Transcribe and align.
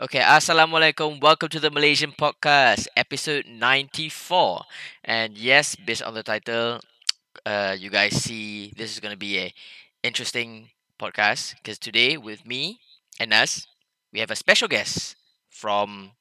Okay, 0.00 0.18
Assalamualaikum. 0.20 1.20
Welcome 1.22 1.48
to 1.54 1.60
the 1.62 1.70
Malaysian 1.70 2.12
podcast, 2.12 2.88
episode 2.96 3.46
94. 3.46 4.64
And 5.04 5.38
yes, 5.38 5.76
based 5.76 6.02
on 6.02 6.14
the 6.14 6.22
title, 6.22 6.80
uh, 7.46 7.76
you 7.78 7.90
guys 7.90 8.16
see 8.18 8.72
this 8.76 8.92
is 8.92 9.00
going 9.00 9.14
to 9.14 9.18
be 9.20 9.38
a 9.38 9.54
interesting 10.02 10.70
podcast 10.98 11.54
because 11.62 11.78
today 11.78 12.16
with 12.16 12.46
me 12.46 12.80
and 13.20 13.32
us, 13.32 13.66
we 14.12 14.20
have 14.20 14.30
a 14.30 14.36
special 14.38 14.68
guest 14.68 15.16
from 15.50 16.12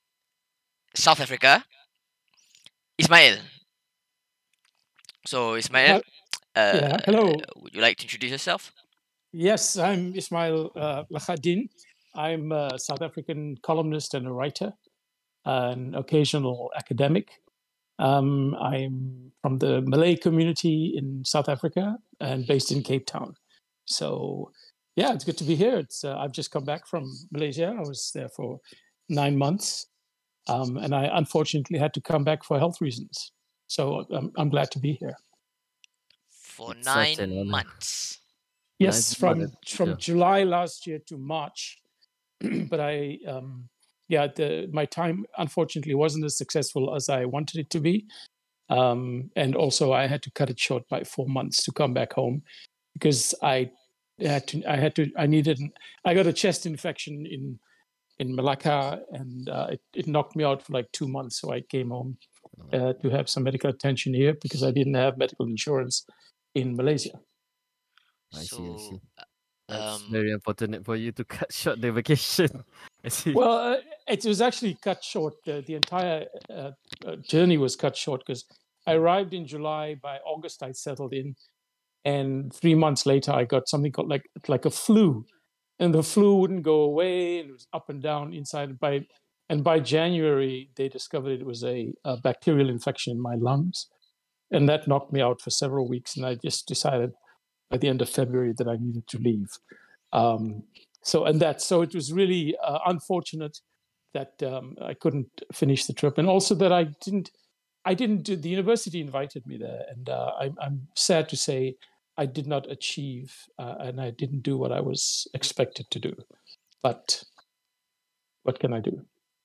South 0.95 1.19
Africa, 1.19 1.65
Ismail. 2.97 3.37
So, 5.25 5.55
Ismail, 5.55 6.01
uh, 6.55 6.81
yeah, 6.81 6.97
hello. 7.05 7.33
would 7.55 7.73
you 7.75 7.81
like 7.81 7.97
to 7.97 8.03
introduce 8.03 8.31
yourself? 8.31 8.71
Yes, 9.33 9.77
I'm 9.77 10.15
Ismail 10.15 10.71
uh, 10.75 11.03
Lagardien. 11.11 11.69
I'm 12.15 12.51
a 12.51 12.77
South 12.77 13.01
African 13.01 13.57
columnist 13.63 14.13
and 14.13 14.27
a 14.27 14.31
writer, 14.31 14.73
an 15.45 15.95
occasional 15.95 16.71
academic. 16.75 17.41
Um, 17.99 18.55
I'm 18.55 19.31
from 19.41 19.59
the 19.59 19.81
Malay 19.81 20.15
community 20.15 20.93
in 20.95 21.23
South 21.25 21.49
Africa 21.49 21.97
and 22.19 22.45
based 22.45 22.71
in 22.71 22.83
Cape 22.83 23.05
Town. 23.05 23.35
So, 23.85 24.51
yeah, 24.95 25.13
it's 25.13 25.23
good 25.23 25.37
to 25.37 25.43
be 25.43 25.55
here. 25.55 25.77
It's 25.77 26.03
uh, 26.03 26.17
I've 26.17 26.31
just 26.31 26.51
come 26.51 26.65
back 26.65 26.87
from 26.87 27.11
Malaysia. 27.31 27.75
I 27.77 27.81
was 27.81 28.11
there 28.13 28.29
for 28.29 28.59
nine 29.09 29.37
months, 29.37 29.87
um, 30.47 30.77
and 30.77 30.93
I 30.93 31.09
unfortunately 31.13 31.79
had 31.79 31.93
to 31.95 32.01
come 32.01 32.23
back 32.23 32.43
for 32.43 32.57
health 32.59 32.79
reasons. 32.81 33.31
So 33.67 34.05
I'm, 34.13 34.31
I'm 34.37 34.49
glad 34.49 34.71
to 34.71 34.79
be 34.79 34.93
here. 34.93 35.15
For 36.29 36.73
It's 36.73 36.85
nine 36.85 37.47
months. 37.47 38.19
Yes, 38.79 38.95
Nice 38.95 39.13
from 39.15 39.39
mother, 39.39 39.51
from 39.67 39.89
sure. 39.89 39.95
July 39.95 40.43
last 40.43 40.87
year 40.87 40.99
to 41.07 41.17
March. 41.17 41.79
but 42.69 42.79
I, 42.79 43.19
um, 43.27 43.69
yeah, 44.09 44.27
the, 44.27 44.69
my 44.71 44.85
time 44.85 45.25
unfortunately 45.37 45.95
wasn't 45.95 46.25
as 46.25 46.37
successful 46.37 46.95
as 46.95 47.09
I 47.09 47.25
wanted 47.25 47.59
it 47.59 47.69
to 47.71 47.79
be, 47.79 48.05
um, 48.69 49.29
and 49.35 49.55
also 49.55 49.93
I 49.93 50.07
had 50.07 50.21
to 50.23 50.31
cut 50.31 50.49
it 50.49 50.59
short 50.59 50.87
by 50.89 51.03
four 51.03 51.27
months 51.27 51.63
to 51.63 51.71
come 51.71 51.93
back 51.93 52.13
home 52.13 52.43
because 52.93 53.33
I 53.41 53.71
had 54.19 54.47
to. 54.47 54.63
I 54.65 54.75
had 54.75 54.95
to. 54.95 55.11
I 55.17 55.25
needed. 55.25 55.59
I 56.05 56.13
got 56.13 56.27
a 56.27 56.33
chest 56.33 56.65
infection 56.65 57.25
in 57.25 57.59
in 58.19 58.35
Malacca, 58.35 59.01
and 59.11 59.49
uh, 59.49 59.67
it, 59.71 59.81
it 59.93 60.07
knocked 60.07 60.35
me 60.35 60.43
out 60.43 60.61
for 60.61 60.73
like 60.73 60.91
two 60.91 61.07
months. 61.07 61.39
So 61.41 61.51
I 61.51 61.61
came 61.61 61.89
home 61.89 62.17
uh, 62.71 62.93
to 62.93 63.09
have 63.09 63.29
some 63.29 63.43
medical 63.43 63.69
attention 63.69 64.13
here 64.13 64.35
because 64.41 64.63
I 64.63 64.71
didn't 64.71 64.93
have 64.95 65.17
medical 65.17 65.47
insurance 65.47 66.05
in 66.55 66.75
Malaysia. 66.75 67.19
I 68.33 68.39
see, 68.39 68.71
I 68.73 68.77
see. 68.77 68.99
That's 69.73 70.03
um, 70.03 70.11
very 70.11 70.31
important 70.31 70.85
for 70.85 70.95
you 70.95 71.11
to 71.13 71.23
cut 71.37 71.51
short 71.51 71.81
the 71.81 71.91
vacation. 71.91 72.63
Well, 73.33 73.73
uh, 73.73 73.77
it 74.07 74.23
was 74.23 74.39
actually 74.39 74.77
cut 74.81 75.03
short. 75.03 75.33
Uh, 75.45 75.59
the 75.67 75.75
entire 75.75 76.25
uh, 76.49 76.71
uh, 77.05 77.17
journey 77.17 77.57
was 77.57 77.75
cut 77.75 77.97
short 77.97 78.21
because 78.25 78.45
I 78.87 78.93
arrived 78.93 79.33
in 79.33 79.45
July. 79.45 79.95
By 79.95 80.19
August, 80.25 80.63
I 80.63 80.71
settled 80.71 81.11
in, 81.11 81.35
and 82.05 82.53
three 82.53 82.75
months 82.75 83.05
later, 83.05 83.33
I 83.33 83.43
got 83.43 83.67
something 83.67 83.91
called 83.91 84.07
like 84.07 84.23
like 84.47 84.63
a 84.63 84.69
flu, 84.69 85.25
and 85.79 85.93
the 85.93 86.01
flu 86.01 86.37
wouldn't 86.37 86.63
go 86.63 86.79
away, 86.79 87.39
and 87.39 87.49
it 87.49 87.51
was 87.51 87.67
up 87.73 87.89
and 87.89 88.01
down 88.01 88.33
inside. 88.33 88.69
And 88.69 88.79
by 88.79 89.01
and 89.49 89.65
by 89.65 89.81
January, 89.81 90.69
they 90.77 90.87
discovered 90.87 91.41
it 91.41 91.45
was 91.45 91.61
a, 91.65 91.93
a 92.05 92.15
bacterial 92.15 92.69
infection 92.69 93.11
in 93.11 93.21
my 93.21 93.35
lungs, 93.35 93.87
and 94.49 94.69
that 94.69 94.87
knocked 94.87 95.11
me 95.11 95.21
out 95.21 95.41
for 95.41 95.49
several 95.49 95.89
weeks. 95.89 96.15
And 96.15 96.25
I 96.25 96.35
just 96.35 96.69
decided 96.69 97.11
by 97.73 97.77
the 97.79 97.89
end 97.89 98.01
of 98.03 98.09
February 98.09 98.53
that 98.59 98.67
I 98.67 98.77
needed 98.79 99.07
to 99.07 99.17
leave. 99.17 99.49
Um, 100.21 100.63
so 101.01 101.25
and 101.25 101.39
that 101.41 101.59
so 101.61 101.81
it 101.81 101.93
was 101.95 102.13
really 102.13 102.55
uh, 102.63 102.79
unfortunate 102.85 103.57
that 104.13 104.33
um, 104.43 104.75
I 104.79 104.93
couldn't 104.93 105.31
finish 105.51 105.85
the 105.85 105.93
trip, 105.93 106.17
and 106.19 106.27
also 106.29 106.53
that 106.55 106.71
I 106.71 106.83
didn't. 107.05 107.31
I 107.85 107.95
didn't 107.95 108.21
do. 108.23 108.35
The 108.37 108.49
university 108.59 109.01
invited 109.01 109.45
me 109.45 109.57
there, 109.57 109.81
and 109.91 110.07
uh, 110.07 110.31
I'm, 110.39 110.55
I'm 110.65 110.87
sad 110.95 111.27
to 111.29 111.35
say 111.35 111.75
I 112.23 112.25
did 112.27 112.47
not 112.47 112.71
achieve, 112.71 113.35
uh, 113.59 113.75
and 113.85 113.99
I 113.99 114.11
didn't 114.11 114.43
do 114.43 114.55
what 114.57 114.71
I 114.71 114.79
was 114.79 115.27
expected 115.33 115.85
to 115.91 115.99
do. 115.99 116.13
But 116.81 117.23
what 118.43 118.59
can 118.59 118.71
I 118.71 118.79
do? 118.79 118.95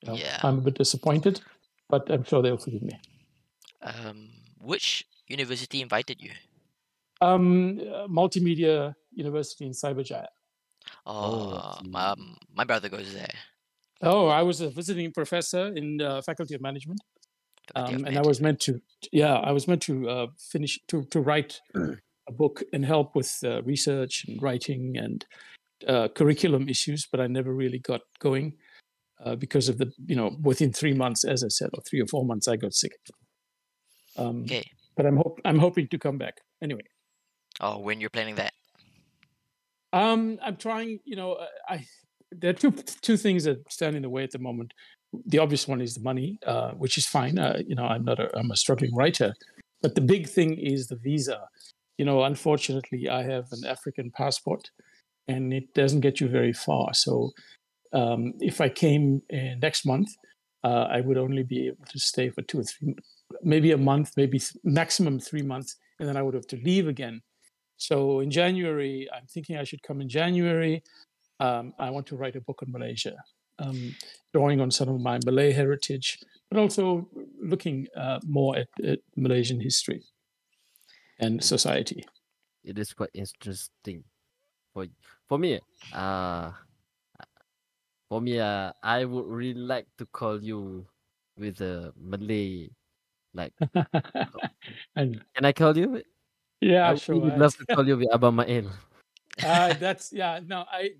You 0.03 0.06
know, 0.06 0.14
Yeah. 0.14 0.38
I'm 0.44 0.58
a 0.58 0.60
bit 0.60 0.76
disappointed, 0.78 1.41
but 1.88 2.03
I'm 2.12 2.24
sure 2.24 2.42
they'll 2.42 2.58
forgive 2.66 2.82
me. 2.82 2.97
um, 3.82 4.28
which 4.60 5.04
university 5.28 5.80
invited 5.80 6.22
you? 6.22 6.32
Um, 7.20 7.80
uh, 7.80 8.06
multimedia 8.06 8.94
University 9.12 9.66
in 9.66 9.72
Cyberjaya. 9.72 10.26
Oh, 11.06 11.78
Oh, 11.78 11.78
my, 11.88 12.06
um, 12.08 12.36
my 12.54 12.64
brother 12.64 12.88
goes 12.88 13.12
there. 13.12 13.34
Oh, 14.02 14.28
I 14.28 14.42
was 14.42 14.60
a 14.60 14.70
visiting 14.70 15.12
professor 15.12 15.74
in 15.74 16.00
uh, 16.00 16.22
Faculty 16.22 16.54
of 16.54 16.60
Management. 16.60 17.00
Faculty 17.74 17.94
of 17.94 18.00
um, 18.00 18.06
and 18.06 18.18
I 18.18 18.22
was 18.22 18.40
meant 18.40 18.60
to, 18.60 18.80
yeah, 19.10 19.34
I 19.34 19.50
was 19.50 19.66
meant 19.66 19.82
to 19.82 20.08
uh, 20.08 20.26
finish 20.38 20.78
to 20.88 21.04
to 21.06 21.20
write 21.20 21.60
a 21.74 22.32
book 22.32 22.62
and 22.72 22.84
help 22.84 23.16
with 23.16 23.36
uh, 23.44 23.62
research 23.62 24.24
and 24.28 24.40
writing 24.40 24.96
and 24.96 25.26
uh, 25.86 26.08
curriculum 26.08 26.68
issues, 26.68 27.06
but 27.10 27.20
I 27.20 27.26
never 27.26 27.52
really 27.52 27.78
got 27.78 28.02
going 28.20 28.54
uh, 29.24 29.34
because 29.36 29.68
of 29.68 29.78
the, 29.78 29.92
you 30.06 30.16
know, 30.16 30.36
within 30.42 30.72
three 30.72 30.94
months, 30.94 31.24
as 31.24 31.42
I 31.42 31.48
said, 31.48 31.70
or 31.74 31.82
three 31.82 32.00
or 32.00 32.06
four 32.06 32.24
months, 32.24 32.48
I 32.48 32.56
got 32.56 32.74
sick. 32.74 32.92
Um, 34.16 34.42
Okay. 34.44 34.64
But 34.96 35.06
I'm 35.06 35.16
hope 35.16 35.40
I'm 35.44 35.60
hoping 35.60 35.86
to 35.88 35.98
come 35.98 36.18
back 36.18 36.40
anyway. 36.60 36.82
Oh, 37.60 37.78
when 37.78 38.00
you're 38.00 38.10
planning 38.10 38.36
that? 38.36 38.52
Um, 39.92 40.38
I'm 40.42 40.56
trying. 40.56 41.00
You 41.04 41.16
know, 41.16 41.32
uh, 41.32 41.46
I 41.69 41.86
there 42.30 42.50
are 42.50 42.54
two 42.54 42.72
two 43.00 43.16
things 43.16 43.44
that 43.44 43.70
stand 43.70 43.96
in 43.96 44.02
the 44.02 44.10
way 44.10 44.22
at 44.22 44.30
the 44.30 44.38
moment. 44.38 44.74
The 45.26 45.38
obvious 45.38 45.66
one 45.66 45.80
is 45.80 45.94
the 45.94 46.02
money, 46.02 46.38
uh, 46.47 46.72
which 46.72 46.98
is 46.98 47.06
fine. 47.06 47.38
Uh, 47.38 47.60
you 47.66 47.74
know, 47.74 47.84
I'm 47.84 48.04
not 48.04 48.20
a 48.20 48.36
I'm 48.36 48.50
a 48.50 48.56
struggling 48.56 48.94
writer, 48.94 49.34
but 49.82 49.94
the 49.94 50.00
big 50.00 50.28
thing 50.28 50.58
is 50.58 50.86
the 50.86 50.97
visa. 50.97 51.41
You 51.97 52.04
know, 52.04 52.22
unfortunately, 52.22 53.08
I 53.08 53.22
have 53.24 53.47
an 53.52 53.64
African 53.66 54.10
passport, 54.10 54.70
and 55.26 55.52
it 55.52 55.74
doesn't 55.74 56.00
get 56.00 56.20
you 56.20 56.28
very 56.28 56.52
far. 56.52 56.94
So, 56.94 57.32
um, 57.92 58.34
if 58.41 58.60
I 58.60 58.68
came 58.68 59.22
uh, 59.32 59.56
next 59.60 59.84
month, 59.84 60.10
uh, 60.62 60.86
I 60.91 61.00
would 61.00 61.18
only 61.18 61.42
be 61.42 61.66
able 61.66 61.84
to 61.86 61.98
stay 61.98 62.28
for 62.30 62.42
two 62.42 62.60
or 62.60 62.64
three, 62.64 62.94
maybe 63.42 63.72
a 63.72 63.78
month, 63.78 64.12
maybe 64.16 64.38
th- 64.38 64.52
maximum 64.62 65.18
three 65.18 65.42
months, 65.42 65.76
and 65.98 66.08
then 66.08 66.16
I 66.16 66.22
would 66.22 66.34
have 66.34 66.47
to 66.48 66.56
leave 66.56 66.86
again. 66.86 67.22
So 67.78 68.21
in 68.21 68.31
January, 68.31 69.09
I'm 69.15 69.27
thinking 69.27 69.56
I 69.56 69.65
should 69.65 69.83
come 69.83 70.00
in 70.00 70.09
January. 70.09 70.83
Um, 71.41 71.72
I 71.78 71.91
want 71.91 72.06
to 72.09 72.16
write 72.16 72.37
a 72.37 72.41
book 72.41 72.62
on 72.62 72.72
Malaysia, 72.72 73.16
um, 73.59 73.94
drawing 74.33 74.61
on 74.61 74.71
some 74.71 74.89
of 74.89 75.00
my 75.00 75.19
Malay 75.25 75.53
heritage, 75.53 76.19
but 76.50 76.59
also 76.59 77.09
looking 77.41 77.87
uh, 77.97 78.19
more 78.27 78.56
at, 78.56 78.69
at 78.84 78.99
Malaysian 79.16 79.61
history 79.61 80.03
and 81.21 81.43
society. 81.43 82.05
It 82.65 82.78
is 82.78 82.93
quite 82.93 83.11
interesting. 83.15 84.05
For 84.75 84.87
for 85.28 85.39
me, 85.39 85.60
uh 85.93 86.53
for 88.09 88.21
me, 88.21 88.41
uh, 88.41 88.72
I 88.83 89.05
would 89.05 89.27
really 89.27 89.60
like 89.60 89.87
to 89.99 90.06
call 90.06 90.43
you 90.43 90.87
with 91.37 91.60
a 91.60 91.93
Malay. 91.97 92.71
Like, 93.34 93.53
and 94.97 95.22
can 95.34 95.45
I 95.45 95.53
call 95.53 95.77
you? 95.77 96.03
Yeah, 96.60 96.88
I 96.88 96.91
would 96.92 97.00
sure. 97.00 97.30
I- 97.30 97.36
love 97.36 97.56
to 97.56 97.66
call 97.66 97.86
you 97.86 97.96
Abang 98.12 98.34
Mael. 98.34 98.70
uh, 99.44 99.74
that's 99.82 100.12
yeah. 100.12 100.41
No, 100.46 100.64
I. 100.70 100.91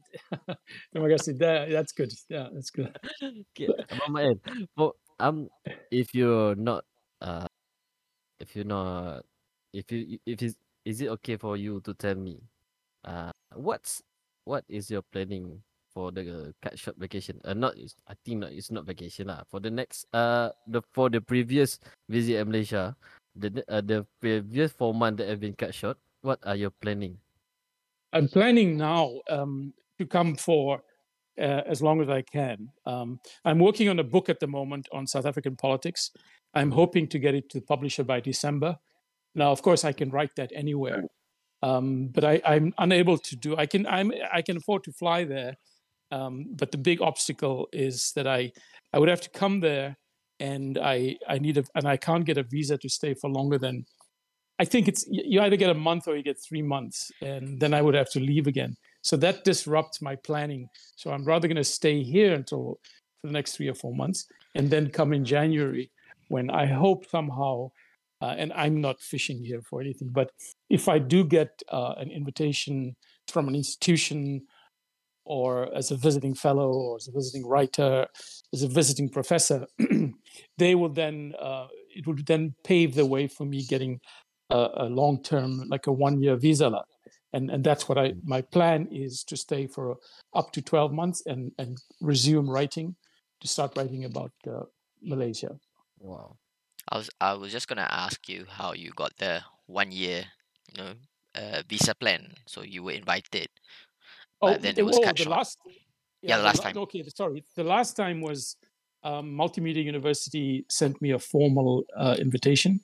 oh 0.49 1.01
my 1.01 1.09
gosh, 1.09 1.27
that, 1.39 1.71
that's 1.71 1.93
good. 1.93 2.13
Yeah, 2.29 2.49
that's 2.53 2.71
good. 2.71 2.95
Okay, 3.23 3.67
Abang 3.93 4.13
Mael. 4.13 4.37
For 4.77 4.95
um, 5.19 5.49
if 5.91 6.15
you're 6.15 6.55
not 6.55 6.85
uh, 7.21 7.47
if 8.41 8.55
you're 8.55 8.69
not, 8.69 9.25
if 9.73 9.91
you 9.91 10.19
if 10.27 10.43
is 10.43 10.55
is 10.85 11.01
it 11.01 11.09
okay 11.21 11.37
for 11.37 11.57
you 11.57 11.81
to 11.85 11.95
tell 11.95 12.15
me, 12.15 12.39
uh, 13.05 13.31
what's 13.55 14.03
what 14.45 14.65
is 14.69 14.91
your 14.91 15.03
planning 15.13 15.61
for 15.93 16.11
the 16.13 16.55
cut 16.63 16.79
short 16.79 16.97
vacation? 16.97 17.41
Uh, 17.45 17.55
not 17.55 17.75
I 18.07 18.15
think 18.25 18.41
not 18.41 18.53
it's 18.55 18.71
not 18.71 18.87
vacation 18.87 19.29
lah. 19.29 19.43
For 19.51 19.61
the 19.61 19.71
next 19.71 20.07
uh 20.15 20.51
the 20.67 20.83
for 20.95 21.11
the 21.11 21.21
previous 21.21 21.79
visit 22.09 22.39
at 22.39 22.47
Malaysia, 22.47 22.95
the 23.39 23.65
uh, 23.69 23.81
the 23.81 24.07
previous 24.21 24.73
four 24.73 24.95
months 24.95 25.19
that 25.19 25.29
have 25.29 25.41
been 25.41 25.55
cut 25.55 25.75
short. 25.75 25.99
What 26.23 26.41
are 26.45 26.57
you 26.57 26.71
planning? 26.71 27.19
I'm 28.13 28.29
planning 28.29 28.77
now 28.77 29.21
um, 29.29 29.73
to 29.99 30.07
come 30.07 30.35
for 30.37 30.83
uh, 31.39 31.63
as 31.67 31.81
long 31.83 32.01
as 32.01 32.09
I 32.09 32.23
can. 32.23 32.69
Um, 32.87 33.21
I'm 33.45 33.59
working 33.59 33.89
on 33.89 33.99
a 33.99 34.05
book 34.05 34.29
at 34.29 34.41
the 34.41 34.47
moment 34.47 34.89
on 34.93 35.07
South 35.07 35.27
African 35.27 35.57
politics. 35.57 36.11
I'm 36.55 36.71
hoping 36.71 37.07
to 37.09 37.19
get 37.19 37.35
it 37.35 37.49
to 37.51 37.61
the 37.61 37.67
publisher 37.67 38.05
by 38.05 38.21
December. 38.21 38.77
Now, 39.35 39.53
of 39.53 39.63
course, 39.63 39.85
I 39.85 39.93
can 39.93 40.11
write 40.11 40.35
that 40.37 40.51
anywhere, 40.55 41.05
um, 41.63 42.09
but 42.09 42.25
I, 42.25 42.41
I'm 42.45 42.73
unable 42.79 43.19
to 43.19 43.37
do. 43.37 43.57
I 43.57 43.67
can 43.67 43.87
I'm 43.87 44.13
I 44.33 44.43
can 44.43 44.57
afford 44.57 44.85
to 44.85 44.93
fly 44.93 45.25
there, 45.25 45.57
um, 46.11 46.47
but 46.51 46.73
the 46.73 46.79
big 46.79 47.01
obstacle 47.01 47.69
is 47.73 48.13
that 48.17 48.27
I 48.27 48.53
I 48.93 48.99
would 48.99 49.09
have 49.09 49.21
to 49.21 49.31
come 49.31 49.61
there, 49.61 49.97
and 50.41 50.79
I 50.79 51.17
I 51.29 51.39
need 51.39 51.59
a 51.59 51.65
and 51.75 51.87
I 51.87 51.97
can't 51.97 52.25
get 52.25 52.39
a 52.39 52.43
visa 52.43 52.79
to 52.79 52.89
stay 52.89 53.15
for 53.15 53.31
longer 53.31 53.59
than 53.59 53.85
I 54.59 54.65
think 54.65 54.89
it's 54.89 55.07
you 55.09 55.41
either 55.41 55.57
get 55.57 55.71
a 55.71 55.75
month 55.75 56.09
or 56.09 56.17
you 56.17 56.23
get 56.23 56.39
three 56.41 56.63
months, 56.63 57.13
and 57.23 57.61
then 57.61 57.73
I 57.75 57.83
would 57.83 57.95
have 57.95 58.11
to 58.11 58.21
leave 58.21 58.47
again. 58.47 58.77
So 59.03 59.17
that 59.19 59.45
disrupts 59.45 60.03
my 60.03 60.17
planning. 60.17 60.69
So 60.97 61.13
I'm 61.13 61.25
rather 61.25 61.47
going 61.47 61.57
to 61.57 61.65
stay 61.65 62.03
here 62.03 62.35
until 62.35 62.81
for 63.21 63.29
the 63.29 63.33
next 63.33 63.57
three 63.57 63.69
or 63.69 63.75
four 63.75 63.95
months, 63.95 64.27
and 64.55 64.69
then 64.71 64.91
come 64.91 65.13
in 65.13 65.25
January 65.25 65.91
when 66.29 66.51
I 66.51 66.67
hope 66.67 67.09
somehow, 67.09 67.71
uh, 68.21 68.35
and 68.37 68.53
I'm 68.53 68.81
not 68.81 69.01
fishing 69.01 69.45
here 69.45 69.63
for 69.63 69.81
anything, 69.81 70.09
but 70.09 70.31
if 70.69 70.89
I 70.89 70.99
do 70.99 71.25
get 71.25 71.63
uh, 71.69 71.95
an 71.97 72.11
invitation 72.11 72.97
from 73.27 73.49
an 73.49 73.55
institution 73.55 74.43
or 75.29 75.69
as 75.77 75.91
a 75.91 75.97
visiting 75.97 76.35
fellow 76.35 76.73
or 76.73 76.97
as 76.97 77.07
a 77.07 77.13
visiting 77.13 77.47
writer, 77.47 78.07
as 78.55 78.63
a 78.63 78.69
visiting 78.69 79.11
professor, 79.11 79.67
they 80.59 80.75
will 80.75 80.89
then, 80.89 81.35
uh, 81.39 81.67
it 81.95 82.07
will 82.07 82.17
then 82.27 82.55
pave 82.65 82.95
the 82.95 83.05
way 83.05 83.29
for 83.29 83.45
me 83.45 83.63
getting 83.63 84.01
a, 84.49 84.69
a 84.79 84.85
long 84.85 85.23
term, 85.23 85.69
like 85.69 85.87
a 85.87 85.93
one 85.93 86.19
year 86.23 86.35
visa. 86.37 86.73
And, 87.35 87.51
and 87.51 87.63
that's 87.63 87.91
what 87.91 87.99
I, 87.99 88.15
my 88.25 88.41
plan 88.41 88.89
is 88.91 89.23
to 89.25 89.37
stay 89.37 89.67
for 89.67 89.99
up 90.35 90.51
to 90.53 90.63
12 90.63 90.93
months 90.93 91.23
and, 91.27 91.53
and 91.59 91.77
resume 92.01 92.49
writing 92.49 92.97
to 93.43 93.49
start 93.49 93.77
writing 93.77 94.07
about 94.07 94.33
uh, 94.47 94.63
Malaysia. 95.03 95.51
Wow. 95.99 96.37
I 96.91 96.97
was 96.97 97.11
I 97.21 97.35
was 97.35 97.53
just 97.53 97.69
gonna 97.69 97.87
ask 97.91 98.31
you 98.31 98.47
how 98.49 98.73
you 98.73 98.93
got 98.97 99.13
the 99.19 99.43
one 99.67 99.93
year, 99.93 100.25
you 100.73 100.83
know, 100.83 100.93
uh, 101.35 101.63
visa 101.69 101.95
plan. 101.95 102.33
So 102.47 102.63
you 102.63 102.83
were 102.83 102.93
invited, 102.93 103.49
Oh, 104.41 104.49
then 104.57 104.75
the- 104.75 104.81
it 104.81 104.85
was 104.85 104.97
oh, 104.99 105.03
cut 105.03 105.17
the 105.17 105.25
short. 105.25 105.37
last. 105.37 105.59
Yeah, 106.23 106.37
the 106.37 106.43
the 106.43 106.47
last 106.49 106.59
la- 106.59 106.65
time. 106.65 106.79
Okay, 106.79 107.03
sorry. 107.15 107.45
The 107.57 107.65
last 107.65 107.95
time 107.97 108.21
was 108.21 108.57
um, 109.05 109.27
Multimedia 109.35 109.85
University 109.85 110.65
sent 110.69 111.01
me 111.01 111.11
a 111.13 111.19
formal 111.19 111.85
uh, 111.97 112.17
invitation. 112.19 112.81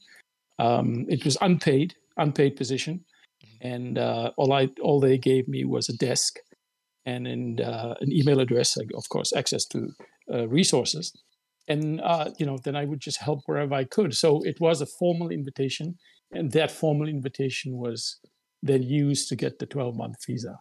Um, 0.58 1.06
it 1.08 1.24
was 1.24 1.36
unpaid, 1.40 1.94
unpaid 2.16 2.54
position, 2.56 3.04
Mhm. 3.44 3.58
and 3.72 3.98
uh, 3.98 4.30
all 4.36 4.52
I 4.52 4.68
all 4.80 5.00
they 5.00 5.18
gave 5.18 5.48
me 5.48 5.64
was 5.64 5.88
a 5.88 5.96
desk 5.96 6.36
and 7.06 7.26
and 7.26 7.60
uh, 7.60 7.94
an 8.00 8.12
email 8.12 8.38
address, 8.40 8.76
of 8.76 9.08
course, 9.08 9.32
access 9.36 9.64
to 9.66 9.78
uh, 10.32 10.46
resources, 10.48 11.12
and 11.68 12.00
uh, 12.00 12.30
you 12.38 12.46
know 12.46 12.58
then 12.64 12.76
I 12.76 12.84
would 12.84 13.00
just 13.00 13.18
help 13.20 13.40
wherever 13.46 13.74
I 13.74 13.84
could. 13.84 14.14
So 14.14 14.42
it 14.44 14.60
was 14.60 14.80
a 14.80 14.86
formal 14.86 15.30
invitation, 15.30 15.96
and 16.30 16.52
that 16.52 16.70
formal 16.70 17.08
invitation 17.08 17.76
was 17.76 18.20
then 18.62 18.82
used 18.82 19.28
to 19.30 19.36
get 19.36 19.58
the 19.58 19.66
twelve 19.66 19.96
month 19.96 20.16
visa. 20.26 20.54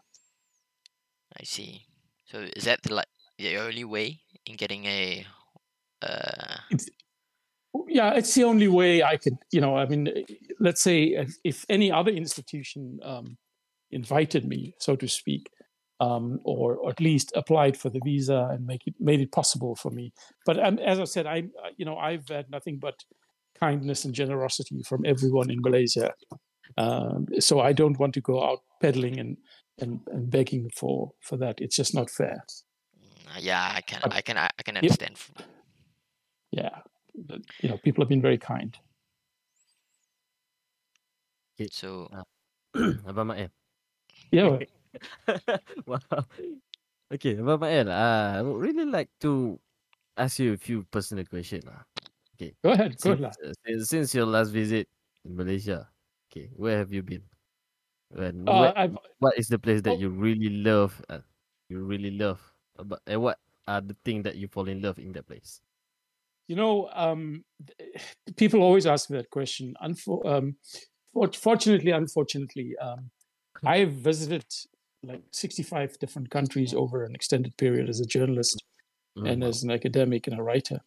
I 1.39 1.43
see. 1.43 1.85
So 2.25 2.39
is 2.55 2.65
that 2.65 2.81
the, 2.83 2.93
like 2.93 3.07
the 3.37 3.57
only 3.57 3.83
way 3.83 4.19
in 4.45 4.55
getting 4.55 4.85
a 4.85 5.25
uh 6.01 6.55
yeah 7.87 8.13
it's 8.13 8.33
the 8.35 8.43
only 8.43 8.67
way 8.67 9.01
i 9.01 9.17
could 9.17 9.37
you 9.51 9.61
know 9.61 9.75
i 9.77 9.85
mean 9.85 10.09
let's 10.59 10.81
say 10.81 11.03
if, 11.05 11.35
if 11.43 11.65
any 11.69 11.91
other 11.91 12.11
institution 12.11 12.99
um, 13.03 13.37
invited 13.91 14.45
me 14.45 14.73
so 14.79 14.95
to 14.95 15.07
speak 15.07 15.49
um, 15.99 16.39
or, 16.43 16.75
or 16.75 16.89
at 16.89 16.99
least 16.99 17.31
applied 17.35 17.77
for 17.77 17.89
the 17.89 18.01
visa 18.03 18.49
and 18.51 18.65
make 18.65 18.81
it 18.85 18.93
made 18.99 19.21
it 19.21 19.31
possible 19.31 19.75
for 19.75 19.91
me 19.91 20.11
but 20.45 20.59
um, 20.63 20.77
as 20.79 20.99
i 20.99 21.03
said 21.03 21.25
i 21.25 21.39
uh, 21.63 21.69
you 21.77 21.85
know 21.85 21.97
i've 21.97 22.27
had 22.27 22.49
nothing 22.49 22.77
but 22.77 22.95
kindness 23.59 24.05
and 24.05 24.13
generosity 24.13 24.83
from 24.83 25.03
everyone 25.05 25.49
in 25.49 25.61
malaysia 25.61 26.13
um, 26.77 27.25
so 27.39 27.59
i 27.59 27.71
don't 27.71 27.99
want 27.99 28.13
to 28.13 28.21
go 28.21 28.43
out 28.43 28.59
peddling 28.81 29.19
and, 29.19 29.37
and 29.79 29.99
and 30.11 30.29
begging 30.29 30.69
for 30.69 31.11
for 31.21 31.37
that 31.37 31.59
it's 31.61 31.75
just 31.75 31.93
not 31.95 32.09
fair 32.09 32.43
mm, 32.97 33.39
yeah, 33.41 33.71
I 33.73 33.81
can 33.81 33.99
But- 34.03 34.13
I 34.13 34.21
can 34.21 34.37
I 34.37 34.49
I 34.59 34.61
can 34.63 34.77
understand. 34.77 35.15
f- 35.17 35.31
yeah 36.51 36.81
you 37.61 37.69
know 37.69 37.77
people 37.81 38.01
have 38.03 38.09
been 38.09 38.21
very 38.21 38.37
kind 38.37 38.77
So 41.71 42.09
Abang 43.07 43.27
Mael. 43.31 43.49
yeah 44.35 44.59
wow. 45.87 46.25
Okay, 47.13 47.39
Abang 47.39 47.61
Mael, 47.63 47.87
uh, 47.87 48.37
I 48.37 48.41
would 48.43 48.59
really 48.59 48.83
like 48.85 49.07
to 49.23 49.55
ask 50.17 50.39
you 50.43 50.53
a 50.53 50.57
few 50.59 50.83
personal 50.91 51.23
questions. 51.25 51.63
lah. 51.63 51.85
Okay. 52.35 52.53
Go 52.61 52.73
ahead 52.75 52.97
go 52.99 53.15
Since, 53.15 53.21
ahead 53.23 53.37
uh, 53.39 53.53
since, 53.63 53.81
since 53.89 54.09
your 54.13 54.25
last 54.27 54.49
visit 54.51 54.89
in 55.23 55.37
Malaysia, 55.39 55.87
okay, 56.27 56.51
where 56.57 56.77
have 56.83 56.91
you 56.91 56.99
been? 57.01 57.23
And 58.15 58.47
uh, 58.47 58.53
where, 58.53 58.77
I've, 58.77 58.97
what 59.19 59.37
is 59.37 59.47
the 59.47 59.59
place 59.59 59.81
that 59.81 59.91
oh. 59.91 59.97
you 59.97 60.09
really 60.09 60.49
love? 60.49 61.01
Uh, 61.09 61.19
you 61.69 61.83
really 61.83 62.11
love, 62.11 62.41
about, 62.77 63.01
and 63.07 63.21
what 63.21 63.39
are 63.67 63.81
the 63.81 63.95
things 64.05 64.23
that 64.23 64.35
you 64.35 64.47
fall 64.47 64.67
in 64.67 64.81
love 64.81 64.99
in 64.99 65.11
that 65.13 65.27
place? 65.27 65.61
You 66.47 66.55
know, 66.55 66.89
um, 66.93 67.43
people 68.37 68.61
always 68.61 68.85
ask 68.85 69.09
me 69.09 69.17
that 69.17 69.29
question. 69.29 69.73
Unfor- 69.83 70.25
um, 70.25 70.55
for- 71.13 71.31
fortunately, 71.31 71.91
unfortunately, 71.91 72.75
um, 72.81 73.09
I've 73.65 73.93
visited 73.93 74.45
like 75.03 75.23
65 75.31 75.99
different 75.99 76.29
countries 76.29 76.73
over 76.73 77.03
an 77.03 77.15
extended 77.15 77.57
period 77.57 77.89
as 77.89 77.99
a 77.99 78.05
journalist 78.05 78.63
and 79.15 79.43
Mm, 79.43 79.47
as 79.47 79.63
an 79.63 79.71
academic 79.71 80.27
and 80.27 80.39
a 80.39 80.43
writer. 80.43 80.79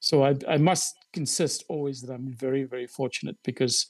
So 0.00 0.24
I, 0.24 0.34
I 0.48 0.56
must 0.56 0.96
insist 1.14 1.64
always 1.68 2.02
that 2.02 2.12
I'm 2.12 2.32
very, 2.32 2.64
very 2.64 2.86
fortunate 2.86 3.36
because, 3.44 3.86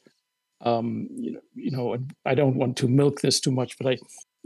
um, 0.63 1.09
you 1.15 1.33
know, 1.33 1.41
you 1.55 1.71
know, 1.71 1.95
and 1.95 2.13
I 2.25 2.35
don't 2.35 2.57
want 2.57 2.77
to 2.79 2.89
milk 2.89 3.21
this 3.21 3.41
too 3.41 3.51
much, 3.51 3.77
but 3.79 3.99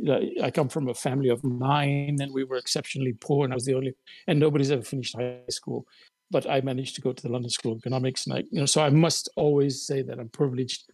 I, 0.09 0.31
I 0.43 0.51
come 0.51 0.69
from 0.69 0.89
a 0.89 0.95
family 0.95 1.29
of 1.29 1.43
nine, 1.45 2.19
and 2.21 2.33
we 2.33 2.45
were 2.45 2.57
exceptionally 2.57 3.15
poor, 3.21 3.45
and 3.45 3.53
I 3.53 3.57
was 3.57 3.65
the 3.65 3.75
only, 3.75 3.95
and 4.27 4.39
nobody's 4.39 4.71
ever 4.71 4.83
finished 4.83 5.17
high 5.17 5.41
school, 5.51 5.87
but 6.31 6.49
I 6.49 6.61
managed 6.61 6.95
to 6.97 7.01
go 7.01 7.13
to 7.13 7.23
the 7.23 7.31
London 7.31 7.51
School 7.51 7.73
of 7.73 7.79
Economics, 7.79 8.27
and 8.27 8.37
I, 8.37 8.39
you 8.51 8.61
know, 8.61 8.67
so 8.67 8.83
I 8.83 8.91
must 8.91 9.29
always 9.37 9.83
say 9.87 10.03
that 10.03 10.19
I'm 10.19 10.29
privileged, 10.29 10.85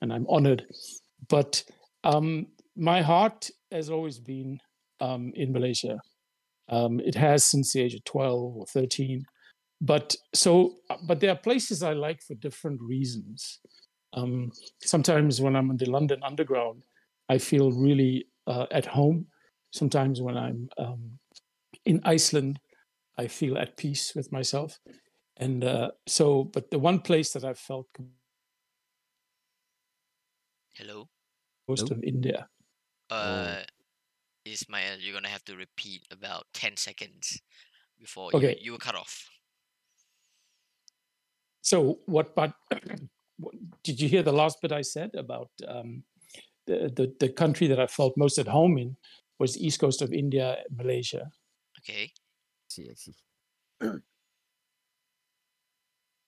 and 0.00 0.12
I'm 0.12 0.26
honored, 0.28 0.66
but 1.28 1.62
um, 2.04 2.46
my 2.76 3.02
heart 3.02 3.50
has 3.72 3.90
always 3.90 4.18
been 4.18 4.60
um, 5.00 5.32
in 5.34 5.52
Malaysia. 5.52 5.98
Um, 6.68 7.00
it 7.00 7.14
has 7.14 7.44
since 7.44 7.72
the 7.72 7.80
age 7.80 7.94
of 7.94 8.04
12 8.04 8.56
or 8.56 8.66
13. 8.66 9.24
But 9.80 10.14
so, 10.34 10.76
but 11.06 11.20
there 11.20 11.30
are 11.30 11.36
places 11.36 11.82
I 11.82 11.92
like 11.92 12.20
for 12.22 12.34
different 12.34 12.80
reasons. 12.80 13.60
Um, 14.12 14.52
sometimes 14.82 15.40
when 15.40 15.56
I'm 15.56 15.70
in 15.70 15.76
the 15.76 15.90
London 15.90 16.22
Underground, 16.22 16.82
I 17.28 17.38
feel 17.38 17.72
really 17.72 18.26
uh, 18.46 18.66
at 18.70 18.86
home. 18.86 19.26
Sometimes 19.72 20.22
when 20.22 20.36
I'm 20.36 20.68
um, 20.78 21.18
in 21.84 22.00
Iceland, 22.04 22.60
I 23.18 23.26
feel 23.28 23.58
at 23.58 23.76
peace 23.76 24.14
with 24.14 24.32
myself. 24.32 24.78
And 25.36 25.64
uh, 25.64 25.90
so, 26.06 26.44
but 26.44 26.70
the 26.70 26.78
one 26.78 27.00
place 27.00 27.32
that 27.32 27.44
I've 27.44 27.58
felt 27.58 27.86
hello, 30.76 31.08
most 31.68 31.90
Hello? 31.90 31.90
of 31.90 32.02
India. 32.02 32.48
uh, 33.10 33.62
Ismail, 34.44 34.98
you're 35.00 35.14
gonna 35.14 35.28
have 35.28 35.44
to 35.44 35.56
repeat 35.56 36.02
about 36.10 36.46
ten 36.54 36.76
seconds 36.76 37.40
before 37.98 38.32
Okay. 38.32 38.56
you 38.56 38.56
you 38.60 38.72
were 38.72 38.78
cut 38.78 38.94
off. 38.94 39.28
So 41.62 42.00
what? 42.06 42.34
But 42.34 42.52
what, 42.70 42.82
did 43.82 44.00
you 44.00 44.08
hear 44.08 44.22
the 44.22 44.32
last 44.32 44.60
bit 44.60 44.72
I 44.72 44.82
said 44.82 45.14
about 45.14 45.50
um, 45.66 46.02
the, 46.66 46.92
the 46.94 47.14
the 47.20 47.28
country 47.32 47.66
that 47.68 47.80
I 47.80 47.86
felt 47.86 48.16
most 48.16 48.38
at 48.38 48.48
home 48.48 48.78
in 48.78 48.96
was 49.38 49.54
the 49.54 49.66
east 49.66 49.80
coast 49.80 50.02
of 50.02 50.12
India, 50.12 50.58
Malaysia. 50.70 51.30
Okay. 51.80 52.12
see, 52.68 52.90
I 52.90 52.94
see. 52.94 53.14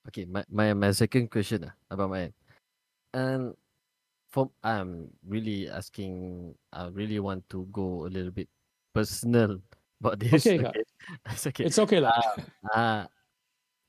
okay, 0.09 0.25
my, 0.25 0.45
my 0.49 0.73
my 0.75 0.91
second 0.93 1.31
question 1.31 1.67
ah, 1.67 1.75
about 1.91 2.11
my 2.11 2.33
and 3.13 3.55
for 4.31 4.51
I'm 4.63 5.11
really 5.27 5.69
asking. 5.69 6.55
I 6.73 6.87
really 6.95 7.19
want 7.19 7.43
to 7.51 7.67
go 7.75 8.07
a 8.07 8.11
little 8.11 8.31
bit 8.31 8.49
personal 8.95 9.59
about 10.01 10.23
this. 10.23 10.47
Okay, 10.47 10.59
Kak. 10.65 10.75
That's 11.27 11.47
okay. 11.51 11.65
It's 11.67 11.79
okay, 11.83 11.99
lah. 11.99 12.15
Uh, 12.71 13.05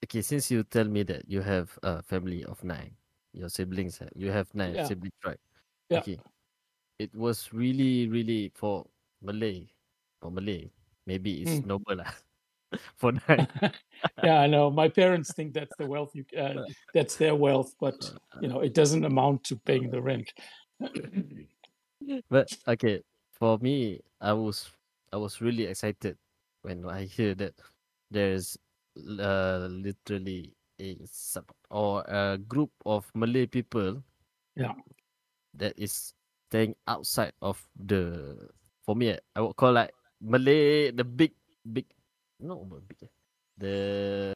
okay, 0.03 0.25
since 0.25 0.49
you 0.49 0.65
tell 0.65 0.89
me 0.89 1.05
that 1.05 1.29
you 1.29 1.45
have 1.45 1.69
a 1.85 2.01
family 2.01 2.43
of 2.49 2.57
nine, 2.65 2.97
your 3.33 3.49
siblings, 3.49 4.01
uh, 4.01 4.09
you 4.15 4.31
have 4.31 4.53
nine 4.53 4.75
Yeah. 4.75 4.87
siblings, 4.87 5.13
right? 5.25 5.39
Yeah. 5.89 5.99
Okay. 5.99 6.19
It 6.99 7.13
was 7.15 7.51
really, 7.53 8.07
really 8.07 8.51
for 8.55 8.85
Malay, 9.21 9.67
for 10.21 10.31
Malay, 10.31 10.69
maybe 11.07 11.41
it's 11.41 11.61
Mm. 11.61 11.65
noble 11.65 11.95
lah. 11.95 12.11
for 12.97 13.11
nine. 13.27 13.47
yeah, 14.23 14.39
I 14.41 14.47
know. 14.47 14.69
My 14.69 14.87
parents 14.89 15.33
think 15.33 15.53
that's 15.53 15.75
the 15.77 15.87
wealth. 15.87 16.11
You, 16.13 16.25
uh, 16.37 16.63
that's 16.93 17.15
their 17.15 17.35
wealth, 17.35 17.73
but 17.79 17.95
you 18.41 18.47
know, 18.47 18.61
it 18.61 18.73
doesn't 18.73 19.03
amount 19.05 19.43
to 19.45 19.55
paying 19.57 19.89
the 19.89 20.01
rent. 20.01 20.31
but 22.29 22.47
okay, 22.67 23.01
for 23.31 23.57
me, 23.59 23.99
I 24.19 24.33
was 24.33 24.69
I 25.11 25.17
was 25.17 25.41
really 25.41 25.65
excited 25.65 26.17
when 26.61 26.85
I 26.85 27.05
hear 27.05 27.35
that 27.35 27.53
there's 28.11 28.57
uh, 28.97 29.67
literally 29.71 30.53
a 30.81 30.97
sub 31.05 31.45
or 31.69 32.01
a 32.09 32.41
group 32.41 32.73
of 32.89 33.05
Malay 33.13 33.45
people. 33.45 34.01
Yeah. 34.57 34.73
That 35.53 35.77
is 35.77 36.17
staying 36.49 36.75
outside 36.89 37.37
of 37.39 37.61
the 37.77 38.35
for 38.83 38.97
me 38.97 39.15
I 39.35 39.39
would 39.39 39.55
call 39.55 39.77
like 39.77 39.93
Malay 40.19 40.91
the 40.91 41.05
big 41.05 41.31
big 41.63 41.85
no 42.41 42.65
big 42.65 43.07
the 43.55 44.33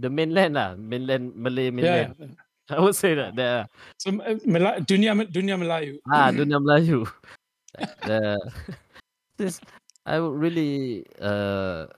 the 0.00 0.08
mainland 0.08 0.56
lah 0.56 0.72
mainland 0.78 1.34
Malay 1.36 1.68
mainland 1.68 2.16
yeah. 2.16 2.32
I 2.76 2.80
would 2.80 2.96
say 2.96 3.12
that 3.12 3.36
there 3.36 3.68
So 4.00 4.14
uh, 4.16 4.38
Mela- 4.48 4.80
dunia 4.80 5.12
dunia 5.28 5.60
Melayu. 5.60 6.00
Ah, 6.08 6.32
dunia 6.36 6.56
Melayu. 6.62 7.04
The 8.08 8.36
this 9.36 9.60
I 10.04 10.20
would 10.20 10.36
really 10.36 11.04
uh 11.20 11.88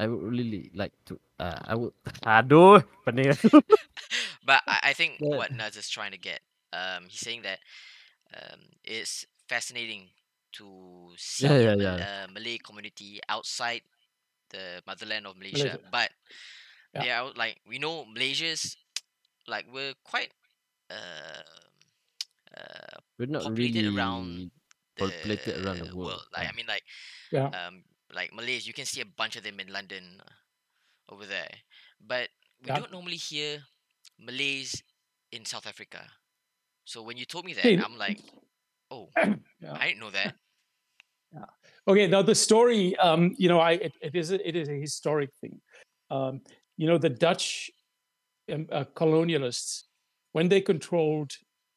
I 0.00 0.08
would 0.08 0.24
really 0.24 0.72
like 0.76 0.92
to. 1.08 1.20
Uh, 1.38 1.58
I 1.66 1.74
would. 1.74 1.92
Aduh, 2.26 2.82
pening. 3.06 3.34
but 4.46 4.62
I, 4.66 4.90
I 4.90 4.92
think 4.94 5.18
But- 5.20 5.36
what 5.36 5.52
Naz 5.52 5.76
is 5.76 5.88
trying 5.88 6.12
to 6.12 6.18
get, 6.18 6.40
um, 6.72 7.06
he's 7.08 7.20
saying 7.20 7.42
that 7.42 7.58
um, 8.34 8.60
it's 8.84 9.26
fascinating 9.48 10.08
to 10.58 11.12
see 11.16 11.46
Yeah, 11.46 11.58
yeah, 11.58 11.74
Mal- 11.74 11.98
yeah. 11.98 11.98
uh, 11.98 12.26
Malay 12.32 12.58
community 12.58 13.20
outside 13.28 13.82
the 14.50 14.82
motherland 14.86 15.26
of 15.26 15.36
Malaysia, 15.36 15.78
Malaysia. 15.78 15.90
but 15.90 16.10
Yeah. 16.94 17.02
they 17.02 17.10
are 17.10 17.32
like 17.34 17.58
we 17.66 17.78
know 17.78 18.04
Malaysia's 18.06 18.76
like 19.48 19.66
we're 19.72 19.94
quite 20.04 20.30
uh, 20.90 21.42
uh, 22.56 22.96
We're 23.18 23.26
not 23.30 23.42
populated 23.42 23.84
really 23.84 23.96
around 23.96 24.50
the 24.96 25.02
populated 25.02 25.64
around 25.64 25.78
the 25.90 25.96
world. 25.96 26.22
Like 26.32 26.42
I 26.42 26.44
yeah. 26.44 26.56
mean, 26.56 26.66
like 26.66 26.84
Yeah. 27.32 27.50
um, 27.50 27.84
like 28.12 28.32
Malays, 28.32 28.66
you 28.66 28.72
can 28.74 28.86
see 28.86 29.00
a 29.00 29.06
bunch 29.06 29.36
of 29.36 29.42
them 29.42 29.58
in 29.60 29.68
London 29.72 30.20
over 31.08 31.26
there, 31.26 31.50
but 32.00 32.28
we 32.62 32.68
Yeah. 32.68 32.76
don't 32.78 32.92
normally 32.92 33.16
hear 33.16 33.62
Malays 34.18 34.82
in 35.32 35.44
South 35.44 35.66
Africa. 35.66 36.00
So 36.84 37.02
when 37.02 37.16
you 37.16 37.24
told 37.24 37.44
me 37.44 37.54
that, 37.54 37.64
Hey, 37.64 37.78
I'm 37.78 37.96
like, 37.98 38.20
oh, 38.90 39.10
Yeah. 39.60 39.72
I 39.72 39.86
didn't 39.88 40.00
know 40.00 40.10
that. 40.10 40.34
Yeah. 41.34 41.46
Okay, 41.88 42.06
now 42.06 42.22
the 42.22 42.34
story, 42.34 42.96
um, 42.98 43.34
you 43.36 43.48
know, 43.48 43.58
I 43.58 43.72
it, 43.72 43.92
it 44.00 44.14
is 44.14 44.30
a, 44.30 44.48
it 44.48 44.54
is 44.54 44.68
a 44.68 44.78
historic 44.78 45.30
thing. 45.40 45.60
Um, 46.08 46.42
you 46.76 46.86
know, 46.86 46.96
the 46.96 47.10
Dutch 47.10 47.72
um, 48.52 48.68
uh, 48.70 48.84
colonialists, 48.94 49.82
when 50.30 50.48
they 50.48 50.60
controlled 50.60 51.32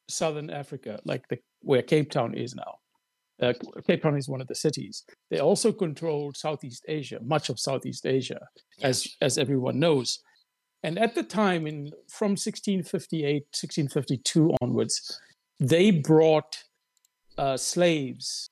southern 0.10 0.52
Africa, 0.52 1.00
like 1.06 1.28
the 1.30 1.40
where 1.62 1.82
Cape 1.82 2.12
Town 2.12 2.36
is 2.36 2.54
now, 2.54 2.76
uh, 3.42 3.54
Cape 3.86 4.02
Town 4.02 4.18
is 4.18 4.28
one 4.28 4.42
of 4.42 4.48
the 4.48 4.56
cities. 4.56 5.04
They 5.30 5.40
also 5.40 5.72
controlled 5.72 6.38
Southeast 6.38 6.86
Asia, 6.88 7.20
much 7.24 7.50
of 7.50 7.60
Southeast 7.60 8.06
Asia, 8.06 8.40
as 8.82 9.08
as 9.22 9.38
everyone 9.38 9.80
knows. 9.80 10.20
And 10.84 11.00
at 11.00 11.16
the 11.16 11.24
time, 11.24 11.68
in 11.68 11.92
from 12.10 12.32
1658, 12.32 13.44
1652 13.52 14.54
onwards, 14.62 15.20
they 15.60 15.92
brought 15.92 16.64
uh, 17.38 17.58
slaves 17.58 18.50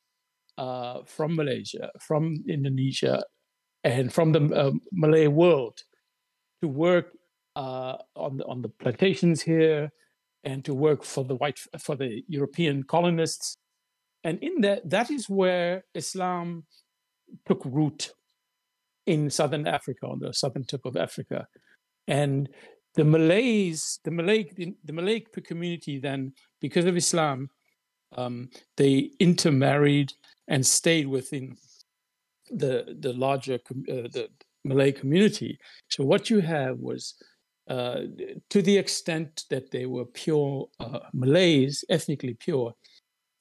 uh, 0.58 1.02
from 1.06 1.36
Malaysia, 1.36 1.92
from 2.00 2.44
Indonesia, 2.48 3.24
and 3.84 4.12
from 4.12 4.32
the 4.32 4.42
uh, 4.54 4.72
Malay 4.92 5.28
world 5.28 5.80
to 6.62 6.68
work 6.68 7.12
uh, 7.56 7.98
on 8.16 8.38
the, 8.38 8.46
on 8.46 8.62
the 8.62 8.70
plantations 8.70 9.42
here 9.42 9.92
and 10.44 10.64
to 10.66 10.74
work 10.74 11.04
for 11.04 11.24
the 11.24 11.36
white 11.36 11.60
for 11.80 11.96
the 11.96 12.24
European 12.28 12.84
colonists. 12.84 13.58
And 14.26 14.40
in 14.42 14.62
that, 14.62 14.90
that 14.90 15.12
is 15.12 15.30
where 15.30 15.86
Islam 15.94 16.66
took 17.48 17.62
root 17.64 18.12
in 19.06 19.30
southern 19.30 19.68
Africa, 19.68 20.08
on 20.08 20.20
the 20.20 20.34
southern 20.34 20.66
tip 20.66 20.84
of 20.84 20.98
Africa. 20.98 21.48
And 22.08 22.50
the 22.96 23.06
Malays, 23.06 24.00
the 24.04 24.12
Malay, 24.12 24.50
the 24.84 24.94
Malay 24.94 25.20
community, 25.52 26.00
then 26.00 26.34
because 26.60 26.86
of 26.86 26.98
Islam, 26.98 27.50
um, 28.18 28.50
they 28.78 29.12
intermarried 29.20 30.12
and 30.48 30.66
stayed 30.66 31.08
within 31.08 31.56
the 32.50 32.96
the 33.00 33.14
larger 33.14 33.60
com- 33.60 33.86
uh, 33.90 34.08
the 34.16 34.30
Malay 34.64 34.92
community. 34.92 35.60
So 35.90 36.04
what 36.04 36.30
you 36.32 36.40
have 36.40 36.80
was, 36.80 37.16
uh, 37.70 38.02
to 38.50 38.62
the 38.62 38.78
extent 38.78 39.44
that 39.52 39.70
they 39.72 39.86
were 39.86 40.06
pure 40.06 40.68
uh, 40.80 41.00
Malays, 41.14 41.84
ethnically 41.90 42.36
pure, 42.40 42.74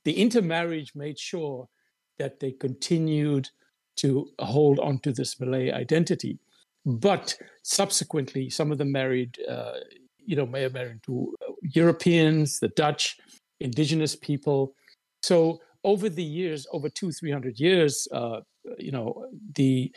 the 0.05 0.13
intermarriage 0.13 0.95
made 0.95 1.19
sure 1.19 1.69
that 2.19 2.41
they 2.41 2.53
continued 2.53 3.49
to 3.97 4.29
hold 4.39 4.79
on 4.81 4.99
to 5.01 5.13
this 5.13 5.39
Malay 5.41 5.71
identity. 5.71 6.39
But 6.85 7.37
subsequently, 7.63 8.51
some 8.51 8.71
of 8.71 8.79
them 8.79 8.93
married, 8.93 9.39
uh, 9.49 9.75
you 10.19 10.37
know, 10.37 10.47
may 10.47 10.63
have 10.63 10.75
married 10.75 11.03
to 11.05 11.35
uh, 11.43 11.53
Europeans, 11.63 12.59
the 12.59 12.69
Dutch, 12.69 13.17
indigenous 13.61 14.15
people. 14.15 14.75
So 15.23 15.61
over 15.83 16.09
the 16.09 16.25
years, 16.25 16.67
over 16.73 16.89
two, 16.89 17.11
three 17.13 17.31
hundred 17.31 17.59
years, 17.59 18.07
uh, 18.13 18.41
you 18.79 18.93
know, 18.93 19.27
the 19.55 19.93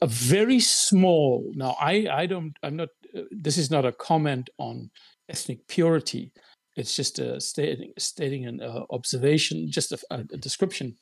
a 0.00 0.06
very 0.06 0.60
small. 0.60 1.50
Now, 1.54 1.76
I, 1.80 2.08
I 2.10 2.26
don't, 2.26 2.56
I'm 2.62 2.76
not. 2.76 2.88
Uh, 3.16 3.22
this 3.30 3.56
is 3.56 3.70
not 3.70 3.84
a 3.84 3.92
comment 3.92 4.50
on 4.58 4.90
ethnic 5.28 5.66
purity. 5.68 6.32
It's 6.76 6.96
just 6.96 7.18
a 7.18 7.40
stating, 7.40 7.92
stating 7.98 8.46
an 8.46 8.60
uh, 8.62 8.84
observation, 8.90 9.70
just 9.70 9.92
a, 9.92 9.98
a, 10.10 10.22
description. 10.38 10.96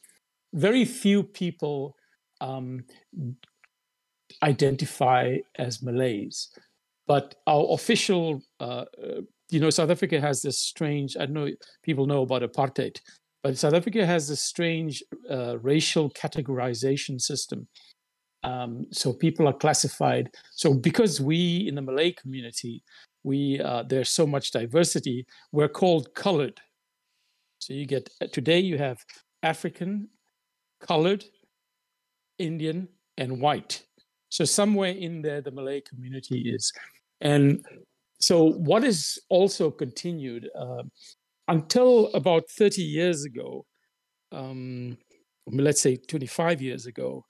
Very 0.53 0.85
few 0.85 1.23
people 1.23 1.97
um, 2.41 2.85
identify 4.43 5.39
as 5.57 5.83
Malays, 5.83 6.49
but 7.07 7.37
our 7.47 7.67
official, 7.71 8.43
uh, 8.59 8.85
uh, 9.03 9.21
you 9.51 9.61
know, 9.61 9.71
South 9.71 9.91
Africa 9.91 10.21
has 10.21 10.43
this 10.43 10.59
strange. 10.59 11.17
I 11.17 11.27
don't 11.27 11.35
know 11.35 11.49
people 11.85 12.07
know 12.07 12.23
about 12.23 12.43
apartheid, 12.43 12.99
but 13.43 13.57
South 13.57 13.75
Africa 13.75 14.05
has 14.05 14.29
this 14.29 14.43
strange 14.43 15.03
uh, 15.31 15.59
racial 15.59 16.11
categorization 16.11 17.21
system. 17.21 17.69
Um, 18.43 18.87
so 18.91 19.13
people 19.13 19.47
are 19.47 19.53
classified. 19.53 20.31
So 20.53 20.75
because 20.75 21.21
we 21.21 21.67
in 21.69 21.75
the 21.75 21.83
Malay 21.83 22.13
community, 22.13 22.83
we 23.23 23.61
uh, 23.61 23.83
there's 23.83 24.09
so 24.09 24.27
much 24.27 24.51
diversity, 24.51 25.27
we're 25.53 25.69
called 25.69 26.15
colored. 26.15 26.61
So 27.59 27.75
you 27.75 27.87
get 27.87 28.09
today 28.33 28.59
you 28.59 28.79
have 28.79 29.05
African, 29.43 30.09
colored, 30.81 31.25
Indian, 32.39 32.89
and 33.19 33.41
white. 33.41 33.85
So 34.31 34.45
somewhere 34.45 34.93
in 34.93 35.23
there, 35.23 35.41
the 35.41 35.51
Malay 35.51 35.81
community 35.81 36.51
is. 36.55 36.73
And 37.21 37.65
so 38.21 38.53
what 38.53 38.85
is 38.85 39.19
also 39.29 39.71
continued 39.71 40.49
uh, 40.59 40.85
until 41.49 42.09
about 42.15 42.49
30 42.51 42.83
years 42.83 43.25
ago, 43.25 43.67
um, 44.33 44.97
let's 45.47 45.81
say 45.81 45.97
25 45.97 46.63
years 46.63 46.87
ago, 46.87 47.25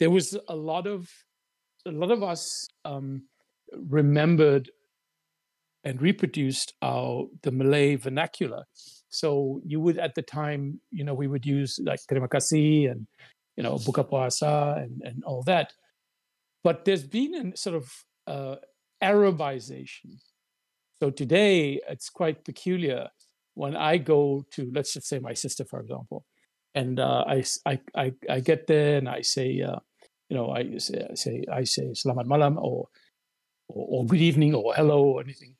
there 0.00 0.10
was 0.10 0.36
a 0.48 0.56
lot 0.56 0.86
of 0.86 1.08
a 1.86 1.90
lot 1.90 2.10
of 2.10 2.22
us 2.22 2.68
um, 2.84 3.22
remembered 3.72 4.70
and 5.84 6.02
reproduced 6.02 6.74
our 6.82 7.26
the 7.42 7.50
Malay 7.50 7.96
vernacular. 7.96 8.64
So 9.08 9.60
you 9.64 9.80
would 9.80 9.98
at 9.98 10.14
the 10.14 10.22
time, 10.22 10.80
you 10.90 11.04
know, 11.04 11.14
we 11.14 11.26
would 11.26 11.46
use 11.46 11.78
like 11.82 12.00
terima 12.08 12.28
kasih 12.28 12.90
and 12.90 13.06
you 13.56 13.62
know 13.62 13.76
buka 13.76 14.04
puasa 14.08 14.82
and 14.82 15.00
and 15.04 15.24
all 15.24 15.42
that. 15.44 15.72
But 16.64 16.84
there's 16.84 17.04
been 17.04 17.34
a 17.34 17.56
sort 17.56 17.76
of 17.76 18.04
uh, 18.26 18.56
Arabization. 19.02 20.18
So 21.00 21.10
today 21.10 21.80
it's 21.88 22.10
quite 22.10 22.44
peculiar 22.44 23.08
when 23.54 23.76
I 23.76 23.98
go 23.98 24.44
to 24.52 24.70
let's 24.74 24.92
just 24.92 25.06
say 25.06 25.18
my 25.20 25.34
sister, 25.34 25.64
for 25.64 25.80
example, 25.80 26.24
and 26.74 27.00
uh, 27.00 27.24
I, 27.26 27.44
I 27.64 27.80
I 27.94 28.12
I 28.28 28.40
get 28.40 28.66
there 28.66 28.98
and 28.98 29.08
I 29.08 29.22
say. 29.22 29.62
Uh, 29.62 29.80
you 30.28 30.36
know, 30.36 30.50
I 30.50 30.76
say, 30.76 31.06
I 31.10 31.14
say, 31.14 31.44
I 31.50 31.64
say 31.64 31.88
selamat 31.96 32.26
malam 32.26 32.58
or, 32.58 32.88
or, 33.68 33.84
or 33.88 34.06
good 34.06 34.20
evening 34.20 34.54
or 34.54 34.74
hello 34.74 35.16
or 35.16 35.22
anything. 35.22 35.57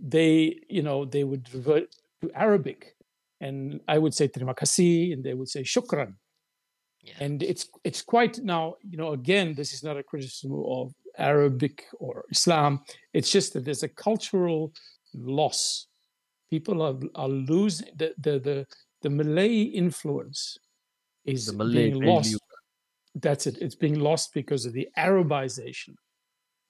They, 0.00 0.60
you 0.68 0.82
know, 0.82 1.04
they 1.04 1.24
would 1.24 1.52
revert 1.54 1.94
to 2.22 2.30
Arabic, 2.34 2.96
and 3.40 3.80
I 3.86 3.98
would 3.98 4.14
say 4.14 4.28
terima 4.28 4.54
kasih, 4.54 5.12
and 5.12 5.22
they 5.24 5.34
would 5.34 5.48
say 5.48 5.62
shukran. 5.62 6.14
Yeah. 7.02 7.14
And 7.20 7.42
it's 7.42 7.68
it's 7.84 8.02
quite 8.02 8.38
now, 8.38 8.76
you 8.82 8.96
know, 8.96 9.12
again, 9.12 9.54
this 9.54 9.72
is 9.72 9.82
not 9.82 9.96
a 9.96 10.02
criticism 10.02 10.52
of 10.52 10.92
Arabic 11.18 11.84
or 11.98 12.24
Islam. 12.30 12.80
It's 13.12 13.30
just 13.30 13.52
that 13.54 13.64
there's 13.64 13.82
a 13.82 13.88
cultural 13.88 14.72
loss. 15.14 15.86
People 16.50 16.82
are 16.82 16.96
are 17.14 17.28
losing 17.28 17.88
the 17.96 18.14
the 18.18 18.38
the, 18.38 18.66
the 19.02 19.10
Malay 19.10 19.62
influence 19.62 20.58
is 21.24 21.46
The 21.46 21.52
Malay 21.52 21.90
being 21.90 22.00
value. 22.00 22.14
lost 22.14 22.36
that's 23.16 23.46
it 23.46 23.58
it's 23.60 23.74
being 23.74 23.98
lost 23.98 24.32
because 24.32 24.64
of 24.66 24.72
the 24.72 24.88
arabization 24.96 25.94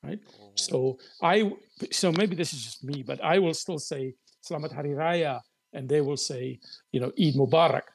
right? 0.03 0.21
Oh, 0.39 0.53
so 0.55 0.99
i 1.23 1.51
so 1.91 2.13
maybe 2.13 2.35
this 2.37 2.53
is 2.53 2.63
just 2.65 2.85
me 2.85 3.03
but 3.03 3.21
i 3.23 3.39
will 3.39 3.55
still 3.55 3.79
say 3.79 4.15
selamat 4.45 4.73
hari 4.73 4.91
raya 4.97 5.41
and 5.73 5.89
they 5.89 6.01
will 6.01 6.17
say 6.19 6.59
you 6.93 7.01
know 7.01 7.13
eid 7.19 7.35
mubarak 7.37 7.87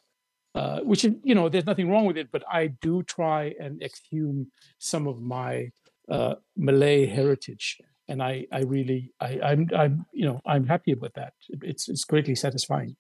uh, 0.56 0.80
which 0.82 1.04
is 1.06 1.14
you 1.24 1.36
know 1.36 1.50
there's 1.50 1.66
nothing 1.66 1.90
wrong 1.90 2.06
with 2.06 2.18
it 2.18 2.30
but 2.32 2.44
i 2.52 2.68
do 2.82 3.04
try 3.04 3.54
and 3.60 3.82
exhume 3.84 4.50
some 4.80 5.08
of 5.08 5.22
my 5.22 5.70
uh, 6.10 6.36
malay 6.56 7.06
heritage 7.06 7.82
and 8.08 8.22
i 8.22 8.46
i 8.52 8.62
really 8.62 9.12
i 9.20 9.40
i'm 9.42 9.68
i'm 9.76 10.06
you 10.14 10.26
know 10.26 10.40
i'm 10.46 10.66
happy 10.66 10.92
about 10.94 11.14
that. 11.16 11.34
It's 11.50 11.90
it's 11.90 12.06
greatly 12.06 12.36
satisfying. 12.36 12.96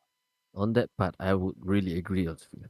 On 0.55 0.74
that 0.74 0.89
part, 0.97 1.15
I 1.19 1.33
would 1.33 1.55
really 1.59 1.97
agree 1.97 2.27
with 2.27 2.47
you. 2.53 2.65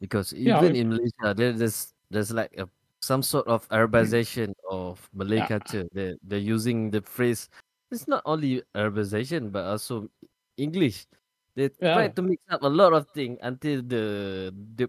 Because 0.00 0.32
Yeah, 0.34 0.58
even 0.58 0.74
I- 0.74 0.76
in 0.76 0.88
Malaysia, 0.90 1.34
there, 1.34 1.52
there's 1.52 1.94
there's 2.10 2.32
like 2.32 2.54
a 2.58 2.68
some 3.02 3.22
sort 3.22 3.46
of 3.46 3.68
Arabization 3.68 4.54
of 4.70 5.02
Malay 5.12 5.38
Yeah. 5.38 5.48
culture. 5.58 5.86
They 5.92 6.14
they're 6.22 6.38
using 6.38 6.90
the 6.90 7.02
phrase. 7.02 7.48
It's 7.90 8.08
not 8.08 8.22
only 8.24 8.62
Arabization 8.74 9.52
but 9.52 9.66
also 9.66 10.08
English. 10.56 11.06
They 11.54 11.68
try 11.68 12.08
Yeah. 12.08 12.14
to 12.16 12.22
mix 12.22 12.42
up 12.48 12.62
a 12.62 12.70
lot 12.70 12.94
of 12.94 13.06
things 13.12 13.38
until 13.42 13.82
the 13.82 14.54
the 14.78 14.88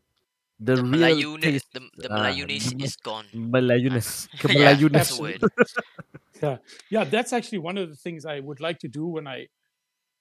the, 0.59 0.75
the 0.77 0.83
real 0.83 1.17
Melayune, 1.17 1.41
taste, 1.41 1.67
the, 1.73 1.81
the 1.97 2.07
Melayunis 2.07 2.77
the 2.77 2.85
is 2.85 2.95
gone. 2.95 3.25
Melayunes, 3.35 4.29
yeah, 4.49 4.71
that's 4.77 5.17
the 5.17 5.19
Absolutely. 5.19 5.49
word. 5.49 5.51
yeah 6.41 6.57
yeah 6.89 7.03
that's 7.03 7.31
actually 7.31 7.59
one 7.59 7.77
of 7.77 7.89
the 7.89 7.95
things 7.95 8.25
i 8.25 8.39
would 8.39 8.59
like 8.59 8.79
to 8.79 8.87
do 8.87 9.05
when 9.05 9.27
i 9.27 9.45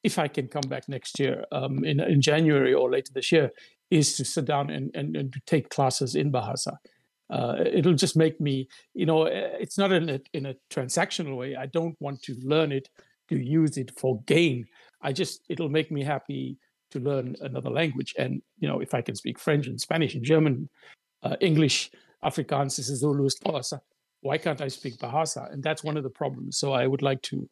if 0.05 0.19
i 0.19 0.29
can 0.29 0.47
come 0.47 0.69
back 0.69 0.89
next 0.89 1.19
year 1.19 1.45
um, 1.53 1.85
in, 1.85 2.01
in 2.01 2.21
january 2.21 2.75
or 2.75 2.91
later 2.91 3.13
this 3.15 3.33
year 3.33 3.51
is 3.91 4.17
to 4.17 4.25
sit 4.25 4.45
down 4.45 4.71
and, 4.71 4.91
and, 4.95 5.17
and 5.17 5.33
to 5.33 5.41
take 5.47 5.69
classes 5.71 6.15
in 6.15 6.31
bahasa 6.31 6.77
uh, 7.31 7.57
it'll 7.65 7.95
just 7.95 8.17
make 8.17 8.41
me 8.41 8.69
you 8.95 9.07
know 9.07 9.25
eh, 9.25 9.57
it's 9.61 9.79
not 9.79 9.93
in 9.93 10.09
a, 10.09 10.21
in 10.33 10.47
a 10.47 10.55
transactional 10.71 11.37
way. 11.37 11.57
I 11.57 11.67
don't 11.67 11.97
want 12.01 12.23
to 12.23 12.37
learn 12.43 12.73
it 12.73 12.89
to 13.29 13.37
use 13.37 13.77
it 13.77 13.91
for 13.99 14.21
gain. 14.23 14.67
I 15.01 15.13
just 15.13 15.45
it'll 15.49 15.69
make 15.69 15.91
me 15.91 16.03
happy 16.05 16.59
to 16.91 17.01
learn 17.01 17.37
another 17.41 17.71
language. 17.71 18.15
And 18.19 18.43
you 18.59 18.69
know 18.69 18.81
if 18.81 18.95
i 18.95 19.01
can 19.01 19.15
speak 19.15 19.39
french 19.39 19.67
and 19.67 19.81
spanish 19.81 20.15
and 20.15 20.25
german 20.25 20.69
uh, 21.23 21.37
english 21.41 21.91
afrikaans 22.25 22.81
zulu 22.81 23.29
Xhosa, 23.29 23.81
why 24.21 24.39
can't 24.39 24.61
i 24.61 24.69
speak 24.69 24.99
bahasa? 24.99 25.53
And 25.53 25.63
that's 25.63 25.83
one 25.83 25.97
of 25.97 26.05
the 26.05 26.11
problems. 26.11 26.59
So 26.59 26.73
i 26.73 26.87
would 26.87 27.03
like 27.03 27.23
to 27.23 27.49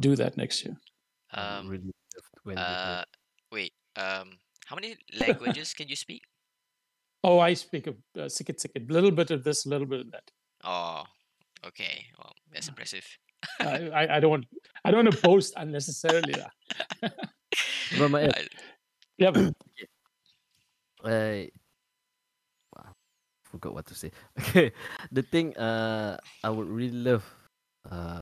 do 0.00 0.16
that 0.16 0.36
next 0.36 0.64
year. 0.64 0.76
Um, 1.34 1.68
really 1.68 1.92
loved 2.14 2.34
when 2.44 2.56
they 2.56 2.62
uh, 2.62 3.04
wait. 3.52 3.72
Um, 3.96 4.38
how 4.66 4.76
many 4.76 4.96
languages 5.18 5.74
can 5.74 5.88
you 5.88 5.96
speak? 5.96 6.22
Oh 7.24 7.38
i 7.38 7.52
speak 7.54 7.86
a 7.86 7.94
uh, 8.20 8.28
sikit 8.28 8.60
sikit 8.60 8.88
little 8.90 9.10
bit 9.12 9.30
of 9.30 9.44
this 9.44 9.66
a 9.66 9.68
little 9.68 9.86
bit 9.88 10.00
of 10.06 10.10
that 10.12 10.26
Oh, 10.60 11.08
okay. 11.64 12.04
Well, 12.20 12.36
that's 12.52 12.68
impressive. 12.68 13.00
I, 13.64 13.88
I, 13.88 14.02
I 14.16 14.20
don't 14.20 14.28
want 14.28 14.44
i 14.84 14.92
don't 14.92 15.08
want 15.08 15.16
to 15.16 15.22
boast 15.24 15.56
unnecessarily 15.56 16.36
lah. 16.36 16.52
But 17.96 18.12
my, 18.12 18.28
I- 18.28 18.44
yeah 19.16 19.32
I 21.04 21.48
wow, 22.76 22.92
forgot 23.48 23.72
what 23.74 23.86
to 23.88 23.94
say. 23.96 24.12
Okay, 24.40 24.72
the 25.08 25.24
thing 25.24 25.56
uh 25.56 26.20
I 26.44 26.50
would 26.52 26.68
really 26.68 27.00
love 27.00 27.24
uh 27.88 28.20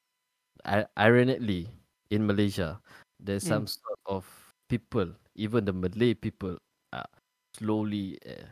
I- 0.63 0.87
ironically 0.95 1.67
in 2.15 2.23
Malaysia 2.27 2.79
there's 3.19 3.43
Mm. 3.43 3.51
some 3.51 3.67
sort 3.67 3.99
of 4.07 4.23
people 4.71 5.11
even 5.35 5.67
the 5.67 5.75
Malay 5.75 6.15
people 6.15 6.55
are 6.95 7.11
slowly 7.59 8.15
uh, 8.23 8.47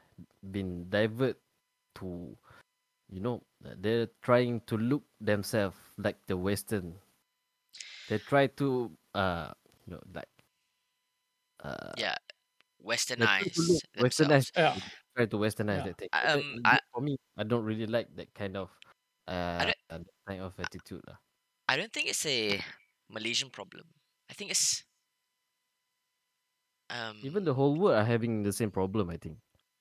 been 0.53 0.89
divert 0.89 1.37
to 1.97 2.37
you 3.11 3.21
know 3.21 3.43
they're 3.61 4.09
trying 4.23 4.61
to 4.67 4.77
look 4.77 5.03
themselves 5.21 5.77
like 5.99 6.19
the 6.27 6.37
Western. 6.37 6.95
They 8.09 8.19
try 8.19 8.47
to 8.63 8.91
uh 9.15 9.51
you 9.87 9.95
know 9.95 10.03
like 10.15 10.31
uh 11.63 11.93
yeah, 11.99 12.15
they 13.17 13.17
try 13.17 13.43
to 13.43 13.51
westernize 13.51 13.81
westernized 13.99 14.53
yeah 14.57 14.77
try 15.17 15.27
to 15.27 15.37
westernize 15.39 15.83
Yeah. 15.83 15.87
that 15.91 15.97
thing. 15.99 16.09
Um, 16.13 16.63
that- 16.63 16.83
I- 16.83 16.87
for 16.93 17.01
me, 17.01 17.17
I 17.37 17.45
don't 17.45 17.65
really 17.65 17.87
like 17.87 18.15
that 18.17 18.35
kind 18.35 18.57
of 18.57 18.71
uh 19.27 19.73
kind 20.29 20.41
of 20.43 20.55
attitude. 20.61 21.03
lah. 21.09 21.19
I 21.69 21.77
don't 21.77 21.91
think 21.93 22.07
it's 22.11 22.27
a 22.27 22.63
Malaysian 23.11 23.51
problem. 23.51 23.87
I 24.31 24.35
think 24.35 24.51
it's 24.51 24.85
um 26.91 27.19
Even 27.23 27.43
the 27.45 27.55
whole 27.55 27.75
world 27.75 27.99
are 27.99 28.05
having 28.07 28.43
the 28.43 28.53
same 28.53 28.71
problem. 28.71 29.11
I 29.11 29.17
think. 29.19 29.39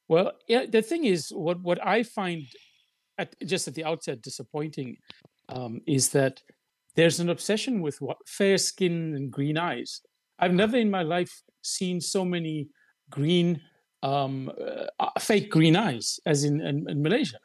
Well, 0.08 0.34
yeah, 0.48 0.66
the 0.66 0.82
thing 0.82 1.06
is, 1.06 1.30
what 1.30 1.62
what 1.62 1.86
I 1.86 2.04
find 2.04 2.44
at 3.18 3.36
just 3.46 3.68
at 3.68 3.76
the 3.76 3.86
outset 3.86 4.22
disappointing 4.22 4.98
um, 5.50 5.82
is 5.88 6.10
that 6.10 6.42
there's 6.96 7.20
an 7.20 7.30
obsession 7.30 7.82
with 7.82 8.00
what 8.02 8.18
fair 8.28 8.58
skin 8.58 9.14
and 9.16 9.32
green 9.32 9.58
eyes. 9.58 10.02
I've 10.40 10.54
never 10.54 10.78
in 10.78 10.92
my 10.92 11.02
life 11.02 11.32
seen 11.62 12.02
so 12.02 12.24
many 12.24 12.70
green, 13.10 13.62
um, 14.04 14.52
uh, 14.60 14.86
uh, 15.00 15.20
fake 15.20 15.50
green 15.50 15.76
eyes 15.76 16.20
as 16.26 16.44
in, 16.44 16.62
in, 16.62 16.90
in 16.90 17.02
Malaysia. 17.02 17.40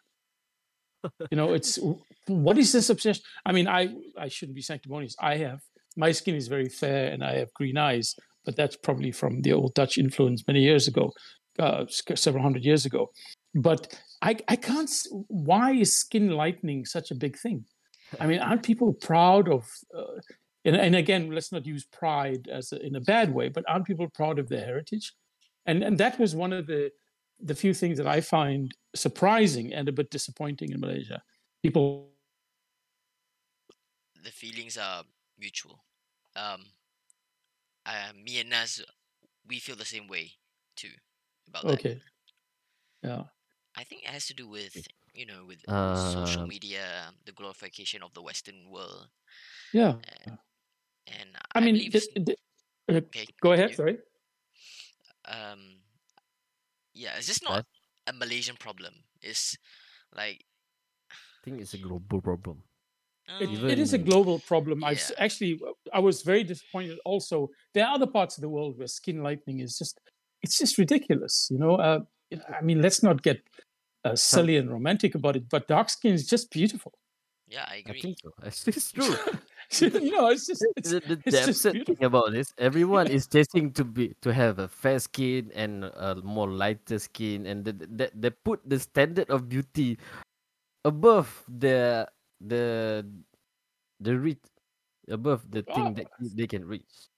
You 1.31 1.37
know, 1.37 1.55
it's 1.55 1.79
what 2.27 2.59
is 2.59 2.73
this 2.73 2.91
obsession? 2.91 3.23
I 3.47 3.53
mean, 3.53 3.69
I 3.69 3.95
I 4.19 4.29
shouldn't 4.29 4.57
be 4.57 4.63
sanctimonious. 4.63 5.17
I 5.21 5.37
have 5.39 5.61
my 5.97 6.13
skin 6.13 6.35
is 6.35 6.49
very 6.49 6.69
fair 6.69 7.11
and 7.11 7.25
I 7.25 7.39
have 7.39 7.53
green 7.55 7.79
eyes, 7.79 8.15
but 8.45 8.55
that's 8.57 8.77
probably 8.77 9.13
from 9.13 9.43
the 9.43 9.53
old 9.53 9.75
Dutch 9.75 9.99
influence 9.99 10.47
many 10.47 10.61
years 10.61 10.87
ago 10.89 11.13
uh, 11.61 11.85
several 11.89 12.43
hundred 12.43 12.65
years 12.65 12.87
ago. 12.87 13.11
But 13.55 13.99
I, 14.23 14.37
I 14.49 14.57
can't. 14.57 14.91
Why 15.29 15.73
is 15.73 15.95
skin 15.95 16.31
lightening 16.31 16.85
such 16.85 17.11
a 17.11 17.15
big 17.15 17.37
thing? 17.37 17.65
I 18.19 18.27
mean, 18.27 18.41
aren't 18.41 18.63
people 18.63 18.93
proud 18.93 19.49
of? 19.49 19.69
Uh, 19.97 20.21
and, 20.65 20.77
and 20.77 20.97
again, 20.97 21.31
let's 21.31 21.53
not 21.53 21.67
use 21.67 21.85
pride 21.85 22.49
as 22.51 22.73
a, 22.73 22.85
in 22.85 22.97
a 22.97 23.01
bad 23.01 23.33
way, 23.33 23.49
but 23.49 23.65
aren't 23.69 23.87
people 23.87 24.09
proud 24.09 24.39
of 24.39 24.49
their 24.49 24.65
heritage? 24.65 25.15
And 25.67 25.83
and 25.83 25.99
that 25.99 26.19
was 26.19 26.35
one 26.35 26.53
of 26.53 26.67
the 26.67 26.91
the 27.43 27.55
few 27.55 27.73
things 27.73 27.97
that 27.99 28.07
I 28.07 28.21
find 28.21 28.75
surprising 28.95 29.73
and 29.73 29.89
a 29.89 29.93
bit 29.93 30.11
disappointing 30.11 30.73
in 30.73 30.81
Malaysia. 30.81 31.23
People, 31.63 32.11
the 34.23 34.31
feelings 34.31 34.77
are 34.77 35.05
mutual. 35.39 35.85
Um, 36.37 36.65
uh, 37.87 38.13
me 38.23 38.41
and 38.41 38.51
Naz, 38.51 38.83
we 39.47 39.59
feel 39.59 39.77
the 39.77 39.85
same 39.85 40.07
way 40.07 40.33
too 40.77 40.91
about 41.51 41.67
that. 41.67 41.75
okay, 41.75 42.01
yeah, 43.03 43.25
I 43.77 43.83
think 43.85 44.07
it 44.07 44.11
has 44.15 44.27
to 44.31 44.35
do 44.35 44.47
with 44.49 44.75
you 45.13 45.27
know 45.27 45.45
with 45.47 45.61
social 45.67 46.43
Uh, 46.43 46.47
media, 46.47 47.11
the 47.27 47.33
glorification 47.33 48.03
of 48.03 48.15
the 48.15 48.23
Western 48.23 48.71
world, 48.71 49.11
yeah. 49.75 49.99
and 51.07 51.31
I 51.55 51.61
mean, 51.61 51.75
believe 51.75 51.93
the, 51.93 52.03
the, 52.17 52.35
uh, 52.89 53.03
okay, 53.11 53.27
go 53.43 53.53
ahead. 53.53 53.75
Sorry. 53.75 53.99
Um, 55.27 55.83
yeah, 56.95 57.19
it's 57.19 57.27
just 57.27 57.43
not 57.43 57.67
a 58.07 58.13
Malaysian 58.13 58.57
problem. 58.57 58.95
It's 59.23 59.59
like 60.15 60.45
I 61.11 61.39
think 61.45 61.61
it's 61.61 61.75
a 61.75 61.79
global 61.79 62.21
problem. 62.21 62.63
It, 63.41 63.49
um, 63.49 63.71
it 63.71 63.79
is 63.79 63.93
a 63.93 63.99
global 63.99 64.41
problem. 64.41 64.83
I've 64.83 65.01
actually, 65.17 65.61
I 65.95 66.01
was 66.01 66.23
very 66.23 66.43
disappointed. 66.43 66.99
Also, 67.05 67.49
there 67.73 67.87
are 67.87 67.95
other 67.95 68.07
parts 68.07 68.37
of 68.37 68.43
the 68.43 68.49
world 68.49 68.77
where 68.77 68.89
skin 68.89 69.23
lightening 69.23 69.61
is 69.61 69.79
just, 69.79 70.01
it's 70.43 70.59
just 70.59 70.79
ridiculous. 70.79 71.49
You 71.51 71.59
know, 71.59 71.77
uh, 71.77 72.01
I 72.49 72.63
mean, 72.63 72.83
let's 72.83 73.03
not 73.03 73.23
get 73.23 73.43
uh, 74.05 74.17
silly 74.17 74.57
and 74.57 74.71
romantic 74.71 75.15
about 75.15 75.37
it, 75.37 75.49
but 75.49 75.69
dark 75.69 75.91
skin 75.91 76.15
is 76.15 76.27
just 76.29 76.51
beautiful. 76.51 76.93
yeah, 77.49 77.67
I 77.69 77.83
I 77.87 77.93
agree. 77.93 78.01
think 78.01 78.19
so. 78.23 78.31
It's, 78.45 78.67
it's 78.69 78.93
true. 78.93 79.17
you 80.01 80.11
know, 80.13 80.29
it's 80.29 80.47
just, 80.47 80.65
it's, 80.77 80.91
the, 80.91 81.01
the, 81.01 81.23
it's 81.25 81.41
the 81.41 81.53
just 81.53 81.63
thing 81.63 82.03
about 82.05 82.33
this, 82.33 82.53
everyone 82.59 83.09
is 83.11 83.27
chasing 83.27 83.73
to 83.75 83.85
be 83.85 84.15
to 84.23 84.33
have 84.33 84.59
a 84.59 84.69
fair 84.69 84.99
skin 84.99 85.51
and 85.55 85.85
a 85.85 86.17
more 86.23 86.49
lighter 86.49 86.99
skin, 86.99 87.47
and 87.47 87.65
the, 87.65 87.73
the, 87.73 88.11
they 88.15 88.31
put 88.31 88.61
the 88.69 88.79
standard 88.79 89.31
of 89.31 89.49
beauty 89.49 89.99
above 90.85 91.45
the 91.49 92.09
the 92.41 93.07
the 94.01 94.19
reach 94.19 94.45
above 95.09 95.51
the 95.51 95.63
thing 95.75 95.95
that 95.95 96.09
they 96.21 96.47
can 96.47 96.65
reach. 96.67 97.11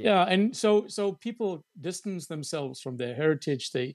Okay. 0.00 0.08
yeah 0.08 0.24
and 0.24 0.56
so 0.56 0.86
so 0.88 1.12
people 1.14 1.64
distance 1.80 2.26
themselves 2.26 2.80
from 2.80 2.96
their 2.96 3.14
heritage 3.14 3.70
they 3.72 3.94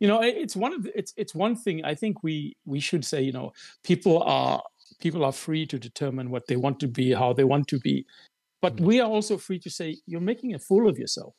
you 0.00 0.08
know 0.08 0.20
it's 0.22 0.56
one 0.56 0.72
of 0.72 0.82
the, 0.84 0.98
it's 0.98 1.12
it's 1.16 1.34
one 1.34 1.56
thing 1.56 1.84
i 1.84 1.94
think 1.94 2.22
we 2.22 2.56
we 2.64 2.80
should 2.80 3.04
say 3.04 3.22
you 3.22 3.32
know 3.32 3.52
people 3.84 4.22
are 4.22 4.62
people 5.00 5.24
are 5.24 5.32
free 5.32 5.66
to 5.66 5.78
determine 5.78 6.30
what 6.30 6.46
they 6.48 6.56
want 6.56 6.80
to 6.80 6.88
be 6.88 7.12
how 7.12 7.32
they 7.32 7.44
want 7.44 7.68
to 7.68 7.78
be 7.80 8.04
but 8.62 8.78
Mm. 8.78 8.80
we 8.80 9.00
are 9.00 9.10
also 9.10 9.38
free 9.38 9.58
to 9.58 9.70
say 9.70 9.96
you're 10.06 10.20
making 10.20 10.54
a 10.54 10.58
fool 10.58 10.88
of 10.88 10.98
yourself 10.98 11.34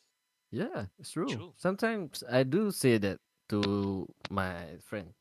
Yeah, 0.52 0.88
it's 1.00 1.12
true. 1.12 1.44
True. 1.44 1.54
Sometimes 1.58 2.24
I 2.30 2.44
do 2.44 2.72
say 2.72 2.98
that 3.00 3.20
to 3.50 4.08
my 4.30 4.78
friend. 4.86 5.14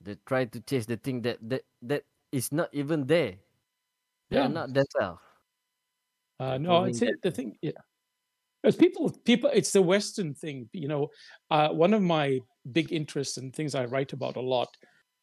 They 0.00 0.16
try 0.26 0.46
to 0.46 0.60
chase 0.62 0.86
the 0.86 0.96
thing 0.96 1.22
that 1.22 1.38
that 1.48 1.62
that 1.82 2.04
is 2.32 2.52
not 2.52 2.72
even 2.74 3.06
there. 3.06 3.38
They 4.30 4.38
Yeah. 4.38 4.42
are 4.42 4.50
not 4.50 4.74
themselves. 4.74 5.22
Uh, 6.38 6.56
Like 6.56 6.58
no, 6.58 6.84
proving 6.84 6.84
it's 6.84 7.02
it, 7.02 7.20
the 7.22 7.30
thing. 7.30 7.56
Yeah, 7.60 7.72
as 8.64 8.76
people, 8.76 9.10
people, 9.24 9.50
it's 9.52 9.72
the 9.72 9.82
Western 9.82 10.34
thing. 10.34 10.68
You 10.72 10.88
know, 10.88 11.08
uh, 11.50 11.68
one 11.68 11.94
of 11.94 12.02
my 12.02 12.40
big 12.72 12.92
interests 12.92 13.36
and 13.36 13.54
things 13.54 13.74
I 13.74 13.86
write 13.86 14.12
about 14.12 14.36
a 14.36 14.40
lot 14.40 14.68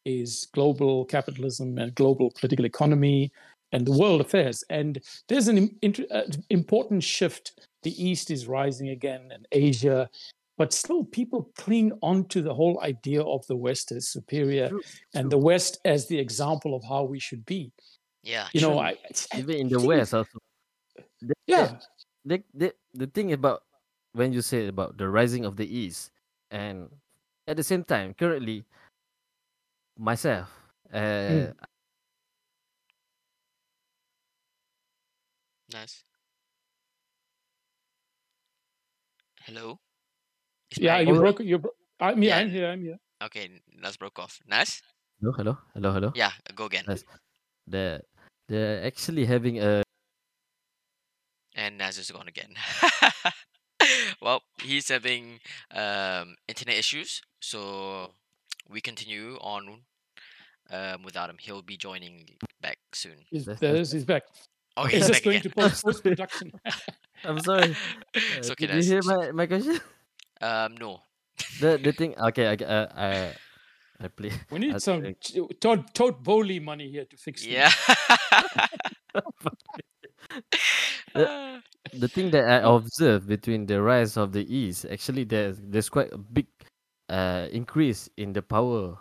is 0.06 0.48
global 0.54 1.06
capitalism 1.06 1.78
and 1.78 1.94
global 1.96 2.32
political 2.32 2.66
economy 2.66 3.32
and 3.74 3.86
the 3.86 3.98
world 3.98 4.22
affairs. 4.22 4.64
And 4.70 5.00
there's 5.28 5.48
an 5.50 5.70
inter- 5.82 6.06
uh, 6.12 6.24
important 6.50 7.04
shift. 7.04 7.68
The 7.84 8.04
East 8.04 8.32
is 8.32 8.48
rising 8.48 8.90
again, 8.90 9.30
and 9.32 9.48
Asia. 9.52 10.10
But 10.58 10.74
still, 10.74 11.04
people 11.04 11.52
cling 11.58 11.92
on 12.02 12.26
to 12.30 12.42
the 12.42 12.54
whole 12.54 12.82
idea 12.82 13.22
of 13.22 13.46
the 13.48 13.56
West 13.56 13.92
as 13.92 14.08
superior 14.08 14.70
True, 14.70 14.82
and 15.14 15.24
true. 15.24 15.30
the 15.30 15.38
West 15.38 15.80
as 15.86 16.08
the 16.08 16.18
example 16.18 16.76
of 16.76 16.84
how 16.84 17.04
we 17.04 17.20
should 17.20 17.46
be. 17.46 17.72
Yeah, 18.24 18.48
You 18.54 18.62
know, 18.62 18.72
true. 18.72 18.80
I, 18.80 18.98
I 19.34 19.40
even 19.40 19.56
in 19.58 19.70
the 19.70 19.80
West 19.80 20.14
also. 20.14 20.40
Yeah, 21.46 21.78
they, 22.28 22.44
they, 22.54 22.72
the 22.94 23.08
thing 23.08 23.32
about 23.32 23.64
when 24.12 24.34
you 24.34 24.42
say 24.42 24.68
about 24.68 24.98
the 24.98 25.08
rising 25.08 25.46
of 25.46 25.56
the 25.56 25.66
East, 25.66 26.12
and 26.52 26.90
at 27.48 27.56
the 27.56 27.64
same 27.64 27.84
time, 27.84 28.14
currently, 28.14 28.66
myself, 29.98 30.52
uh, 30.94 31.56
nice. 35.72 36.04
Hello. 39.48 39.80
Is 40.72 40.80
yeah. 40.80 41.00
You 41.00 41.16
broke. 41.16 41.40
You. 41.40 41.60
Bro- 41.60 41.72
I 42.00 42.14
mean, 42.14 42.30
Yeah. 42.30 42.38
I'm 42.38 42.50
here. 42.50 42.68
I'm 42.68 42.84
here. 42.84 43.00
Okay, 43.24 43.50
Naz 43.80 43.96
broke 43.96 44.20
off. 44.20 44.40
Naz? 44.46 44.84
Hello, 45.22 45.32
hello, 45.32 45.58
hello, 45.74 45.92
hello. 45.92 46.12
Yeah, 46.14 46.32
go 46.54 46.66
again. 46.66 46.84
Naz. 46.88 47.06
They're 47.66 48.04
they're 48.48 48.84
actually 48.84 49.26
having 49.26 49.64
a 49.64 49.87
And 51.58 51.78
Naz 51.80 51.98
is 51.98 52.12
gone 52.12 52.28
again. 52.28 52.54
well, 54.22 54.42
he's 54.62 54.90
having 54.90 55.40
um, 55.74 56.36
internet 56.48 56.76
issues, 56.78 57.22
so 57.42 58.12
we 58.70 58.80
continue 58.80 59.38
on 59.42 59.82
um, 60.70 61.02
without 61.04 61.30
him. 61.32 61.38
He'll 61.40 61.64
be 61.64 61.76
joining 61.78 62.30
back 62.62 62.78
soon. 62.94 63.26
He's, 63.32 63.46
That's- 63.46 63.60
there 63.60 63.72
that's- 63.74 63.88
is, 63.88 63.94
he's 63.94 64.06
back. 64.06 64.24
Oh, 64.80 64.84
He's 64.86 65.00
he's 65.00 65.08
just 65.08 65.14
back 65.14 65.24
going 65.24 65.38
again. 65.38 65.52
to 65.52 65.56
post 65.56 65.84
post 65.86 66.04
production. 66.04 66.52
I'm 67.26 67.40
sorry. 67.40 67.72
Uh, 67.72 68.20
it's 68.38 68.52
okay, 68.52 68.68
did 68.68 68.86
you 68.86 68.92
hear 68.92 69.02
my, 69.04 69.32
my 69.32 69.48
question? 69.48 69.80
Um, 70.40 70.78
no. 70.78 71.02
the 71.60 71.80
the 71.84 71.92
thing 71.92 72.14
okay 72.30 72.46
I 72.46 72.56
g- 72.56 72.66
uh, 72.66 72.86
I 72.96 73.34
I 74.00 74.08
play 74.10 74.32
We 74.52 74.60
need 74.60 74.76
I 74.76 74.78
some 74.78 75.02
think- 75.02 75.20
t- 75.22 75.42
Todd 75.60 75.92
Todd 75.96 76.22
Bowley 76.24 76.60
money 76.60 76.92
here 76.92 77.06
to 77.06 77.18
fix. 77.18 77.44
Yeah. 77.44 77.72
The- 81.18 81.30
the 81.94 82.08
thing 82.10 82.32
that 82.32 82.46
I 82.46 82.60
observed 82.68 83.28
between 83.28 83.66
the 83.66 83.82
rise 83.82 84.18
of 84.18 84.32
the 84.34 84.44
East, 84.44 84.86
actually 84.86 85.24
there's 85.24 85.58
there's 85.64 85.90
quite 85.90 86.12
a 86.14 86.18
big 86.20 86.48
uh 87.10 87.48
increase 87.52 88.10
in 88.18 88.34
the 88.34 88.42
power 88.44 88.98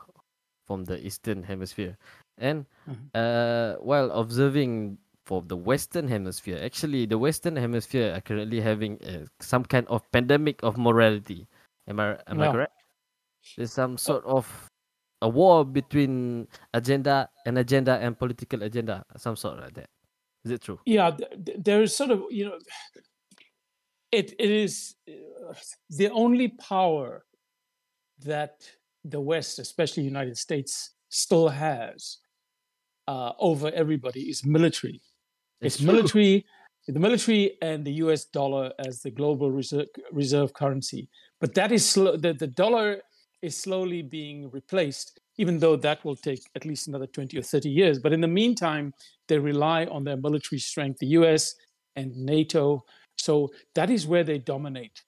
from 0.67 0.85
the 0.87 0.99
Eastern 1.05 1.43
Hemisphere, 1.43 1.99
and 2.39 2.67
Mhm. 2.87 3.11
uh 3.15 3.77
while 3.83 4.11
observing 4.15 4.99
for 5.27 5.43
the 5.43 5.57
Western 5.59 6.07
Hemisphere, 6.07 6.63
actually 6.63 7.07
the 7.07 7.19
Western 7.19 7.57
Hemisphere 7.59 8.15
are 8.15 8.23
currently 8.23 8.61
having 8.63 9.03
uh, 9.03 9.27
some 9.43 9.65
kind 9.67 9.87
of 9.91 10.07
pandemic 10.15 10.63
of 10.63 10.79
morality. 10.79 11.49
Am 11.91 11.99
I 11.99 12.19
am 12.31 12.39
I 12.41 12.47
correct? 12.55 12.77
There's 13.57 13.73
some 13.75 13.99
sort 13.99 14.23
of 14.25 14.47
a 15.23 15.29
war 15.29 15.65
between 15.67 16.47
agenda 16.75 17.29
and 17.47 17.59
agenda 17.59 17.99
and 17.99 18.19
political 18.19 18.63
agenda, 18.63 19.03
some 19.19 19.35
sort 19.37 19.59
like 19.59 19.75
that. 19.75 19.91
Is 20.47 20.53
it 20.53 20.63
true? 20.63 20.79
yeah 20.87 21.11
th- 21.11 21.31
th- 21.45 21.59
there 21.69 21.83
is 21.83 21.93
sort 22.01 22.11
of 22.15 22.19
you 22.31 22.45
know 22.49 22.59
it 24.13 24.29
it 24.39 24.53
is 24.65 24.95
the 26.01 26.09
only 26.23 26.49
power 26.73 27.25
that 28.31 28.55
the 29.05 29.21
west 29.21 29.59
especially 29.59 30.05
united 30.05 30.37
states 30.47 30.73
still 31.09 31.49
has 31.49 32.19
uh, 33.09 33.33
over 33.49 33.69
everybody 33.83 34.23
is 34.33 34.45
military 34.45 35.01
it's, 35.61 35.79
true. 35.79 35.87
military 35.93 36.47
the 36.87 37.01
military 37.09 37.59
and 37.63 37.85
the 37.85 37.95
us 37.95 38.23
dollar 38.27 38.73
as 38.79 39.03
the 39.03 39.11
global 39.11 39.51
reserve, 39.51 39.89
reserve 40.13 40.53
currency 40.61 41.03
but 41.41 41.55
that 41.59 41.71
is 41.73 41.85
slow 41.95 42.17
the, 42.17 42.33
the 42.45 42.53
dollar 42.65 42.89
is 43.43 43.57
slowly 43.57 44.03
being 44.03 44.39
replaced 44.59 45.21
even 45.39 45.59
though 45.59 45.77
that 45.77 46.05
will 46.05 46.17
take 46.17 46.43
at 46.55 46.65
least 46.65 46.89
another 46.89 47.07
20 47.07 47.37
or 47.39 47.43
30 47.43 47.69
years 47.69 47.99
but 47.99 48.13
in 48.13 48.21
the 48.21 48.29
meantime 48.29 48.93
they 49.29 49.39
rely 49.39 49.87
on 49.87 50.05
their 50.05 50.17
military 50.17 50.59
strength, 50.59 50.99
the 50.99 51.09
US 51.09 51.55
and 51.97 52.17
NATO. 52.17 52.85
So 53.19 53.51
that 53.75 53.91
is 53.91 54.07
where 54.07 54.25
they 54.25 54.39
dominate. 54.39 55.03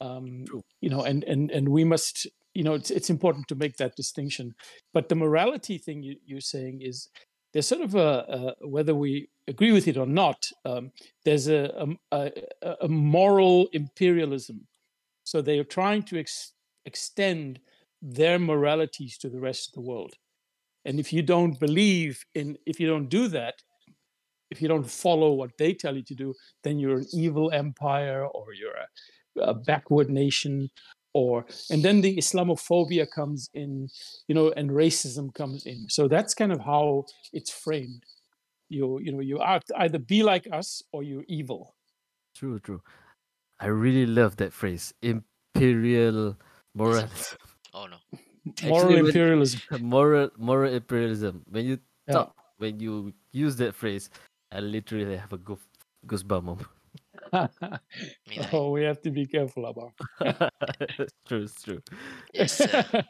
Um, 0.00 0.44
you 0.80 0.90
know, 0.90 1.02
and 1.02 1.24
and 1.24 1.50
and 1.50 1.68
we 1.68 1.84
must, 1.84 2.26
you 2.54 2.62
know, 2.62 2.74
it's 2.74 2.90
it's 2.90 3.10
important 3.10 3.48
to 3.48 3.54
make 3.54 3.76
that 3.78 3.96
distinction. 3.96 4.54
But 4.92 5.08
the 5.08 5.14
morality 5.14 5.78
thing 5.78 6.02
you, 6.02 6.16
you're 6.24 6.40
saying 6.40 6.82
is 6.82 7.08
there's 7.52 7.66
sort 7.66 7.80
of 7.80 7.94
a, 7.94 8.54
a 8.60 8.68
whether 8.68 8.94
we 8.94 9.28
agree 9.48 9.72
with 9.72 9.88
it 9.88 9.96
or 9.96 10.06
not. 10.06 10.50
Um, 10.64 10.92
there's 11.24 11.48
a, 11.48 11.86
a 12.12 12.30
a 12.62 12.76
a 12.82 12.88
moral 12.88 13.68
imperialism. 13.72 14.66
So 15.24 15.40
they 15.40 15.58
are 15.58 15.64
trying 15.64 16.04
to 16.04 16.20
ex- 16.20 16.52
extend 16.84 17.58
their 18.02 18.38
moralities 18.38 19.18
to 19.18 19.28
the 19.28 19.40
rest 19.40 19.68
of 19.68 19.74
the 19.74 19.80
world. 19.80 20.14
And 20.84 21.00
if 21.00 21.12
you 21.12 21.22
don't 21.22 21.58
believe 21.58 22.24
in, 22.34 22.56
if 22.66 22.78
you 22.78 22.86
don't 22.86 23.08
do 23.08 23.28
that, 23.28 23.54
if 24.50 24.62
you 24.62 24.68
don't 24.68 24.88
follow 24.88 25.32
what 25.32 25.50
they 25.58 25.74
tell 25.74 25.96
you 25.96 26.04
to 26.04 26.14
do, 26.14 26.34
then 26.62 26.78
you're 26.78 26.98
an 26.98 27.06
evil 27.12 27.50
empire 27.50 28.24
or 28.24 28.54
you're 28.54 28.76
a, 28.76 29.50
a 29.50 29.54
backward 29.54 30.08
nation. 30.08 30.70
Or 31.12 31.46
and 31.70 31.82
then 31.82 32.02
the 32.02 32.16
Islamophobia 32.16 33.10
comes 33.10 33.48
in, 33.54 33.88
you 34.28 34.34
know, 34.34 34.52
and 34.56 34.70
racism 34.70 35.34
comes 35.34 35.64
in. 35.66 35.88
So 35.88 36.08
that's 36.08 36.34
kind 36.34 36.52
of 36.52 36.60
how 36.60 37.06
it's 37.32 37.50
framed. 37.50 38.04
You 38.68 38.98
you 39.00 39.12
know 39.12 39.20
you 39.20 39.38
are 39.38 39.60
either 39.78 39.98
be 39.98 40.22
like 40.22 40.46
us 40.52 40.82
or 40.92 41.02
you're 41.02 41.24
evil. 41.26 41.74
True, 42.36 42.58
true. 42.60 42.82
I 43.58 43.66
really 43.66 44.04
love 44.04 44.36
that 44.36 44.52
phrase, 44.52 44.92
imperial 45.00 46.36
morality. 46.74 47.36
Oh 47.76 47.86
no. 47.92 47.98
Moral 48.62 48.78
Actually, 48.88 48.96
when- 49.02 49.06
imperialism. 49.12 49.60
moral 49.94 50.30
moral 50.38 50.72
imperialism. 50.72 51.44
When 51.50 51.64
you 51.66 51.76
Yeah. 52.08 52.14
talk, 52.14 52.34
when 52.62 52.80
you 52.80 53.12
use 53.32 53.54
that 53.62 53.74
phrase, 53.74 54.08
I 54.54 54.60
literally 54.60 55.16
have 55.18 55.32
a 55.32 55.38
goof, 55.48 55.60
goosebump 56.06 56.44
moment. 56.44 56.68
Me 58.28 58.38
oh, 58.54 58.70
we 58.70 58.82
have 58.86 59.00
to 59.02 59.10
be 59.10 59.26
careful 59.26 59.66
about. 59.66 59.92
it's 61.02 61.12
true, 61.26 61.42
it's 61.42 61.58
true. 61.62 61.80
It's 62.32 62.60
uh, 62.62 63.02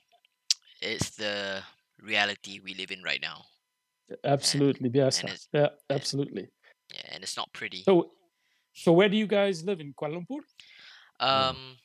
it's 0.80 1.10
the 1.20 1.60
reality 2.00 2.60
we 2.64 2.72
live 2.74 2.90
in 2.90 3.02
right 3.04 3.20
now. 3.20 3.44
absolutely, 4.24 4.88
yes, 4.92 5.20
and 5.20 5.28
it's- 5.36 5.48
yeah, 5.52 5.68
absolutely. 5.90 6.48
Yeah, 6.94 7.02
and 7.12 7.20
it's 7.22 7.36
not 7.36 7.52
pretty. 7.52 7.82
So, 7.82 8.12
so 8.72 8.92
where 8.96 9.08
do 9.12 9.16
you 9.18 9.26
guys 9.26 9.64
live 9.68 9.80
in 9.84 9.92
Kuala 9.92 10.16
Lumpur? 10.22 10.40
Um, 11.20 11.76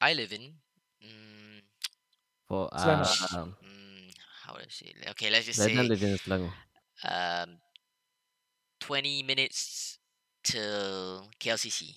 I 0.00 0.14
live 0.14 0.32
in. 0.32 0.54
For 2.48 2.68
Selangor. 2.70 3.34
um, 3.34 3.56
mm, 3.64 4.14
how 4.44 4.54
do 4.54 4.60
I 4.60 4.64
say? 4.68 4.94
it? 5.00 5.10
Okay, 5.10 5.30
let's 5.30 5.46
just 5.46 5.58
say 5.58 5.74
don't 5.74 5.88
live 5.88 6.02
in 6.02 6.16
Selangor. 6.16 6.52
um, 7.08 7.56
twenty 8.80 9.22
minutes 9.22 9.98
till 10.42 11.28
KLCC. 11.40 11.94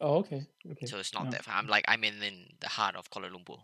Oh, 0.00 0.18
okay, 0.18 0.46
okay. 0.70 0.86
So 0.86 0.98
it's 0.98 1.12
not 1.12 1.24
yeah. 1.24 1.30
that 1.30 1.44
far. 1.44 1.54
I'm 1.56 1.66
like 1.66 1.84
I'm 1.88 2.02
in, 2.04 2.22
in 2.22 2.46
the 2.60 2.68
heart 2.68 2.96
of 2.96 3.10
Kuala 3.10 3.30
Lumpur. 3.30 3.58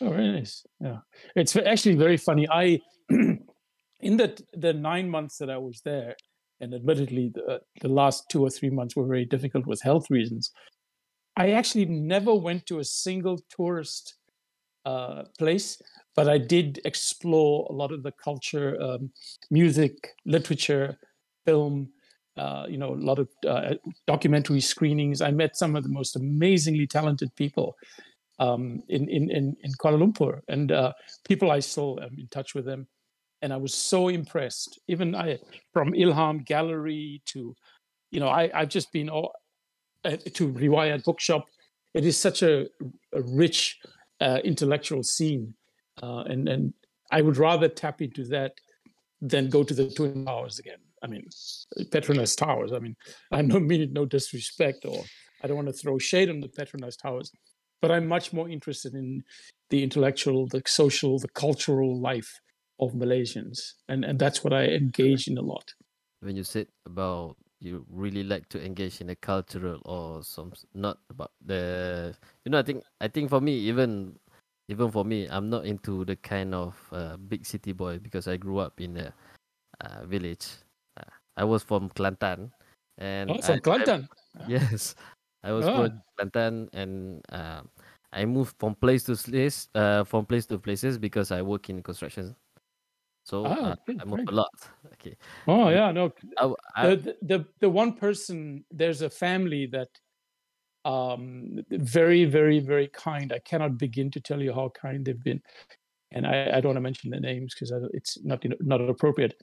Oh, 0.00 0.10
very 0.10 0.32
nice. 0.32 0.66
Yeah, 0.80 0.98
it's 1.36 1.52
ve- 1.52 1.62
actually 1.62 1.94
very 1.94 2.16
funny. 2.16 2.48
I, 2.50 2.80
in 3.10 4.16
the 4.16 4.42
the 4.54 4.72
nine 4.72 5.08
months 5.08 5.38
that 5.38 5.48
I 5.50 5.58
was 5.58 5.80
there, 5.84 6.16
and 6.60 6.74
admittedly 6.74 7.30
the 7.34 7.60
the 7.80 7.88
last 7.88 8.24
two 8.30 8.42
or 8.42 8.50
three 8.50 8.70
months 8.70 8.96
were 8.96 9.06
very 9.06 9.26
difficult 9.26 9.66
with 9.66 9.80
health 9.82 10.10
reasons. 10.10 10.50
I 11.36 11.52
actually 11.52 11.86
never 11.86 12.34
went 12.34 12.66
to 12.66 12.78
a 12.80 12.84
single 12.84 13.38
tourist 13.48 14.16
uh, 14.84 15.24
place, 15.38 15.80
but 16.16 16.28
I 16.28 16.38
did 16.38 16.80
explore 16.84 17.66
a 17.70 17.72
lot 17.72 17.92
of 17.92 18.02
the 18.02 18.12
culture, 18.12 18.80
um, 18.80 19.10
music, 19.50 20.14
literature, 20.26 20.98
film. 21.46 21.88
Uh, 22.38 22.64
you 22.66 22.78
know, 22.78 22.94
a 22.94 23.04
lot 23.10 23.18
of 23.18 23.28
uh, 23.46 23.74
documentary 24.06 24.60
screenings. 24.60 25.20
I 25.20 25.30
met 25.30 25.54
some 25.54 25.76
of 25.76 25.82
the 25.82 25.90
most 25.90 26.16
amazingly 26.16 26.86
talented 26.86 27.30
people 27.36 27.76
um, 28.38 28.82
in, 28.88 29.08
in 29.08 29.30
in 29.30 29.56
in 29.62 29.72
Kuala 29.72 29.98
Lumpur, 29.98 30.40
and 30.48 30.72
uh, 30.72 30.92
people 31.28 31.50
I 31.50 31.60
still 31.60 32.00
am 32.00 32.16
in 32.18 32.28
touch 32.28 32.54
with 32.54 32.64
them, 32.64 32.88
and 33.42 33.52
I 33.52 33.58
was 33.58 33.74
so 33.74 34.08
impressed. 34.08 34.80
Even 34.88 35.14
I, 35.14 35.38
from 35.74 35.92
Ilham 35.92 36.44
Gallery 36.46 37.20
to, 37.26 37.54
you 38.10 38.20
know, 38.20 38.28
I 38.28 38.50
I've 38.54 38.70
just 38.70 38.90
been 38.92 39.10
all, 39.10 39.32
uh, 40.04 40.16
to 40.16 40.52
Riwayat 40.52 41.04
Bookshop. 41.04 41.46
It 41.92 42.06
is 42.06 42.16
such 42.16 42.42
a, 42.42 42.66
a 43.12 43.20
rich 43.22 43.78
uh, 44.22 44.38
intellectual 44.44 45.02
scene, 45.02 45.54
uh, 46.02 46.22
and 46.26 46.48
and 46.48 46.74
I 47.10 47.20
would 47.20 47.36
rather 47.36 47.68
tap 47.68 48.00
into 48.00 48.24
that 48.28 48.52
than 49.20 49.50
go 49.50 49.62
to 49.64 49.74
the 49.74 49.90
Twin 49.90 50.24
Towers 50.24 50.58
again. 50.58 50.78
I 51.02 51.08
mean, 51.08 51.26
Petronas 51.90 52.36
Towers. 52.36 52.72
I 52.72 52.78
mean, 52.78 52.96
I 53.32 53.42
don't 53.42 53.66
mean 53.66 53.82
it 53.82 53.92
no 53.92 54.06
disrespect, 54.06 54.84
or 54.84 55.04
I 55.42 55.46
don't 55.46 55.56
want 55.56 55.68
to 55.68 55.74
throw 55.74 55.98
shade 55.98 56.30
on 56.30 56.40
the 56.40 56.48
Petronas 56.48 56.96
Towers, 56.96 57.32
but 57.80 57.90
I'm 57.90 58.06
much 58.06 58.32
more 58.32 58.48
interested 58.48 58.94
in 58.94 59.22
the 59.70 59.82
intellectual, 59.82 60.46
the 60.46 60.62
social, 60.66 61.18
the 61.18 61.28
cultural 61.28 62.00
life 62.00 62.40
of 62.80 62.92
Malaysians, 62.92 63.58
and 63.88 64.04
and 64.04 64.18
that's 64.18 64.44
what 64.44 64.52
I 64.52 64.64
engage 64.66 65.26
in 65.26 65.36
a 65.36 65.42
lot. 65.42 65.74
When 66.20 66.36
you 66.36 66.44
said 66.44 66.68
about 66.86 67.36
you 67.62 67.86
really 67.90 68.24
like 68.26 68.48
to 68.50 68.58
engage 68.64 69.00
in 69.00 69.10
a 69.10 69.16
cultural 69.16 69.80
or 69.86 70.22
some 70.24 70.52
not 70.74 70.98
about 71.10 71.32
the 71.44 72.14
you 72.44 72.50
know 72.50 72.58
I 72.58 72.62
think 72.66 72.84
I 73.00 73.08
think 73.08 73.30
for 73.30 73.40
me 73.40 73.54
even 73.70 74.18
even 74.68 74.90
for 74.90 75.04
me 75.04 75.28
I'm 75.30 75.48
not 75.50 75.64
into 75.66 76.04
the 76.04 76.16
kind 76.16 76.54
of 76.54 76.74
uh, 76.92 77.16
big 77.16 77.46
city 77.46 77.72
boy 77.72 77.98
because 77.98 78.26
I 78.28 78.36
grew 78.36 78.58
up 78.58 78.80
in 78.80 78.96
a 78.98 79.14
uh, 79.80 80.04
village. 80.06 80.46
Uh, 80.96 81.10
I 81.36 81.44
was 81.44 81.62
from 81.62 81.90
Kelantan 81.90 82.52
and 82.98 83.36
Oh, 83.36 83.42
from 83.42 83.60
I- 83.64 83.84
I- 83.84 83.90
Kelantan. 83.90 84.08
Yes, 84.46 84.94
I 85.44 85.52
was 85.52 85.68
born 85.70 85.86
in 85.92 86.02
Kelantan 86.18 86.68
and 86.74 87.22
uh, 87.30 87.62
I 88.12 88.24
moved 88.26 88.56
from 88.58 88.74
place 88.74 89.04
to 89.04 89.16
place, 89.16 89.68
uh, 89.74 90.04
from 90.04 90.26
place 90.26 90.46
to 90.46 90.58
places 90.58 90.98
because 90.98 91.30
I 91.32 91.42
work 91.42 91.70
in 91.70 91.82
construction. 91.82 92.36
So 93.24 93.44
Ah, 93.44 93.72
uh, 93.72 93.76
I 93.98 94.04
move 94.04 94.20
great. 94.20 94.28
a 94.28 94.32
lot. 94.32 94.50
Okay, 94.94 95.16
Oh 95.46 95.68
yeah, 95.68 95.90
no. 95.92 96.12
I, 96.38 96.54
I- 96.76 96.88
The, 96.88 96.96
the 96.96 97.16
the 97.22 97.46
the 97.60 97.70
one 97.70 97.94
person 97.94 98.64
there's 98.70 99.02
a 99.02 99.10
family 99.10 99.66
that 99.76 99.90
Um, 100.84 101.60
very, 101.70 102.24
very, 102.26 102.60
very 102.60 102.88
kind. 102.88 103.32
I 103.32 103.40
cannot 103.50 103.78
begin 103.78 104.10
to 104.12 104.20
tell 104.20 104.42
you 104.46 104.52
how 104.58 104.70
kind 104.70 105.04
they've 105.06 105.24
been, 105.30 105.40
and 106.14 106.26
I, 106.26 106.36
I 106.56 106.60
don't 106.60 106.70
want 106.74 106.80
to 106.82 106.88
mention 106.90 107.10
their 107.12 107.20
names 107.32 107.54
because 107.54 107.72
it's 107.98 108.14
not 108.30 108.44
you 108.44 108.50
know, 108.50 108.60
not 108.74 108.80
appropriate. 108.96 109.34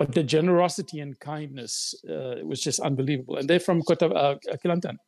But 0.00 0.14
the 0.14 0.24
generosity 0.24 0.98
and 1.04 1.12
kindness 1.20 1.94
uh, 2.08 2.36
was 2.50 2.60
just 2.68 2.80
unbelievable, 2.80 3.36
and 3.38 3.46
they're 3.48 3.66
from 3.68 3.82
Kota 3.82 4.06
uh, 4.24 4.36
Kelantan. 4.64 4.98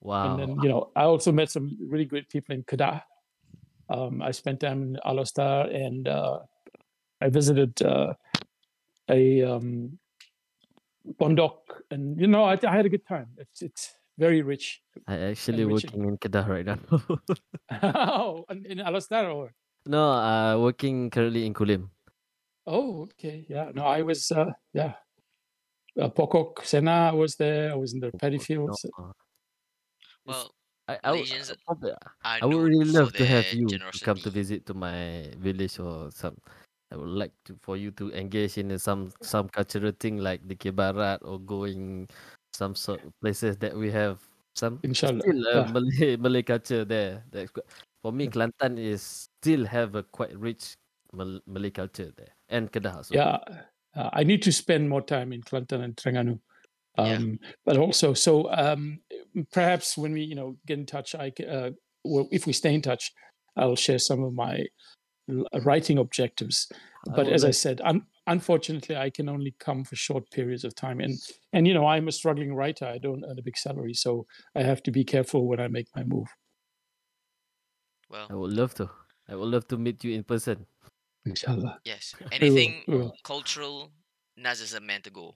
Wow. 0.00 0.36
And 0.36 0.38
then 0.38 0.60
you 0.60 0.68
know, 0.68 0.90
I 0.96 1.04
also 1.04 1.32
met 1.32 1.50
some 1.50 1.76
really 1.80 2.04
great 2.04 2.28
people 2.28 2.54
in 2.54 2.64
Kedah. 2.64 3.02
Um, 3.90 4.22
I 4.22 4.32
spent 4.32 4.60
time 4.60 4.82
in 4.82 4.98
Alor 5.06 5.74
and 5.74 6.08
uh, 6.08 6.40
I 7.20 7.28
visited 7.28 7.82
uh, 7.82 8.14
a 9.08 9.42
um, 9.42 9.98
Pondok, 11.20 11.84
and 11.90 12.18
you 12.20 12.26
know, 12.26 12.44
I, 12.44 12.58
I, 12.62 12.76
had 12.76 12.86
a 12.86 12.88
good 12.88 13.06
time. 13.06 13.28
It's 13.38 13.62
it's 13.62 13.94
very 14.18 14.42
rich. 14.42 14.82
I 15.06 15.32
actually 15.32 15.64
working 15.64 16.04
in 16.04 16.16
Kedah 16.18 16.48
right 16.48 16.66
now. 16.66 16.78
oh, 17.82 18.44
in 18.48 18.78
Alor 18.78 19.34
or 19.34 19.52
no? 19.86 20.12
Uh, 20.12 20.58
working 20.58 21.10
currently 21.10 21.46
in 21.46 21.54
Kulim. 21.54 21.88
Oh, 22.66 23.02
okay, 23.02 23.46
yeah. 23.48 23.70
No, 23.74 23.84
I 23.84 24.02
was 24.02 24.30
uh, 24.32 24.52
yeah. 24.72 24.94
Uh, 25.98 26.08
Pokok 26.08 26.64
Sena 26.64 27.12
was 27.14 27.34
there. 27.36 27.72
I 27.72 27.74
was 27.74 27.92
in 27.94 28.00
the 28.00 28.12
paddy 28.12 28.38
fields. 28.38 28.86
No, 28.96 29.12
well, 30.24 30.54
I, 30.88 30.98
I, 31.02 31.16
Malaysians 31.16 31.52
I, 31.68 31.74
I, 32.22 32.38
I 32.42 32.46
would 32.46 32.62
really 32.62 32.84
love 32.84 33.12
to 33.14 33.26
have 33.26 33.52
you 33.52 33.66
generosity. 33.66 34.04
come 34.04 34.16
to 34.18 34.30
visit 34.30 34.66
to 34.66 34.74
my 34.74 35.30
village 35.38 35.78
or 35.78 36.10
some 36.10 36.36
I 36.92 36.96
would 36.96 37.08
like 37.08 37.32
to 37.46 37.56
for 37.62 37.76
you 37.76 37.90
to 37.92 38.12
engage 38.12 38.58
in 38.58 38.76
some 38.78 39.12
some 39.22 39.48
cultural 39.48 39.92
thing 39.98 40.18
like 40.18 40.42
the 40.46 40.70
Barat 40.70 41.18
or 41.22 41.38
going 41.38 42.08
some 42.52 42.74
sort 42.74 43.04
of 43.04 43.12
places 43.20 43.56
that 43.58 43.76
we 43.76 43.90
have 43.90 44.18
some 44.54 44.80
Inshallah. 44.82 45.20
still 45.20 45.46
uh, 45.48 45.66
yeah. 45.66 45.72
Malay 45.72 46.16
Malay 46.24 46.42
culture 46.42 46.84
there. 46.84 47.24
That's, 47.30 47.52
for 48.02 48.12
me, 48.12 48.28
Kelantan 48.28 48.78
is 48.78 49.28
still 49.40 49.64
have 49.66 49.94
a 49.94 50.02
quite 50.02 50.36
rich 50.36 50.74
Mal- 51.12 51.40
Malay 51.46 51.70
culture 51.70 52.12
there 52.16 52.34
and 52.48 52.70
Kedah 52.72 52.96
also. 52.96 53.14
Yeah, 53.14 53.38
uh, 53.94 54.10
I 54.12 54.24
need 54.24 54.42
to 54.42 54.52
spend 54.52 54.88
more 54.88 55.02
time 55.02 55.32
in 55.32 55.42
Kelantan 55.42 55.84
and 55.84 55.94
Terengganu. 55.96 56.40
Um, 56.98 57.38
yeah. 57.40 57.48
But 57.64 57.76
also, 57.76 58.14
so 58.14 58.50
um, 58.50 59.00
perhaps 59.52 59.96
when 59.96 60.12
we 60.12 60.22
you 60.22 60.34
know 60.34 60.56
get 60.66 60.78
in 60.78 60.86
touch, 60.86 61.14
I 61.14 61.32
uh, 61.46 61.70
well, 62.04 62.28
if 62.32 62.46
we 62.46 62.52
stay 62.52 62.74
in 62.74 62.82
touch, 62.82 63.12
I'll 63.56 63.76
share 63.76 63.98
some 63.98 64.24
of 64.24 64.34
my 64.34 64.66
writing 65.62 65.98
objectives. 65.98 66.70
But 67.14 67.28
as 67.28 67.44
I 67.44 67.50
said, 67.50 67.80
un- 67.82 68.06
unfortunately, 68.26 68.96
I 68.96 69.10
can 69.10 69.28
only 69.28 69.54
come 69.58 69.84
for 69.84 69.96
short 69.96 70.30
periods 70.30 70.64
of 70.64 70.74
time, 70.74 71.00
and 71.00 71.18
and 71.52 71.66
you 71.66 71.74
know 71.74 71.86
I'm 71.86 72.08
a 72.08 72.12
struggling 72.12 72.54
writer. 72.54 72.86
I 72.86 72.98
don't 72.98 73.24
earn 73.24 73.38
a 73.38 73.42
big 73.42 73.56
salary, 73.56 73.94
so 73.94 74.26
I 74.54 74.62
have 74.62 74.82
to 74.84 74.90
be 74.90 75.04
careful 75.04 75.46
when 75.46 75.60
I 75.60 75.68
make 75.68 75.88
my 75.96 76.04
move. 76.04 76.28
Well, 78.10 78.26
I 78.30 78.34
would 78.34 78.52
love 78.52 78.74
to. 78.74 78.90
I 79.28 79.36
would 79.36 79.48
love 79.48 79.66
to 79.68 79.78
meet 79.78 80.04
you 80.04 80.12
in 80.14 80.24
person. 80.24 80.66
Inshallah. 81.24 81.78
Yes. 81.84 82.14
Anything 82.32 82.82
we 82.86 82.94
will, 82.94 82.98
we 82.98 83.04
will. 83.04 83.14
cultural, 83.24 83.92
Naz 84.36 84.60
is 84.60 84.74
a 84.74 84.80
man 84.80 85.02
to 85.02 85.10
go. 85.10 85.34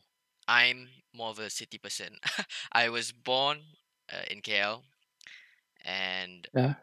I'm 0.49 0.89
more 1.15 1.31
of 1.31 1.39
a 1.39 1.49
city 1.51 1.79
person. 1.79 2.17
I 2.73 2.89
was 2.89 3.13
born 3.13 3.59
uh, 4.13 4.25
in 4.31 4.43
KL, 4.43 4.83
and 5.85 6.49
yeah. 6.55 6.75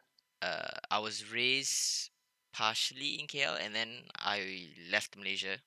uh, 0.42 0.80
I 0.90 1.00
was 1.00 1.32
raised 1.32 2.11
partially 2.54 3.20
in 3.20 3.28
KL 3.28 3.58
and 3.64 3.74
then 3.76 3.90
I 4.18 4.68
left 4.92 5.18
Malaysia. 5.18 5.58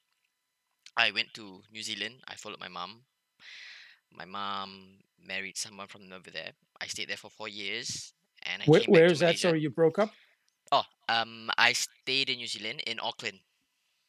I 0.97 1.11
went 1.11 1.35
to 1.35 1.62
New 1.73 1.83
Zealand. 1.83 2.23
I 2.29 2.35
followed 2.35 2.61
my 2.61 2.68
mom. 2.68 3.03
My 4.12 4.25
mom 4.25 4.99
married 5.27 5.57
someone 5.57 5.88
from 5.88 6.12
over 6.12 6.31
there. 6.31 6.53
I 6.81 6.87
stayed 6.87 7.09
there 7.09 7.16
for 7.16 7.31
four 7.31 7.49
years, 7.49 8.12
and 8.44 8.62
I 8.62 8.66
where, 8.66 8.81
came 8.81 8.92
where 8.92 9.07
is 9.07 9.18
that? 9.20 9.27
Malaysia. 9.27 9.49
Sorry, 9.49 9.61
you 9.61 9.70
broke 9.70 9.99
up. 9.99 10.11
Oh, 10.70 10.85
um, 11.09 11.51
I 11.59 11.73
stayed 11.73 12.31
in 12.31 12.38
New 12.38 12.47
Zealand 12.47 12.83
in 12.87 13.01
Auckland. 13.01 13.40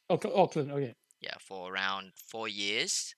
Okay, 0.09 0.29
Auckland. 0.33 0.71
Okay. 0.71 0.93
Yeah, 1.21 1.33
for 1.39 1.73
around 1.73 2.11
four 2.15 2.47
years. 2.47 3.15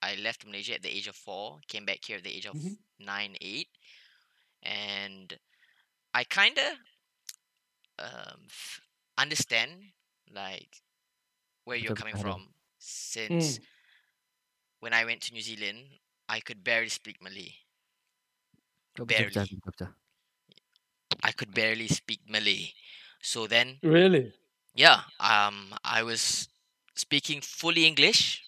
I 0.00 0.14
left 0.14 0.46
Malaysia 0.46 0.74
at 0.74 0.82
the 0.82 0.94
age 0.94 1.08
of 1.08 1.16
four. 1.16 1.58
Came 1.68 1.84
back 1.84 2.04
here 2.04 2.18
at 2.18 2.24
the 2.24 2.34
age 2.34 2.46
of 2.46 2.54
mm-hmm. 2.54 2.74
nine, 3.04 3.34
eight, 3.40 3.68
and 4.62 5.36
I 6.14 6.24
kind 6.24 6.58
um, 7.98 8.40
understand 9.18 9.72
like 10.34 10.82
where 11.64 11.76
you're 11.76 11.92
coming 11.92 12.16
from 12.16 12.48
since 12.78 13.58
mm. 13.58 13.64
when 14.80 14.92
I 14.92 15.04
went 15.04 15.22
to 15.22 15.32
New 15.32 15.42
Zealand 15.42 15.86
I 16.28 16.40
could 16.40 16.64
barely 16.64 16.88
speak 16.88 17.22
Malay. 17.22 17.54
Barely. 19.06 19.46
I 21.22 21.32
could 21.32 21.54
barely 21.54 21.88
speak 21.88 22.20
Malay. 22.28 22.72
So 23.22 23.46
then 23.46 23.80
really? 23.82 24.32
Yeah 24.74 25.02
um 25.20 25.74
I 25.84 26.02
was 26.02 26.48
speaking 26.94 27.40
fully 27.40 27.86
English. 27.86 28.42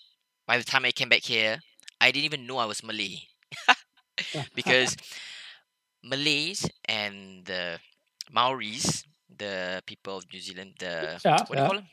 By 0.46 0.58
the 0.58 0.64
time 0.64 0.84
I 0.84 0.92
came 0.92 1.08
back 1.08 1.22
here 1.24 1.60
I 2.00 2.10
didn't 2.12 2.26
even 2.26 2.46
know 2.46 2.58
I 2.58 2.66
was 2.66 2.82
Malay. 2.82 3.28
Because 4.54 4.96
Malays 6.02 6.68
and 6.84 7.44
the 7.46 7.80
Maoris 8.30 9.04
the 9.40 9.82
people 9.86 10.18
of 10.18 10.24
New 10.32 10.40
Zealand, 10.40 10.74
the 10.78 11.20
yeah, 11.24 11.42
what 11.48 11.48
do 11.48 11.62
you 11.62 11.68
call 11.68 11.76
them? 11.76 11.88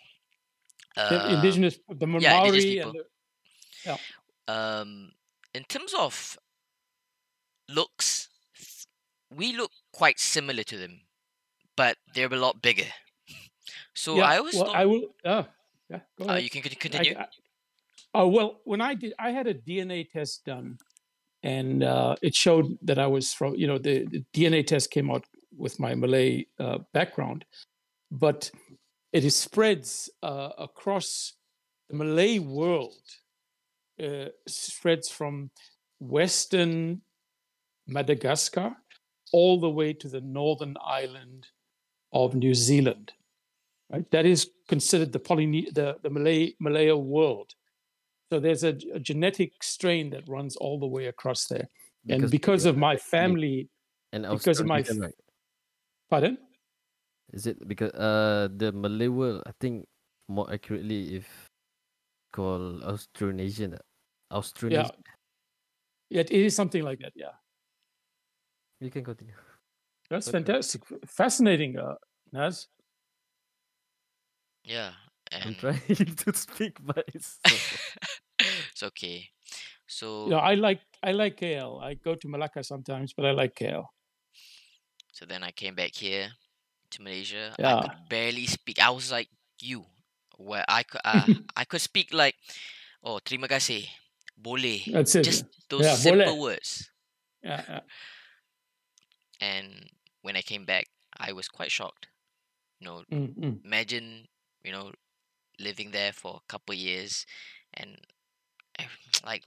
the 0.97 1.25
uh, 1.25 1.35
indigenous, 1.35 1.79
the 1.89 2.07
Maori 2.07 2.23
yeah, 2.23 2.37
indigenous 2.43 2.65
people. 2.65 2.93
The, 2.93 3.05
yeah. 3.85 3.97
Um, 4.47 5.11
in 5.53 5.63
terms 5.63 5.93
of 5.97 6.37
looks, 7.69 8.29
we 9.33 9.55
look 9.55 9.71
quite 9.91 10.19
similar 10.19 10.63
to 10.63 10.77
them, 10.77 11.01
but 11.75 11.97
they're 12.13 12.33
a 12.33 12.37
lot 12.37 12.61
bigger. 12.61 12.91
So 13.93 14.17
yeah, 14.17 14.23
I 14.23 14.37
always 14.37 14.55
well, 14.55 14.65
thought, 14.65 14.75
I 14.75 14.85
will. 14.85 15.03
Uh, 15.23 15.43
yeah, 15.89 15.99
go 16.17 16.25
ahead. 16.25 16.37
Uh, 16.37 16.39
you 16.39 16.49
can 16.49 16.61
continue. 16.61 17.15
Oh 18.13 18.27
well, 18.27 18.61
when 18.63 18.81
I 18.81 18.93
did, 18.93 19.13
I 19.19 19.31
had 19.31 19.47
a 19.47 19.53
DNA 19.53 20.09
test 20.09 20.45
done, 20.45 20.77
and 21.43 21.83
uh, 21.83 22.15
it 22.21 22.35
showed 22.35 22.77
that 22.83 22.99
I 22.99 23.07
was 23.07 23.33
from. 23.33 23.55
You 23.55 23.67
know, 23.67 23.77
the, 23.77 24.05
the 24.05 24.23
DNA 24.33 24.65
test 24.65 24.91
came 24.91 25.11
out 25.11 25.25
with 25.57 25.79
my 25.79 25.95
Malay 25.95 26.45
uh, 26.59 26.79
background, 26.93 27.45
but 28.11 28.51
it 29.13 29.23
is 29.23 29.35
spreads 29.35 30.09
uh, 30.23 30.49
across 30.57 31.33
the 31.89 31.95
Malay 31.95 32.39
world. 32.39 33.01
Uh, 34.01 34.25
spreads 34.47 35.09
from 35.09 35.49
Western 35.99 37.01
Madagascar 37.87 38.75
all 39.33 39.59
the 39.59 39.69
way 39.69 39.91
to 39.93 40.07
the 40.07 40.21
northern 40.21 40.77
island 40.85 41.47
of 42.13 42.35
New 42.35 42.53
Zealand. 42.53 43.11
Right, 43.89 44.09
that 44.11 44.25
is 44.25 44.51
considered 44.67 45.13
the 45.13 45.19
Polyne- 45.19 45.73
the, 45.73 45.97
the 46.03 46.09
Malay 46.09 46.53
Malaya 46.59 46.97
world. 46.97 47.53
So 48.29 48.39
there's 48.39 48.63
a, 48.63 48.77
a, 48.93 48.99
genetic 48.99 49.63
strain 49.63 50.09
that 50.09 50.27
runs 50.27 50.57
all 50.57 50.77
the 50.77 50.85
way 50.85 51.05
across 51.05 51.47
there, 51.47 51.69
because 52.05 52.23
and 52.23 52.31
because 52.31 52.65
of 52.65 52.77
my 52.77 52.97
family, 52.97 53.69
and 54.11 54.27
because 54.29 54.59
of 54.59 54.65
my? 54.65 54.83
Pardon? 56.09 56.37
Is 57.33 57.47
it 57.47 57.67
because 57.67 57.91
uh 57.91 58.47
the 58.55 58.71
Malay 58.71 59.07
world? 59.07 59.43
I 59.45 59.51
think 59.59 59.85
more 60.27 60.51
accurately, 60.51 61.15
if 61.15 61.27
called 62.31 62.83
Austronesian, 62.83 63.77
Austronesian. 64.31 64.71
Yeah. 64.71 64.89
yeah, 66.09 66.21
it 66.21 66.31
is 66.31 66.55
something 66.55 66.83
like 66.83 66.99
that. 66.99 67.13
Yeah. 67.15 67.35
You 68.79 68.91
can 68.91 69.03
continue. 69.03 69.33
That's 70.09 70.29
fantastic, 70.29 70.83
fascinating, 71.05 71.77
uh, 71.77 71.95
Naz. 72.31 72.67
Yeah, 74.63 74.91
and... 75.31 75.43
I'm 75.45 75.55
trying 75.55 75.81
to 76.23 76.33
speak, 76.33 76.77
but 76.79 77.03
it's 77.13 77.39
it's 78.39 78.83
okay. 78.83 79.27
So 79.87 80.29
yeah, 80.29 80.37
I 80.37 80.55
like 80.55 80.81
I 81.03 81.11
like 81.11 81.37
KL. 81.39 81.81
I 81.81 81.95
go 81.95 82.15
to 82.15 82.27
Malacca 82.27 82.63
sometimes, 82.63 83.13
but 83.13 83.25
I 83.25 83.31
like 83.31 83.55
KL. 83.55 83.87
So 85.17 85.25
then 85.25 85.41
I 85.41 85.49
came 85.49 85.73
back 85.73 85.95
here 85.97 86.29
to 86.91 87.01
Malaysia. 87.01 87.49
Yeah. 87.57 87.77
I 87.77 87.81
could 87.81 87.97
barely 88.07 88.45
speak. 88.45 88.77
I 88.77 88.93
was 88.93 89.09
like 89.11 89.29
you, 89.57 89.81
where 90.37 90.63
I 90.69 90.83
could 90.83 91.01
uh, 91.05 91.25
I 91.57 91.65
could 91.65 91.81
speak 91.81 92.13
like, 92.13 92.37
oh 93.01 93.17
terima 93.17 93.49
kasih, 93.49 93.89
boleh. 94.37 94.85
That's 94.93 95.17
it. 95.17 95.25
Just 95.25 95.49
those 95.73 95.89
yeah, 95.89 95.97
simple 95.97 96.37
boleh. 96.37 96.61
words. 96.61 96.93
Yeah, 97.41 97.65
yeah. 97.65 97.85
And 99.41 99.89
when 100.21 100.37
I 100.37 100.45
came 100.45 100.69
back, 100.69 100.85
I 101.17 101.33
was 101.33 101.49
quite 101.49 101.73
shocked. 101.73 102.13
You 102.77 102.85
know, 102.85 103.01
mm-hmm. 103.09 103.65
imagine 103.65 104.29
you 104.61 104.69
know 104.69 104.93
living 105.57 105.89
there 105.97 106.13
for 106.13 106.37
a 106.37 106.45
couple 106.45 106.77
years 106.77 107.25
and 107.73 107.97
like 109.25 109.41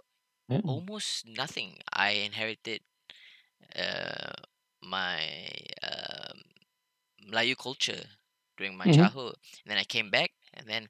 mm. 0.51 0.67
almost 0.67 1.31
nothing. 1.31 1.79
I 1.95 2.27
inherited 2.27 2.83
uh, 3.79 4.50
my 4.83 5.21
um, 5.83 6.41
Melayu 7.31 7.57
culture 7.57 8.03
during 8.57 8.77
my 8.77 8.87
Mm-hmm. 8.87 9.07
childhood. 9.07 9.35
And 9.65 9.71
then 9.71 9.79
I 9.79 9.85
came 9.85 10.11
back, 10.11 10.33
and 10.55 10.67
then 10.67 10.89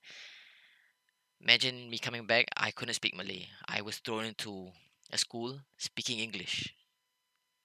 imagine 1.41 1.91
me 1.91 1.99
coming 1.99 2.27
back. 2.27 2.47
I 2.57 2.71
couldn't 2.71 2.95
speak 2.95 3.15
Malay. 3.17 3.49
I 3.69 3.81
was 3.83 3.99
thrown 3.99 4.25
into 4.25 4.73
a 5.11 5.19
school 5.19 5.61
speaking 5.79 6.19
English. 6.21 6.75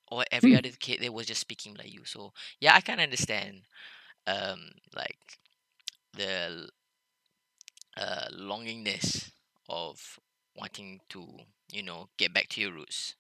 or 0.08 0.24
every 0.32 0.54
Hmm. 0.54 0.58
other 0.58 0.70
kid 0.80 1.00
they 1.02 1.10
was 1.10 1.28
just 1.28 1.42
speaking 1.42 1.76
Melayu. 1.76 2.08
So 2.08 2.34
yeah, 2.60 2.76
I 2.76 2.82
can 2.82 3.00
understand 3.00 3.64
um 4.28 4.72
like 4.96 5.20
the 6.14 6.68
uh 7.98 8.28
longingness 8.34 9.32
of 9.70 10.20
wanting 10.56 11.00
to 11.10 11.28
you 11.72 11.84
know 11.84 12.10
get 12.18 12.34
back 12.34 12.48
to 12.50 12.62
your 12.62 12.72
roots 12.74 13.16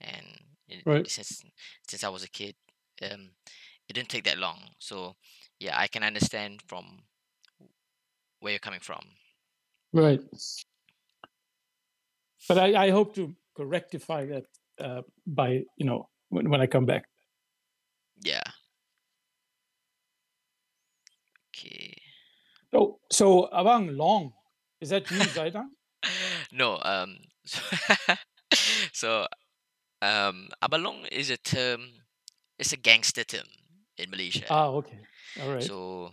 and 0.00 0.26
it, 0.68 0.82
Right. 0.86 1.08
since 1.08 1.42
since 1.88 2.04
I 2.04 2.08
was 2.08 2.24
a 2.24 2.28
kid 2.30 2.54
um 3.02 3.30
it 3.88 3.92
didn't 3.94 4.08
take 4.08 4.24
that 4.24 4.38
long 4.38 4.58
so 4.78 5.14
yeah 5.60 5.78
I 5.78 5.86
can 5.86 6.02
understand 6.02 6.62
from 6.66 7.02
where 8.40 8.52
you're 8.52 8.58
coming 8.60 8.80
from 8.80 9.02
Right. 9.92 10.20
But 12.48 12.58
I, 12.58 12.86
I 12.86 12.90
hope 12.90 13.14
to 13.14 13.34
rectify 13.58 14.26
that 14.26 14.44
uh, 14.78 15.02
by 15.26 15.64
you 15.76 15.86
know 15.86 16.08
when, 16.28 16.50
when 16.50 16.60
I 16.60 16.66
come 16.66 16.84
back. 16.86 17.04
yeah 18.22 18.42
okay 21.50 21.94
Oh, 22.72 22.98
so 23.10 23.48
Abang 23.54 23.96
Long, 23.96 24.32
is 24.80 24.90
that 24.90 25.10
you, 25.10 25.18
Zaidan? 25.20 25.68
no 26.52 26.78
um 26.82 27.16
so, 27.46 27.60
so 28.92 29.26
um 30.02 30.48
abalong 30.62 31.06
is 31.12 31.30
a 31.30 31.36
term 31.38 31.80
it's 32.58 32.72
a 32.72 32.76
gangster 32.76 33.24
term 33.24 33.46
in 33.98 34.10
Malaysia 34.10 34.46
ah, 34.50 34.68
okay. 34.68 34.98
All 35.40 35.52
right. 35.52 35.62
So, 35.62 35.76
so 35.76 36.10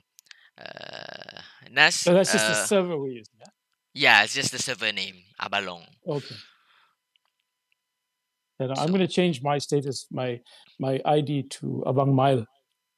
uh 0.59 1.41
Naz 1.71 2.03
that's 2.05 2.31
just 2.31 2.47
the 2.47 2.53
uh, 2.53 2.65
server 2.67 2.97
we 2.97 3.11
use. 3.21 3.29
Yeah. 3.39 3.51
yeah 3.93 4.23
it's 4.23 4.33
just 4.33 4.51
the 4.51 4.59
server 4.59 4.91
name 4.91 5.17
abalong 5.41 5.83
Okay. 6.07 6.35
And 8.59 8.71
I'm 8.71 8.87
So- 8.87 8.93
going 8.93 8.99
to 9.05 9.07
change 9.07 9.41
my 9.41 9.57
status, 9.57 10.07
my 10.11 10.41
my 10.79 11.01
ID 11.05 11.43
to 11.59 11.83
Abang 11.85 12.13
Mail. 12.15 12.45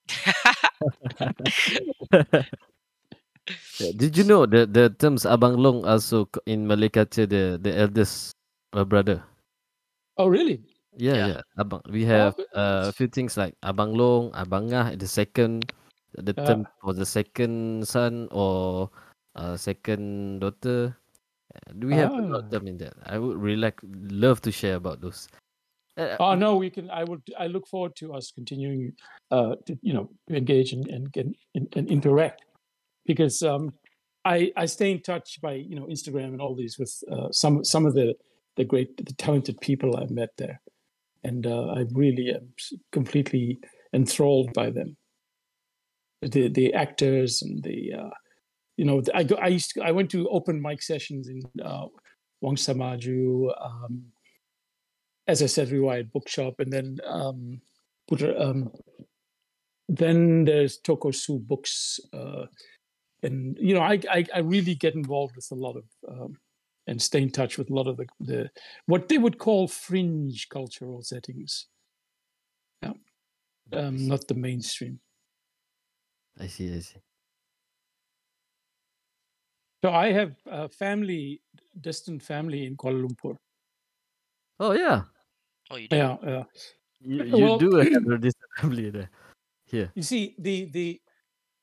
Yeah, 3.79 3.91
Did 3.95 4.17
you 4.17 4.23
know 4.23 4.45
the 4.45 4.65
the 4.65 4.89
terms 4.89 5.25
abang 5.25 5.57
long 5.59 5.85
also 5.85 6.29
in 6.45 6.65
Malay 6.67 6.89
culture 6.89 7.25
the 7.27 7.59
the 7.61 7.73
eldest 7.75 8.33
uh, 8.73 8.85
brother? 8.85 9.23
Oh, 10.17 10.27
really? 10.27 10.63
Yeah, 10.97 11.13
Yeah. 11.15 11.27
yeah. 11.27 11.41
Abang, 11.59 11.81
we 11.91 12.05
have 12.05 12.35
but 12.37 12.47
uh, 12.55 12.89
a 12.89 12.93
few 12.95 13.07
things 13.07 13.37
like 13.37 13.55
abang 13.63 13.95
long, 13.95 14.31
abang 14.31 14.69
ngah, 14.71 14.97
the 14.99 15.07
second, 15.07 15.71
the 16.15 16.33
Yeah. 16.35 16.45
term 16.45 16.61
for 16.81 16.93
the 16.93 17.05
second 17.05 17.83
son 17.87 18.27
or 18.31 18.89
uh, 19.35 19.57
second 19.57 20.39
daughter. 20.39 20.95
Uh, 21.51 21.71
Do 21.79 21.87
we 21.87 21.95
have 21.95 22.11
a 22.11 22.21
lot 22.23 22.39
of 22.39 22.45
Ah. 22.47 22.49
them 22.51 22.67
in 22.67 22.77
that? 22.79 22.95
I 23.05 23.19
would 23.19 23.35
really 23.37 23.59
like 23.59 23.79
love 24.11 24.39
to 24.47 24.51
share 24.51 24.75
about 24.75 24.99
those. 25.01 25.27
Uh, 25.95 26.15
Oh 26.19 26.35
no, 26.35 26.55
we 26.59 26.67
can. 26.69 26.91
I 26.91 27.03
would. 27.07 27.23
I 27.39 27.47
look 27.47 27.67
forward 27.67 27.95
to 28.03 28.11
us 28.15 28.31
continuing, 28.31 28.91
uh, 29.31 29.55
to 29.67 29.79
you 29.79 29.95
know, 29.95 30.11
engage 30.27 30.75
and 30.75 30.83
and 30.91 31.07
get 31.11 31.27
and, 31.55 31.71
and 31.75 31.87
interact, 31.87 32.43
because 33.07 33.39
um, 33.43 33.71
I 34.27 34.51
I 34.59 34.67
stay 34.67 34.91
in 34.91 34.99
touch 34.99 35.39
by 35.39 35.55
you 35.55 35.79
know 35.79 35.87
Instagram 35.87 36.35
and 36.35 36.41
all 36.43 36.51
these 36.55 36.75
with 36.75 36.91
uh, 37.07 37.31
some 37.31 37.63
some 37.63 37.85
of 37.87 37.95
the 37.95 38.11
the 38.59 38.67
great 38.67 38.91
the 38.99 39.15
talented 39.15 39.55
people 39.63 39.95
I've 39.95 40.11
met 40.11 40.35
there, 40.35 40.59
and 41.25 41.47
uh, 41.47 41.73
I 41.77 41.85
really 41.91 42.29
am 42.29 42.53
completely 42.91 43.57
enthralled 43.93 44.53
by 44.53 44.69
them. 44.69 44.95
The 46.21 46.47
the 46.49 46.73
actors 46.73 47.41
and 47.41 47.63
the 47.63 47.93
uh, 47.93 48.15
you 48.77 48.85
know 48.85 49.01
I 49.13 49.23
go 49.23 49.35
I 49.35 49.47
used 49.47 49.71
to, 49.73 49.81
I 49.81 49.91
went 49.91 50.11
to 50.11 50.29
open 50.29 50.61
mic 50.61 50.81
sessions 50.81 51.27
in 51.27 51.41
uh, 51.61 51.87
Wangsa 52.43 52.75
Maju. 52.75 53.51
Um, 53.59 54.05
as 55.27 55.41
I 55.41 55.47
said, 55.47 55.69
Riwayat 55.69 56.11
Bookshop, 56.11 56.59
and 56.59 56.71
then 56.71 56.99
um, 57.05 57.61
um, 58.37 58.71
then 59.89 60.45
there's 60.45 60.79
Tokosu 60.79 61.39
Books, 61.39 61.99
uh, 62.13 62.45
and 63.23 63.57
you 63.59 63.73
know, 63.73 63.81
I, 63.81 63.99
I 64.09 64.25
I 64.35 64.39
really 64.39 64.75
get 64.75 64.93
involved 64.93 65.35
with 65.35 65.47
a 65.51 65.55
lot 65.55 65.75
of 65.77 65.85
um, 66.07 66.37
and 66.87 67.01
stay 67.01 67.21
in 67.21 67.31
touch 67.31 67.57
with 67.57 67.69
a 67.69 67.73
lot 67.73 67.87
of 67.87 67.97
the, 67.97 68.05
the 68.19 68.49
what 68.85 69.07
they 69.09 69.17
would 69.17 69.37
call 69.37 69.67
fringe 69.67 70.47
cultural 70.49 71.01
settings. 71.01 71.67
Yeah, 72.81 72.93
um, 73.73 74.07
not 74.07 74.27
the 74.27 74.35
mainstream. 74.35 74.99
I 76.39 76.47
see, 76.47 76.75
I 76.75 76.79
see. 76.79 76.99
So 79.83 79.91
I 79.91 80.11
have 80.11 80.35
a 80.47 80.69
family, 80.69 81.41
distant 81.79 82.23
family 82.23 82.65
in 82.65 82.75
Kuala 82.75 83.07
Lumpur. 83.07 83.37
Oh 84.59 84.71
yeah, 84.71 85.03
oh 85.69 85.75
you 85.75 85.87
do 85.87 85.97
Yeah, 85.97 86.17
yeah. 86.23 86.43
you, 87.01 87.23
you 87.23 87.39
Well, 87.39 87.59
do 87.59 87.75
have 87.75 88.05
a 88.11 88.17
distant 88.17 88.51
family 88.57 88.89
there. 88.89 89.09
Here. 89.65 89.91
You 89.95 90.03
see, 90.03 90.35
the 90.39 90.65
the 90.65 91.01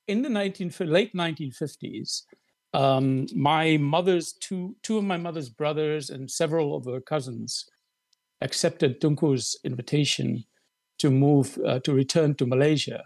in 0.09 0.23
the 0.23 0.29
19 0.29 0.73
late 0.81 1.15
1950s, 1.15 2.23
um, 2.75 3.27
my 3.35 3.77
mother's 3.77 4.33
two 4.33 4.77
two 4.83 4.99
of 4.99 5.05
my 5.05 5.17
mother's 5.17 5.51
brothers 5.51 6.11
and 6.11 6.31
several 6.31 6.75
of 6.75 6.85
her 6.87 7.01
cousins 7.01 7.69
accepted 8.41 9.01
Tunku's 9.01 9.59
invitation 9.65 10.45
to 10.99 11.11
move 11.11 11.59
uh, 11.67 11.81
to 11.81 11.93
return 11.93 12.35
to 12.37 12.47
Malaysia. 12.47 13.03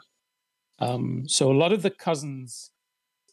Um, 0.79 1.25
so 1.27 1.51
a 1.51 1.57
lot 1.57 1.73
of 1.73 1.83
the 1.83 1.91
cousins 1.91 2.71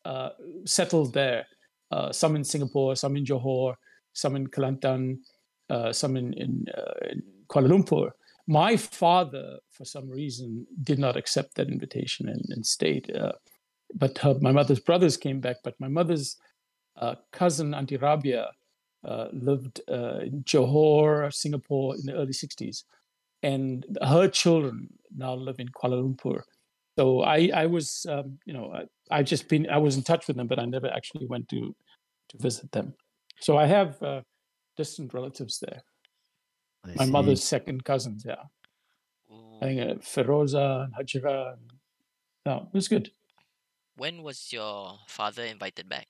uh, 0.05 0.29
settled 0.65 1.13
there. 1.13 1.45
Uh, 1.91 2.11
some 2.11 2.35
in 2.35 2.43
Singapore, 2.43 2.95
some 2.95 3.15
in 3.15 3.25
Johor, 3.25 3.75
some 4.13 4.35
in 4.35 4.47
Kelantan, 4.47 5.19
uh, 5.69 5.93
some 5.93 6.17
in, 6.17 6.33
in, 6.33 6.65
uh, 6.75 7.09
in 7.11 7.21
Kuala 7.49 7.67
Lumpur. 7.67 8.11
My 8.47 8.75
father, 8.75 9.59
for 9.69 9.85
some 9.85 10.09
reason, 10.09 10.65
did 10.83 10.99
not 10.99 11.15
accept 11.15 11.55
that 11.55 11.69
invitation 11.69 12.27
and, 12.29 12.43
and 12.49 12.65
stayed. 12.65 13.11
Uh, 13.93 13.97
but 13.97 14.17
her, 14.19 14.35
my 14.41 14.51
mother's 14.51 14.79
brothers 14.79 15.17
came 15.17 15.39
back. 15.39 15.57
But 15.63 15.75
my 15.79 15.87
mother's 15.87 16.37
uh, 16.97 17.15
cousin, 17.31 17.73
Auntie 17.73 17.97
Rabia, 17.97 18.49
uh, 19.05 19.27
lived 19.31 19.81
uh, 19.89 20.19
in 20.19 20.43
Johor, 20.43 21.33
Singapore 21.33 21.95
in 21.95 22.05
the 22.05 22.13
early 22.13 22.33
60s. 22.33 22.83
And 23.41 23.85
her 24.01 24.27
children 24.27 24.87
now 25.15 25.33
live 25.33 25.59
in 25.59 25.67
Kuala 25.69 26.01
Lumpur. 26.01 26.43
So 26.97 27.21
I, 27.21 27.49
I 27.53 27.65
was, 27.65 28.05
um, 28.07 28.37
you 28.45 28.53
know, 28.53 28.71
I, 28.71 29.17
I 29.19 29.23
just 29.23 29.49
been, 29.49 29.69
I 29.69 29.77
was 29.77 29.97
in 29.97 30.03
touch 30.03 30.27
with 30.27 30.37
them, 30.37 30.47
but 30.47 30.59
I 30.59 30.65
never 30.65 30.87
actually 30.87 31.25
went 31.25 31.49
to, 31.49 31.75
to 32.29 32.37
visit 32.37 32.71
them. 32.71 32.93
So 33.39 33.57
I 33.57 33.65
have 33.65 34.01
uh, 34.01 34.21
distant 34.77 35.13
relatives 35.13 35.59
there. 35.59 35.81
I 36.85 36.93
My 36.95 37.05
see. 37.05 37.11
mother's 37.11 37.43
second 37.43 37.83
cousins, 37.83 38.23
yeah. 38.25 38.43
I 39.61 39.65
think 39.65 39.81
uh, 39.81 39.95
Feroza 39.95 40.85
and 40.85 40.93
Hajra. 40.93 41.53
And, 41.53 41.73
no, 42.45 42.67
it 42.71 42.75
was 42.75 42.87
good. 42.87 43.11
When 43.95 44.23
was 44.23 44.51
your 44.51 44.97
father 45.07 45.43
invited 45.43 45.87
back 45.89 46.07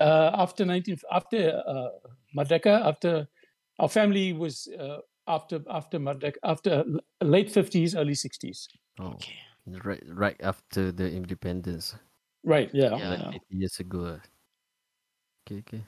Uh, 0.00 0.30
after 0.32 0.64
19, 0.64 0.96
after 1.12 1.60
uh, 1.68 1.92
Merdeka, 2.32 2.80
after 2.88 3.28
our 3.78 3.88
family 3.88 4.32
was 4.32 4.66
uh, 4.78 5.00
after 5.28 5.60
after 5.68 5.98
Merdeka, 6.00 6.36
after 6.42 6.84
late 7.20 7.52
50s, 7.52 7.92
early 7.94 8.14
60s. 8.14 8.68
Oh, 8.98 9.12
okay 9.12 9.36
right, 9.84 10.02
right 10.08 10.40
after 10.40 10.92
the 10.92 11.10
independence, 11.10 11.94
Right, 12.44 12.70
yeah. 12.72 12.96
Yeah. 12.96 13.10
like 13.10 13.20
yeah. 13.20 13.28
80 13.28 13.40
years 13.50 13.80
ago. 13.80 14.04
uh. 14.04 14.18
Okay, 15.46 15.60
okay. 15.60 15.84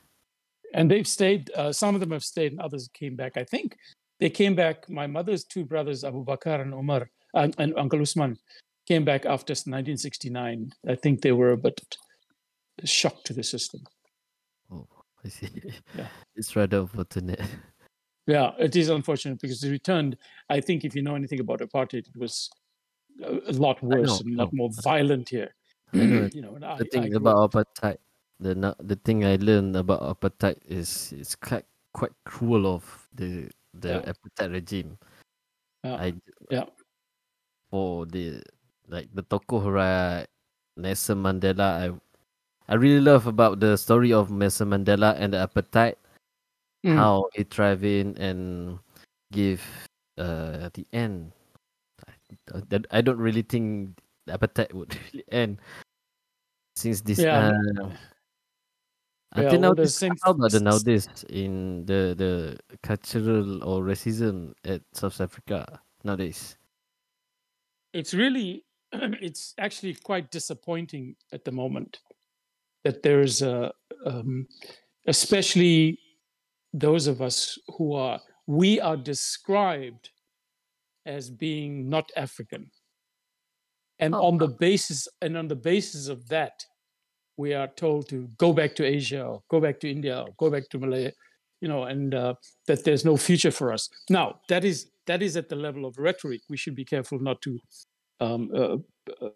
and 0.75 0.91
they've 0.91 1.07
stayed. 1.07 1.51
Uh, 1.57 1.73
some 1.73 1.95
of 1.95 2.01
them 2.01 2.11
have 2.13 2.25
stayed, 2.25 2.53
and 2.53 2.61
others 2.61 2.89
came 2.93 3.17
back. 3.17 3.37
I 3.37 3.45
think 3.45 3.77
they 4.21 4.31
came 4.31 4.55
back. 4.55 4.89
My 4.91 5.07
mother's 5.07 5.45
two 5.45 5.65
brothers, 5.65 6.05
Abu 6.05 6.25
Bakr 6.25 6.61
and 6.61 6.75
Umar, 6.75 7.09
and, 7.35 7.55
and 7.59 7.73
Uncle 7.79 8.01
Usman, 8.03 8.37
came 8.87 9.05
back 9.05 9.25
after 9.27 9.53
1969. 9.53 10.73
I 10.89 10.95
think 10.95 11.21
they 11.23 11.33
were 11.33 11.53
a 11.53 11.57
bit 11.57 11.81
shocked 12.85 13.27
to 13.27 13.33
the 13.35 13.43
system. 13.43 13.81
Oh, 14.71 14.87
I 15.25 15.29
see. 15.29 15.49
Yeah. 15.97 16.07
It's 16.37 16.57
rather 16.57 16.81
unfortunate. 16.81 17.41
Yeah, 18.27 18.53
it 18.59 18.77
is 18.77 18.89
unfortunate 18.89 19.41
because 19.41 19.61
they 19.61 19.71
returned. 19.71 20.17
I 20.49 20.61
think 20.61 20.85
if 20.85 20.95
you 20.95 21.03
know 21.03 21.15
anything 21.17 21.41
about 21.41 21.61
apartheid, 21.61 22.07
it 22.07 22.17
was 22.17 22.49
a, 23.23 23.53
lot 23.53 23.83
worse 23.83 24.21
and 24.21 24.35
a 24.39 24.43
lot 24.45 24.53
more 24.53 24.71
violent 24.83 25.29
here. 25.29 25.55
I 25.93 25.97
know 25.99 26.29
you 26.33 26.41
know, 26.43 26.57
the 26.59 26.67
I 26.69 26.79
thing 26.91 27.09
grew 27.11 27.17
about 27.19 27.37
up- 27.37 27.53
apartheid, 27.53 27.99
the 28.41 28.75
the 28.81 28.97
thing 28.97 29.25
I 29.25 29.37
learned 29.37 29.77
about 29.77 30.03
apartheid 30.03 30.59
is 30.67 31.13
it's 31.13 31.35
quite 31.35 31.67
quite 31.93 32.13
cruel 32.25 32.67
of 32.67 32.85
the 33.15 33.51
the 33.75 33.89
Yeah. 34.01 34.13
apartheid 34.13 34.53
regime. 34.53 34.99
Yeah. 35.85 35.95
I 35.97 36.15
Yeah. 36.51 36.67
for 37.71 38.07
the 38.07 38.43
like 38.93 39.09
the 39.17 39.25
tokoh 39.25 39.65
right, 39.73 40.29
Nelson 40.77 41.25
Mandela. 41.25 41.69
I 41.81 41.87
I 42.69 42.77
really 42.77 43.01
love 43.01 43.27
about 43.27 43.59
the 43.59 43.77
story 43.81 44.13
of 44.13 44.31
Nelson 44.31 44.69
Mandela 44.71 45.17
and 45.17 45.33
the 45.33 45.41
apartheid, 45.41 45.97
Mm. 46.85 46.99
how 47.01 47.31
he 47.33 47.43
thrive 47.49 47.83
in 47.83 48.13
and 48.21 48.79
give 49.33 49.65
uh 50.21 50.69
the 50.77 50.85
end. 50.93 51.33
I, 52.53 53.01
I- 53.01 53.01
don't 53.01 53.19
really 53.19 53.43
think 53.43 53.97
the 54.27 54.37
apartheid 54.37 54.73
would 54.75 54.93
really 55.13 55.25
end 55.33 55.59
since 56.77 57.01
this 57.01 57.19
Yeah, 57.25 57.55
uh, 57.81 57.91
Until 59.33 59.53
Yeah, 59.53 59.59
now, 59.59 59.73
this, 59.75 59.97
same. 59.97 60.17
how 60.23 60.33
about 60.33 60.51
the 60.53 60.61
nowadays 60.61 61.09
in 61.31 61.87
the 61.87 62.13
the 62.19 62.59
cultural 62.83 63.65
or 63.65 63.81
racism 63.83 64.53
at 64.65 64.83
South 64.93 65.21
Africa 65.21 65.81
nowadays? 66.05 66.57
It's 67.93 68.13
really, 68.13 68.65
it's 69.21 69.55
actually 69.59 69.95
quite 69.95 70.31
disappointing 70.31 71.17
at 71.33 71.45
the 71.45 71.53
moment 71.53 71.99
that 72.85 73.03
there's 73.03 73.43
a, 73.43 73.73
um, 74.07 74.47
especially 75.07 75.99
those 76.73 77.07
of 77.07 77.23
us 77.23 77.59
who 77.77 77.95
are, 77.95 78.21
we 78.47 78.81
are 78.81 78.97
described 78.97 80.11
as 81.07 81.31
being 81.31 81.89
not 81.89 82.11
African. 82.17 82.71
And 83.99 84.15
Oh, 84.15 84.27
on 84.27 84.39
the 84.39 84.49
basis, 84.49 85.07
and 85.21 85.37
on 85.37 85.49
the 85.49 85.57
basis 85.57 86.09
of 86.09 86.29
that, 86.29 86.65
we 87.37 87.55
are 87.55 87.69
told 87.69 88.09
to 88.09 88.29
go 88.37 88.53
back 88.53 88.75
to 88.77 88.85
Asia 88.85 89.25
or 89.25 89.43
go 89.49 89.61
back 89.61 89.81
to 89.81 89.91
India 89.91 90.21
or 90.21 90.29
go 90.39 90.51
back 90.51 90.69
to 90.71 90.79
Malaya, 90.79 91.13
you 91.61 91.69
know, 91.69 91.85
and 91.85 92.15
uh, 92.15 92.35
that 92.67 92.85
there's 92.85 93.05
no 93.05 93.17
future 93.17 93.51
for 93.51 93.73
us. 93.73 93.89
Now 94.11 94.41
that 94.49 94.65
is 94.65 94.91
that 95.07 95.23
is 95.23 95.37
at 95.37 95.49
the 95.49 95.57
level 95.57 95.85
of 95.85 95.99
rhetoric. 95.99 96.43
We 96.49 96.57
should 96.57 96.75
be 96.75 96.85
careful 96.85 97.19
not 97.19 97.41
to 97.43 97.59
um, 98.21 98.51
uh, 98.55 98.77
uh, 99.25 99.29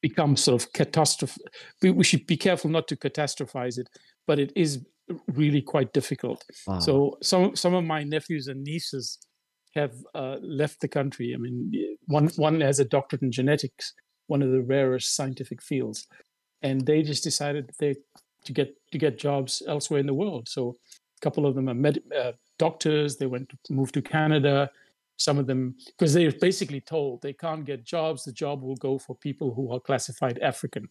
become 0.00 0.36
sort 0.36 0.62
of 0.62 0.72
catastrophe. 0.72 1.40
We, 1.82 1.90
we 1.90 2.04
should 2.04 2.26
be 2.26 2.36
careful 2.36 2.70
not 2.70 2.88
to 2.88 2.96
catastrophize 2.96 3.78
it, 3.78 3.88
but 4.26 4.38
it 4.38 4.52
is 4.54 4.84
really 5.28 5.62
quite 5.62 5.92
difficult. 5.92 6.44
wow. 6.66 6.78
So 6.78 7.18
some 7.22 7.56
some 7.56 7.74
of 7.74 7.84
my 7.84 8.04
nephews 8.04 8.48
and 8.48 8.62
nieces 8.62 9.18
have 9.74 9.94
uh, 10.14 10.36
left 10.40 10.80
the 10.80 10.88
country. 10.88 11.34
I 11.34 11.38
mean, 11.38 11.72
one 12.06 12.28
one 12.36 12.60
has 12.60 12.80
a 12.80 12.84
doctorate 12.84 13.22
in 13.22 13.32
genetics, 13.32 13.92
one 14.26 14.42
of 14.42 14.50
the 14.50 14.62
rarest 14.62 15.16
scientific 15.16 15.62
fields, 15.62 16.06
and 16.62 16.86
they 16.86 17.02
just 17.02 17.24
decided 17.24 17.68
that 17.68 17.78
they 17.78 17.96
to 18.44 18.52
get 18.52 18.74
to 18.92 18.98
get 18.98 19.18
jobs 19.18 19.62
elsewhere 19.66 20.00
in 20.00 20.06
the 20.06 20.14
world. 20.14 20.48
So 20.48 20.76
a 21.18 21.20
couple 21.20 21.46
of 21.46 21.54
them 21.54 21.68
are 21.68 21.74
med, 21.74 22.00
uh, 22.16 22.32
doctors. 22.58 23.16
They 23.16 23.26
went 23.26 23.48
to 23.48 23.72
move 23.72 23.92
to 23.92 24.02
Canada. 24.02 24.70
Some 25.16 25.38
of 25.38 25.46
them 25.46 25.76
because 25.86 26.12
they're 26.12 26.32
basically 26.32 26.80
told 26.80 27.22
they 27.22 27.32
can't 27.32 27.64
get 27.64 27.84
jobs. 27.84 28.24
The 28.24 28.32
job 28.32 28.62
will 28.62 28.76
go 28.76 28.98
for 28.98 29.14
people 29.16 29.54
who 29.54 29.72
are 29.72 29.80
classified 29.80 30.38
African, 30.40 30.88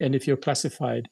and 0.00 0.14
if 0.14 0.26
you're 0.26 0.36
classified 0.36 1.08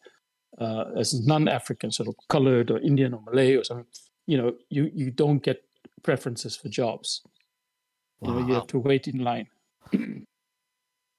uh, 0.59 0.85
as 0.97 1.27
non-African, 1.27 1.91
sort 1.91 2.09
of 2.09 2.15
colored 2.29 2.71
or 2.71 2.79
Indian 2.81 3.15
or 3.15 3.23
Malay 3.27 3.57
or 3.57 3.65
something, 3.65 3.87
you 4.27 4.39
know, 4.39 4.55
you 4.71 4.91
you 4.95 5.11
don't 5.11 5.43
get 5.43 5.63
preferences 6.03 6.57
for 6.57 6.69
jobs. 6.69 7.23
You 8.23 8.31
know, 8.31 8.47
you 8.47 8.55
have 8.55 8.67
to 8.69 8.79
wait 8.79 9.09
in 9.09 9.19
line. 9.19 9.49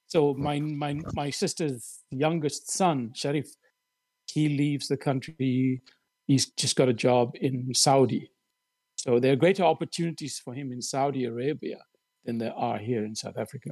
so 0.06 0.34
my 0.34 0.58
my 0.58 1.00
my 1.14 1.30
sister's 1.30 2.00
youngest 2.10 2.70
son, 2.70 3.12
Sharif, 3.14 3.54
he 4.26 4.48
leaves 4.48 4.88
the 4.88 4.96
country. 4.96 5.82
He's 6.26 6.46
just 6.46 6.74
got 6.74 6.88
a 6.88 6.94
job 6.94 7.36
in 7.40 7.72
Saudi. 7.74 8.30
So 9.06 9.20
there 9.20 9.32
are 9.32 9.36
greater 9.36 9.62
opportunities 9.62 10.40
for 10.42 10.52
him 10.52 10.72
in 10.72 10.82
Saudi 10.82 11.26
Arabia 11.26 11.78
than 12.24 12.38
there 12.38 12.52
are 12.54 12.76
here 12.76 13.04
in 13.04 13.14
South 13.14 13.38
Africa. 13.38 13.70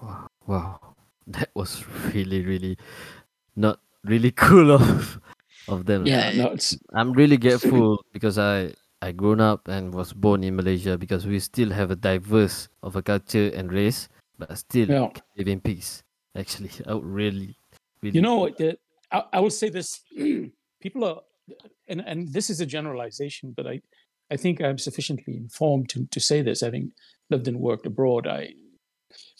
Wow. 0.00 0.28
Wow. 0.46 0.80
That 1.28 1.50
was 1.52 1.84
really, 2.14 2.40
really 2.40 2.78
not 3.54 3.80
really 4.02 4.30
cool 4.48 4.72
of 4.72 5.20
of 5.68 5.84
them. 5.84 6.06
Yeah, 6.06 6.30
Yeah, 6.30 6.42
no, 6.42 6.46
it's 6.56 6.72
I'm 6.94 7.12
really 7.12 7.36
grateful 7.36 8.00
because 8.12 8.38
I 8.38 8.72
I 9.02 9.12
grown 9.12 9.36
up 9.36 9.68
and 9.68 9.92
was 9.92 10.16
born 10.16 10.42
in 10.42 10.56
Malaysia 10.56 10.96
because 10.96 11.26
we 11.28 11.38
still 11.38 11.68
have 11.68 11.92
a 11.92 11.96
diverse 12.00 12.72
of 12.82 12.96
a 12.96 13.02
culture 13.02 13.52
and 13.52 13.68
race, 13.68 14.08
but 14.38 14.56
still 14.56 14.88
yeah. 14.88 15.12
live 15.36 15.48
in 15.48 15.60
peace. 15.60 16.02
Actually, 16.34 16.72
I 16.88 16.96
would 16.96 17.04
really, 17.04 17.60
really. 18.00 18.16
You 18.16 18.24
know, 18.24 18.48
the, 18.48 18.80
I, 19.12 19.36
I 19.36 19.40
will 19.40 19.52
say 19.52 19.68
this: 19.68 20.00
people 20.80 21.04
are, 21.04 21.20
and 21.92 22.00
and 22.08 22.32
this 22.32 22.48
is 22.48 22.64
a 22.64 22.66
generalization, 22.66 23.52
but 23.52 23.68
I, 23.68 23.84
I 24.30 24.36
think 24.36 24.60
I'm 24.60 24.78
sufficiently 24.78 25.36
informed 25.36 25.88
to 25.90 26.06
to 26.06 26.20
say 26.20 26.42
this, 26.42 26.60
having 26.60 26.92
lived 27.30 27.48
and 27.48 27.60
worked 27.60 27.86
abroad. 27.86 28.26
I, 28.26 28.54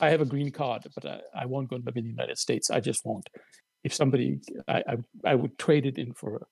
I 0.00 0.10
have 0.10 0.20
a 0.20 0.26
green 0.26 0.50
card, 0.50 0.86
but 0.94 1.04
I, 1.04 1.20
I 1.34 1.46
won't 1.46 1.68
go 1.68 1.76
and 1.76 1.84
live 1.84 1.96
in 1.96 2.04
the 2.04 2.10
United 2.10 2.38
States. 2.38 2.70
I 2.70 2.80
just 2.80 3.04
won't. 3.04 3.28
If 3.84 3.94
somebody, 3.94 4.40
I, 4.66 4.82
I, 4.88 4.96
I 5.24 5.34
would 5.34 5.58
trade 5.58 5.86
it 5.86 5.98
in 5.98 6.12
for 6.12 6.46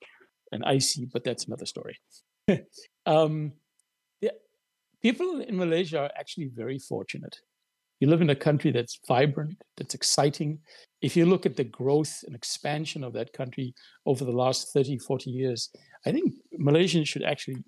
an 0.52 0.62
IC, 0.64 1.12
but 1.12 1.24
that's 1.24 1.46
another 1.46 1.66
story. 1.66 1.98
um, 3.06 3.52
yeah, 4.20 4.30
people 5.02 5.40
in 5.40 5.56
Malaysia 5.56 6.00
are 6.00 6.10
actually 6.16 6.50
very 6.54 6.78
fortunate. 6.78 7.38
You 8.00 8.08
live 8.08 8.20
in 8.20 8.30
a 8.30 8.36
country 8.36 8.70
that's 8.70 9.00
vibrant, 9.08 9.56
that's 9.76 9.94
exciting. 9.94 10.58
If 11.00 11.16
you 11.16 11.24
look 11.24 11.46
at 11.46 11.56
the 11.56 11.64
growth 11.64 12.22
and 12.26 12.36
expansion 12.36 13.02
of 13.02 13.14
that 13.14 13.32
country 13.32 13.74
over 14.04 14.24
the 14.24 14.32
last 14.32 14.72
30, 14.72 14.98
40 14.98 15.30
years, 15.30 15.70
I 16.04 16.12
think 16.12 16.34
Malaysians 16.60 17.06
should 17.06 17.22
actually 17.22 17.64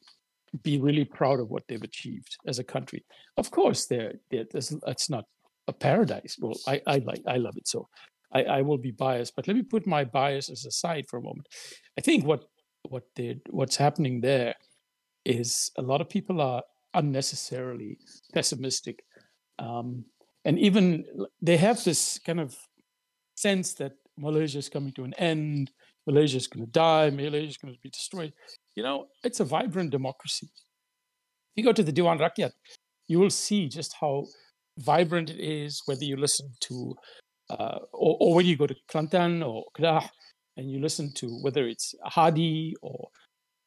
be 0.62 0.80
really 0.80 1.04
proud 1.04 1.40
of 1.40 1.50
what 1.50 1.64
they've 1.68 1.82
achieved 1.82 2.36
as 2.46 2.58
a 2.58 2.64
country. 2.64 3.04
Of 3.36 3.50
course, 3.50 3.86
there's, 3.86 4.16
it's 4.30 5.10
not 5.10 5.24
a 5.66 5.72
paradise. 5.72 6.36
Well, 6.40 6.56
I, 6.66 6.80
I 6.86 6.98
like, 6.98 7.22
I 7.26 7.36
love 7.36 7.56
it. 7.56 7.68
So 7.68 7.88
I, 8.32 8.42
I 8.44 8.62
will 8.62 8.78
be 8.78 8.90
biased, 8.90 9.36
but 9.36 9.46
let 9.46 9.56
me 9.56 9.62
put 9.62 9.86
my 9.86 10.04
biases 10.04 10.64
aside 10.64 11.06
for 11.08 11.18
a 11.18 11.22
moment. 11.22 11.48
I 11.98 12.00
think 12.00 12.24
what, 12.24 12.44
what 12.88 13.04
they 13.16 13.40
what's 13.50 13.76
happening 13.76 14.20
there 14.20 14.54
is 15.24 15.70
a 15.76 15.82
lot 15.82 16.00
of 16.00 16.08
people 16.08 16.40
are 16.40 16.62
unnecessarily 16.94 17.98
pessimistic. 18.32 19.02
Um, 19.58 20.04
and 20.44 20.58
even 20.58 21.04
they 21.42 21.56
have 21.56 21.82
this 21.84 22.18
kind 22.18 22.40
of 22.40 22.56
sense 23.34 23.74
that 23.74 23.92
Malaysia 24.16 24.58
is 24.58 24.68
coming 24.68 24.92
to 24.92 25.04
an 25.04 25.14
end, 25.14 25.70
Malaysia 26.08 26.38
is 26.38 26.46
going 26.46 26.64
to 26.64 26.72
die, 26.72 27.10
Malaysia 27.10 27.50
is 27.54 27.58
going 27.58 27.74
to 27.74 27.80
be 27.80 27.90
destroyed. 27.90 28.32
You 28.74 28.82
know, 28.82 29.06
it's 29.22 29.40
a 29.40 29.44
vibrant 29.44 29.90
democracy. 29.90 30.48
If 31.52 31.56
you 31.56 31.64
go 31.64 31.72
to 31.72 31.82
the 31.82 31.92
Dewan 31.92 32.18
Rakyat, 32.18 32.52
you 33.08 33.18
will 33.18 33.30
see 33.30 33.68
just 33.68 33.94
how 34.00 34.24
vibrant 34.78 35.28
it 35.30 35.40
is, 35.40 35.82
whether 35.86 36.04
you 36.04 36.16
listen 36.16 36.48
to, 36.60 36.94
uh, 37.50 37.78
or, 37.92 38.16
or 38.20 38.34
when 38.36 38.46
you 38.46 38.56
go 38.56 38.66
to 38.66 38.76
Kelantan 38.90 39.46
or 39.46 39.64
Kedah, 39.76 40.08
and 40.56 40.70
you 40.70 40.80
listen 40.80 41.12
to 41.14 41.26
whether 41.42 41.66
it's 41.68 41.94
Hadi 42.04 42.74
or 42.82 43.08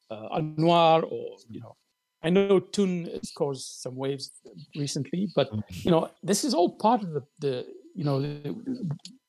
uh, 0.10 0.40
Anwar 0.40 1.04
or, 1.04 1.38
you 1.50 1.62
know, 1.62 1.76
I 2.24 2.30
know 2.30 2.60
Tun 2.60 3.10
has 3.14 3.32
caused 3.32 3.82
some 3.82 3.96
waves 3.96 4.32
recently, 4.76 5.30
but 5.36 5.50
you 5.84 5.92
know, 5.92 6.10
this 6.22 6.44
is 6.44 6.54
all 6.54 6.78
part 6.78 7.02
of 7.02 7.14
the, 7.14 7.24
the 7.40 7.66
you 7.96 8.04
know, 8.04 8.22
the, 8.22 8.56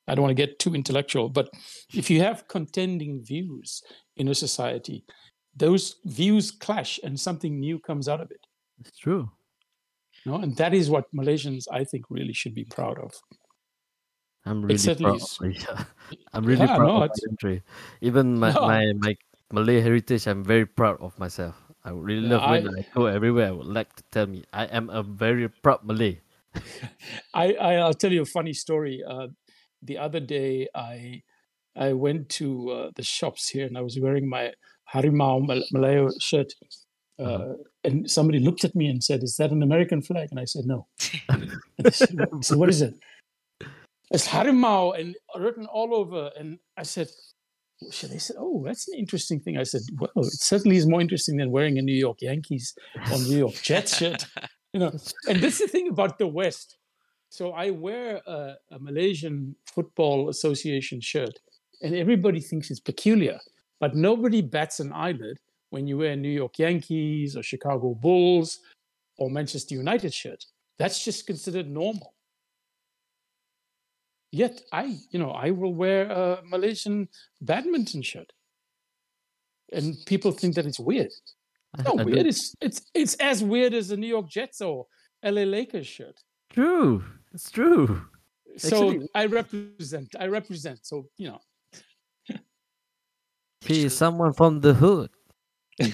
I 0.07 0.15
don't 0.15 0.23
want 0.23 0.35
to 0.35 0.41
get 0.45 0.59
too 0.59 0.75
intellectual, 0.75 1.29
but 1.29 1.49
if 1.93 2.09
you 2.09 2.19
have 2.21 2.47
contending 2.47 3.23
views 3.23 3.81
in 4.17 4.27
a 4.27 4.35
society, 4.35 5.05
those 5.55 5.95
views 6.05 6.51
clash 6.51 6.99
and 7.03 7.19
something 7.19 7.59
new 7.59 7.79
comes 7.79 8.07
out 8.09 8.19
of 8.21 8.29
it. 8.31 8.41
It's 8.79 8.97
true. 8.97 9.31
No, 10.25 10.35
and 10.35 10.55
that 10.57 10.73
is 10.73 10.89
what 10.89 11.05
Malaysians, 11.15 11.65
I 11.71 11.83
think, 11.83 12.05
really 12.09 12.33
should 12.33 12.53
be 12.55 12.65
proud 12.65 12.97
of. 12.99 13.11
I'm 14.45 14.61
really 14.61 14.75
proud 14.95 15.21
of. 15.21 15.23
Malaysia. 15.39 15.87
I'm 16.33 16.43
really 16.45 16.65
Yeah, 16.65 16.75
proud 16.75 16.87
no, 16.87 16.95
of 16.95 16.99
my 17.07 17.09
country. 17.29 17.63
Even 18.01 18.39
my, 18.39 18.51
No. 18.51 18.67
my 18.67 18.83
my 18.99 19.13
Malay 19.53 19.79
heritage, 19.79 20.27
I'm 20.27 20.43
very 20.43 20.65
proud 20.65 20.99
of 20.99 21.17
myself. 21.19 21.55
I 21.85 21.91
would 21.91 22.03
really 22.03 22.27
love 22.27 22.43
when 22.49 22.67
I- 22.67 22.85
go 22.95 23.05
everywhere. 23.05 23.47
I 23.47 23.51
would 23.51 23.67
like 23.71 23.95
to 23.95 24.03
tell 24.11 24.27
me 24.27 24.43
I 24.51 24.65
am 24.65 24.89
a 24.89 25.03
very 25.03 25.47
proud 25.47 25.83
Malay. 25.85 26.19
I, 27.33 27.53
I 27.55 27.71
I'll 27.83 27.93
tell 27.95 28.11
you 28.11 28.21
a 28.23 28.31
funny 28.33 28.53
story. 28.53 28.99
Uh, 29.05 29.27
the 29.85 29.97
other 29.97 30.19
day, 30.19 30.67
I 30.75 31.23
I 31.75 31.93
went 31.93 32.29
to 32.39 32.69
uh, 32.71 32.89
the 32.95 33.03
shops 33.03 33.49
here, 33.49 33.65
and 33.65 33.77
I 33.77 33.81
was 33.81 33.99
wearing 33.99 34.27
my 34.29 34.53
Harimau 34.93 35.45
Mal- 35.47 35.67
Malaya 35.71 36.09
shirt, 36.19 36.53
uh, 37.19 37.23
Uh-huh. 37.23 37.53
and 37.83 38.09
somebody 38.09 38.39
looked 38.39 38.63
at 38.63 38.75
me 38.75 38.85
and 38.91 39.03
said, 39.03 39.23
"Is 39.23 39.35
that 39.37 39.51
an 39.51 39.63
American 39.63 40.01
flag?" 40.01 40.27
And 40.31 40.39
I 40.39 40.45
said, 40.45 40.65
"No." 40.65 40.87
Said, 41.91 42.15
"What- 42.19 42.57
"What 42.59 42.69
is 42.69 42.81
it?" 42.81 42.93
It's 44.11 44.27
Harimau 44.27 44.97
and 44.99 45.15
written 45.35 45.65
all 45.65 45.93
over. 45.95 46.31
And 46.39 46.59
I 46.77 46.83
said. 46.83 47.09
They 47.81 48.19
said, 48.19 48.37
"Oh, 48.39 48.63
that's 48.65 48.87
an 48.87 48.97
interesting 48.97 49.39
thing." 49.41 49.57
I 49.57 49.63
said, 49.63 49.81
"Well, 49.99 50.25
it 50.25 50.39
certainly 50.51 50.77
is 50.77 50.87
more 50.87 51.01
interesting 51.01 51.35
than 51.37 51.51
wearing 51.51 51.77
a 51.77 51.81
New 51.81 51.99
York 52.07 52.19
Yankees 52.21 52.73
or 53.11 53.17
New 53.19 53.37
York 53.45 53.55
Jets 53.69 53.97
shirt." 53.97 54.25
You 54.75 54.79
know, 54.79 54.93
and 55.29 55.37
that's 55.39 55.59
the 55.59 55.67
thing 55.67 55.87
about 55.89 56.17
the 56.17 56.25
West. 56.25 56.77
So 57.33 57.51
I 57.53 57.71
wear 57.71 58.21
a, 58.27 58.53
a 58.69 58.77
Malaysian 58.77 59.55
Football 59.65 60.29
Association 60.29 61.01
shirt, 61.01 61.39
and 61.81 61.95
everybody 61.95 62.39
thinks 62.39 62.69
it's 62.69 62.79
peculiar, 62.79 63.39
but 63.79 63.95
nobody 63.95 64.43
bats 64.43 64.79
an 64.79 64.93
eyelid 64.93 65.39
when 65.71 65.87
you 65.87 65.97
wear 65.97 66.15
New 66.15 66.29
York 66.29 66.59
Yankees 66.59 67.35
or 67.35 67.41
Chicago 67.41 67.95
Bulls 67.95 68.59
or 69.17 69.31
Manchester 69.31 69.73
United 69.73 70.13
shirt. 70.13 70.45
That's 70.77 71.03
just 71.03 71.25
considered 71.25 71.67
normal. 71.67 72.13
Yet 74.31 74.61
I, 74.71 74.99
you 75.09 75.17
know, 75.17 75.31
I 75.31 75.49
will 75.49 75.73
wear 75.73 76.11
a 76.11 76.43
Malaysian 76.45 77.09
badminton 77.41 78.03
shirt, 78.03 78.31
and 79.71 79.95
people 80.05 80.33
think 80.33 80.53
that 80.53 80.67
it's 80.67 80.79
weird. 80.79 81.09
It's 81.79 81.93
weird. 81.95 82.27
It's 82.27 82.55
it's 82.61 82.81
it's 82.93 83.15
as 83.15 83.43
weird 83.43 83.73
as 83.73 83.87
the 83.87 83.97
New 83.97 84.05
York 84.17 84.29
Jets 84.29 84.61
or 84.61 84.85
LA 85.25 85.45
Lakers 85.45 85.87
shirt. 85.87 86.19
True. 86.51 87.03
It's 87.33 87.49
true. 87.49 88.05
So 88.57 88.89
Actually- 88.91 89.09
I 89.15 89.25
represent. 89.25 90.15
I 90.19 90.27
represent. 90.27 90.85
So 90.85 91.09
you 91.17 91.29
know, 91.29 91.39
He 93.61 93.85
is 93.85 93.97
someone 93.97 94.33
from 94.33 94.61
the 94.61 94.73
hood. 94.73 95.09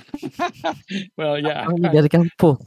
well, 1.18 1.40
yeah. 1.40 1.66
Kami 1.66 1.88
dari 1.88 2.10
kampung. 2.12 2.60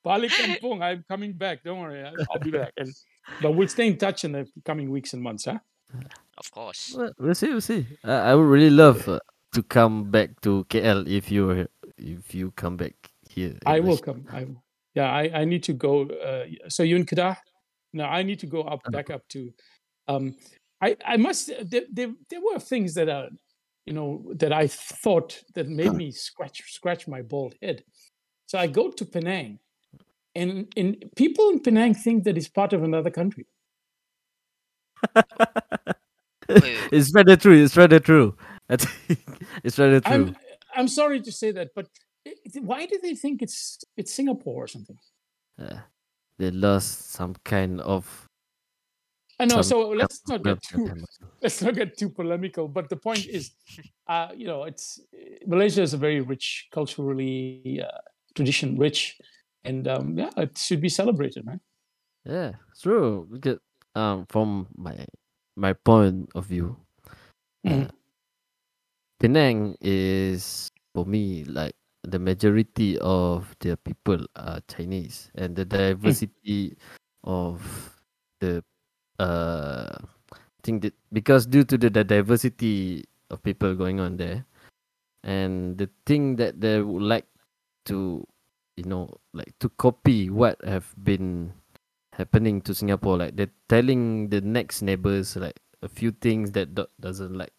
Balik 0.00 0.30
Kampung, 0.32 0.80
I'm 0.82 1.04
coming 1.04 1.32
back. 1.32 1.62
Don't 1.62 1.80
worry, 1.80 2.02
I'll, 2.02 2.14
I'll 2.30 2.40
be 2.40 2.50
back. 2.50 2.72
And 2.78 2.88
but 3.42 3.52
we'll 3.52 3.68
stay 3.68 3.86
in 3.86 3.98
touch 3.98 4.24
in 4.24 4.32
the 4.32 4.48
coming 4.64 4.90
weeks 4.90 5.12
and 5.12 5.22
months, 5.22 5.44
huh? 5.44 5.58
Of 6.38 6.50
course. 6.50 6.94
Well, 6.96 7.12
we'll 7.18 7.34
see. 7.34 7.48
We'll 7.50 7.60
see. 7.60 7.86
I, 8.04 8.32
I 8.32 8.34
would 8.34 8.48
really 8.48 8.70
love 8.70 9.06
uh, 9.08 9.20
to 9.52 9.62
come 9.62 10.10
back 10.10 10.40
to 10.42 10.64
KL 10.70 11.06
if 11.06 11.30
you 11.30 11.66
if 11.98 12.34
you 12.34 12.52
come 12.52 12.76
back 12.76 12.94
here. 13.28 13.58
I 13.66 13.80
will 13.80 13.98
come. 13.98 14.24
I 14.32 14.44
will. 14.44 14.62
Yeah, 14.94 15.10
I, 15.10 15.40
I 15.40 15.44
need 15.44 15.62
to 15.64 15.72
go. 15.72 16.02
Uh, 16.06 16.46
so 16.68 16.82
you 16.82 16.96
in 16.96 17.06
Kedah? 17.06 17.36
No, 17.92 18.04
I 18.04 18.22
need 18.22 18.38
to 18.40 18.46
go 18.46 18.62
up 18.62 18.80
Uh, 18.86 18.90
back 18.90 19.10
up 19.10 19.22
to. 19.28 19.52
Um, 20.08 20.34
I 20.82 20.96
I 21.04 21.16
must. 21.16 21.50
There, 21.70 21.82
there 21.92 22.12
there 22.28 22.40
were 22.40 22.58
things 22.58 22.94
that 22.94 23.08
are, 23.08 23.28
you 23.86 23.92
know, 23.92 24.32
that 24.36 24.52
I 24.52 24.66
thought 24.66 25.42
that 25.54 25.68
made 25.68 25.92
me 25.92 26.10
scratch 26.10 26.62
scratch 26.72 27.06
my 27.08 27.22
bald 27.22 27.54
head. 27.62 27.84
So 28.46 28.58
I 28.58 28.66
go 28.66 28.90
to 28.90 29.04
Penang, 29.04 29.58
and 30.34 30.72
and 30.76 31.04
people 31.16 31.50
in 31.50 31.60
Penang 31.60 31.94
think 31.94 32.24
that 32.24 32.36
it's 32.36 32.48
part 32.48 32.72
of 32.72 32.82
another 32.82 33.10
country. 33.10 33.46
Wait, 36.48 36.62
wait, 36.62 36.78
it's 36.92 37.12
rather 37.14 37.36
true. 37.36 37.62
It's 37.62 37.76
rather 37.76 38.00
true. 38.00 38.36
I 38.68 38.76
think 38.82 39.20
it's 39.62 39.78
rather 39.78 40.00
true. 40.00 40.12
I'm 40.14 40.36
I'm 40.74 40.88
sorry 40.88 41.20
to 41.20 41.32
say 41.32 41.52
that, 41.52 41.68
but 41.74 41.86
i- 41.86 41.88
i- 41.88 42.09
why 42.60 42.86
do 42.86 42.98
they 43.02 43.14
think 43.14 43.42
it's 43.42 43.78
it's 43.96 44.12
Singapore 44.12 44.64
or 44.64 44.66
something? 44.66 44.98
Uh, 45.58 45.80
they 46.38 46.50
lost 46.50 47.10
some 47.10 47.34
kind 47.44 47.80
of. 47.80 48.26
I 49.38 49.46
know. 49.46 49.62
So 49.62 49.88
let's 49.90 50.20
not 50.28 50.42
get 50.42 50.62
too 50.62 50.88
let's 51.42 51.62
not 51.62 51.74
get 51.74 51.96
too 51.96 52.10
polemical. 52.10 52.68
But 52.68 52.88
the 52.88 52.96
point 52.96 53.26
is, 53.26 53.52
uh, 54.06 54.28
you 54.36 54.46
know, 54.46 54.64
it's 54.64 55.00
Malaysia 55.46 55.82
is 55.82 55.94
a 55.94 55.98
very 55.98 56.20
rich 56.20 56.68
culturally 56.72 57.80
uh, 57.82 57.98
tradition 58.34 58.76
rich, 58.76 59.18
and 59.64 59.88
um, 59.88 60.18
yeah, 60.18 60.30
it 60.36 60.58
should 60.58 60.80
be 60.80 60.88
celebrated, 60.88 61.44
man. 61.46 61.60
Yeah, 62.24 62.52
true. 62.80 63.26
Because 63.30 63.58
um, 63.94 64.26
from 64.28 64.68
my 64.76 65.04
my 65.56 65.72
point 65.72 66.30
of 66.34 66.46
view, 66.46 66.76
Mhm. 67.64 67.88
uh, 67.88 67.90
Penang 69.20 69.76
is 69.80 70.70
for 70.94 71.04
me 71.04 71.44
like 71.44 71.76
the 72.02 72.18
majority 72.18 72.98
of 73.00 73.54
the 73.60 73.76
people 73.76 74.24
are 74.36 74.60
Chinese, 74.68 75.30
and 75.34 75.54
the 75.56 75.64
diversity 75.64 76.76
of 77.24 77.60
the 78.40 78.64
uh 79.18 79.98
thing 80.62 80.80
that 80.80 80.94
because 81.12 81.46
due 81.46 81.64
to 81.64 81.76
the, 81.76 81.90
the 81.90 82.04
diversity 82.04 83.04
of 83.30 83.42
people 83.42 83.74
going 83.74 84.00
on 84.00 84.16
there, 84.16 84.44
and 85.24 85.76
the 85.78 85.88
thing 86.06 86.36
that 86.36 86.60
they 86.60 86.80
would 86.80 87.02
like 87.02 87.26
to, 87.86 88.24
you 88.76 88.84
know, 88.84 89.08
like 89.32 89.52
to 89.60 89.68
copy 89.76 90.30
what 90.30 90.56
have 90.64 90.88
been 91.04 91.52
happening 92.12 92.60
to 92.62 92.74
Singapore. 92.74 93.18
Like 93.18 93.36
they're 93.36 93.52
telling 93.68 94.28
the 94.28 94.40
next 94.40 94.82
neighbors 94.82 95.36
like 95.36 95.60
a 95.82 95.88
few 95.88 96.12
things 96.12 96.52
that 96.52 96.74
do- 96.74 96.90
doesn't 97.00 97.32
like 97.36 97.52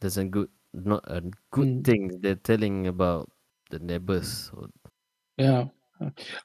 doesn't 0.00 0.30
good 0.30 0.48
not 0.72 1.04
a 1.08 1.20
good 1.50 1.68
Mm. 1.68 1.84
thing 1.84 2.02
they're 2.20 2.34
telling 2.40 2.86
about 2.88 3.30
the 3.74 3.84
neighbors. 3.84 4.50
Yeah. 5.36 5.66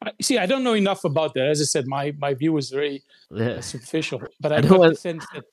I, 0.02 0.12
see, 0.22 0.38
I 0.38 0.46
don't 0.46 0.64
know 0.64 0.74
enough 0.74 1.04
about 1.04 1.34
that. 1.34 1.48
As 1.48 1.62
I 1.62 1.66
said, 1.66 1.86
my 1.88 2.14
my 2.18 2.34
view 2.34 2.56
is 2.58 2.70
very 2.70 3.04
yeah, 3.32 3.58
uh, 3.58 3.62
superficial, 3.62 4.22
but 4.40 4.52
I 4.56 4.58
I, 4.58 4.62
got 4.62 4.80
want- 4.80 4.94
the 4.94 5.00
sense 5.00 5.26
that 5.34 5.44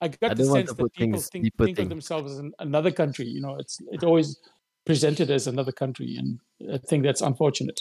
I 0.00 0.06
I 0.06 0.08
got 0.08 0.36
the 0.36 0.44
sense 0.44 0.72
that 0.72 0.92
people 0.94 1.20
think, 1.20 1.48
think 1.56 1.78
of 1.78 1.88
themselves 1.88 2.32
as 2.32 2.38
an, 2.38 2.52
another 2.58 2.90
country. 2.90 3.26
You 3.26 3.40
know, 3.40 3.56
it's 3.56 3.80
it's 3.92 4.04
always 4.04 4.38
presented 4.84 5.30
as 5.30 5.46
another 5.46 5.72
country, 5.72 6.16
and 6.16 6.40
I 6.72 6.78
think 6.78 7.04
that's 7.04 7.20
unfortunate. 7.20 7.80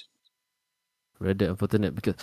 rather 1.20 1.50
unfortunate 1.50 1.96
because 1.96 2.16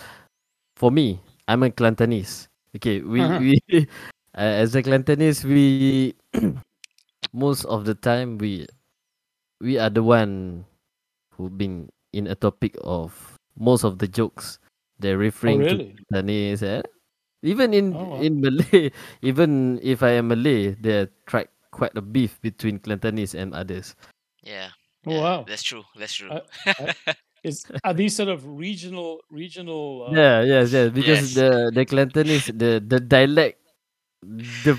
for 0.77 0.91
me, 0.91 1.19
I'm 1.47 1.63
a 1.63 1.69
Kelantanese. 1.69 2.47
Okay, 2.77 3.01
we 3.01 3.21
Uh-huh. 3.21 3.39
we 3.39 3.53
uh, 4.37 4.53
as 4.63 4.75
a 4.75 4.83
Kelantanese, 4.83 5.43
we 5.43 6.13
most 7.33 7.65
of 7.65 7.85
the 7.85 7.95
time 7.95 8.37
we 8.37 8.67
we 9.59 9.77
are 9.81 9.89
the 9.89 10.03
one 10.03 10.65
who 11.37 11.49
been 11.49 11.89
in 12.13 12.27
a 12.27 12.35
topic 12.35 12.75
of 12.83 13.11
most 13.59 13.83
of 13.83 13.99
the 13.99 14.07
jokes. 14.07 14.59
They're 14.99 15.19
Oh, 15.19 15.27
referring 15.27 15.59
really? 15.59 15.91
to 15.91 16.03
Kelantanese. 16.07 16.63
Eh? 16.63 16.81
Even 17.43 17.73
in 17.73 17.93
Oh, 17.95 18.15
wow. 18.15 18.21
in 18.23 18.39
Malay, 18.41 18.91
even 19.21 19.79
if 19.83 20.01
I 20.01 20.17
am 20.17 20.29
Malay, 20.31 20.75
there 20.79 21.09
tried 21.27 21.49
quite 21.71 21.95
a 21.95 22.01
beef 22.01 22.39
between 22.41 22.79
Kelantanese 22.79 23.35
and 23.35 23.53
others. 23.53 23.95
Yeah. 24.41 24.69
Oh, 25.05 25.11
yeah, 25.11 25.21
wow. 25.21 25.39
That's 25.47 25.63
true. 25.63 25.83
That's 25.99 26.13
true. 26.15 26.31
Uh, 26.65 26.93
Is 27.45 27.61
are 27.85 27.93
these 27.93 28.15
sort 28.17 28.29
of 28.33 28.41
regional 28.41 29.21
regional? 29.29 30.09
Uh, 30.09 30.17
Yeah, 30.17 30.41
yes, 30.41 30.73
yes. 30.73 30.89
Because 30.89 31.37
Yes. 31.37 31.37
the 31.37 31.49
the 31.77 31.83
Kelantanese, 31.85 32.49
the 32.57 32.81
the 32.81 32.97
dialect, 32.97 33.61
the 34.25 34.73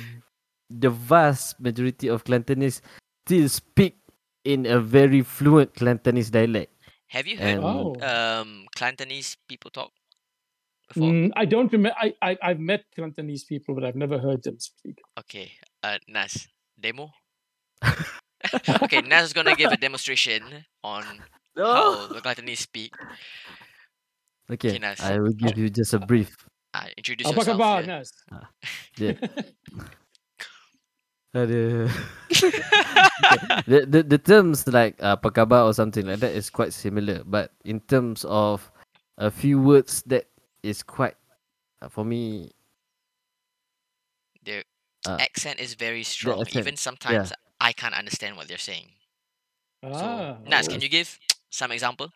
the 0.67 0.91
vast 0.91 1.61
majority 1.63 2.11
of 2.11 2.27
Kelantanese 2.27 2.83
still 3.23 3.47
speak 3.47 4.03
in 4.47 4.65
a 4.67 4.79
very 4.79 5.23
fluent 5.23 5.75
Kelantanese 5.75 6.31
dialect. 6.31 6.71
Have 7.11 7.27
you 7.27 7.37
heard 7.37 7.59
And 7.59 7.65
Oh. 7.67 7.95
um 8.01 8.67
Kelantanese 8.79 9.37
people 9.51 9.71
talk 9.71 9.91
before? 10.89 11.11
Mm, 11.11 11.31
I 11.35 11.45
don't 11.45 11.71
remember. 11.73 11.97
I, 11.99 12.15
I 12.23 12.39
I've 12.43 12.61
met 12.63 12.87
Cantonese 12.95 13.45
people, 13.45 13.75
but 13.75 13.85
I've 13.85 13.99
never 13.99 14.19
heard 14.19 14.43
them 14.43 14.59
speak. 14.59 14.99
Okay. 15.19 15.53
Uh 15.83 15.99
Naz. 16.09 16.47
Demo? 16.79 17.11
okay, 18.87 19.03
Naz 19.03 19.25
is 19.31 19.33
gonna 19.33 19.57
give 19.57 19.73
a 19.73 19.77
demonstration 19.77 20.43
on 20.85 21.03
how 21.57 22.07
the 22.07 22.21
Kelantanese 22.21 22.63
speak. 22.63 22.93
okay, 24.51 24.69
Okay, 24.69 24.79
Naz. 24.79 25.01
I 25.01 25.19
will 25.19 25.33
give 25.35 25.59
you 25.59 25.69
just 25.71 25.95
a 25.95 25.99
brief. 25.99 26.31
Uh, 26.75 26.87
introduce 26.97 27.27
Apa 27.27 27.37
yourself. 27.43 27.59
khabar, 27.59 27.81
yeah. 27.81 27.87
Naz? 27.87 28.09
Yeah. 28.99 29.17
Aduh. 31.37 31.93
the, 33.69 33.85
the 33.85 34.01
the 34.03 34.17
terms 34.17 34.65
like 34.73 34.97
uh, 35.05 35.21
apa 35.21 35.29
khabar 35.29 35.69
or 35.69 35.77
something 35.77 36.09
like 36.09 36.25
that 36.25 36.33
is 36.33 36.49
quite 36.49 36.73
similar, 36.73 37.21
but 37.29 37.53
in 37.69 37.77
terms 37.85 38.25
of 38.25 38.65
a 39.21 39.29
few 39.29 39.61
words 39.61 40.01
that 40.09 40.33
is 40.65 40.81
quite 40.81 41.21
uh, 41.85 41.93
for 41.93 42.09
me 42.09 42.57
The 44.47 44.63
uh, 45.05 45.19
accent 45.19 45.59
is 45.59 45.75
very 45.75 46.07
strong. 46.07 46.47
Even 46.55 46.77
sometimes 46.79 47.35
I 47.61 47.73
can't 47.75 47.95
understand 47.95 48.39
what 48.39 48.47
they're 48.47 48.63
saying. 48.63 48.87
So, 49.83 49.91
Ah, 49.93 50.39
Naz, 50.47 50.69
oh. 50.69 50.73
can 50.73 50.81
you 50.81 50.89
give 50.89 51.19
some 51.51 51.75
example? 51.75 52.15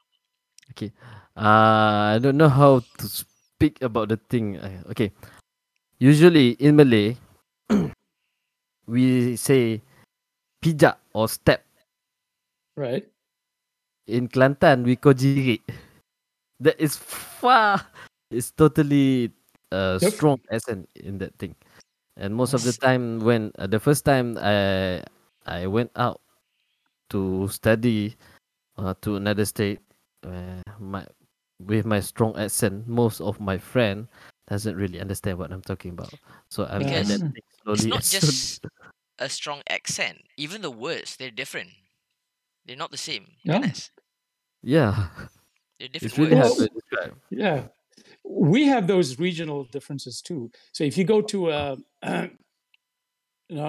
Okay. 0.71 0.95
Uh, 1.37 2.15
I 2.15 2.19
don't 2.23 2.39
know 2.39 2.49
how 2.49 2.81
to 2.81 3.07
speak 3.07 3.83
about 3.83 4.09
the 4.09 4.17
thing. 4.31 4.57
Uh, 4.63 4.83
okay. 4.95 5.11
Usually 5.99 6.55
in 6.63 6.77
Malay, 6.79 7.19
we 8.91 9.37
say 9.37 9.83
pijak 10.63 10.97
or 11.15 11.29
step. 11.29 11.65
right? 12.77 13.09
In 14.07 14.29
Kelantan, 14.29 14.85
we 14.85 14.97
call 14.97 15.15
jirit. 15.15 15.55
That 16.61 16.71
is 16.81 16.97
far. 16.97 17.81
It's 18.31 18.51
totally 18.51 19.31
uh, 19.73 19.99
Yep. 20.01 20.15
strong 20.15 20.41
accent 20.53 20.89
in 20.95 21.19
that 21.19 21.35
thing. 21.39 21.55
And 22.17 22.35
most 22.35 22.55
of 22.55 22.63
the 22.63 22.73
time, 22.73 23.21
when 23.21 23.53
uh, 23.59 23.67
the 23.67 23.81
first 23.81 24.05
time 24.05 24.37
I 24.41 25.03
I 25.47 25.67
went 25.67 25.91
out 25.97 26.21
to 27.11 27.49
study 27.49 28.17
uh, 28.79 28.95
to 29.03 29.17
another 29.17 29.45
state, 29.47 29.81
uh, 30.27 30.63
my 30.79 31.07
with 31.61 31.87
my 31.87 32.01
strong 32.01 32.37
accent, 32.37 32.87
most 32.89 33.21
of 33.21 33.41
my 33.41 33.59
friend 33.59 34.09
doesn't 34.49 34.77
really 34.77 35.01
understand 35.01 35.39
what 35.39 35.53
I'm 35.53 35.63
talking 35.63 35.93
about. 35.93 36.19
So 36.51 36.67
I'm 36.67 36.89
Because 36.89 36.97
adapting 36.97 37.45
slowly. 37.63 37.89
It's 37.89 37.89
not 37.89 38.05
just 38.09 38.61
a 39.21 39.29
strong 39.29 39.63
accent. 39.69 40.19
Even 40.37 40.63
the 40.63 40.71
words, 40.71 41.17
they're 41.17 41.31
different. 41.31 41.71
They're 42.67 42.77
not 42.77 42.91
the 42.91 42.97
same. 42.99 43.27
Yeah. 43.45 43.61
Yes. 43.61 43.91
yeah, 44.63 45.09
They're 45.79 45.89
different 45.89 46.19
really 46.19 46.37
words. 46.37 46.57
to. 46.93 47.13
Yeah, 47.31 47.69
we 48.25 48.67
have 48.67 48.87
those 48.87 49.19
regional 49.19 49.65
differences 49.65 50.21
too. 50.23 50.51
So 50.73 50.85
if 50.85 50.97
you 50.99 51.05
go 51.05 51.21
to 51.23 51.51
uh, 51.51 51.77
no, 52.03 52.29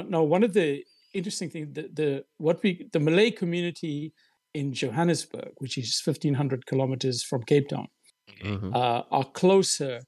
no, 0.02 0.24
one 0.24 0.44
of 0.44 0.54
the 0.54 0.84
interesting 1.14 1.50
things, 1.50 1.74
the, 1.74 1.90
the 1.94 2.26
what 2.38 2.62
we 2.64 2.88
the 2.92 3.00
Malay 3.00 3.32
community 3.32 4.14
in 4.54 4.74
Johannesburg, 4.74 5.52
which 5.58 5.78
is 5.78 6.00
fifteen 6.02 6.34
hundred 6.34 6.66
kilometers 6.66 7.24
from 7.24 7.44
Cape 7.44 7.70
Town, 7.70 7.88
Okay. 8.30 8.50
Mhm. 8.50 8.76
uh, 8.76 9.04
are 9.12 9.26
closer. 9.32 10.02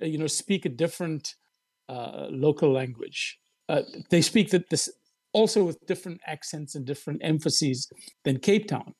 You 0.00 0.18
know, 0.18 0.26
speak 0.26 0.64
a 0.64 0.68
different 0.68 1.34
uh, 1.88 2.26
local 2.30 2.72
language. 2.72 3.38
Uh, 3.68 3.82
they 4.10 4.20
speak 4.22 4.50
that 4.50 4.68
this 4.70 4.90
also 5.32 5.64
with 5.64 5.78
different 5.86 6.20
accents 6.26 6.74
and 6.74 6.84
different 6.84 7.20
emphases 7.24 7.90
than 8.24 8.38
Cape 8.38 8.68
Town. 8.68 8.94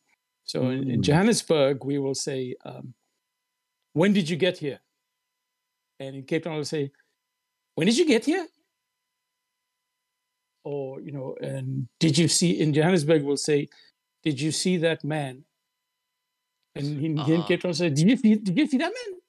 So 0.45 0.69
in, 0.71 0.91
in 0.91 1.01
Mm. 1.01 1.05
Johannesburg, 1.05 1.85
we 1.85 1.99
will 1.99 2.15
say, 2.15 2.55
um, 2.65 2.95
"When 3.93 4.13
did 4.13 4.29
you 4.31 4.37
get 4.37 4.59
here?" 4.59 4.81
And 6.01 6.17
in 6.17 6.23
Cape 6.25 6.45
Town, 6.45 6.55
we'll 6.55 6.65
say, 6.65 6.91
"When 7.75 7.87
did 7.87 7.97
you 7.99 8.07
get 8.07 8.25
here?" 8.25 8.47
or 10.65 11.01
you 11.01 11.11
know, 11.13 11.35
and 11.41 11.89
did 11.99 12.17
you 12.17 12.29
see 12.29 12.61
in 12.61 12.73
Johannesburg? 12.73 13.25
We'll 13.25 13.37
say, 13.37 13.69
did 14.23 14.41
you 14.41 14.53
see 14.53 14.77
that 14.79 15.03
man? 15.03 15.45
And 16.77 16.87
in, 16.87 17.05
in 17.05 17.19
Uh-huh. 17.19 17.43
Cape 17.49 17.63
Town, 17.63 17.75
say, 17.75 17.91
did 17.91 18.09
you 18.09 18.17
see, 18.17 18.37
did 18.37 18.57
you 18.57 18.67
see 18.69 18.79
that 18.79 18.93
man? 18.99 19.21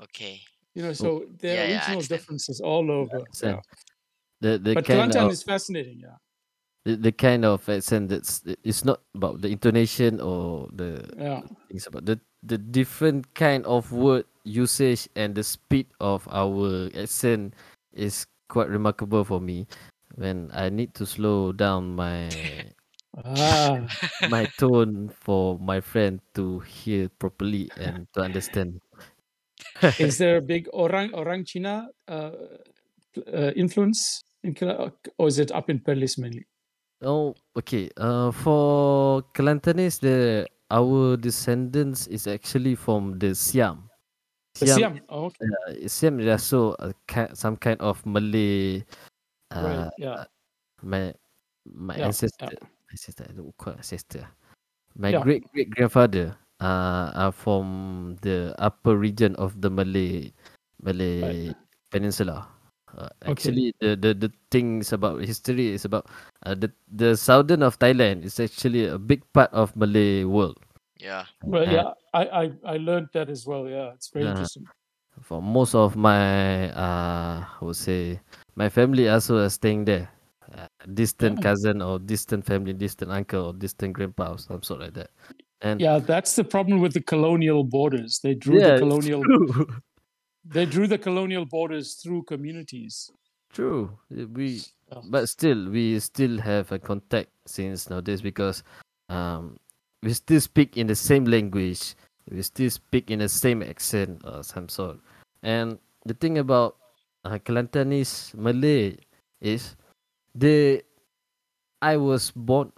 Okay. 0.00 0.40
You 0.74 0.82
know, 0.84 0.92
so 0.92 1.26
there 1.40 1.54
Yeah, 1.56 1.62
are 1.62 1.66
regional 1.66 1.90
understand. 1.96 2.08
differences 2.20 2.60
all 2.60 2.88
over. 2.90 3.16
understand. 3.18 3.56
Yeah. 3.56 3.93
The 4.44 4.60
the 4.60 4.74
But 4.76 4.84
kind 4.84 5.08
Kelantan 5.08 5.24
of 5.24 5.32
is 5.32 5.40
fascinating. 5.42 6.04
Yeah. 6.04 6.20
the, 6.84 6.96
the 6.96 7.12
kind 7.12 7.44
of 7.44 7.64
accent 7.68 8.08
that's 8.12 8.44
it's 8.62 8.84
not 8.84 9.00
about 9.16 9.40
the 9.40 9.48
intonation 9.48 10.20
or 10.20 10.68
the 10.72 11.00
Yeah. 11.16 11.42
things 11.68 11.86
about 11.88 12.04
the 12.04 12.20
the 12.44 12.58
different 12.58 13.32
kind 13.34 13.64
of 13.64 13.88
word 13.92 14.28
usage 14.44 15.08
and 15.16 15.34
the 15.34 15.42
speed 15.42 15.88
of 16.00 16.28
our 16.28 16.92
accent 16.92 17.54
is 17.96 18.26
quite 18.52 18.68
remarkable 18.68 19.24
for 19.24 19.40
me 19.40 19.64
when 20.16 20.50
I 20.52 20.68
need 20.68 20.92
to 21.00 21.06
slow 21.08 21.52
down 21.52 21.96
my 21.96 22.28
Ah. 23.24 23.88
my 24.28 24.44
tone 24.60 25.08
for 25.08 25.58
my 25.58 25.80
friend 25.80 26.20
to 26.34 26.60
hear 26.60 27.08
properly 27.18 27.70
and 27.80 28.06
to 28.12 28.20
understand. 28.20 28.80
is 29.98 30.18
there 30.18 30.36
a 30.36 30.42
big 30.44 30.68
orang 30.72 31.14
orang 31.14 31.44
China 31.48 31.88
uh, 32.08 32.60
uh, 33.32 33.52
influence 33.56 34.20
or 35.18 35.28
is 35.28 35.38
it 35.38 35.52
up 35.52 35.70
in 35.70 35.80
Perlis 35.80 36.18
mainly? 36.18 36.46
Oh, 37.02 37.34
okay. 37.56 37.90
Uh, 37.96 38.30
for 38.30 39.22
Kelantanese, 39.34 40.00
the 40.00 40.46
our 40.70 41.16
descendants 41.16 42.06
is 42.06 42.26
actually 42.26 42.74
from 42.74 43.18
the 43.18 43.34
Siam. 43.34 43.90
The 44.60 44.66
Siam. 44.66 45.00
Oh, 45.08 45.26
okay. 45.26 45.44
uh, 45.68 45.88
Siam 45.88 46.20
is 46.20 46.28
also 46.28 46.76
a 46.78 46.94
some 47.34 47.56
kind 47.56 47.80
of 47.80 48.00
Malay. 48.06 48.84
Uh, 49.50 49.90
right. 49.90 49.92
Yeah. 49.98 50.24
my 50.82 51.12
my 51.64 51.96
Yeah, 51.96 52.06
ancestor, 52.06 52.48
yeah. 52.52 52.68
ancestor, 52.90 53.26
I 53.28 53.32
don't 53.32 53.56
call 53.56 53.74
ancestor. 53.74 54.28
My 54.96 55.10
Yeah. 55.10 55.22
great 55.22 55.44
great 55.52 55.70
grandfather 55.70 56.36
uh, 56.60 57.10
are 57.14 57.32
from 57.32 58.16
the 58.22 58.54
upper 58.58 58.96
region 58.96 59.34
of 59.36 59.60
the 59.60 59.68
Malay 59.70 60.32
Malay 60.80 61.52
Peninsula. 61.90 62.53
Uh, 62.96 63.08
Okay. 63.26 63.30
actually, 63.30 63.74
the, 63.80 63.96
the 63.96 64.14
the 64.14 64.30
things 64.50 64.92
about 64.92 65.20
history 65.24 65.74
is 65.74 65.84
about 65.84 66.06
uh, 66.46 66.54
the 66.54 66.70
the 66.92 67.16
southern 67.16 67.62
of 67.62 67.78
Thailand 67.78 68.24
is 68.24 68.38
actually 68.38 68.86
a 68.86 68.98
big 68.98 69.26
part 69.32 69.50
of 69.52 69.74
Malay 69.76 70.24
world. 70.24 70.58
Yeah. 71.00 71.26
Well, 71.42 71.66
Uh, 71.66 71.72
yeah. 71.72 71.90
I, 72.14 72.22
I 72.26 72.44
I 72.64 72.76
learned 72.78 73.08
that 73.12 73.28
as 73.28 73.46
well. 73.46 73.68
Yeah. 73.68 73.92
It's 73.94 74.08
very 74.08 74.26
Uh-huh. 74.26 74.38
interesting. 74.38 74.66
For 75.22 75.42
most 75.42 75.74
of 75.74 75.96
my 75.96 76.70
uh, 76.70 77.44
I 77.46 77.64
would 77.64 77.76
say 77.76 78.20
my 78.56 78.68
family 78.68 79.08
also 79.08 79.38
are 79.38 79.50
staying 79.50 79.84
there. 79.84 80.08
Uh, 80.54 80.66
distant 80.94 81.38
Yeah. 81.38 81.42
cousin 81.42 81.82
or 81.82 81.98
distant 81.98 82.44
family, 82.44 82.72
distant 82.72 83.10
uncle 83.10 83.46
or 83.46 83.52
distant 83.54 83.92
grandpa 83.94 84.32
or 84.32 84.38
some 84.38 84.62
sort 84.62 84.80
like 84.80 84.94
that. 84.94 85.10
And 85.62 85.80
Yeah, 85.80 85.98
that's 85.98 86.36
the 86.36 86.44
problem 86.44 86.80
with 86.80 86.92
the 86.92 87.00
colonial 87.02 87.64
borders. 87.64 88.20
They 88.22 88.34
drew 88.34 88.60
yeah, 88.60 88.74
the 88.74 88.78
it's 88.78 88.80
colonial 88.80 89.22
true. 89.24 89.66
they 90.44 90.66
drew 90.66 90.86
the 90.86 90.98
colonial 90.98 91.44
borders 91.44 91.94
through 91.94 92.24
communities. 92.24 93.10
True. 93.52 93.96
Uh, 94.12 94.26
We 94.28 94.60
but 95.08 95.28
still 95.28 95.70
we 95.70 95.98
still 96.00 96.38
have 96.38 96.70
a 96.72 96.78
contact 96.78 97.30
since 97.46 97.88
nowadays 97.88 98.20
because 98.20 98.62
um 99.08 99.56
we 100.02 100.12
still 100.12 100.40
speak 100.40 100.76
in 100.76 100.86
the 100.86 100.94
same 100.94 101.24
language. 101.24 101.94
We 102.30 102.42
still 102.42 102.70
speak 102.70 103.10
in 103.10 103.20
the 103.20 103.28
same 103.28 103.62
accent 103.62 104.22
or 104.24 104.42
some 104.42 104.68
sort. 104.68 104.98
And 105.42 105.78
the 106.04 106.14
thing 106.14 106.38
about 106.38 106.76
uh, 107.24 107.38
Kelantanese 107.38 108.34
Malay 108.34 108.96
is 109.40 109.76
they 110.34 110.82
I 111.80 111.96
was 111.96 112.30
born 112.32 112.72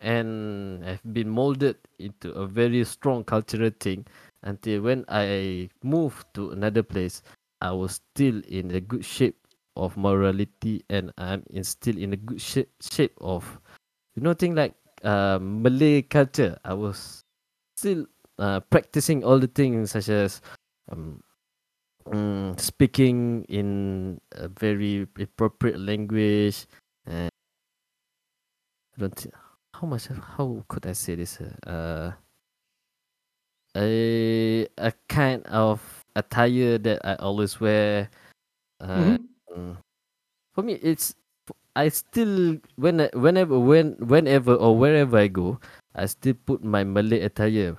and 0.00 0.84
have 0.84 1.02
been 1.12 1.28
molded 1.28 1.76
into 1.98 2.30
a 2.32 2.46
very 2.46 2.84
strong 2.84 3.24
cultural 3.24 3.70
thing 3.80 4.06
until 4.42 4.82
when 4.82 5.04
I 5.08 5.68
moved 5.82 6.26
to 6.34 6.50
another 6.50 6.82
place, 6.82 7.22
I 7.60 7.72
was 7.72 8.00
still 8.00 8.40
in 8.48 8.70
a 8.72 8.80
good 8.80 9.04
shape 9.04 9.36
of 9.76 9.96
morality 9.96 10.84
and 10.90 11.12
I'm 11.18 11.42
in 11.50 11.64
still 11.64 11.96
in 11.96 12.12
a 12.12 12.16
good 12.16 12.40
shape 12.40 12.70
shape 12.82 13.14
of 13.20 13.46
you 14.16 14.22
know 14.22 14.34
thing 14.34 14.54
like 14.54 14.74
uh, 15.04 15.38
Malay 15.40 16.02
culture. 16.02 16.58
I 16.64 16.74
was 16.74 17.22
still 17.76 18.06
uh, 18.38 18.60
practicing 18.60 19.24
all 19.24 19.38
the 19.38 19.46
things 19.48 19.92
such 19.92 20.08
as 20.08 20.40
um, 20.90 21.22
mm, 22.08 22.58
speaking 22.60 23.44
in 23.48 24.20
a 24.32 24.48
very 24.48 25.06
appropriate 25.18 25.78
language 25.80 26.66
and 27.06 27.30
I 28.96 29.00
don't 29.00 29.14
thi- 29.14 29.30
how 29.74 29.86
much 29.86 30.08
how 30.08 30.64
could 30.68 30.86
I 30.86 30.92
say 30.92 31.14
this 31.14 31.40
uh 31.40 32.12
a 33.78 34.66
a 34.76 34.90
kind 35.06 35.46
of 35.46 35.78
attire 36.18 36.78
that 36.82 36.98
I 37.06 37.14
always 37.22 37.60
wear 37.62 38.10
uh, 38.82 39.14
Mhm. 39.14 39.18
Mm. 39.54 39.74
For 40.54 40.62
me, 40.66 40.74
it's 40.82 41.14
I 41.78 41.88
still 41.94 42.58
when 42.74 43.06
I, 43.06 43.08
whenever 43.14 43.54
when 43.58 43.94
whenever 44.02 44.54
or 44.58 44.74
wherever 44.76 45.14
I 45.16 45.30
go, 45.30 45.62
I 45.94 46.06
still 46.10 46.34
put 46.34 46.66
my 46.66 46.82
Malay 46.82 47.22
attire 47.22 47.78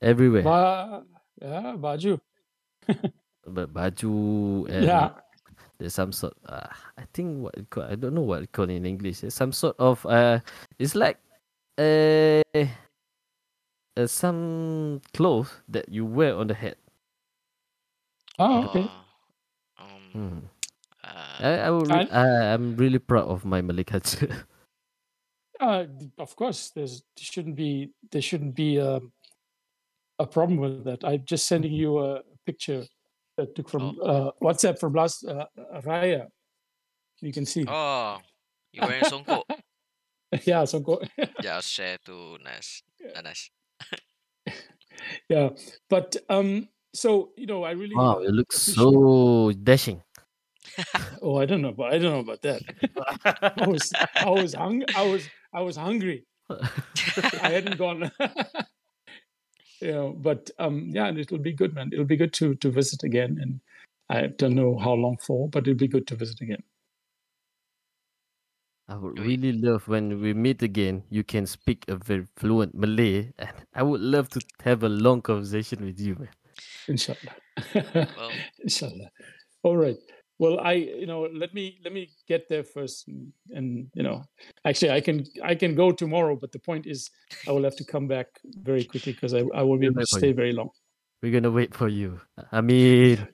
everywhere. 0.00 0.42
Ba- 0.48 1.04
yeah, 1.40 1.76
baju. 1.76 2.16
But 3.46 3.74
baju 3.74 4.64
and 4.70 4.86
Yeah. 4.86 5.08
there's 5.78 5.92
some 5.98 6.14
sort. 6.14 6.34
Uh, 6.46 6.70
I 6.96 7.04
think 7.12 7.42
what 7.42 7.54
it 7.58 7.68
call, 7.70 7.84
I 7.90 7.98
don't 7.98 8.14
know 8.14 8.22
what 8.24 8.42
it 8.46 8.52
called 8.54 8.70
in 8.70 8.86
English. 8.86 9.22
It's 9.26 9.34
some 9.36 9.52
sort 9.52 9.74
of 9.82 10.00
uh, 10.06 10.38
it's 10.78 10.94
like 10.94 11.18
uh, 11.76 12.40
uh 13.96 14.06
some 14.06 15.00
clothes 15.12 15.50
that 15.68 15.88
you 15.88 16.04
wear 16.06 16.36
on 16.36 16.46
the 16.48 16.54
head. 16.54 16.76
Oh, 18.38 18.64
okay. 18.68 18.86
Uh, 19.78 19.82
um, 19.82 20.02
Hmm. 20.12 20.38
uh, 21.04 21.36
I 21.40 21.50
I, 21.66 21.70
would 21.70 21.88
re- 21.90 22.00
And- 22.00 22.12
I 22.12 22.52
I'm 22.54 22.76
really 22.76 22.98
proud 22.98 23.28
of 23.28 23.44
my 23.44 23.60
Malay 23.60 23.84
culture. 23.84 24.28
Uh, 25.60 25.86
of 26.18 26.34
course, 26.34 26.70
there's 26.74 27.04
there 27.14 27.22
shouldn't 27.22 27.54
be 27.54 27.92
there 28.10 28.20
shouldn't 28.22 28.52
be 28.52 28.80
um, 28.80 29.12
a 30.18 30.26
problem 30.26 30.58
with 30.58 30.82
that. 30.82 31.04
I'm 31.04 31.22
just 31.24 31.46
sending 31.46 31.70
you 31.70 32.00
a 32.02 32.22
picture 32.44 32.82
that 33.36 33.46
I 33.48 33.52
took 33.54 33.68
from 33.70 33.94
uh, 34.02 34.32
WhatsApp 34.42 34.80
from 34.80 34.92
last 34.94 35.22
uh, 35.24 35.46
Raya. 35.86 36.26
You 37.20 37.30
can 37.32 37.46
see. 37.46 37.64
oh, 37.68 38.18
you 38.72 38.82
wearing 38.82 39.04
songkok? 39.04 39.44
yeah, 40.42 40.64
so 40.64 40.80
go. 40.80 41.00
yeah, 41.40 41.54
I'll 41.54 41.60
share 41.62 41.98
to 42.06 42.38
Naz. 42.42 42.82
Anas. 43.14 43.50
yeah, 43.54 43.61
but 45.88 46.16
um, 46.28 46.68
so 46.94 47.30
you 47.36 47.46
know, 47.46 47.64
I 47.64 47.72
really 47.72 47.94
wow, 47.94 48.18
it 48.18 48.30
looks 48.30 48.60
so 48.60 49.52
dashing. 49.52 50.02
Oh, 51.20 51.36
I 51.36 51.44
don't 51.44 51.60
know, 51.60 51.72
but 51.72 51.92
I 51.92 51.98
don't 51.98 52.12
know 52.12 52.20
about 52.20 52.42
that. 52.42 52.62
I 53.58 53.66
was 53.68 53.92
I 54.14 54.30
was 54.30 54.54
hung 54.54 54.82
I 54.96 55.02
was 55.02 55.28
I 55.52 55.60
was 55.60 55.76
hungry. 55.76 56.24
I 56.50 57.50
hadn't 57.50 57.78
gone. 57.78 58.10
you 59.80 59.92
know, 59.92 60.12
but 60.18 60.50
um, 60.58 60.90
yeah, 60.92 61.06
and 61.06 61.18
it'll 61.18 61.38
be 61.38 61.52
good, 61.52 61.74
man. 61.74 61.90
It'll 61.92 62.04
be 62.04 62.16
good 62.16 62.32
to 62.34 62.54
to 62.56 62.70
visit 62.70 63.02
again, 63.04 63.38
and 63.40 63.60
I 64.08 64.28
don't 64.28 64.54
know 64.54 64.78
how 64.78 64.92
long 64.92 65.18
for, 65.18 65.48
but 65.48 65.66
it'll 65.66 65.78
be 65.78 65.88
good 65.88 66.06
to 66.08 66.16
visit 66.16 66.40
again. 66.40 66.62
I 68.92 68.96
would 68.96 69.18
We- 69.18 69.36
really 69.36 69.52
love 69.52 69.88
when 69.88 70.20
we 70.20 70.34
meet 70.34 70.60
again. 70.62 71.02
You 71.08 71.24
can 71.24 71.46
speak 71.46 71.84
a 71.88 71.96
very 71.96 72.26
fluent 72.36 72.74
Malay, 72.74 73.32
and 73.38 73.56
I 73.74 73.82
would 73.82 74.02
love 74.02 74.28
to 74.30 74.40
have 74.64 74.82
a 74.82 74.88
long 74.88 75.22
conversation 75.22 75.82
with 75.84 75.98
you, 75.98 76.14
man. 76.16 76.28
Inshallah. 76.88 77.34
Well, 77.74 78.32
Inshallah. 78.62 79.08
All 79.62 79.78
right. 79.78 79.96
Well, 80.38 80.60
I 80.60 80.72
you 80.74 81.06
know 81.06 81.22
let 81.32 81.54
me 81.54 81.78
let 81.84 81.92
me 81.94 82.10
get 82.28 82.48
there 82.50 82.64
first, 82.64 83.08
and, 83.08 83.32
and 83.50 83.88
you 83.94 84.02
know 84.02 84.24
actually 84.66 84.90
I 84.90 85.00
can 85.00 85.24
I 85.42 85.54
can 85.54 85.74
go 85.74 85.92
tomorrow, 85.92 86.36
but 86.36 86.52
the 86.52 86.58
point 86.58 86.86
is 86.86 87.08
I 87.48 87.52
will 87.52 87.64
have 87.64 87.76
to 87.76 87.84
come 87.84 88.08
back 88.08 88.26
very 88.44 88.84
quickly 88.84 89.12
because 89.12 89.32
I 89.32 89.40
I 89.54 89.62
won't 89.62 89.80
be 89.80 89.86
able 89.86 90.00
to 90.00 90.06
stay 90.06 90.28
you. 90.28 90.34
very 90.34 90.52
long. 90.52 90.68
We're 91.22 91.32
gonna 91.32 91.50
wait 91.50 91.74
for 91.74 91.88
you. 91.88 92.20
I 92.50 92.60
mean, 92.60 93.26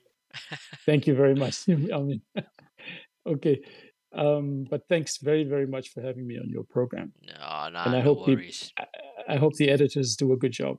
Thank 0.85 1.07
you 1.07 1.15
very 1.15 1.35
much. 1.35 1.67
I 1.69 1.99
mean, 1.99 2.21
okay. 3.27 3.59
Um, 4.13 4.65
but 4.69 4.87
thanks 4.87 5.17
very 5.17 5.43
very 5.43 5.67
much 5.67 5.89
for 5.89 6.01
having 6.01 6.25
me 6.27 6.37
on 6.39 6.49
your 6.49 6.63
program, 6.63 7.13
no, 7.21 7.33
nah, 7.39 7.85
and 7.85 7.95
I 7.95 8.01
no 8.01 8.01
hope 8.01 8.25
the 8.25 8.33
worries. 8.33 8.73
I, 8.77 8.85
I 9.29 9.35
hope 9.37 9.55
the 9.55 9.69
editors 9.69 10.15
do 10.15 10.33
a 10.33 10.37
good 10.37 10.51
job. 10.51 10.77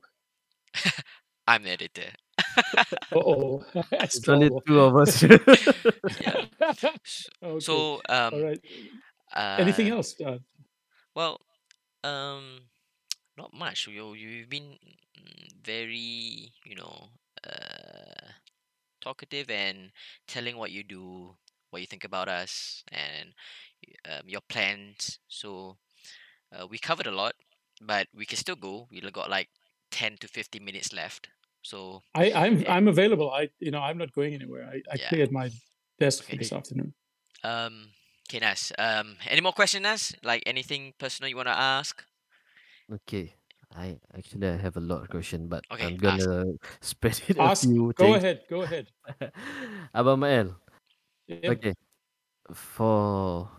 I'm 1.47 1.63
the 1.63 1.71
editor. 1.71 2.11
Oh, 3.13 3.63
it's 3.99 4.27
only 4.29 4.49
two 4.67 4.79
of 4.79 4.95
us. 4.97 5.23
Yeah. 5.23 6.45
Okay. 6.61 6.91
So, 7.59 8.01
um, 8.09 8.33
all 8.33 8.41
right. 8.41 8.59
uh, 9.35 9.55
Anything 9.59 9.89
else? 9.89 10.15
Uh, 10.19 10.37
Well, 11.15 11.39
um, 12.03 12.69
not 13.37 13.53
much. 13.53 13.87
You 13.87 14.13
you've 14.13 14.49
been 14.49 14.77
mm, 15.17 15.47
very, 15.63 16.53
you 16.65 16.75
know, 16.75 17.09
uh, 17.45 18.31
talkative 19.01 19.49
and 19.49 19.91
telling 20.27 20.57
what 20.57 20.71
you 20.71 20.83
do 20.83 21.35
what 21.71 21.81
you 21.81 21.87
think 21.87 22.03
about 22.03 22.29
us, 22.29 22.83
and 22.91 23.33
um, 24.05 24.27
your 24.27 24.41
plans. 24.49 25.19
So 25.27 25.77
uh, 26.53 26.67
we 26.67 26.77
covered 26.77 27.07
a 27.07 27.11
lot, 27.11 27.33
but 27.81 28.07
we 28.15 28.25
can 28.25 28.37
still 28.37 28.55
go. 28.55 28.87
We 28.91 29.01
got 29.01 29.29
like 29.29 29.49
ten 29.91 30.17
to 30.19 30.27
fifteen 30.27 30.63
minutes 30.65 30.93
left. 30.93 31.29
So 31.63 32.01
I, 32.15 32.31
I'm 32.31 32.61
Yeah. 32.61 32.73
I'm 32.75 32.87
available. 32.87 33.31
I 33.31 33.49
you 33.59 33.71
know 33.71 33.79
I'm 33.81 33.97
not 33.97 34.11
going 34.13 34.33
anywhere. 34.33 34.65
I, 34.71 34.81
I 34.91 34.97
Yeah. 34.97 35.09
cleared 35.09 35.31
my 35.31 35.49
desk 35.99 36.23
for 36.23 36.31
Okay. 36.31 36.37
this 36.37 36.53
afternoon. 36.53 36.93
um, 37.43 37.89
okay, 38.29 38.39
Naz. 38.39 38.71
Um, 38.77 39.17
any 39.29 39.41
more 39.41 39.53
questions, 39.53 39.83
Naz? 39.83 40.13
Like 40.23 40.43
anything 40.45 40.93
personal 40.97 41.29
you 41.29 41.35
wanna 41.37 41.51
ask? 41.57 42.03
Okay. 42.91 43.33
I 43.75 43.97
actually 44.17 44.47
I 44.49 44.57
have 44.57 44.75
a 44.75 44.81
lot 44.83 45.01
of 45.03 45.09
questions, 45.09 45.47
but 45.47 45.63
Okay, 45.71 45.85
I'm 45.87 45.95
gonna 45.95 46.43
spread 46.81 47.21
it 47.27 47.37
a 47.37 47.43
Ask. 47.43 47.69
few 47.69 47.93
Go 47.95 48.13
things. 48.13 48.17
ahead. 48.23 48.41
Go 48.49 48.61
ahead. 48.63 48.91
Abang 49.95 50.19
Mail, 50.19 50.55
Yep. 51.31 51.63
okay. 51.63 51.73
For 52.53 53.49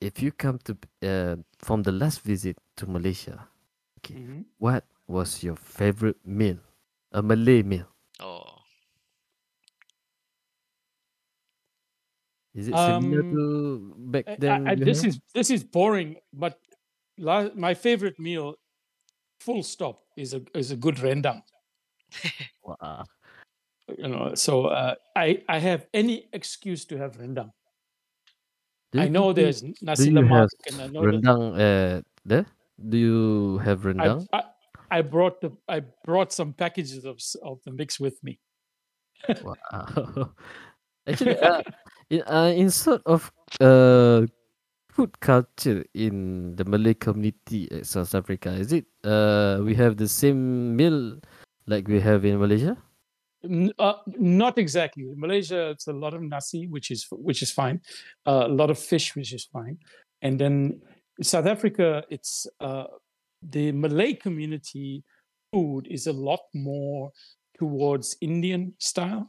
if 0.00 0.20
you 0.22 0.32
come 0.32 0.58
to 0.64 0.76
uh, 1.02 1.36
from 1.58 1.82
the 1.82 1.92
last 1.92 2.20
visit 2.22 2.56
to 2.76 2.86
Malaysia, 2.86 3.48
okay, 4.00 4.18
Mhm. 4.18 4.44
what 4.58 4.84
was 5.06 5.42
your 5.42 5.56
favorite 5.56 6.18
meal? 6.26 6.58
A 7.12 7.22
Malay 7.22 7.62
meal. 7.62 7.86
Oh, 8.20 8.62
Is 12.54 12.68
it 12.68 12.78
similar 12.78 13.22
Um, 13.22 13.30
to 13.32 13.94
back 14.12 14.26
then? 14.38 14.66
I, 14.66 14.72
I, 14.72 14.74
this 14.76 15.04
is 15.04 15.20
this 15.34 15.50
is 15.50 15.64
boring, 15.64 16.16
but 16.32 16.58
la, 17.18 17.48
my 17.54 17.74
favorite 17.74 18.18
meal, 18.18 18.56
full 19.40 19.62
stop, 19.62 20.02
is 20.16 20.34
a 20.34 20.42
is 20.54 20.70
a 20.70 20.76
good 20.76 20.96
rendang. 20.96 21.42
Wow. 22.62 23.04
You 23.90 24.08
know, 24.08 24.34
so 24.34 24.66
uh, 24.66 24.94
I 25.16 25.42
I 25.48 25.58
have 25.58 25.86
any 25.92 26.28
excuse 26.32 26.84
to 26.86 26.96
have 26.98 27.18
rendang. 27.18 27.50
Do 28.92 29.00
I 29.00 29.08
know 29.08 29.28
you- 29.28 29.34
there's 29.34 29.62
nasi 29.82 30.10
lemak, 30.10 30.48
and 30.68 30.80
I 30.80 30.86
know 30.86 31.02
that 31.02 31.18
rendang 31.18 31.42
uh, 31.58 32.02
there? 32.24 32.46
Do 32.78 32.96
you 32.96 33.58
have 33.58 33.82
rendang? 33.82 34.26
I 34.32 34.42
I 34.90 35.00
brought 35.02 35.40
the 35.42 35.50
I 35.68 35.82
brought 36.06 36.32
some 36.32 36.54
packages 36.54 37.04
of 37.04 37.18
of 37.42 37.58
the 37.66 37.72
mix 37.72 37.98
with 37.98 38.22
me. 38.22 38.38
Wow. 39.42 40.32
Actually, 41.06 41.34
uh, 41.42 41.62
in, 42.10 42.22
uh, 42.22 42.52
in 42.54 42.70
sort 42.70 43.02
of 43.06 43.32
uh, 43.58 44.22
food 44.94 45.18
culture 45.18 45.82
in 45.94 46.54
the 46.54 46.64
Malay 46.64 46.94
community 46.94 47.66
at 47.72 47.86
South 47.86 48.14
Africa, 48.14 48.54
is 48.54 48.72
it 48.72 48.86
uh, 49.02 49.58
we 49.64 49.74
have 49.74 49.96
the 49.98 50.06
same 50.06 50.76
meal 50.76 51.18
like 51.66 51.88
we 51.88 51.98
have 51.98 52.24
in 52.24 52.38
Malaysia? 52.38 52.78
Uh, 53.78 53.94
not 54.18 54.58
exactly. 54.58 55.04
In 55.04 55.18
Malaysia, 55.18 55.70
it's 55.70 55.86
a 55.88 55.92
lot 55.92 56.14
of 56.14 56.22
nasi, 56.22 56.66
which 56.68 56.90
is 56.90 57.06
which 57.10 57.42
is 57.42 57.50
fine. 57.50 57.80
Uh, 58.26 58.44
a 58.46 58.48
lot 58.48 58.70
of 58.70 58.78
fish, 58.78 59.14
which 59.16 59.32
is 59.32 59.44
fine. 59.52 59.78
And 60.22 60.38
then 60.38 60.80
South 61.22 61.46
Africa, 61.46 62.04
it's 62.10 62.46
uh, 62.60 62.84
the 63.42 63.72
Malay 63.72 64.14
community 64.14 65.02
food 65.52 65.86
is 65.90 66.06
a 66.06 66.12
lot 66.12 66.40
more 66.54 67.10
towards 67.58 68.16
Indian 68.20 68.74
style. 68.78 69.28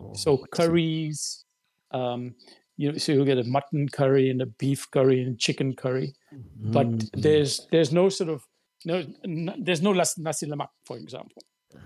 Oh, 0.00 0.12
So 0.14 0.44
curries, 0.52 1.44
um, 1.92 2.34
you 2.76 2.92
know, 2.92 2.98
so 2.98 3.12
you 3.12 3.24
get 3.24 3.38
a 3.38 3.44
mutton 3.44 3.88
curry 3.88 4.28
and 4.30 4.42
a 4.42 4.46
beef 4.46 4.90
curry 4.90 5.22
and 5.22 5.38
chicken 5.38 5.74
curry. 5.74 6.14
But 6.72 6.86
Mm. 6.88 7.22
there's 7.22 7.66
there's 7.70 7.92
no 7.92 8.08
sort 8.08 8.30
of 8.30 8.42
no 8.84 8.96
n- 9.24 9.56
there's 9.64 9.80
no 9.82 9.92
nasi 9.92 10.46
lemak, 10.46 10.68
for 10.84 10.96
example. 10.98 11.42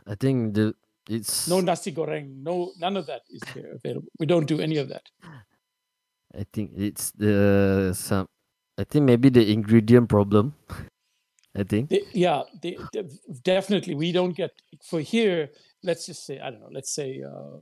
I 0.06 0.14
think 0.16 0.54
the 0.54 0.74
it's 1.08 1.48
No 1.48 1.60
nasi 1.60 1.92
goreng, 1.92 2.42
no 2.42 2.72
none 2.78 2.96
of 2.96 3.06
that 3.06 3.22
is 3.30 3.40
there 3.54 3.72
available. 3.72 4.08
We 4.18 4.26
don't 4.26 4.46
do 4.46 4.60
any 4.60 4.76
of 4.76 4.88
that. 4.88 5.02
I 6.34 6.44
think 6.52 6.72
it's 6.76 7.10
the 7.12 7.92
some. 7.94 8.26
I 8.78 8.84
think 8.84 9.04
maybe 9.04 9.28
the 9.28 9.50
ingredient 9.52 10.08
problem. 10.08 10.54
I 11.56 11.64
think. 11.64 11.92
Yeah, 12.12 12.42
definitely. 13.42 13.94
We 13.94 14.12
don't 14.12 14.36
get 14.36 14.52
for 14.84 15.00
here. 15.00 15.50
Let's 15.82 16.06
just 16.06 16.26
say 16.26 16.38
I 16.38 16.50
don't 16.50 16.60
know. 16.60 16.70
Let's 16.72 16.94
say 16.94 17.22
uh, 17.22 17.58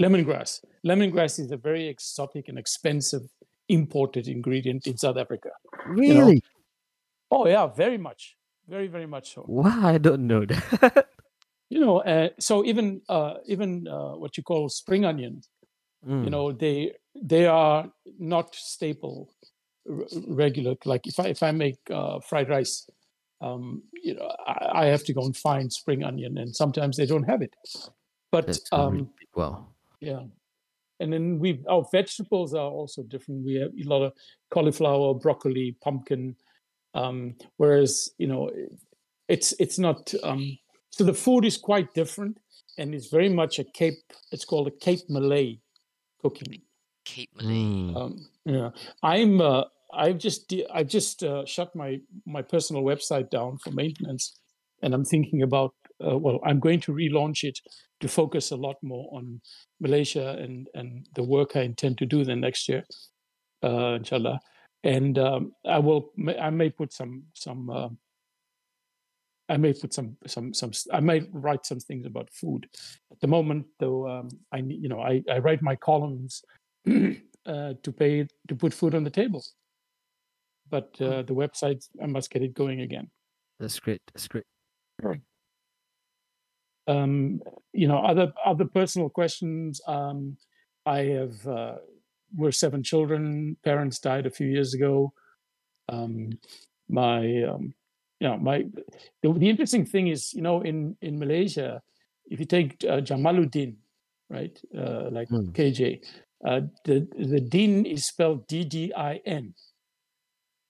lemongrass. 0.00 0.60
Lemongrass 0.86 1.38
is 1.40 1.50
a 1.50 1.56
very 1.56 1.88
exotic 1.88 2.48
and 2.48 2.58
expensive 2.58 3.22
imported 3.68 4.28
ingredient 4.28 4.86
in 4.86 4.96
South 4.96 5.16
Africa. 5.16 5.50
Really? 5.86 6.42
Oh 7.30 7.46
yeah, 7.46 7.66
very 7.66 7.98
much, 7.98 8.36
very 8.68 8.86
very 8.86 9.06
much 9.06 9.34
so. 9.34 9.42
Why 9.42 9.94
I 9.94 9.98
don't 9.98 10.26
know 10.26 10.44
that. 10.44 11.08
You 11.70 11.80
know, 11.80 11.98
uh, 11.98 12.30
so 12.38 12.64
even 12.64 13.02
uh, 13.08 13.34
even 13.46 13.86
uh, 13.88 14.16
what 14.16 14.36
you 14.36 14.42
call 14.42 14.68
spring 14.68 15.04
onions. 15.04 15.48
you 16.06 16.30
Mm. 16.30 16.30
know 16.30 16.52
they 16.52 16.92
they 17.32 17.46
are 17.46 17.90
not 18.18 18.54
staple 18.54 19.28
r- 19.90 20.06
regular 20.42 20.74
like 20.84 21.06
if 21.10 21.18
i 21.18 21.26
if 21.34 21.42
i 21.42 21.50
make 21.50 21.80
uh, 21.90 22.20
fried 22.28 22.48
rice 22.48 22.88
um 23.40 23.82
you 24.06 24.14
know 24.14 24.28
I, 24.46 24.56
I 24.82 24.84
have 24.94 25.04
to 25.04 25.12
go 25.12 25.22
and 25.28 25.36
find 25.36 25.72
spring 25.72 26.04
onion 26.04 26.38
and 26.38 26.54
sometimes 26.62 26.96
they 26.96 27.06
don't 27.06 27.28
have 27.32 27.42
it 27.42 27.54
but 28.30 28.58
um 28.72 29.10
wow. 29.34 29.66
yeah 30.00 30.22
and 31.00 31.12
then 31.12 31.38
we 31.42 31.50
our 31.68 31.84
vegetables 31.92 32.54
are 32.54 32.70
also 32.80 33.02
different 33.02 33.44
we 33.44 33.54
have 33.62 33.72
a 33.74 33.88
lot 33.94 34.02
of 34.06 34.12
cauliflower 34.54 35.14
broccoli 35.14 35.76
pumpkin 35.84 36.36
um 36.94 37.34
whereas 37.58 38.10
you 38.18 38.28
know 38.32 38.50
it's 39.28 39.52
it's 39.58 39.78
not 39.78 40.14
um 40.22 40.58
so 40.90 41.04
the 41.04 41.14
food 41.14 41.44
is 41.44 41.56
quite 41.56 41.92
different 41.94 42.38
and 42.78 42.94
it's 42.94 43.08
very 43.08 43.28
much 43.28 43.58
a 43.58 43.64
cape 43.64 44.12
it's 44.32 44.44
called 44.44 44.68
a 44.68 44.70
cape 44.70 45.08
malay 45.08 45.58
cooking 46.20 46.62
Cape 47.08 47.30
Malay. 47.36 47.54
Mm. 47.54 47.96
um, 47.96 48.28
yeah, 48.44 48.70
I'm. 49.02 49.40
Uh, 49.40 49.64
I've 49.92 50.18
just. 50.18 50.48
de- 50.48 50.68
I've 50.68 50.88
just 50.88 51.24
uh, 51.24 51.44
shut 51.46 51.74
my 51.74 52.00
my 52.26 52.42
personal 52.42 52.82
website 52.82 53.30
down 53.30 53.58
for 53.58 53.70
maintenance, 53.70 54.38
and 54.82 54.94
I'm 54.94 55.04
thinking 55.04 55.42
about. 55.42 55.74
Uh, 56.00 56.16
well, 56.16 56.38
I'm 56.44 56.60
going 56.60 56.80
to 56.80 56.92
relaunch 56.92 57.42
it 57.42 57.58
to 58.00 58.08
focus 58.08 58.52
a 58.52 58.56
lot 58.56 58.76
more 58.82 59.08
on 59.12 59.40
Malaysia 59.80 60.36
and 60.38 60.68
and 60.74 61.08
the 61.14 61.22
work 61.22 61.56
I 61.56 61.62
intend 61.62 61.98
to 61.98 62.06
do 62.06 62.24
then 62.24 62.40
next 62.40 62.68
year, 62.68 62.84
uh, 63.64 63.96
inshallah. 63.96 64.40
And 64.84 65.18
um, 65.18 65.52
I 65.66 65.78
will. 65.78 66.12
I 66.40 66.50
may 66.50 66.70
put 66.70 66.92
some 66.92 67.24
some. 67.34 67.70
I 69.48 69.56
may 69.56 69.72
put 69.72 69.94
some 69.94 70.16
some 70.26 70.52
some. 70.52 70.72
I 70.92 71.00
may 71.00 71.20
write 71.32 71.64
some 71.64 71.80
things 71.80 72.06
about 72.06 72.30
food. 72.30 72.68
At 73.10 73.20
the 73.20 73.26
moment, 73.26 73.66
though, 73.78 74.08
um, 74.08 74.28
I 74.52 74.58
you 74.58 74.88
know 74.88 75.00
I, 75.00 75.22
I 75.30 75.38
write 75.38 75.62
my 75.62 75.76
columns 75.76 76.42
uh, 76.86 77.74
to 77.82 77.92
pay 77.92 78.26
to 78.48 78.54
put 78.54 78.74
food 78.74 78.94
on 78.94 79.04
the 79.04 79.10
table. 79.10 79.42
But 80.70 81.00
uh, 81.00 81.22
the 81.22 81.34
website, 81.34 81.88
I 82.02 82.06
must 82.06 82.30
get 82.30 82.42
it 82.42 82.52
going 82.52 82.82
again. 82.82 83.10
That's 83.58 83.80
great. 83.80 84.02
That's 84.12 84.28
great. 84.28 84.44
Um, 86.86 87.40
you 87.72 87.88
know, 87.88 87.98
other 87.98 88.32
other 88.44 88.66
personal 88.66 89.08
questions. 89.08 89.80
Um, 89.86 90.36
I 90.84 91.00
have 91.00 91.46
uh, 91.46 91.76
we're 92.34 92.52
seven 92.52 92.82
children. 92.82 93.56
Parents 93.64 93.98
died 93.98 94.26
a 94.26 94.30
few 94.30 94.46
years 94.46 94.74
ago. 94.74 95.12
Um, 95.88 96.30
my 96.88 97.42
um, 97.44 97.74
you 98.20 98.28
know 98.28 98.36
my 98.36 98.64
the, 99.22 99.32
the 99.32 99.48
interesting 99.48 99.84
thing 99.86 100.08
is 100.08 100.34
you 100.34 100.42
know 100.42 100.60
in 100.62 100.96
in 101.00 101.18
Malaysia, 101.18 101.80
if 102.26 102.40
you 102.40 102.46
take 102.46 102.76
uh, 102.84 103.00
Jamaluddin, 103.00 103.76
right, 104.30 104.58
uh, 104.76 105.08
like 105.10 105.28
Mm. 105.28 105.52
KJ, 105.52 106.04
uh, 106.44 106.60
the 106.84 107.06
the 107.18 107.40
din 107.40 107.86
is 107.86 108.06
spelled 108.06 108.46
D 108.46 108.64
D 108.64 108.92
I 108.94 109.20
N. 109.24 109.54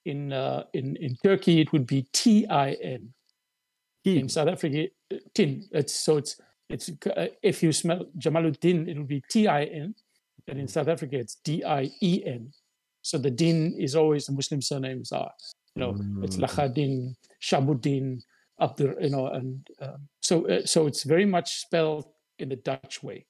In 0.05 0.33
uh, 0.33 0.65
in 0.73 0.97
in 0.97 1.17
Turkey, 1.25 1.61
it 1.61 1.73
would 1.73 1.87
be 1.87 2.07
T 2.13 2.47
I 2.49 2.73
N. 2.73 3.13
In 4.05 4.29
South 4.29 4.49
Africa, 4.49 4.89
tin. 5.35 5.69
It's 5.73 5.93
so 5.93 6.17
it's 6.17 6.41
it's 6.71 6.91
uh, 7.17 7.27
if 7.43 7.63
you 7.63 7.73
smell 7.73 8.07
Jamaluddin, 8.17 8.89
it'll 8.89 9.05
be 9.05 9.23
T 9.29 9.47
I 9.49 9.65
N, 9.65 9.95
and 10.47 10.59
in 10.59 10.69
South 10.69 10.89
Africa, 10.89 11.19
it's 11.19 11.37
D 11.45 11.63
I 11.65 11.91
E 12.01 12.23
N. 12.25 12.53
So 13.03 13.19
the 13.19 13.31
din 13.31 13.75
is 13.79 13.95
always 13.95 14.27
the 14.27 14.33
Muslim 14.33 14.63
surnames 14.63 15.13
are, 15.13 15.31
you 15.79 15.85
know, 15.85 15.97
it's 16.23 16.37
Mm. 16.37 16.43
Lakhadin, 16.45 17.15
Shabuddin, 17.41 18.21
Abdur, 18.61 18.97
you 19.01 19.11
know, 19.11 19.29
and 19.29 19.67
um, 19.81 20.09
so 20.21 20.47
uh, 20.49 20.67
so 20.67 20.87
it's 20.87 21.05
very 21.05 21.25
much 21.25 21.61
spelled 21.61 22.07
in 22.39 22.49
the 22.49 22.57
Dutch 22.57 23.03
way. 23.03 23.27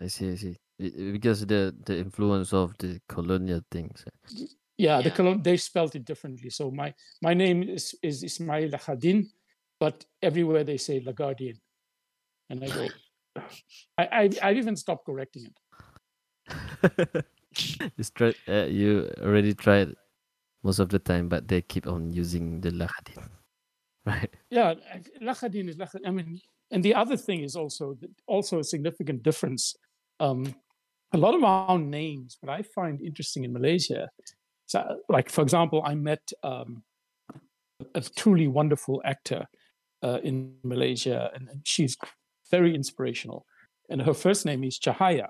I 0.00 0.08
see. 0.08 0.32
I 0.32 0.36
see. 0.36 0.56
I- 0.80 0.84
I- 0.86 1.12
Because 1.12 1.46
the 1.46 1.74
the 1.86 1.96
influence 1.98 2.52
of 2.52 2.74
the 2.78 3.00
colonial 3.08 3.60
things. 3.70 4.04
eh. 4.06 4.46
Yeah, 4.78 5.00
the 5.00 5.10
colon 5.10 5.42
they 5.42 5.56
spelled 5.56 5.94
it 5.94 6.04
differently. 6.04 6.50
So 6.50 6.70
my 6.70 6.92
my 7.22 7.34
name 7.34 7.62
is 7.62 7.94
is 8.02 8.22
Ismail 8.24 8.68
Lagardien, 8.70 9.24
but 9.80 10.04
everywhere 10.20 10.64
they 10.64 10.76
say 10.78 11.00
Lagardian, 11.00 11.58
and 12.50 12.64
I 12.64 12.68
go. 12.68 12.86
I, 13.98 14.04
I 14.20 14.30
I've 14.42 14.58
even 14.58 14.76
stopped 14.76 15.06
correcting 15.06 15.46
it. 15.50 15.56
It's 17.98 18.10
try, 18.10 18.34
uh, 18.48 18.66
you 18.68 19.08
already 19.22 19.54
tried 19.54 19.94
most 20.66 20.80
of 20.80 20.88
the 20.88 20.98
time, 20.98 21.28
but 21.28 21.46
they 21.48 21.62
keep 21.62 21.86
on 21.86 22.12
using 22.12 22.60
the 22.60 22.70
lahadin, 22.70 23.28
right? 24.06 24.30
Yeah, 24.50 24.74
Lakhadin 25.22 25.68
is 25.68 25.76
Lakhadin. 25.76 26.06
I 26.06 26.10
mean, 26.10 26.40
and 26.72 26.82
the 26.82 26.94
other 26.94 27.16
thing 27.16 27.40
is 27.48 27.54
also 27.54 27.96
also 28.26 28.58
a 28.58 28.64
significant 28.64 29.22
difference. 29.22 29.74
Um, 30.18 30.54
a 31.12 31.18
lot 31.18 31.34
of 31.34 31.44
our 31.44 31.78
names, 31.78 32.36
what 32.40 32.52
I 32.52 32.62
find 32.62 33.00
interesting 33.00 33.44
in 33.44 33.52
Malaysia, 33.52 34.10
so, 34.66 34.78
like 35.08 35.30
for 35.30 35.42
example, 35.42 35.80
I 35.84 35.94
met 35.94 36.24
um, 36.42 36.82
a 37.94 38.00
truly 38.00 38.48
wonderful 38.48 39.00
actor 39.04 39.46
uh, 40.02 40.18
in 40.22 40.56
Malaysia, 40.64 41.30
and, 41.34 41.48
and 41.48 41.60
she's 41.64 41.96
very 42.50 42.74
inspirational. 42.74 43.46
And 43.88 44.02
her 44.02 44.14
first 44.14 44.44
name 44.44 44.64
is 44.64 44.78
Cahaya. 44.78 45.28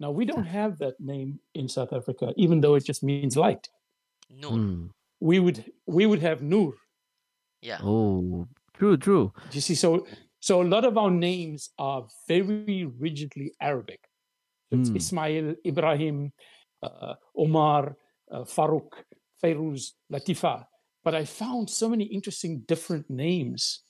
Now 0.00 0.12
we 0.12 0.24
don't 0.24 0.46
have 0.46 0.78
that 0.78 0.94
name 1.00 1.40
in 1.54 1.68
South 1.68 1.92
Africa, 1.92 2.32
even 2.36 2.60
though 2.60 2.76
it 2.76 2.84
just 2.84 3.02
means 3.02 3.36
light. 3.36 3.68
No. 4.30 4.50
Mm. 4.52 4.90
We 5.20 5.40
would 5.40 5.64
we 5.86 6.06
would 6.06 6.20
have 6.20 6.42
Nur. 6.42 6.74
Yeah. 7.62 7.78
Oh, 7.82 8.46
true, 8.74 8.96
true. 8.96 9.32
You 9.52 9.60
see? 9.60 9.74
So 9.74 10.06
so 10.40 10.62
a 10.62 10.68
lot 10.68 10.84
of 10.84 10.96
our 10.96 11.10
names 11.10 11.70
are 11.78 12.06
very 12.28 12.84
rigidly 12.84 13.52
Arabic. 13.60 14.00
It's 14.70 14.90
Mm. 14.90 14.96
Ismail, 14.96 15.54
Ibrahim, 15.66 16.32
uh, 16.82 17.14
Omar, 17.36 17.96
uh, 18.30 18.44
Farouk, 18.44 18.92
Feiruz, 19.42 19.92
Latifa. 20.12 20.66
But 21.02 21.14
I 21.14 21.24
found 21.24 21.70
so 21.70 21.88
many 21.88 22.04
interesting 22.04 22.60
different 22.68 23.08
names 23.10 23.82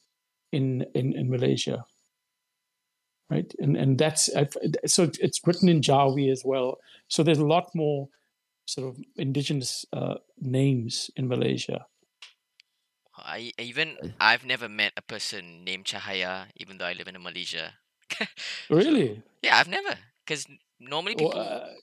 in 0.53 0.87
in, 0.95 1.13
in 1.15 1.29
Malaysia. 1.29 1.85
Right, 3.31 3.53
and 3.59 3.77
and 3.77 3.99
that's 3.99 4.35
I've, 4.35 4.57
so 4.87 5.03
it's- 5.03 5.19
it's 5.21 5.41
written 5.47 5.69
in 5.69 5.83
Jawi 5.83 6.31
as 6.33 6.43
well. 6.45 6.79
So 7.09 7.23
there's 7.23 7.39
a 7.45 7.45
lot 7.57 7.69
more 7.75 8.09
sort 8.69 8.89
of 8.93 9.01
indigenous 9.17 9.87
uh, 9.93 10.17
names 10.41 11.11
in 11.17 11.29
Malaysia. 11.29 11.87
I 13.17 13.53
even 13.59 13.99
Uh, 14.03 14.09
I've 14.19 14.45
never 14.47 14.69
met 14.69 14.93
a 14.97 15.03
person 15.03 15.65
named 15.65 15.85
Cahaya, 15.87 16.51
even 16.57 16.79
though 16.79 16.87
I 16.87 16.93
live 16.95 17.09
in 17.09 17.23
Malaysia. 17.23 17.79
Really? 18.71 19.23
Yeah, 19.43 19.57
I've 19.59 19.69
never. 19.69 19.99
Because 20.25 20.47
normally 20.81 21.15
Well, 21.15 21.33
people 21.33 21.39
uh, 21.39 21.75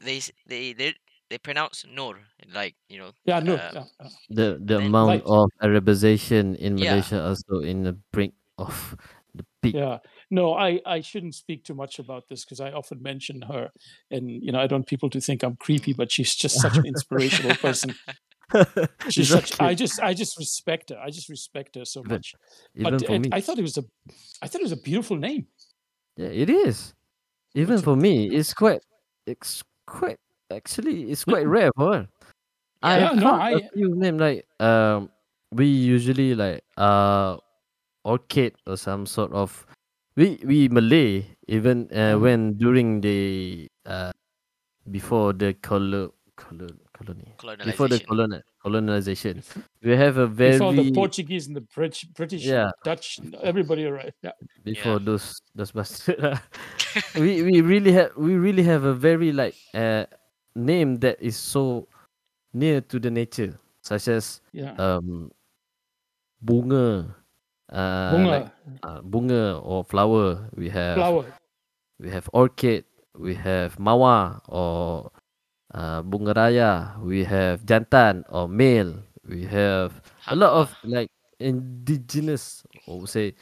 they 0.00 0.20
they 0.46 0.72
they 0.72 0.94
they 1.28 1.38
pronounce 1.38 1.84
Nur 1.86 2.20
like 2.52 2.76
you 2.88 2.98
know. 2.98 3.12
yeah, 3.24 3.40
no, 3.40 3.60
um, 3.60 3.72
yeah, 3.72 3.84
yeah. 4.00 4.10
The 4.30 4.58
the 4.62 4.76
then 4.76 4.84
amount 4.84 5.22
Light. 5.22 5.24
of 5.26 5.50
Arabization 5.62 6.56
in 6.56 6.78
Yeah. 6.78 6.80
Malaysia 6.80 7.20
also 7.22 7.60
in 7.60 7.82
the 7.84 7.94
brink 8.12 8.34
of 8.58 8.96
the 9.34 9.44
peak. 9.62 9.78
Yeah, 9.78 9.98
no, 10.30 10.54
I 10.54 10.80
I 10.86 11.00
shouldn't 11.00 11.34
speak 11.34 11.64
too 11.64 11.74
much 11.74 11.98
about 11.98 12.28
this 12.28 12.44
because 12.44 12.60
I 12.60 12.70
often 12.72 13.02
mention 13.02 13.42
her, 13.42 13.70
and 14.10 14.30
you 14.30 14.52
know 14.52 14.60
I 14.60 14.66
don't 14.66 14.78
want 14.80 14.86
people 14.86 15.10
to 15.10 15.20
think 15.20 15.42
I'm 15.42 15.56
creepy, 15.56 15.92
but 15.92 16.10
she's 16.12 16.34
just 16.34 16.60
such 16.60 16.76
an 16.76 16.86
inspirational 16.86 17.56
person. 17.66 17.94
She's 19.08 19.28
such. 19.28 19.60
I 19.60 19.74
just 19.74 20.00
I 20.00 20.12
just 20.14 20.36
respect 20.38 20.90
her. 20.90 20.98
I 20.98 21.10
just 21.10 21.28
respect 21.28 21.76
her 21.76 21.84
so 21.84 22.02
much. 22.04 22.34
Even 22.74 22.98
But 22.98 23.02
it, 23.10 23.18
me, 23.20 23.28
I 23.32 23.40
thought 23.40 23.58
it 23.58 23.62
was 23.62 23.78
a, 23.78 23.84
I 24.42 24.46
thought 24.48 24.60
it 24.60 24.64
was 24.70 24.72
a 24.72 24.76
beautiful 24.82 25.16
name. 25.16 25.46
yeah, 26.16 26.28
it 26.28 26.50
is. 26.50 26.94
Even 27.54 27.76
Which- 27.76 27.84
for 27.84 27.96
me, 27.96 28.26
it's 28.30 28.54
quite, 28.54 28.82
it's 29.26 29.62
quite 29.86 30.18
actually, 30.50 31.10
it's 31.10 31.24
quite 31.24 31.46
Mm. 31.46 31.50
rare 31.56 31.70
for 31.76 31.92
her. 31.94 32.08
I 32.82 32.98
Yeah, 32.98 33.12
no, 33.12 33.20
found 33.22 33.54
a 33.54 33.64
I- 33.64 33.68
few 33.74 33.94
name 33.94 34.18
like 34.18 34.46
um, 34.60 35.10
we 35.52 35.66
usually 35.66 36.34
like 36.34 36.62
uh, 36.76 37.36
orchid 38.04 38.54
or 38.66 38.76
some 38.76 39.06
sort 39.06 39.32
of. 39.32 39.66
We 40.16 40.40
we 40.44 40.68
Malay 40.68 41.24
even 41.48 41.88
uh, 41.92 42.16
Mhm. 42.18 42.20
when 42.22 42.40
during 42.58 43.00
the 43.00 43.68
uh, 43.86 44.12
before 44.90 45.32
the 45.32 45.54
color 45.54 46.10
color 46.36 46.68
colony 46.92 47.34
before 47.64 47.88
the 47.88 48.00
colonization. 48.00 48.06
coloni- 48.08 48.42
colonization 48.62 49.42
we 49.82 49.92
have 49.96 50.16
a 50.16 50.26
very 50.26 50.58
Before 50.58 50.72
the 50.72 50.90
Portuguese 50.92 51.46
and 51.46 51.56
the 51.56 51.60
British, 51.62 52.04
British, 52.16 52.44
Yeah. 52.44 52.70
Dutch, 52.84 53.20
everybody 53.42 53.84
arrived. 53.86 54.16
Yeah, 54.22 54.32
before 54.64 54.98
Yeah. 54.98 55.04
those 55.04 55.40
those 55.54 55.72
bastards. 55.72 56.18
we 57.14 57.42
we 57.42 57.60
really 57.60 57.92
have 57.92 58.16
we 58.16 58.34
really 58.34 58.64
have 58.64 58.84
a 58.84 58.94
very 58.94 59.32
like 59.32 59.54
uh 59.74 60.04
name 60.56 60.98
that 61.00 61.20
is 61.22 61.36
so 61.36 61.86
near 62.52 62.80
to 62.80 62.98
the 62.98 63.10
nature, 63.10 63.58
such 63.82 64.08
as 64.08 64.40
yeah. 64.52 64.74
um 64.76 65.30
bunga, 66.42 67.14
uh, 67.70 68.12
Bunga, 68.12 68.30
like, 68.30 68.48
uh, 68.82 69.00
bunga 69.02 69.60
or 69.64 69.84
flower. 69.84 70.50
We 70.56 70.68
have 70.70 70.96
flower. 70.98 71.24
we 71.98 72.10
have 72.10 72.28
orchid, 72.32 72.84
we 73.18 73.34
have 73.34 73.76
mawa 73.78 74.40
or 74.48 75.10
uh, 75.74 76.02
bunga 76.02 76.34
raya, 76.34 76.98
we 77.02 77.24
have 77.24 77.62
jantan 77.66 78.24
or 78.28 78.48
male, 78.48 78.98
we 79.28 79.44
have 79.46 80.02
a 80.28 80.34
lot 80.36 80.52
of 80.52 80.74
like 80.84 81.10
indigenous 81.38 82.62
or 82.86 83.06
say 83.08 83.34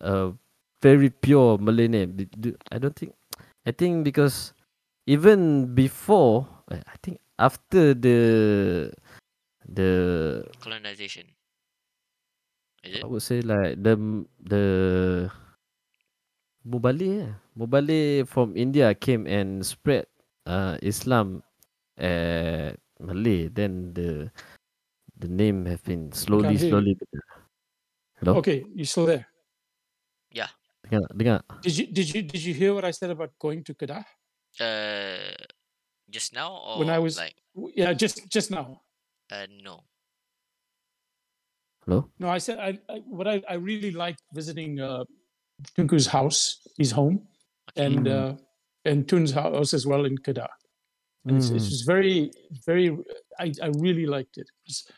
uh 0.00 0.32
very 0.80 1.10
pure 1.10 1.58
Malay 1.58 1.86
name. 1.88 2.16
I 2.70 2.78
don't 2.78 2.96
think 2.96 3.14
I 3.66 3.70
think 3.70 4.04
because 4.04 4.52
even 5.06 5.74
before 5.74 6.46
uh, 6.70 6.80
I 6.86 6.96
think 7.02 7.18
after 7.38 7.94
the 7.94 8.90
the 9.68 9.90
colonization. 10.60 11.26
Is? 12.82 13.02
I 13.02 13.06
would 13.06 13.22
say 13.22 13.40
like 13.42 13.78
the 13.78 13.94
the 14.42 14.64
Mubali 16.66 17.22
yeah. 17.22 17.32
Mubali 17.58 18.26
from 18.26 18.56
India 18.56 18.94
came 18.94 19.26
and 19.26 19.62
spread 19.66 20.06
uh 20.46 20.78
Islam 20.82 21.42
at 21.98 22.78
Malay 22.98 23.46
then 23.50 23.94
the 23.94 24.30
the 25.18 25.30
name 25.30 25.66
have 25.66 25.82
been 25.86 26.10
slowly 26.10 26.58
slowly 26.58 26.98
Hello? 28.18 28.38
Okay, 28.38 28.66
you 28.74 28.86
still 28.86 29.06
there? 29.06 29.26
dengar 30.92 31.06
dengar 31.14 31.40
Did 31.62 31.74
you 31.78 31.86
did 31.88 32.06
you 32.12 32.20
did 32.26 32.42
you 32.42 32.52
hear 32.52 32.74
what 32.74 32.84
I 32.84 32.92
said 32.92 33.08
about 33.14 33.32
going 33.38 33.64
to 33.64 33.72
Kedah? 33.72 34.04
Uh, 34.60 35.32
just 36.12 36.34
now 36.36 36.52
or 36.52 36.82
When 36.84 36.90
I 36.92 36.98
was- 37.00 37.16
like 37.16 37.38
Yeah, 37.72 37.94
just 37.94 38.26
just 38.28 38.50
now. 38.50 38.82
uh 39.32 39.46
no. 39.48 39.86
Hello 41.86 42.08
No, 42.18 42.28
I 42.28 42.38
said 42.38 42.58
I, 42.58 42.78
I 42.88 42.98
what 43.06 43.26
I, 43.26 43.42
I 43.48 43.54
really 43.54 43.90
liked 43.90 44.22
visiting 44.34 44.80
uh, 44.80 45.04
Tunku's 45.76 46.06
house, 46.06 46.58
his 46.78 46.90
home, 46.92 47.26
and 47.76 48.06
Mm. 48.06 48.10
uh, 48.10 48.36
and 48.84 49.08
Tun's 49.08 49.32
house 49.32 49.74
as 49.74 49.86
well 49.86 50.04
in 50.04 50.16
Kedah. 50.18 50.48
And 51.26 51.36
it's, 51.36 51.50
it's 51.50 51.66
Mm. 51.66 51.70
just 51.70 51.86
very, 51.86 52.30
very. 52.66 52.96
I, 53.38 53.52
I 53.62 53.68
really 53.78 54.06
liked 54.06 54.38
it. 54.38 54.48
It's, 54.66 54.90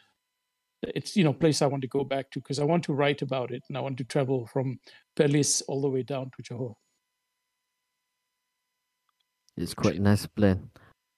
it's 0.82 1.16
you 1.16 1.24
know 1.24 1.32
place 1.32 1.60
I 1.62 1.66
want 1.66 1.82
to 1.82 1.88
go 1.88 2.04
back 2.04 2.30
to 2.32 2.40
because 2.40 2.58
I 2.60 2.64
want 2.64 2.84
to 2.84 2.94
write 2.94 3.22
about 3.22 3.50
it 3.50 3.62
and 3.68 3.76
I 3.76 3.80
want 3.80 3.98
to 3.98 4.04
travel 4.04 4.46
from 4.46 4.78
Perlis 5.16 5.62
all 5.68 5.80
the 5.80 5.88
way 5.90 6.02
down 6.02 6.30
to 6.36 6.42
Johor. 6.42 6.74
It's 9.56 9.74
quite 9.74 10.00
nice 10.00 10.26
plan. 10.26 10.70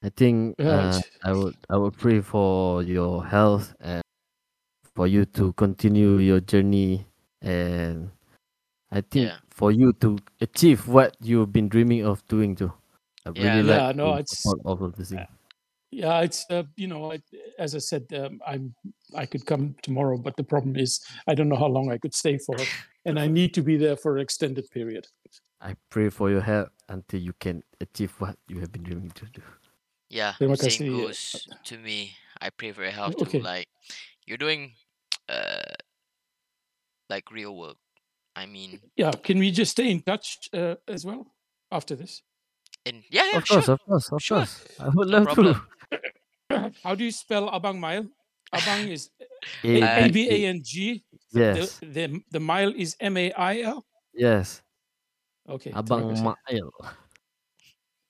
I 0.03 0.11
think 0.11 0.55
Yeah, 0.59 0.99
uh, 0.99 1.01
I 1.25 1.33
would 1.33 1.57
I 1.71 1.77
would 1.77 1.97
pray 1.99 2.21
for 2.21 2.83
your 2.83 3.25
health 3.25 3.75
and 3.81 4.03
for 4.97 5.07
you 5.07 5.27
to 5.27 5.53
continue 5.53 6.17
your 6.17 6.41
journey 6.41 7.07
and 7.43 8.11
I 8.91 9.03
think 9.03 9.29
Yeah. 9.29 9.37
for 9.51 9.71
you 9.71 9.93
to 10.01 10.17
achieve 10.41 10.89
what 10.89 11.17
you've 11.21 11.53
been 11.53 11.69
dreaming 11.69 12.05
of 12.07 12.27
doing 12.29 12.57
too. 12.57 12.73
I 13.27 13.31
Yeah, 13.35 13.57
really 13.57 13.69
Yeah, 13.69 13.87
like 13.89 13.97
no, 13.97 14.07
to 14.15 14.21
it's- 14.21 14.39
support 14.41 14.61
all 14.65 14.83
of 14.85 14.97
this 14.97 15.11
thing. 15.11 15.27
Yeah, 15.93 16.21
it's 16.23 16.45
uh, 16.51 16.65
you 16.77 16.89
know, 16.89 17.13
I, 17.13 17.23
as 17.59 17.75
I 17.75 17.79
said, 17.79 18.05
um, 18.13 18.41
I'm 18.47 18.75
I 19.15 19.25
could 19.25 19.47
come 19.47 19.77
tomorrow, 19.83 20.19
but 20.19 20.37
the 20.37 20.43
problem 20.45 20.77
is 20.77 21.01
I 21.29 21.35
don't 21.35 21.49
know 21.49 21.57
how 21.57 21.69
long 21.69 21.91
I 21.93 21.99
could 21.99 22.13
stay 22.15 22.39
for, 22.39 22.57
and 23.07 23.19
I 23.21 23.29
need 23.29 23.55
to 23.55 23.63
be 23.63 23.77
there 23.79 23.97
for 23.97 24.17
an 24.17 24.23
extended 24.23 24.69
period. 24.71 25.07
I 25.61 25.77
pray 25.91 26.11
for 26.11 26.29
your 26.29 26.43
health 26.43 26.71
until 26.89 27.21
you 27.21 27.33
can 27.39 27.63
achieve 27.81 28.13
what 28.21 28.37
you 28.49 28.59
have 28.61 28.73
been 28.73 28.83
dreaming 28.83 29.11
to 29.13 29.27
do. 29.27 29.43
Yeah, 30.11 30.35
same 30.35 30.51
uh, 30.51 31.07
goes 31.07 31.47
to 31.65 31.79
me. 31.79 32.13
I 32.41 32.51
pray 32.51 32.73
for 32.73 32.83
your 32.83 32.93
health 32.93 33.15
Okay. 33.23 33.39
too. 33.39 33.45
Like 33.45 33.69
you're 34.27 34.39
doing, 34.43 34.75
uh, 35.29 35.75
like 37.09 37.31
real 37.31 37.57
work. 37.57 37.77
I 38.37 38.47
mean, 38.47 38.81
Yeah, 38.97 39.13
can 39.13 39.39
we 39.39 39.51
just 39.51 39.73
stay 39.73 39.91
in 39.91 40.01
touch 40.03 40.49
uh, 40.53 40.77
as 40.89 41.05
well 41.05 41.27
after 41.73 41.97
this? 41.97 42.23
in 42.87 43.03
yeah, 43.11 43.27
yeah, 43.33 43.39
of 43.39 43.49
course, 43.49 43.67
of 43.69 43.81
course, 43.83 44.07
of 44.13 44.23
Sure. 44.23 44.39
course. 44.47 44.63
I 44.79 44.89
would 44.95 45.09
love 45.11 45.25
problem. 45.27 45.59
to. 45.91 46.71
How 46.87 46.95
do 46.95 47.03
you 47.03 47.11
spell 47.11 47.51
Abang 47.51 47.81
Mail? 47.83 48.07
Abang 48.55 48.87
is 48.95 49.11
A- 49.65 50.07
A 50.07 50.09
B 50.13 50.29
A 50.31 50.47
N 50.47 50.63
G. 50.63 51.03
Yes, 51.35 51.83
The, 51.83 51.87
the 51.91 52.05
the 52.31 52.41
mile 52.41 52.71
is 52.77 52.95
M 53.03 53.17
A 53.19 53.33
I 53.35 53.67
L. 53.67 53.83
yes. 54.15 54.63
Okay. 55.49 55.71
Abang 55.75 56.11
terima 56.15 56.35
kasih. 56.47 56.63
Mail. 56.63 56.69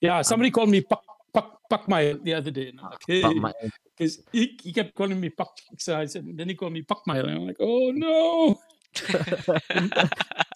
Yeah, 0.05 0.21
somebody 0.21 0.51
called 0.53 0.69
me 0.69 0.85
Pak 0.85 1.01
Pak 1.33 1.49
Pak 1.73 1.83
Mail 1.89 2.21
the 2.21 2.35
other 2.37 2.53
day. 2.53 2.69
Okay. 3.01 3.25
Pak 3.25 3.33
hey, 3.33 3.41
Mail. 3.41 3.71
Because 3.97 4.23
he, 4.33 4.59
he 4.63 4.73
kept 4.73 4.95
calling 4.95 5.19
me 5.19 5.31
Pak. 5.31 5.49
So 5.79 5.99
I 5.99 6.05
said, 6.07 6.27
then 6.37 6.49
he 6.49 6.55
called 6.55 6.73
me 6.73 6.83
Pak 6.83 6.99
and 7.07 7.31
I'm 7.31 7.47
like, 7.47 7.57
oh 7.61 7.91
no. 7.93 8.59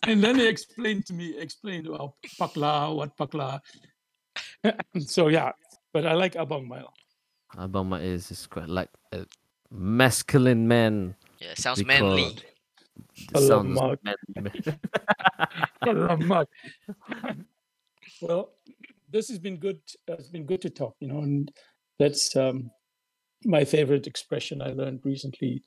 and 0.05 0.23
then 0.23 0.37
he 0.37 0.47
explained 0.47 1.07
to 1.07 1.15
me, 1.15 1.39
explained 1.39 1.89
well, 1.89 2.17
Pakla, 2.39 2.95
what 2.95 3.17
Pakla. 3.17 3.61
so 5.01 5.29
yeah, 5.29 5.53
but 5.93 6.07
I 6.07 6.15
like 6.15 6.35
Abang 6.35 6.69
Mail. 6.69 6.93
Is, 8.01 8.31
is 8.31 8.47
quite 8.47 8.69
like 8.69 8.91
a 9.13 9.27
masculine 9.71 10.69
man. 10.69 11.15
yeah, 11.41 11.55
sounds 11.55 11.83
Because- 11.83 12.01
manly. 12.01 12.37
The 13.33 13.41
sound 13.41 13.77
Alamak. 13.77 13.99
manly 15.87 16.47
well, 18.21 18.51
this 19.11 19.29
has 19.29 19.39
been 19.39 19.57
good. 19.57 19.81
Uh, 20.09 20.15
it's 20.15 20.29
been 20.29 20.45
good 20.45 20.61
to 20.63 20.71
talk, 20.71 20.97
you 21.01 21.09
know, 21.09 21.21
and 21.21 21.51
that's 21.99 22.37
um, 22.37 22.71
my 23.45 23.65
favorite 23.65 24.07
expression 24.07 24.61
I 24.63 24.73
learned 24.73 25.01
recently 25.05 25.63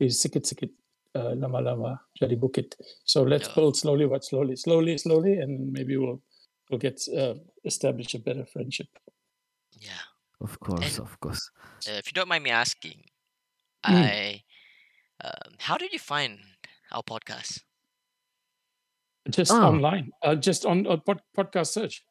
is 0.00 0.20
sikit 0.20 0.44
sikit 0.46 0.70
uh, 1.14 1.32
lama 1.38 1.60
lama 1.60 1.92
jadi 2.20 2.36
bukit. 2.38 2.74
So 3.04 3.22
let's 3.22 3.48
Yeah. 3.48 3.54
build 3.54 3.76
slowly 3.76 4.06
but 4.06 4.24
slowly, 4.24 4.56
slowly, 4.56 4.98
slowly, 4.98 5.38
and 5.38 5.72
maybe 5.72 5.96
we'll 5.96 6.20
we'll 6.70 6.80
get 6.82 7.00
uh, 7.14 7.34
establish 7.64 8.14
a 8.14 8.18
better 8.20 8.44
friendship. 8.44 8.88
Yeah. 9.78 10.04
Of 10.40 10.58
course, 10.60 10.98
And- 10.98 11.06
of 11.06 11.16
course. 11.20 11.50
Uh, 11.88 11.96
if 12.00 12.06
you 12.08 12.12
don't 12.12 12.28
mind 12.28 12.44
me 12.44 12.50
asking, 12.50 13.08
Mm. 13.84 14.00
I 14.00 14.42
um, 15.20 15.56
how 15.60 15.76
did 15.76 15.92
you 15.92 16.00
find 16.00 16.40
our 16.92 17.02
podcast? 17.04 17.60
Just 19.30 19.52
Oh. 19.52 19.60
online, 19.60 20.12
uh, 20.22 20.34
just 20.36 20.64
on 20.64 20.84
a 20.86 20.96
pod- 21.00 21.24
podcast 21.36 21.72
search. 21.72 22.04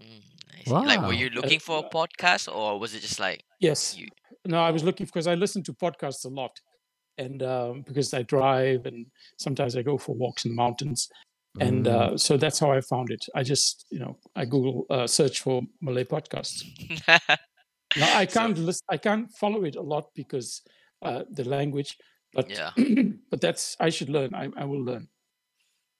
Mm, 0.00 0.20
I 0.60 0.64
see. 0.64 0.86
Like, 0.86 1.02
were 1.02 1.12
you 1.12 1.30
looking 1.30 1.60
for 1.60 1.78
a 1.78 1.82
podcast, 1.88 2.52
or 2.54 2.78
was 2.78 2.94
it 2.94 3.00
just 3.00 3.18
like 3.20 3.44
Yes. 3.60 3.96
you? 3.96 4.08
No, 4.46 4.60
I 4.60 4.70
was 4.70 4.82
looking 4.84 5.06
because 5.06 5.26
I 5.26 5.34
listen 5.34 5.62
to 5.64 5.72
podcasts 5.72 6.24
a 6.24 6.28
lot, 6.28 6.52
and 7.18 7.42
um, 7.42 7.82
because 7.82 8.14
I 8.14 8.22
drive 8.22 8.86
and 8.86 9.06
sometimes 9.38 9.76
I 9.76 9.82
go 9.82 9.98
for 9.98 10.14
walks 10.14 10.44
in 10.44 10.52
the 10.52 10.56
mountains, 10.56 11.08
and 11.60 11.86
Mm, 11.86 12.12
uh, 12.14 12.16
so 12.16 12.36
that's 12.36 12.58
how 12.58 12.70
I 12.72 12.80
found 12.80 13.10
it. 13.10 13.24
I 13.34 13.42
just 13.42 13.86
you 13.90 13.98
know 13.98 14.16
I 14.36 14.44
Google 14.44 14.86
uh, 14.90 15.06
search 15.06 15.40
for 15.40 15.62
Malay 15.80 16.04
podcasts. 16.04 16.64
Now 17.96 18.12
I 18.14 18.26
can't 18.26 18.56
listen. 18.58 18.84
I 18.88 18.96
can't 18.96 19.30
follow 19.32 19.64
it 19.64 19.74
a 19.76 19.82
lot 19.82 20.10
because 20.14 20.62
uh, 21.02 21.24
the 21.30 21.44
language, 21.44 21.96
but 22.32 22.48
Yeah. 22.48 22.70
but 23.30 23.40
that's 23.40 23.76
I 23.80 23.90
should 23.90 24.08
learn. 24.10 24.34
I, 24.34 24.48
I 24.56 24.64
will 24.64 24.84
learn. 24.84 25.08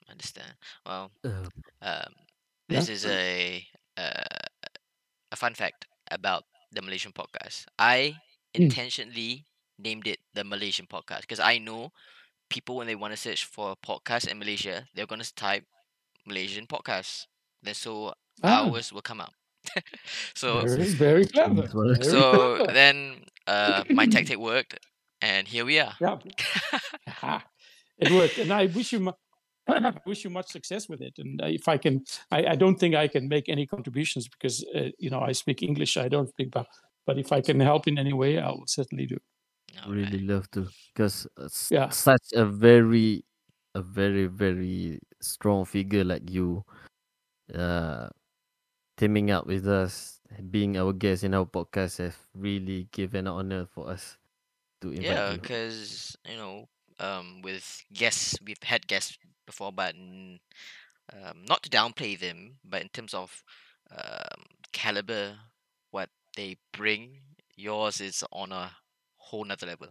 Understand. 0.08 0.54
Well, 0.86 1.10
uh, 1.24 1.48
um, 1.82 2.12
Yeah. 2.68 2.80
this 2.80 2.88
is 2.88 3.06
a 3.06 3.66
uh, 3.96 4.47
a 5.32 5.36
fun 5.36 5.54
fact 5.54 5.86
about 6.10 6.44
the 6.72 6.82
Malaysian 6.82 7.12
podcast. 7.12 7.66
I 7.78 8.16
Mm. 8.56 8.62
intentionally 8.64 9.46
named 9.78 10.06
it 10.06 10.18
the 10.34 10.44
Malaysian 10.44 10.86
podcast 10.86 11.22
because 11.22 11.40
I 11.40 11.58
know 11.58 11.92
people 12.50 12.76
when 12.76 12.86
they 12.86 12.94
want 12.96 13.12
to 13.12 13.16
search 13.16 13.44
for 13.44 13.72
a 13.72 13.76
podcast 13.76 14.28
in 14.28 14.38
Malaysia, 14.38 14.86
they're 14.94 15.06
gonna 15.06 15.24
type 15.36 15.64
Malaysian 16.26 16.66
podcast. 16.66 17.26
Then 17.62 17.74
so 17.74 18.14
Ah, 18.42 18.64
ours 18.66 18.92
will 18.92 19.02
come 19.02 19.20
up. 19.20 19.32
so 20.34 20.64
very 20.64 20.88
very 20.92 21.26
clever. 21.26 21.62
That's 21.62 21.74
Very 21.74 22.04
so 22.04 22.56
clever. 22.56 22.72
then 22.72 23.24
uh, 23.46 23.84
my 23.90 24.06
tactic 24.06 24.38
worked, 24.38 24.78
and 25.20 25.46
here 25.48 25.64
we 25.64 25.78
are. 25.80 25.94
Yeah. 26.00 26.18
It 27.98 28.10
worked, 28.10 28.38
and 28.38 28.52
I 28.52 28.66
wish 28.66 28.92
you. 28.92 29.12
Mu- 29.68 29.74
I 29.88 29.94
wish 30.06 30.24
you 30.24 30.30
much 30.30 30.48
success 30.48 30.88
with 30.88 31.00
it. 31.02 31.14
And 31.18 31.40
uh, 31.42 31.46
if 31.46 31.68
I 31.68 31.76
can, 31.78 32.04
I, 32.30 32.46
I 32.46 32.56
don't 32.56 32.76
think 32.78 32.94
I 32.94 33.08
can 33.08 33.28
make 33.28 33.48
any 33.48 33.66
contributions 33.66 34.28
because 34.28 34.64
uh, 34.74 34.90
you 34.98 35.10
know 35.10 35.20
I 35.20 35.32
speak 35.32 35.62
English. 35.62 35.96
I 35.96 36.08
don't 36.08 36.28
speak, 36.28 36.50
but 36.50 36.66
but 37.06 37.18
if 37.18 37.32
I 37.32 37.40
can 37.40 37.60
help 37.60 37.86
in 37.88 37.98
any 37.98 38.12
way, 38.12 38.38
I 38.38 38.48
will 38.50 38.66
certainly 38.66 39.06
do. 39.06 39.18
All 39.84 39.92
really 39.92 40.18
right. 40.18 40.26
love 40.26 40.50
to 40.52 40.68
because 40.94 41.26
s- 41.38 41.68
Yeah. 41.70 41.88
such 41.90 42.32
a 42.34 42.44
very 42.44 43.24
a 43.74 43.82
very 43.82 44.26
very 44.26 44.98
strong 45.20 45.64
figure 45.64 46.04
like 46.04 46.30
you 46.30 46.64
uh 47.54 48.08
teaming 48.96 49.30
up 49.30 49.46
with 49.46 49.66
us 49.68 50.20
being 50.50 50.76
our 50.76 50.92
guest 50.92 51.24
in 51.24 51.34
our 51.34 51.46
podcast 51.46 51.98
have 51.98 52.16
really 52.34 52.88
given 52.92 53.26
an 53.26 53.32
honor 53.34 53.66
for 53.66 53.88
us 53.90 54.18
to 54.80 54.90
invite 54.92 55.04
Yeah, 55.04 55.32
you 55.32 55.38
because 55.40 56.16
you 56.28 56.36
know, 56.36 56.68
um, 57.00 57.42
with 57.42 57.82
guests, 57.92 58.38
we've 58.44 58.62
had 58.62 58.86
guests 58.86 59.18
before, 59.48 59.72
but 59.72 59.96
n- 59.96 60.40
um, 61.12 61.44
not 61.48 61.62
to 61.64 61.70
downplay 61.70 62.18
them, 62.18 62.58
but 62.64 62.82
in 62.82 62.88
terms 62.90 63.14
of 63.14 63.44
um, 63.90 64.42
caliber, 64.72 65.36
what 65.90 66.10
they 66.36 66.56
bring, 66.72 67.20
yours 67.56 68.00
is 68.00 68.24
on 68.32 68.52
a 68.52 68.70
whole 69.18 69.44
nother 69.44 69.66
level. 69.66 69.88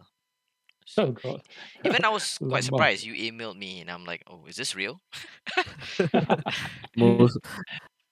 So 0.86 1.12
God. 1.12 1.42
Even 1.84 2.04
I 2.04 2.10
was 2.10 2.38
quite 2.48 2.64
Lambang. 2.64 2.64
surprised. 2.64 3.04
You 3.04 3.14
emailed 3.14 3.58
me, 3.58 3.80
and 3.80 3.90
I'm 3.90 4.04
like, 4.04 4.22
"Oh, 4.26 4.46
is 4.46 4.56
this 4.56 4.74
real?" 4.76 5.00
most 6.96 7.38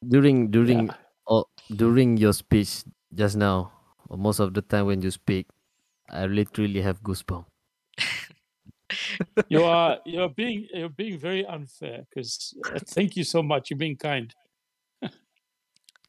during 0.07 0.51
during 0.51 0.83
Yeah. 0.85 0.97
or 1.27 1.47
during 1.75 2.17
your 2.17 2.33
speech 2.33 2.85
just 3.15 3.37
now 3.37 3.73
or 4.09 4.19
most 4.19 4.41
of 4.41 4.55
the 4.55 4.63
time 4.63 4.87
when 4.87 5.03
you 5.03 5.11
speak 5.11 5.47
i 6.11 6.27
literally 6.27 6.83
have 6.83 7.03
goosebumps 7.03 7.47
you 9.49 9.65
are 9.65 9.99
you're 10.05 10.29
being 10.29 10.67
you're 10.73 10.89
being 10.89 11.19
very 11.19 11.45
unfair 11.47 12.05
because 12.09 12.55
uh, 12.73 12.79
thank 12.87 13.17
you 13.17 13.25
so 13.25 13.43
much. 13.43 13.71
You're 13.71 13.79
being 13.79 13.97
kind. 13.97 14.33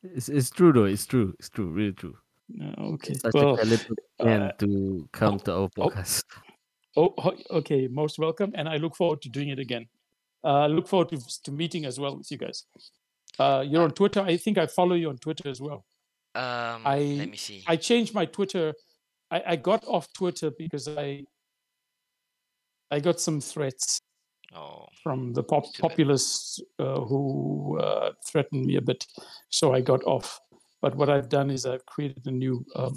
it's, 0.04 0.30
it's 0.30 0.50
true 0.50 0.72
though 0.72 0.86
it's 0.86 1.06
true 1.06 1.34
it's 1.40 1.50
true 1.50 1.68
really 1.70 1.94
true 1.94 2.16
Uh, 2.62 2.82
okay. 2.94 3.14
such 3.16 3.34
Well, 3.34 3.56
a 3.56 3.66
caliber 3.66 3.96
uh, 4.20 4.52
to 4.60 5.10
come 5.12 5.40
to 5.40 5.52
our 5.54 5.70
oh. 5.70 5.70
podcast 5.90 6.24
Oh, 7.00 7.14
ho- 7.20 7.38
okay. 7.52 7.88
Most 7.88 8.18
welcome, 8.18 8.52
and 8.56 8.68
I 8.68 8.78
look 8.78 8.96
forward 8.96 9.22
to 9.22 9.30
doing 9.30 9.50
it 9.50 9.60
again. 9.60 9.86
Uh, 10.44 10.62
I 10.66 10.68
look 10.68 10.88
forward 10.88 11.10
to 11.10 11.18
to 11.44 11.52
meeting 11.52 11.86
as 11.86 12.00
well 12.00 12.18
with 12.18 12.32
you 12.32 12.40
guys. 12.40 12.66
Uh, 13.38 13.64
you're 13.68 13.84
on 13.84 13.92
Twitter. 13.92 14.22
I 14.22 14.36
think 14.38 14.58
I 14.58 14.66
follow 14.66 14.96
you 14.96 15.10
on 15.10 15.18
Twitter 15.20 15.48
as 15.48 15.62
well. 15.62 15.86
Um, 16.34 16.82
I- 16.96 17.18
let 17.22 17.30
me 17.30 17.38
see. 17.38 17.64
I 17.68 17.76
changed 17.76 18.16
my 18.16 18.26
Twitter. 18.26 18.74
I, 19.30 19.44
I 19.54 19.56
got 19.58 19.86
off 19.86 20.12
Twitter 20.14 20.50
because 20.50 20.88
I 20.88 21.26
I 22.92 23.00
got 23.00 23.20
some 23.20 23.42
threats 23.42 24.00
oh, 24.56 24.86
from 25.04 25.34
the 25.34 25.44
pop- 25.44 25.74
Too 25.74 25.82
populists 25.82 26.60
uh, 26.80 27.02
who 27.02 27.78
uh, 27.80 28.12
threatened 28.26 28.66
me 28.66 28.78
a 28.78 28.82
bit, 28.82 29.06
so 29.50 29.74
I 29.74 29.82
got 29.82 30.04
off. 30.06 30.40
But 30.82 30.96
what 30.96 31.10
I've 31.10 31.28
done 31.30 31.50
is 31.50 31.66
I've 31.66 31.86
created 31.86 32.26
a 32.28 32.32
new 32.32 32.64
um, 32.76 32.96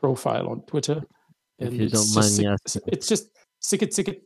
profile 0.00 0.48
on 0.48 0.62
Twitter, 0.66 1.02
If 1.58 1.68
and 1.68 1.76
you 1.78 1.84
it's 1.84 1.92
don't 1.94 2.02
just 2.02 2.16
mind 2.16 2.30
me 2.36 2.44
sick- 2.66 2.82
asking. 2.82 2.82
it's 2.92 3.08
just 3.08 3.26
sick 3.60 3.82
it 3.82 3.94
sick 3.94 4.08
it. 4.08 4.22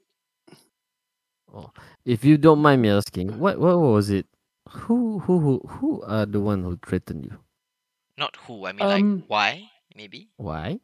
Oh, 1.52 1.70
if 2.04 2.24
you 2.24 2.38
don't 2.38 2.60
mind 2.62 2.82
me 2.82 2.90
asking, 2.90 3.38
what 3.38 3.58
what 3.58 3.78
was 3.78 4.10
it? 4.10 4.26
Who 4.86 5.18
who 5.20 5.38
who 5.40 5.58
who 5.66 6.02
are 6.02 6.26
the 6.26 6.40
one 6.40 6.62
who 6.62 6.76
threatened 6.84 7.24
you? 7.26 7.38
not 8.18 8.36
who. 8.46 8.66
I 8.66 8.72
mean, 8.72 8.86
like, 8.86 9.00
Um, 9.02 9.24
why? 9.28 9.70
Maybe. 9.96 10.28
Why? 10.36 10.78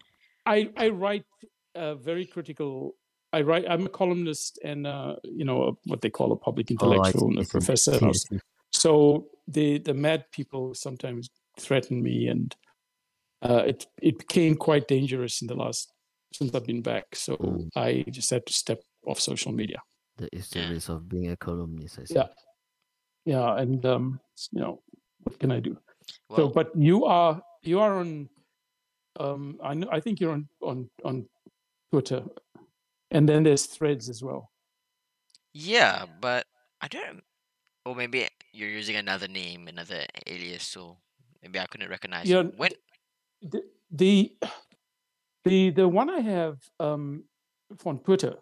I 0.47 0.71
I 0.77 0.89
write 0.89 1.27
uh, 1.75 1.95
very 1.97 2.27
critical. 2.27 2.97
I 3.37 3.43
write. 3.43 3.67
I'm 3.69 3.85
a 3.87 3.91
columnist 3.91 4.59
and 4.65 4.87
uh, 4.87 5.17
you 5.23 5.45
know 5.45 5.79
what 5.85 6.01
they 6.01 6.11
call 6.11 6.33
a 6.33 6.37
public 6.37 6.71
Oh, 6.71 6.75
intellectual 6.75 7.23
see, 7.23 7.29
and 7.29 7.39
I 7.39 7.43
a 7.43 7.45
see, 7.45 7.51
professor. 7.51 7.93
And 7.93 8.01
see, 8.01 8.07
I 8.07 8.09
all. 8.09 8.15
see. 8.15 8.39
So 8.73 9.29
the 9.47 9.79
the 9.79 9.95
mad 9.95 10.25
people 10.33 10.75
sometimes 10.75 11.29
threaten 11.61 12.03
me, 12.03 12.29
and 12.29 12.55
uh, 13.43 13.63
it 13.67 13.87
it 14.01 14.19
became 14.19 14.55
quite 14.57 14.89
dangerous 14.89 15.43
in 15.43 15.49
the 15.49 15.55
last 15.55 15.93
since 16.33 16.55
I've 16.55 16.67
been 16.67 16.83
back. 16.83 17.15
So 17.15 17.37
Mm. 17.37 17.69
I 17.77 18.05
just 18.11 18.31
had 18.31 18.47
to 18.47 18.53
step 18.53 18.81
off 19.07 19.21
social 19.21 19.53
media. 19.53 19.81
That 20.17 20.31
is 20.33 20.49
the 20.49 20.61
Yeah. 20.61 20.71
risk 20.71 20.89
of 20.89 21.09
being 21.09 21.31
a 21.31 21.37
columnist. 21.37 21.99
I 21.99 22.05
see. 22.05 22.15
Yeah. 22.15 22.29
Yeah, 23.27 23.59
and 23.59 23.85
um, 23.85 24.21
you 24.53 24.61
know 24.61 24.83
what 25.25 25.39
can 25.39 25.51
I 25.51 25.61
do? 25.61 25.77
so, 26.37 26.49
but 26.49 26.71
you 26.77 27.05
are 27.05 27.43
you 27.63 27.81
are 27.81 27.99
on. 27.99 28.29
Um, 29.21 29.59
I 29.63 29.75
know. 29.75 29.89
I 29.93 30.01
think 30.01 30.21
you're 30.21 30.33
on 30.33 30.49
on 30.63 30.89
on 31.05 31.29
Twitter, 31.91 32.23
and 33.17 33.25
then 33.29 33.43
there's 33.49 33.65
Threads 33.67 34.09
as 34.13 34.21
well. 34.23 34.53
yeah, 35.57 36.05
but 36.21 36.45
I 36.85 36.89
don't. 36.89 37.23
Or 37.87 37.95
maybe 37.97 38.29
you're 38.53 38.69
using 38.69 38.97
another 38.97 39.29
name, 39.29 39.69
another 39.69 40.05
alias, 40.27 40.65
so 40.65 40.99
maybe 41.43 41.57
I 41.59 41.67
couldn't 41.67 41.89
recognize 41.89 42.29
Yeah, 42.29 42.43
you. 42.43 42.53
When? 42.57 42.73
the 43.41 43.63
the 43.91 44.37
the, 45.45 45.71
the 45.71 45.87
one 45.89 46.11
I 46.11 46.21
have 46.21 46.59
um, 46.81 47.25
on 47.87 48.01
Twitter 48.01 48.35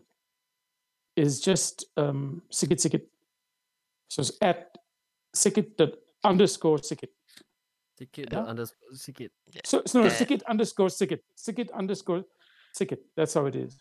is 1.14 1.40
just 1.40 1.84
um, 1.96 2.42
Sikit 2.50 2.80
Sikit. 2.80 3.04
So 4.08 4.22
it's 4.22 4.32
at 4.40 4.74
Sikit 5.36 5.76
dot 5.76 5.92
underscore 6.24 6.78
Sikit. 6.82 7.10
Sikit 8.00 8.32
Yeah. 8.32 8.42
underscore 8.50 8.90
sikit. 8.94 9.30
So, 9.64 9.82
so 9.86 10.02
no, 10.02 10.08
Sikit 10.08 10.42
underscore 10.48 10.88
Sikit. 10.90 11.20
Sikit 11.36 11.70
underscore 11.70 12.24
Sikit. 12.74 12.98
That's 13.14 13.34
how 13.34 13.46
it 13.46 13.54
is. 13.54 13.78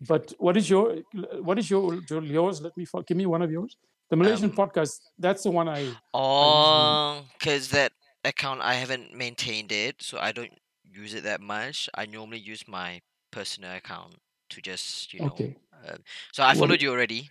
But 0.00 0.32
what 0.38 0.56
is 0.56 0.68
your 0.70 0.96
what 1.44 1.58
is 1.58 1.68
your 1.70 2.00
your- 2.08 2.24
yours? 2.24 2.60
Let 2.60 2.76
me 2.76 2.86
give 3.06 3.16
me 3.16 3.26
one 3.26 3.42
of 3.42 3.50
yours. 3.50 3.76
The 4.08 4.16
Malaysian 4.16 4.50
Um, 4.50 4.56
podcast. 4.56 5.00
That's 5.18 5.42
the 5.44 5.50
one 5.52 5.68
I. 5.68 5.94
Oh, 6.14 7.22
because 7.38 7.68
that 7.70 7.92
account 8.24 8.60
I 8.60 8.74
haven't 8.74 9.14
maintained 9.14 9.70
it, 9.72 10.02
so 10.02 10.18
I 10.18 10.32
don't 10.32 10.52
use 10.84 11.14
it 11.14 11.22
that 11.24 11.40
much. 11.40 11.88
I 11.94 12.06
normally 12.06 12.40
use 12.40 12.64
my 12.66 13.00
personal 13.30 13.76
account 13.76 14.16
to 14.50 14.60
just, 14.60 15.12
you 15.14 15.20
know. 15.20 15.26
Okay. 15.30 15.56
Uh, 15.86 15.96
so 16.32 16.42
I 16.42 16.54
followed 16.54 16.80
it- 16.80 16.82
you 16.82 16.90
already. 16.90 17.28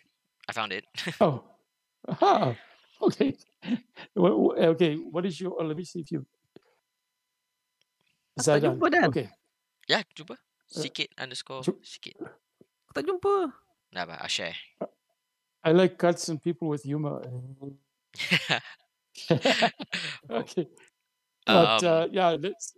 I 0.47 0.53
found 0.53 0.71
it. 0.71 0.85
Oh. 1.19 1.43
Aha. 2.07 2.55
Okay. 3.01 3.35
Wha- 4.15 4.35
wha- 4.35 4.55
okay. 4.73 4.95
What 4.95 5.25
is 5.25 5.39
your? 5.41 5.51
oh, 5.59 5.65
let 5.65 5.75
me 5.75 5.83
see 5.83 5.99
if 5.99 6.11
you. 6.11 6.25
Zaidan. 8.39 8.79
Okay. 9.09 9.29
yeah, 9.87 10.03
cuba. 10.15 10.33
Uh, 10.33 10.81
Sikit 10.81 11.09
underscore 11.17 11.63
cu- 11.63 11.81
sikit. 11.83 12.15
Tak 12.99 13.07
jumpa. 13.07 13.55
Nah, 13.95 14.03
but 14.03 14.19
I'll 14.19 14.27
share. 14.27 14.51
I 15.63 15.71
like 15.71 15.95
cuts 15.95 16.27
and 16.27 16.35
people 16.43 16.67
with 16.67 16.83
humor. 16.83 17.23
okay. 20.29 20.67
But 21.47 21.79
Um, 21.79 21.87
uh, 21.87 22.05
yeah, 22.11 22.35
let's. 22.35 22.75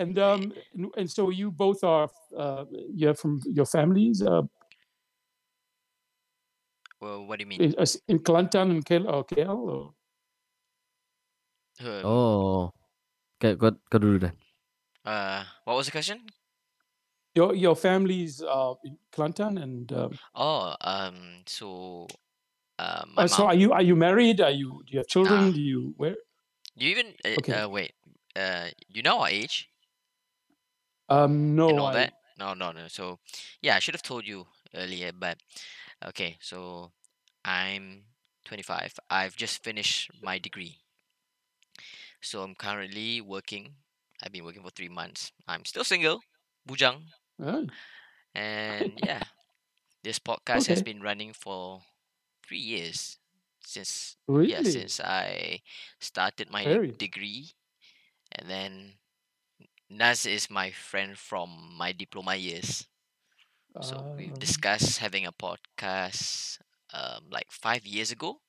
And 0.00 0.16
um, 0.18 0.56
and, 0.72 0.88
and 0.96 1.08
so 1.10 1.28
you 1.28 1.52
both 1.52 1.84
are 1.84 2.08
uh, 2.32 2.64
you're 2.96 3.12
from 3.14 3.44
your 3.46 3.68
families 3.68 4.24
uh, 4.24 4.42
well, 7.04 7.28
what 7.28 7.38
do 7.38 7.44
you 7.44 7.48
mean? 7.52 7.60
in, 7.60 7.74
as- 7.78 8.00
in 8.08 8.18
Kelantan 8.18 8.70
and 8.72 8.82
KL 8.84 9.04
or 9.06 9.22
KL 9.28 9.60
or 9.68 9.82
Um, 11.84 12.02
Oh. 12.06 12.70
Kau, 13.42 13.52
kau, 13.58 13.70
kau 13.90 13.98
dulu 14.00 14.18
dah. 14.24 14.32
uh, 15.04 15.42
what 15.68 15.74
was 15.76 15.86
the 15.86 15.94
question? 15.94 16.22
Your 17.34 17.54
your 17.54 17.76
families 17.76 18.42
are 18.42 18.76
in 18.84 18.98
Kelantan 19.12 19.62
and 19.62 19.92
um, 19.92 20.18
Oh, 20.34 20.76
um, 20.80 21.42
so, 21.46 22.06
uh, 22.78 23.04
my 23.08 23.24
uh, 23.24 23.28
so 23.28 23.44
mom. 23.44 23.46
are 23.46 23.54
you 23.54 23.72
are 23.72 23.82
you 23.82 23.96
married? 23.96 24.40
Are 24.40 24.50
you 24.50 24.82
do 24.86 24.92
you 24.92 24.98
have 24.98 25.06
children? 25.06 25.40
Nah. 25.40 25.52
Do 25.52 25.60
you 25.60 25.94
where? 25.96 26.16
You 26.76 26.88
even 26.90 27.16
uh, 27.24 27.36
Okay. 27.36 27.64
uh, 27.64 27.68
wait. 27.68 27.94
Uh, 28.36 28.70
you 28.88 29.02
know 29.02 29.20
our 29.20 29.28
age 29.28 29.70
Um, 31.08 31.54
no, 31.56 31.86
I, 31.86 31.92
that? 31.92 32.12
No, 32.38 32.54
no, 32.54 32.72
no. 32.72 32.88
So, 32.88 33.20
yeah, 33.60 33.76
I 33.76 33.78
should 33.78 33.94
have 33.94 34.02
told 34.02 34.26
you 34.26 34.46
earlier, 34.74 35.12
but 35.12 35.38
okay. 36.04 36.38
So, 36.40 36.92
I'm 37.44 38.06
25. 38.44 38.98
I've 39.10 39.36
just 39.36 39.64
finished 39.64 40.10
my 40.22 40.38
degree. 40.38 40.82
So 42.20 42.42
I'm 42.42 42.54
currently 42.56 43.20
working. 43.20 43.76
I've 44.22 44.32
been 44.32 44.44
working 44.44 44.62
for 44.62 44.70
three 44.70 44.88
months. 44.88 45.32
I'm 45.46 45.64
still 45.64 45.84
single, 45.84 46.22
bujang, 46.68 47.10
Ah, 47.40 47.64
and 48.34 48.98
yeah, 48.98 49.22
this 50.02 50.18
podcast 50.18 50.66
has 50.68 50.82
been 50.82 51.00
running 51.02 51.32
for 51.32 51.82
three 52.46 52.58
years 52.60 53.18
since 53.64 54.16
really? 54.28 54.48
yeah 54.48 54.62
since 54.62 55.00
I 55.00 55.60
started 56.00 56.50
my 56.50 56.68
Very. 56.68 56.98
degree, 56.98 57.50
and 58.32 58.48
then 58.50 58.94
Naz 59.90 60.26
is 60.26 60.50
my 60.50 60.70
friend 60.70 61.18
from 61.18 61.74
my 61.76 61.92
diploma 61.92 62.36
years. 62.36 62.86
So 63.80 64.06
we've 64.16 64.34
Um, 64.34 64.38
discussed 64.38 64.98
having 64.98 65.26
a 65.26 65.32
podcast 65.32 66.58
um, 66.92 67.26
like 67.30 67.50
five 67.50 67.86
years 67.86 68.10
ago, 68.12 68.40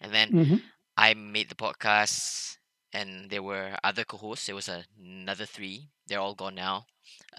and 0.00 0.12
then 0.12 0.32
mhm. 0.32 0.62
I 0.96 1.14
made 1.14 1.48
the 1.48 1.54
podcast, 1.56 2.56
and 2.92 3.30
there 3.30 3.42
were 3.42 3.76
other 3.82 4.04
co-hosts. 4.04 4.46
There 4.46 4.54
was 4.56 4.68
another 4.68 5.46
three. 5.46 5.90
They're 6.08 6.20
all 6.20 6.34
gone 6.34 6.56
now. 6.56 6.86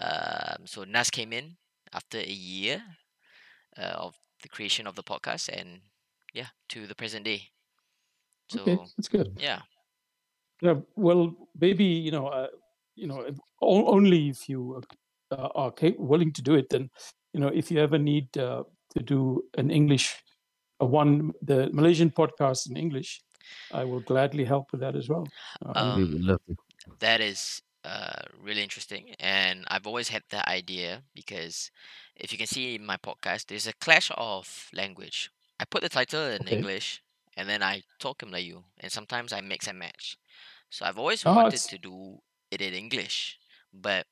Um, 0.00 0.66
so 0.66 0.84
Naz 0.84 1.10
came 1.10 1.32
in 1.32 1.56
after 1.92 2.18
a 2.18 2.32
year 2.32 2.82
uh, 3.78 3.94
of 4.06 4.16
the 4.42 4.48
creation 4.48 4.86
of 4.86 4.96
the 4.96 5.04
podcast, 5.04 5.48
and 5.48 5.80
yeah, 6.34 6.48
to 6.70 6.86
the 6.86 6.94
present 6.94 7.24
day. 7.24 7.50
So 8.48 8.62
Okay, 8.62 8.92
that's 8.96 9.08
good. 9.08 9.38
yeah, 9.38 9.62
Yeah, 10.62 10.80
well, 10.96 11.34
maybe 11.58 11.84
you 11.84 12.10
know, 12.10 12.28
uh, 12.28 12.48
you 12.96 13.06
know, 13.06 13.20
if- 13.22 13.38
only 13.62 14.28
if 14.28 14.48
you 14.48 14.82
uh, 15.30 15.48
are 15.54 15.72
ca- 15.72 15.96
willing 15.98 16.32
to 16.34 16.42
do 16.42 16.54
it. 16.54 16.68
Then, 16.70 16.90
you 17.32 17.40
know, 17.40 17.48
if 17.48 17.70
you 17.70 17.78
ever 17.80 17.98
need 17.98 18.36
uh, 18.36 18.64
to 18.96 19.02
do 19.02 19.42
an 19.56 19.70
English, 19.70 20.16
uh, 20.82 20.86
one 20.86 21.32
the 21.42 21.70
Malaysian 21.72 22.10
podcast 22.10 22.68
in 22.70 22.76
English, 22.76 23.22
I 23.72 23.84
will 23.84 24.00
gladly 24.00 24.44
help 24.44 24.72
with 24.72 24.80
that 24.80 24.96
as 24.96 25.08
well. 25.08 25.26
Um, 25.64 25.74
Um, 25.74 26.00
would 26.12 26.24
love 26.24 26.40
to. 26.48 26.56
that 27.00 27.20
is 27.20 27.62
uh, 27.84 28.22
really 28.40 28.62
interesting, 28.62 29.14
and 29.20 29.64
I've 29.68 29.86
always 29.86 30.08
had 30.08 30.22
that 30.30 30.48
idea 30.48 31.02
because 31.14 31.70
if 32.16 32.32
you 32.32 32.38
can 32.38 32.46
see 32.46 32.74
in 32.74 32.84
my 32.86 32.96
podcast, 32.96 33.46
there's 33.46 33.66
a 33.66 33.72
clash 33.74 34.10
of 34.16 34.68
language. 34.72 35.30
I 35.60 35.64
put 35.64 35.82
the 35.82 35.88
title 35.88 36.22
in 36.26 36.46
Okay. 36.46 36.48
English, 36.48 37.02
and 37.36 37.48
then 37.48 37.62
I 37.62 37.82
talk 37.98 38.22
in 38.22 38.30
Melayu, 38.30 38.64
and 38.78 38.92
sometimes 38.92 39.32
I 39.32 39.40
mix 39.40 39.66
and 39.68 39.78
match. 39.78 40.16
So 40.70 40.84
I've 40.86 40.98
always 40.98 41.24
Oh, 41.24 41.32
wanted 41.32 41.60
it's- 41.60 41.66
to 41.68 41.78
do 41.78 42.18
it 42.50 42.60
in 42.62 42.74
English, 42.74 43.38
but 43.72 44.06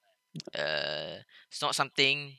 uh, 0.55 1.23
it's 1.51 1.63
not 1.63 1.75
something 1.75 2.35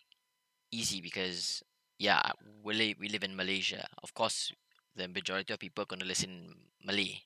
easy 0.72 1.02
because 1.02 1.64
yeah, 1.98 2.22
we 2.64 2.74
live 2.74 2.98
we 3.00 3.10
live 3.10 3.24
in 3.24 3.36
Malaysia. 3.36 3.88
Of 4.04 4.14
course, 4.14 4.52
the 4.96 5.08
majority 5.08 5.54
of 5.54 5.60
people 5.60 5.84
are 5.84 5.88
gonna 5.92 6.06
listen 6.06 6.56
Malay. 6.84 7.22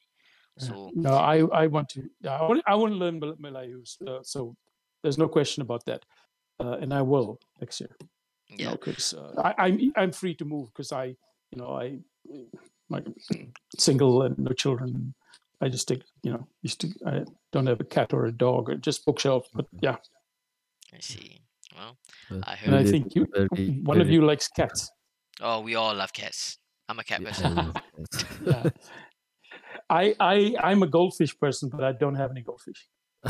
Yeah. 0.58 0.68
So 0.68 0.92
No, 0.96 1.14
I 1.16 1.38
I 1.64 1.68
want 1.68 1.90
to. 1.90 2.10
I 2.30 2.42
want 2.42 2.64
I 2.68 2.76
want 2.76 2.94
to 2.94 2.98
learn 2.98 3.20
Mal- 3.20 3.36
Malayu. 3.38 3.82
Uh, 4.08 4.20
so 4.24 4.56
there's 5.02 5.18
no 5.18 5.28
question 5.28 5.62
about 5.62 5.86
that, 5.86 6.06
uh, 6.60 6.78
and 6.82 6.94
I 6.94 7.02
will 7.02 7.40
next 7.60 7.82
year. 7.82 7.96
Yeah, 8.50 8.70
know, 8.72 8.78
because 8.78 9.14
uh, 9.14 9.34
I, 9.44 9.54
I'm 9.66 9.92
I'm 9.96 10.12
free 10.12 10.36
to 10.36 10.46
move 10.46 10.68
because 10.74 10.92
I 10.92 11.16
you 11.52 11.58
know 11.58 11.72
I 11.76 12.00
my 12.90 13.02
single 13.80 14.22
and 14.24 14.38
no 14.38 14.52
children. 14.54 15.14
I 15.62 15.70
just 15.70 15.88
take 15.88 16.04
you 16.24 16.32
know 16.34 16.48
used 16.62 16.82
to 16.82 16.88
I 17.06 17.26
don't 17.52 17.68
have 17.68 17.82
a 17.82 17.86
cat 17.86 18.14
or 18.14 18.26
a 18.26 18.32
dog 18.32 18.70
or 18.70 18.76
just 18.76 19.06
bookshelf. 19.06 19.48
But 19.54 19.66
yeah, 19.82 19.98
I 20.94 21.00
see. 21.00 21.42
Well, 21.76 21.98
Uh, 22.32 22.42
I 22.46 22.58
and 22.66 22.76
I 22.76 22.84
think 22.84 23.16
you 23.16 23.26
one 23.84 24.02
of 24.02 24.10
you 24.10 24.22
likes 24.26 24.48
cats. 24.48 24.92
Oh, 25.42 25.62
we 25.62 25.76
all 25.76 25.96
love 25.96 26.14
cats. 26.14 26.60
I'm 26.90 27.00
a 27.00 27.04
cat 27.04 27.24
person. 27.24 27.58
I. 27.58 27.72
Yeah. 28.46 28.70
I 29.94 30.16
I 30.20 30.56
I'm 30.60 30.82
a 30.82 30.88
goldfish 30.88 31.38
person, 31.38 31.70
but 31.70 31.84
I 31.84 31.92
don't 31.92 32.16
have 32.16 32.32
any 32.32 32.42
goldfish. 32.42 32.88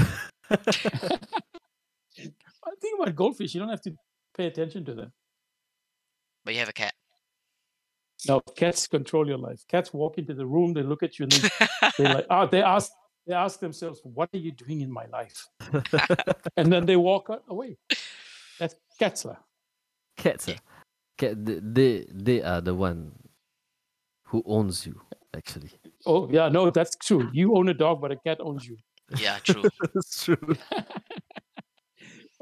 I 2.66 2.72
think 2.82 2.99
about 2.99 3.16
goldfish. 3.16 3.53
You 3.53 3.59
don't 3.59 3.70
have 3.70 3.82
to 3.82 3.93
pay 4.38 4.47
attention 4.47 4.86
to 4.86 4.93
them. 4.93 5.11
But 6.45 6.53
you 6.53 6.59
have 6.61 6.70
a 6.70 6.74
cat. 6.74 6.93
No, 8.28 8.39
cats 8.55 8.88
control 8.88 9.28
your 9.28 9.38
life. 9.38 9.66
Cats 9.68 9.93
walk 9.93 10.18
into 10.18 10.34
the 10.34 10.45
room, 10.45 10.74
they 10.74 10.84
look 10.84 11.03
at 11.03 11.20
you, 11.20 11.24
and 11.24 11.32
they, 11.34 11.49
they 11.97 12.14
like, 12.14 12.26
ah, 12.30 12.45
they 12.45 12.61
ask, 12.61 12.89
they 13.28 13.34
ask 13.34 13.59
themselves, 13.59 13.99
"What 14.03 14.30
are 14.34 14.38
you 14.38 14.53
doing 14.53 14.80
in 14.80 14.91
my 14.91 15.05
life?" 15.07 15.47
and 16.55 16.72
then 16.72 16.86
they 16.86 16.95
walk 16.95 17.30
away. 17.49 17.78
That's 18.59 18.76
cats, 18.97 19.26
lah. 19.26 19.38
Cats. 20.16 20.47
Yeah. 20.47 20.55
ah. 20.55 20.70
They, 21.18 21.59
they 21.61 22.05
they 22.09 22.41
are 22.41 22.61
the 22.61 22.76
one 22.76 23.11
who 24.28 24.43
owns 24.45 24.86
you. 24.88 25.01
Actually, 25.36 25.72
Oh 26.06 26.30
yeah, 26.30 26.50
no, 26.50 26.70
that's 26.70 26.96
true. 26.96 27.30
You 27.34 27.56
own 27.56 27.70
a 27.70 27.74
dog, 27.74 28.02
but 28.02 28.12
a 28.12 28.18
cat 28.18 28.40
owns 28.42 28.68
you. 28.68 28.78
yeah, 29.18 29.38
true. 29.40 29.64
that's 29.94 30.24
true. 30.24 30.56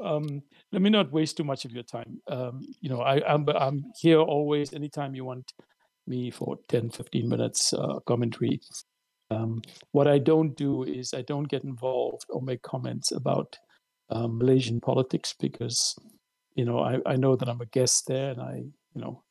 Um, 0.00 0.42
let 0.72 0.82
me 0.82 0.90
not 0.90 1.12
waste 1.12 1.36
too 1.36 1.44
much 1.44 1.64
of 1.64 1.72
your 1.72 1.84
time. 1.84 2.20
Um, 2.28 2.62
you 2.80 2.88
know, 2.88 3.02
I, 3.02 3.22
I'm 3.26 3.48
I'm 3.48 3.84
here 4.00 4.18
always. 4.18 4.72
Anytime 4.72 5.14
you 5.14 5.24
want 5.24 5.52
me 6.06 6.30
for 6.30 6.58
10, 6.68 6.90
15 6.90 7.28
minutes 7.28 7.72
uh, 7.72 8.00
commentary. 8.06 8.60
Um, 9.30 9.62
what 9.92 10.08
I 10.08 10.18
don't 10.18 10.56
do 10.56 10.82
is 10.82 11.14
I 11.14 11.22
don't 11.22 11.48
get 11.48 11.64
involved 11.64 12.26
or 12.28 12.42
make 12.42 12.62
comments 12.62 13.12
about 13.12 13.56
um, 14.10 14.38
Malaysian 14.38 14.80
politics 14.80 15.34
because 15.38 15.96
you 16.54 16.64
know 16.64 16.80
I, 16.80 16.98
I 17.06 17.16
know 17.16 17.36
that 17.36 17.48
I'm 17.48 17.60
a 17.60 17.66
guest 17.66 18.06
there 18.08 18.32
and 18.32 18.40
I 18.40 18.64
you 18.94 19.00
know 19.00 19.22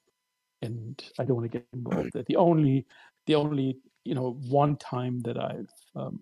and 0.63 1.03
I 1.19 1.25
don't 1.25 1.35
want 1.35 1.51
to 1.51 1.57
get 1.57 1.67
involved. 1.73 2.11
The 2.13 2.35
only 2.35 2.85
the 3.31 3.35
only 3.39 3.77
you 4.03 4.15
know 4.15 4.33
one 4.49 4.75
time 4.77 5.21
that 5.21 5.37
I've 5.37 5.71
um, 5.95 6.19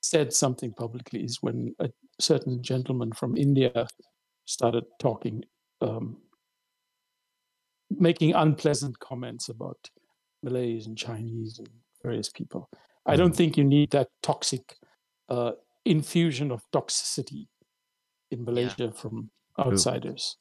said 0.00 0.32
something 0.32 0.72
publicly 0.72 1.20
is 1.24 1.38
when 1.42 1.74
a 1.78 1.90
certain 2.20 2.62
gentleman 2.62 3.12
from 3.12 3.36
India 3.36 3.86
started 4.46 4.84
talking, 4.98 5.44
um, 5.80 6.16
making 7.90 8.34
unpleasant 8.34 8.98
comments 8.98 9.48
about 9.48 9.90
Malays 10.42 10.86
and 10.86 10.96
Chinese 10.98 11.58
and 11.58 11.68
various 12.02 12.30
people. 12.30 12.68
I 13.06 13.16
don't 13.16 13.32
Mhm. 13.32 13.36
think 13.36 13.56
you 13.56 13.64
need 13.64 13.90
that 13.90 14.08
toxic 14.22 14.76
uh, 15.28 15.52
infusion 15.84 16.50
of 16.50 16.60
toxicity 16.72 17.48
in 18.30 18.44
Malaysia 18.44 18.92
from 18.92 19.30
outsiders. 19.58 20.36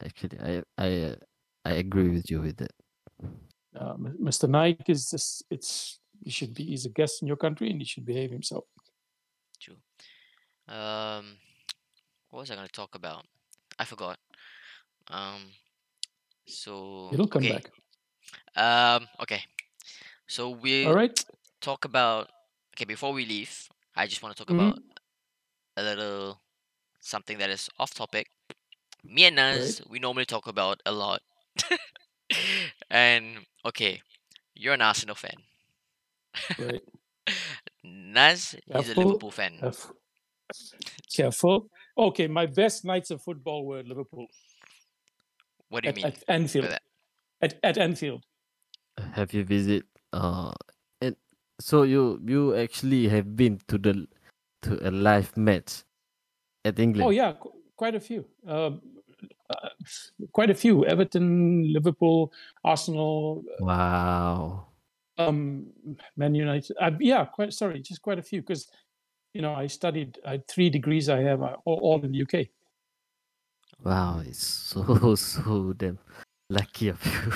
Actually, 0.00 0.38
I 0.40 0.52
I 0.76 0.88
uh, 1.10 1.16
I 1.64 1.72
agree 1.84 2.10
with 2.16 2.30
you 2.30 2.40
with 2.40 2.56
that. 2.58 2.72
Uh, 3.76 3.94
Mr. 3.98 4.48
Naik 4.48 4.88
is 4.88 5.10
just, 5.10 5.44
it's, 5.50 5.98
he 6.22 6.30
should 6.30 6.54
be, 6.54 6.64
he's 6.64 6.86
a 6.86 6.88
guest 6.90 7.22
in 7.22 7.28
your 7.28 7.36
country 7.36 7.70
and 7.70 7.80
he 7.80 7.84
should 7.86 8.04
behave 8.04 8.30
himself. 8.30 8.64
True. 9.60 9.76
Um, 10.68 11.36
what 12.30 12.40
was 12.40 12.50
I 12.50 12.54
gonna 12.56 12.68
talk 12.68 12.94
about? 12.94 13.24
I 13.78 13.84
forgot. 13.84 14.18
Um, 15.08 15.42
so 16.46 17.10
It'll 17.12 17.26
come 17.26 17.42
okay. 17.42 17.48
back. 17.48 17.70
Um, 18.56 19.06
okay. 19.20 19.42
So 20.26 20.50
we 20.50 20.86
All 20.86 20.94
right. 20.94 21.24
talk 21.60 21.84
about 21.84 22.28
okay 22.76 22.84
before 22.84 23.12
we 23.12 23.24
leave. 23.24 23.68
I 23.96 24.06
just 24.06 24.22
want 24.22 24.36
to 24.36 24.44
talk 24.44 24.50
Mhm. 24.50 24.58
about 24.60 24.78
a 25.76 25.82
little 25.82 26.40
something 27.00 27.38
that 27.38 27.50
is 27.50 27.68
off 27.78 27.94
topic. 27.94 28.28
Me 29.04 29.24
and 29.26 29.36
Naz, 29.36 29.80
we 29.88 29.98
normally 29.98 30.26
talk 30.26 30.46
about 30.46 30.80
a 30.86 30.92
lot. 30.92 31.22
and 32.90 33.38
okay, 33.68 34.00
you're 34.54 34.74
an 34.74 34.82
Arsenal 34.82 35.14
fan. 35.14 35.36
Right. 36.58 36.82
Naz, 37.84 38.56
he's 38.66 38.90
a 38.90 38.94
Liverpool 38.98 39.30
fan. 39.30 39.58
Caref- 39.60 39.92
Careful. 41.14 41.68
Okay, 41.96 42.26
my 42.26 42.46
best 42.46 42.84
nights 42.84 43.10
of 43.10 43.22
football 43.22 43.66
were 43.66 43.78
at 43.78 43.86
Liverpool 43.86 44.26
What 45.68 45.82
do 45.82 45.88
you 45.88 45.90
at, 45.90 45.96
mean? 45.96 46.06
at 46.06 46.24
Anfield. 46.28 46.66
that? 46.66 46.82
At, 47.42 47.54
at 47.62 47.78
Anfield. 47.78 48.24
Have 49.12 49.32
you 49.32 49.44
visit 49.44 49.84
uh, 50.12 50.52
and 51.00 51.14
so 51.60 51.82
you 51.82 52.20
you 52.26 52.56
actually 52.56 53.08
have 53.08 53.36
been 53.36 53.60
to 53.68 53.78
the 53.78 54.06
to 54.62 54.78
a 54.88 54.90
live 54.90 55.36
match 55.36 55.84
at 56.64 56.78
England. 56.80 57.06
Oh 57.06 57.10
yeah, 57.10 57.32
qu- 57.38 57.52
quite 57.76 57.94
a 57.94 58.00
few. 58.00 58.24
Um, 58.46 58.80
uh, 59.50 59.68
quite 60.32 60.50
a 60.50 60.54
few. 60.54 60.84
Everton, 60.86 61.72
Liverpool, 61.72 62.32
Arsenal, 62.64 63.42
Wow. 63.60 64.66
um, 65.18 65.66
Man 66.16 66.34
United. 66.34 66.76
Uh, 66.80 66.90
yeah, 67.00 67.24
quite. 67.24 67.52
Sorry, 67.52 67.80
just 67.80 68.02
quite 68.02 68.18
a 68.18 68.22
few 68.22 68.40
because 68.42 68.68
you 69.34 69.42
know 69.42 69.54
I 69.54 69.66
studied. 69.68 70.18
I 70.26 70.32
had 70.32 70.48
three 70.48 70.70
degrees. 70.70 71.08
I 71.08 71.20
have 71.22 71.42
uh, 71.42 71.56
all, 71.64 71.78
all 71.82 72.04
in 72.04 72.12
the 72.12 72.22
UK. 72.22 72.48
Wow, 73.84 74.22
it's 74.26 74.44
so 74.44 75.14
so 75.14 75.72
damn 75.74 75.98
lucky 76.50 76.88
of 76.88 77.04
you. 77.04 77.32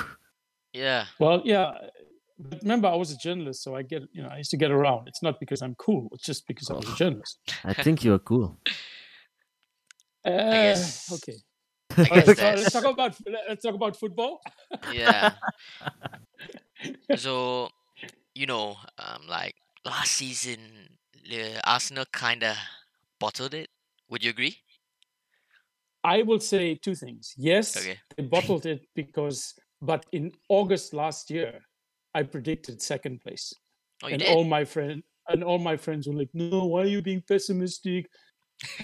Yeah. 0.75 1.05
Well, 1.19 1.43
yeah. 1.45 1.73
But 2.39 2.63
remember, 2.63 2.89
I 2.89 2.97
was 2.97 3.13
a 3.13 3.17
journalist, 3.17 3.63
so 3.63 3.77
I 3.77 3.83
get 3.83 4.03
you 4.13 4.23
know 4.23 4.29
I 4.29 4.39
used 4.39 4.51
to 4.51 4.57
get 4.57 4.71
around. 4.73 5.07
It's 5.07 5.23
not 5.23 5.39
because 5.39 5.63
I'm 5.63 5.75
cool. 5.77 6.09
It's 6.13 6.25
just 6.25 6.47
because 6.49 6.71
I 6.71 6.75
was 6.75 6.89
a 6.89 6.97
journalist. 6.97 7.39
I 7.65 7.73
think 7.75 8.03
you're 8.03 8.19
cool. 8.19 8.59
Uh, 10.25 10.31
guess- 10.31 11.13
okay. 11.13 11.37
I 11.99 12.09
All 12.11 12.17
guess 12.17 12.27
right, 12.27 12.37
so 12.37 12.55
let's 12.55 12.73
talk 12.73 12.85
about 12.85 13.17
let's 13.49 13.63
talk 13.63 13.75
about 13.75 13.97
football. 13.97 14.41
yeah. 14.83 15.35
So, 17.15 17.69
you 18.35 18.47
know, 18.47 18.77
um, 18.99 19.27
like 19.29 19.55
last 19.85 20.13
season, 20.13 20.99
the 21.29 21.61
Arsenal 21.69 22.05
kind 22.13 22.43
of 22.43 22.57
bottled 23.21 23.55
it. 23.55 23.71
Would 24.11 24.25
you 24.25 24.31
agree? 24.31 24.59
I 26.05 26.23
will 26.23 26.41
say 26.41 26.75
two 26.75 26.95
things. 26.95 27.35
Yes, 27.37 27.77
Okay. 27.77 27.99
they 28.17 28.25
bottled 28.25 28.67
it 28.67 28.87
because, 28.95 29.55
but 29.81 30.07
in 30.13 30.33
August 30.49 30.93
last 30.95 31.31
year, 31.31 31.61
I 32.15 32.23
predicted 32.25 32.83
second 32.83 33.21
place, 33.21 33.53
Oh, 34.03 34.09
and 34.11 34.19
did. 34.19 34.29
all 34.29 34.45
my 34.45 34.65
friend 34.65 35.03
and 35.29 35.45
all 35.45 35.59
my 35.59 35.77
friends 35.77 36.07
were 36.09 36.15
like, 36.15 36.31
"No, 36.35 36.67
why 36.67 36.83
are 36.83 36.87
you 36.87 37.03
being 37.03 37.23
pessimistic?" 37.23 38.07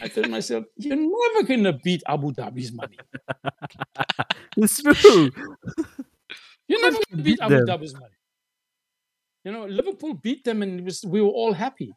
I 0.03 0.09
told 0.09 0.29
myself, 0.31 0.65
"You're 0.77 0.97
never 0.97 1.47
gonna 1.47 1.73
beat 1.73 2.03
Abu 2.07 2.33
Dhabi's 2.33 2.73
money. 2.73 2.97
It's 4.57 4.83
true. 4.83 5.31
You're 6.69 6.83
never 6.83 6.99
gonna 7.11 7.23
beat 7.23 7.25
beat 7.25 7.41
Abu 7.41 7.55
them. 7.57 7.67
Dhabi's 7.67 7.95
money." 7.95 8.15
You 9.45 9.53
know, 9.53 9.67
Liverpool 9.67 10.15
beat 10.15 10.45
them, 10.45 10.63
and 10.63 10.81
it 10.81 10.85
was 10.85 11.05
we 11.05 11.21
were 11.21 11.29
all 11.41 11.53
happy. 11.53 11.93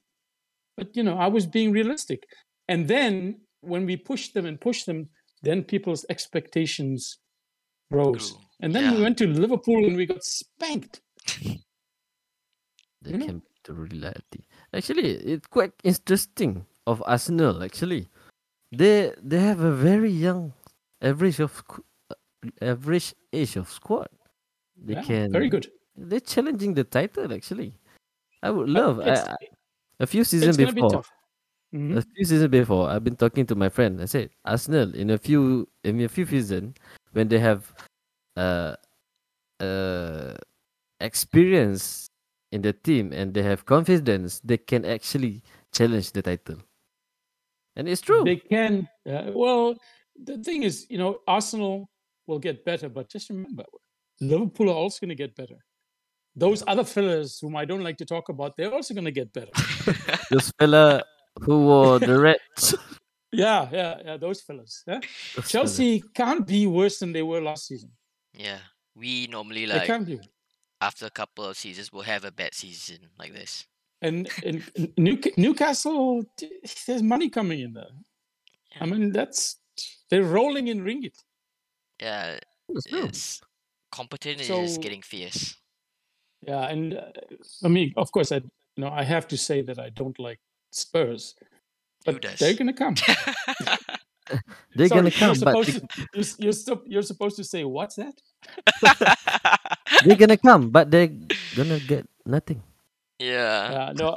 But 0.78 0.96
you 0.96 1.04
know, 1.04 1.18
I 1.18 1.28
was 1.28 1.46
being 1.46 1.72
realistic. 1.72 2.24
And 2.68 2.88
then 2.88 3.42
when 3.62 3.86
we 3.86 3.98
pushed 3.98 4.34
them 4.34 4.46
and 4.46 4.60
pushed 4.60 4.86
them, 4.86 5.10
then 5.44 5.64
people's 5.64 6.06
expectations 6.10 7.18
rose. 7.90 8.32
Grew. 8.32 8.42
And 8.62 8.74
then 8.76 8.96
we 8.96 9.02
went 9.02 9.18
to 9.18 9.28
Liverpool 9.28 9.86
and 9.86 9.98
we 9.98 10.06
got 10.06 10.24
spanked. 10.24 11.02
They 13.02 13.12
You 13.12 13.18
know? 13.18 13.26
came 13.26 13.42
to 13.64 13.74
reality. 13.74 14.46
Actually, 14.74 15.12
it's 15.16 15.48
quite 15.48 15.74
interesting 15.84 16.66
of 16.92 17.02
Arsenal. 17.08 17.64
Actually, 17.64 18.08
they 18.72 19.16
they 19.24 19.40
have 19.40 19.62
a 19.64 19.72
very 19.72 20.12
young 20.12 20.54
average 21.02 21.40
of 21.40 21.64
uh, 22.12 22.16
average 22.62 23.16
age 23.34 23.56
of 23.56 23.72
squad. 23.72 24.10
They 24.76 24.96
Yeah, 24.96 25.02
can 25.08 25.32
very 25.32 25.50
good. 25.50 25.72
They're 25.96 26.20
challenging 26.24 26.74
the 26.76 26.84
title. 26.84 27.32
Actually, 27.34 27.74
I 28.44 28.52
would 28.52 28.70
love. 28.70 29.00
I, 29.00 29.14
I- 29.14 29.50
a 30.02 30.08
few 30.08 30.24
seasons 30.24 30.58
be 30.58 30.66
before, 30.66 30.92
tough. 31.06 31.12
Mhm. 31.74 31.98
a 31.98 32.02
few 32.02 32.26
seasons 32.26 32.50
before, 32.50 32.90
I've 32.90 33.04
been 33.06 33.16
talking 33.16 33.46
to 33.48 33.56
my 33.56 33.70
friend. 33.70 34.02
I 34.02 34.06
said 34.10 34.30
Arsenal 34.46 34.94
in 34.96 35.12
a 35.14 35.18
few 35.18 35.68
in 35.84 36.02
a 36.02 36.10
few 36.10 36.26
season 36.26 36.74
when 37.14 37.28
they 37.30 37.38
have 37.40 37.70
uh 38.38 38.76
uh 39.62 40.34
experience 41.00 42.08
in 42.52 42.62
the 42.62 42.74
team 42.74 43.14
and 43.14 43.34
they 43.34 43.44
have 43.44 43.66
confidence, 43.66 44.42
they 44.44 44.58
can 44.58 44.86
actually 44.86 45.44
challenge 45.72 46.12
the 46.12 46.22
title. 46.22 46.58
And 47.76 47.88
it's 47.88 48.02
true. 48.02 48.24
They 48.24 48.36
can. 48.36 48.88
Uh, 49.10 49.32
well, 49.34 49.76
the 50.22 50.38
thing 50.38 50.64
is, 50.64 50.86
you 50.90 50.98
know, 50.98 51.20
Arsenal 51.28 51.90
will 52.28 52.40
get 52.40 52.66
better, 52.66 52.90
but 52.90 53.10
just 53.10 53.30
remember, 53.30 53.64
Liverpool 54.20 54.70
are 54.70 54.76
also 54.76 55.00
going 55.02 55.10
to 55.10 55.16
get 55.16 55.36
better. 55.36 55.56
Those 56.36 56.64
other 56.68 56.84
fellas 56.84 57.40
whom 57.40 57.56
I 57.56 57.66
don't 57.66 57.84
like 57.84 57.98
to 57.98 58.06
talk 58.06 58.30
about, 58.30 58.56
they're 58.58 58.74
also 58.74 58.94
going 58.94 59.06
to 59.06 59.12
get 59.12 59.34
better. 59.34 59.52
Those 60.32 60.52
fella 60.58 61.04
who 61.42 61.66
wore 61.66 62.00
the 62.00 62.20
red. 62.20 62.38
yeah, 63.32 63.68
yeah, 63.72 63.98
yeah. 64.06 64.18
Those 64.18 64.42
fellas. 64.42 64.84
Yeah? 64.88 65.00
those 65.00 65.10
fella. 65.34 65.48
Chelsea 65.48 66.04
can't 66.14 66.46
be 66.48 66.68
worse 66.68 67.00
than 67.00 67.12
they 67.12 67.24
were 67.24 67.42
last 67.42 67.68
season. 67.68 67.92
yeah. 68.34 68.60
We 68.94 69.28
normally 69.28 69.66
they 69.66 69.74
like 69.74 69.88
can't 69.88 70.06
be. 70.06 70.20
after 70.82 71.06
a 71.06 71.10
couple 71.10 71.46
of 71.46 71.56
seasons 71.56 71.94
we'll 71.94 72.04
have 72.04 72.26
a 72.26 72.32
bad 72.32 72.54
season 72.54 72.98
like 73.18 73.32
this. 73.34 73.66
And, 74.02 74.30
and 74.44 74.64
and 74.76 74.88
Newca- 74.98 75.38
Newcastle, 75.38 76.24
there's 76.88 77.04
money 77.04 77.30
coming 77.30 77.60
in 77.60 77.74
there. 77.74 77.92
I 78.80 78.86
mean, 78.86 79.12
that's 79.12 79.58
they're 80.10 80.24
rolling 80.24 80.68
in 80.68 80.84
ringgit. 80.84 81.16
Yeah. 82.02 82.40
It's 82.70 82.86
true. 82.86 83.04
It's 83.06 83.42
competition 83.92 84.56
is 84.64 84.78
getting 84.78 85.02
fierce. 85.02 85.56
Yeah, 86.48 86.68
and 86.68 86.96
uh, 86.96 87.12
I 87.64 87.68
mean, 87.68 87.94
of 87.98 88.12
course, 88.12 88.32
I 88.32 88.38
you 88.38 88.84
know 88.84 88.90
I 88.90 89.04
have 89.04 89.28
to 89.28 89.38
say 89.38 89.62
that 89.62 89.78
I 89.78 89.90
don't 89.90 90.18
like 90.20 90.40
Spurs, 90.72 91.36
Who 92.06 92.14
but 92.14 92.22
does? 92.22 92.40
they're 92.40 92.56
gonna 92.56 92.74
come. 92.74 92.96
They're 94.76 94.88
Sorry, 94.88 95.02
gonna 95.02 95.12
come, 95.12 95.36
You're 95.36 95.46
but 95.46 95.66
to, 95.66 95.88
you're, 96.16 96.26
you're, 96.40 96.54
sup- 96.54 96.84
you're 96.88 97.02
supposed 97.04 97.36
to 97.36 97.44
say 97.44 97.66
what's 97.66 97.96
that? 97.98 98.16
they're 100.06 100.16
gonna 100.16 100.38
come, 100.38 100.70
but 100.70 100.90
they're 100.90 101.12
gonna 101.56 101.80
get 101.80 102.08
nothing. 102.26 102.64
Yeah. 103.22 103.90
Uh, 103.90 103.94
no, 103.94 104.08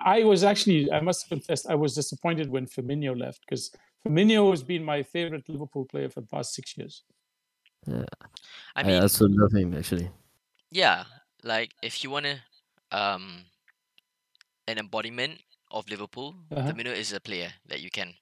I 0.00 0.24
was 0.24 0.42
actually, 0.44 0.90
I 0.90 1.00
must 1.00 1.28
confess, 1.28 1.66
I 1.66 1.74
was 1.74 1.94
disappointed 1.94 2.50
when 2.50 2.66
Firmino 2.66 3.12
left 3.18 3.40
because 3.44 3.70
Firmino 4.04 4.50
has 4.50 4.62
been 4.62 4.82
my 4.84 5.02
favorite 5.02 5.48
Liverpool 5.48 5.84
player 5.84 6.08
for 6.08 6.20
the 6.22 6.26
past 6.26 6.54
six 6.54 6.76
years. 6.78 7.04
Yeah. 7.86 8.04
I, 8.74 8.82
mean, 8.82 9.02
also 9.02 9.26
love 9.28 9.52
him 9.52 9.74
actually. 9.74 10.10
yeah, 10.70 11.04
like 11.44 11.70
if 11.82 12.02
you 12.02 12.10
wanna 12.10 12.36
um 12.92 13.44
an 14.66 14.78
embodiment 14.78 15.40
of 15.70 15.88
Liverpool, 15.88 16.34
Uh-huh. 16.50 16.72
Firmino 16.72 16.92
is 16.92 17.12
a 17.12 17.20
player 17.20 17.50
that 17.70 17.80
you 17.80 17.90
can 17.90 18.14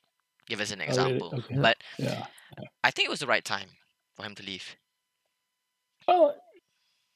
give 0.48 0.60
as 0.60 0.70
an 0.72 0.80
Oh, 0.80 0.86
really? 0.86 0.90
example. 1.16 1.30
Okay. 1.38 1.56
But 1.66 1.76
Yeah. 1.98 2.26
I 2.84 2.90
think 2.90 3.06
it 3.08 3.10
was 3.10 3.20
the 3.20 3.26
right 3.34 3.44
time 3.44 3.70
for 4.14 4.24
him 4.24 4.34
to 4.36 4.42
leave. 4.42 4.76
Well, 6.06 6.34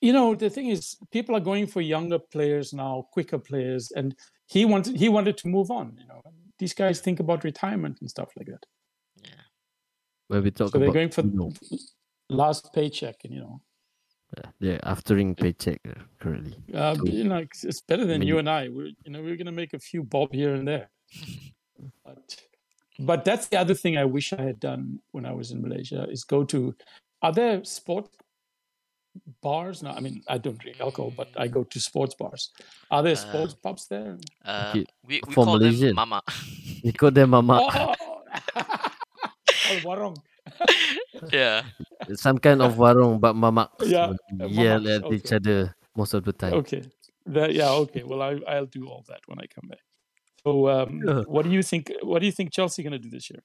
you 0.00 0.12
know, 0.12 0.34
the 0.34 0.48
thing 0.50 0.68
is, 0.68 0.96
people 1.10 1.36
are 1.36 1.40
going 1.40 1.66
for 1.66 1.80
younger 1.80 2.18
players 2.18 2.72
now, 2.72 3.06
quicker 3.12 3.38
players, 3.38 3.90
and 3.92 4.14
he 4.46 4.64
wanted 4.64 4.96
he 4.96 5.08
wanted 5.08 5.36
to 5.38 5.48
move 5.48 5.70
on. 5.70 5.96
You 5.98 6.06
know, 6.08 6.22
these 6.58 6.74
guys 6.74 7.00
think 7.00 7.20
about 7.20 7.44
retirement 7.44 7.98
and 8.00 8.08
stuff 8.10 8.30
like 8.36 8.46
that. 8.46 8.64
Yeah. 9.22 9.44
When 10.28 10.42
we 10.42 10.50
talk 10.50 10.72
so 10.72 10.78
they're 10.78 10.92
going 10.92 11.10
for 11.10 11.22
Firmino, 11.22 11.54
last 12.28 12.72
paycheck, 12.72 13.16
and 13.24 13.34
you 13.34 13.40
know, 13.40 13.60
yeah, 14.38 14.50
they're 14.60 14.78
aftering 14.84 15.36
paycheck 15.36 15.80
uh, 15.88 16.00
currently. 16.18 16.56
uh, 16.74 16.94
So- 16.94 17.04
you 17.04 17.24
know, 17.24 17.38
it's, 17.38 17.64
it's 17.64 17.80
better 17.82 18.06
than 18.06 18.20
mean- 18.20 18.28
you 18.28 18.38
and 18.38 18.48
I. 18.48 18.68
We're 18.68 18.92
you 19.04 19.10
know 19.12 19.22
we're 19.22 19.36
gonna 19.36 19.52
make 19.52 19.74
a 19.74 19.78
few 19.78 20.02
bob 20.02 20.32
here 20.32 20.54
and 20.54 20.66
there, 20.66 20.90
but 22.04 22.36
but 22.98 23.24
that's 23.24 23.48
the 23.48 23.58
other 23.58 23.74
thing 23.74 23.96
I 23.98 24.04
wish 24.04 24.32
I 24.32 24.42
had 24.42 24.60
done 24.60 25.00
when 25.12 25.24
I 25.26 25.32
was 25.32 25.50
in 25.50 25.60
Malaysia 25.62 26.06
is 26.10 26.24
go 26.24 26.44
to. 26.44 26.74
Are 27.22 27.32
there 27.32 27.62
sport 27.64 28.08
bars? 29.42 29.82
No, 29.82 29.90
I 29.90 30.00
mean 30.00 30.22
I 30.28 30.38
don't 30.38 30.58
drink 30.58 30.80
alcohol, 30.80 31.12
but 31.16 31.28
I 31.36 31.48
go 31.48 31.64
to 31.64 31.80
sports 31.80 32.14
bars. 32.14 32.50
Are 32.90 33.02
there 33.02 33.12
Uh, 33.12 33.16
sports 33.16 33.54
pubs 33.54 33.86
there? 33.88 34.18
Uh, 34.44 34.70
Okay, 34.70 34.84
we, 35.06 35.20
we 35.26 35.34
for 35.34 35.44
call 35.44 35.58
Malaysian. 35.58 35.88
them 35.94 35.96
mama. 35.96 36.22
You 36.82 36.92
call 36.92 37.10
them 37.10 37.30
mama, 37.30 37.60
Oh, 37.60 37.94
oh 39.70 39.78
warung. 39.84 40.16
yeah. 41.32 41.62
some 42.14 42.38
kind 42.38 42.62
of 42.62 42.74
warung, 42.76 43.20
but 43.20 43.34
mama 43.36 43.68
Yeah, 43.84 44.08
would 44.08 44.16
uh, 44.40 44.46
yell 44.46 44.80
mamaks, 44.80 44.96
at 45.06 45.12
each 45.12 45.26
okay. 45.32 45.36
other 45.36 45.74
most 45.96 46.14
of 46.14 46.24
the 46.24 46.32
time. 46.32 46.54
Okay. 46.64 46.82
That, 47.26 47.52
yeah. 47.52 47.70
Okay. 47.84 48.02
Well, 48.02 48.22
I 48.22 48.40
I'll 48.48 48.66
do 48.66 48.88
all 48.88 49.04
that 49.08 49.20
when 49.26 49.38
I 49.38 49.46
come 49.46 49.68
back. 49.68 49.84
So, 50.42 50.68
um, 50.72 51.02
Yeah. 51.04 51.22
what 51.28 51.44
do 51.44 51.50
you 51.52 51.62
think? 51.62 51.92
What 52.02 52.20
do 52.20 52.26
you 52.26 52.32
think 52.32 52.50
Chelsea 52.52 52.82
going 52.82 52.92
to 52.96 52.98
do 52.98 53.10
this 53.10 53.28
year? 53.30 53.42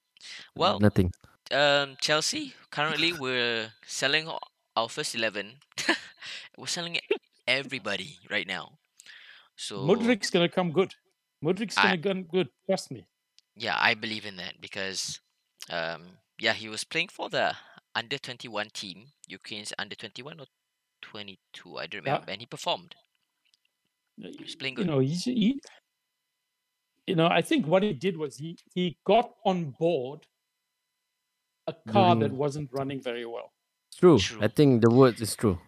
Well, 0.56 0.80
Nothing. 0.80 1.12
um, 1.52 1.98
Chelsea 2.00 2.54
currently 2.72 3.12
we're 3.14 3.74
selling 3.86 4.28
o- 4.30 4.40
our 4.76 4.90
first 4.90 5.16
eleven. 5.16 5.60
we're 6.58 6.68
selling 6.68 6.96
it 6.96 7.04
everybody 7.48 8.18
right 8.30 8.48
now. 8.48 8.80
So 9.56 9.80
Mudryk's 9.86 10.30
going 10.30 10.48
to 10.48 10.54
come 10.54 10.72
good. 10.72 10.94
I- 11.78 11.96
going 11.98 12.02
to 12.02 12.10
come 12.10 12.24
good. 12.24 12.50
Trust 12.66 12.92
me. 12.92 13.06
yeah, 13.56 13.78
I 13.80 13.94
believe 13.94 14.26
in 14.26 14.36
that 14.38 14.60
because, 14.60 15.20
um, 15.70 16.18
yeah, 16.40 16.54
he 16.54 16.68
was 16.70 16.84
playing 16.84 17.10
for 17.10 17.30
the 17.30 17.56
under 17.96 18.18
twenty 18.18 18.48
one 18.48 18.70
team, 18.74 19.06
Ukraine's 19.28 19.74
under 19.80 19.96
twenty 19.96 20.22
one 20.24 20.40
or 20.40 20.48
twenty 21.02 21.40
two, 21.54 21.78
I 21.78 21.88
don't 21.88 22.04
Yeah. 22.06 22.14
remember, 22.14 22.32
and 22.32 22.42
he 22.42 22.46
performed. 22.48 22.96
He's 24.18 24.56
playing 24.56 24.76
good 24.76 24.86
You 24.88 24.92
know, 24.92 25.00
he's 25.00 25.24
he. 25.26 25.60
You 27.08 27.16
know, 27.16 27.28
I 27.28 27.42
think 27.42 27.68
what 27.68 27.84
he 27.84 27.94
did 27.94 28.18
was 28.18 28.38
he 28.38 28.58
he 28.74 28.98
got 29.06 29.32
on 29.46 29.76
board 29.80 30.26
a 31.68 31.74
car 31.74 32.16
that 32.16 32.32
wasn't 32.32 32.72
running 32.74 33.02
very 33.02 33.26
well. 33.26 33.52
True. 34.00 34.18
True. 34.20 34.42
I 34.42 34.48
think 34.48 34.82
the 34.82 34.90
word 34.90 35.20
is 35.22 35.36
true. 35.36 35.60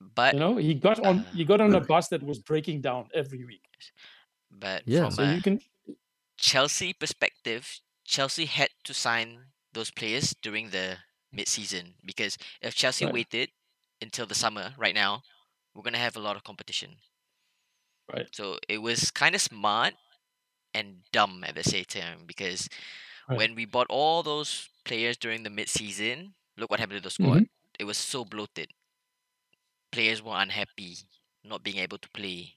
but 0.00 0.34
You 0.34 0.40
know, 0.40 0.56
he 0.56 0.74
got 0.74 0.98
on 1.00 1.20
uh, 1.20 1.24
he 1.32 1.44
got 1.44 1.60
on 1.60 1.74
a 1.74 1.80
bus 1.92 2.08
that 2.08 2.22
was 2.22 2.38
breaking 2.38 2.80
down 2.82 3.08
every 3.14 3.44
week. 3.44 3.62
but 4.50 4.82
Yeah. 4.86 5.04
from 5.04 5.12
So 5.12 5.22
a 5.22 5.34
you 5.34 5.40
can 5.42 5.60
Chelsea 6.38 6.92
perspective, 6.92 7.80
Chelsea 8.04 8.46
had 8.46 8.70
to 8.84 8.94
sign 8.94 9.52
those 9.72 9.90
players 9.90 10.34
during 10.42 10.70
the 10.70 10.98
mid-season 11.32 11.94
because 12.04 12.38
if 12.60 12.74
Chelsea 12.74 13.04
Right. 13.04 13.14
waited 13.14 13.50
until 14.00 14.26
the 14.26 14.34
summer 14.34 14.74
right 14.78 14.94
now, 14.94 15.22
we're 15.74 15.82
gonna 15.82 15.98
have 15.98 16.16
a 16.16 16.20
lot 16.20 16.36
of 16.36 16.44
competition. 16.44 16.96
Right. 18.12 18.28
So 18.32 18.58
it 18.68 18.78
was 18.78 19.10
kind 19.10 19.34
of 19.34 19.40
smart 19.40 19.94
and 20.74 21.02
dumb 21.12 21.44
at 21.44 21.54
the 21.54 21.64
same 21.64 21.84
time 21.84 22.26
because 22.26 22.68
Right. 23.28 23.38
when 23.38 23.54
we 23.54 23.64
bought 23.64 23.86
all 23.90 24.22
those 24.22 24.68
players 24.84 25.16
during 25.16 25.42
the 25.44 25.50
mid-season, 25.50 26.34
look 26.56 26.70
what 26.70 26.80
happened 26.80 27.02
to 27.02 27.08
the 27.08 27.14
Mm-hmm. 27.18 27.44
Squad. 27.78 27.82
It 27.82 27.86
was 27.86 27.98
so 27.98 28.24
bloated. 28.24 28.68
Players 29.92 30.22
were 30.22 30.34
unhappy 30.36 30.96
not 31.44 31.62
being 31.62 31.78
able 31.78 31.98
to 31.98 32.08
play, 32.10 32.54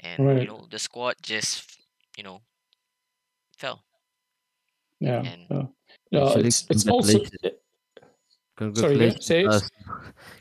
and 0.00 0.40
you 0.40 0.46
know 0.46 0.66
the 0.70 0.78
squad 0.78 1.14
just 1.22 1.78
you 2.16 2.22
know 2.24 2.40
fell. 3.58 3.82
yeah. 5.00 5.22
And- 5.22 5.46
yeah. 5.50 5.66
No, 6.12 6.28
it's 6.36 6.66
it's 6.70 6.86
also 6.86 7.18
congratulations. 8.56 8.76
Sorry, 8.76 8.94
yeah, 8.94 9.10
Congratulations, 9.18 9.26
to 9.26 9.38
it. 9.40 9.46
us. 9.48 9.70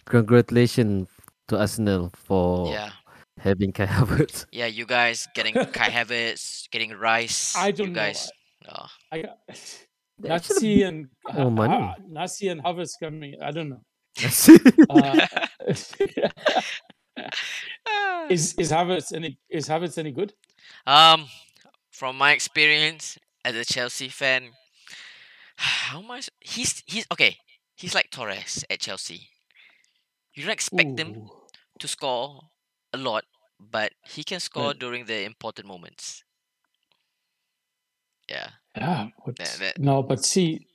Congratulations 0.05 1.09
to 1.47 1.57
Arsenal 1.59 2.11
for 2.13 2.67
Yeah, 2.71 2.91
having 3.39 3.71
Kai 3.71 3.85
Havertz. 3.89 4.45
yeah. 4.51 4.67
You 4.67 4.85
guys 4.85 5.27
getting 5.33 5.55
Kai 5.55 5.89
Havertz, 5.89 6.69
getting 6.69 6.91
Rice. 6.93 7.55
I 7.57 7.71
don't 7.71 7.89
know. 7.93 7.99
guys. 8.01 8.29
Oh, 8.69 8.85
I 9.11 9.21
got 9.23 9.39
They 10.23 10.29
actually 10.29 10.79
Nasi 10.79 10.83
and 10.83 11.07
more 11.33 11.51
money. 11.51 11.73
Ha- 11.73 11.95
Nasi 12.07 12.47
and 12.47 12.63
Havertz 12.63 12.93
coming. 12.99 13.35
I 13.41 13.51
don't 13.51 13.69
know. 13.69 13.81
uh, 14.89 15.27
Uh, 17.85 18.27
is 18.29 18.53
is 18.57 18.71
Havertz 18.71 19.13
any 19.13 19.37
is 19.49 19.67
Havertz 19.67 19.97
any 19.97 20.11
good? 20.11 20.33
um, 20.87 21.27
from 21.91 22.17
my 22.17 22.31
experience 22.31 23.17
as 23.45 23.55
a 23.55 23.65
Chelsea 23.65 24.09
fan, 24.09 24.51
how 25.57 26.01
much 26.01 26.29
he's 26.41 26.83
he's 26.87 27.05
okay. 27.11 27.37
He's 27.75 27.93
like 27.95 28.09
Torres 28.11 28.63
at 28.69 28.79
Chelsea. 28.79 29.29
You 30.33 30.43
don't 30.43 30.51
expect 30.53 30.97
him 30.99 31.29
to 31.79 31.87
score 31.87 32.41
a 32.93 32.97
lot, 32.97 33.25
but 33.59 33.91
he 34.05 34.23
can 34.23 34.39
score 34.39 34.67
Right. 34.67 34.79
during 34.79 35.05
the 35.05 35.23
important 35.25 35.67
moments. 35.67 36.23
Yeah, 38.29 38.49
Yeah, 38.75 39.09
but 39.25 39.35
that- 39.37 39.77
no, 39.79 40.01
but 40.03 40.23
see, 40.25 40.67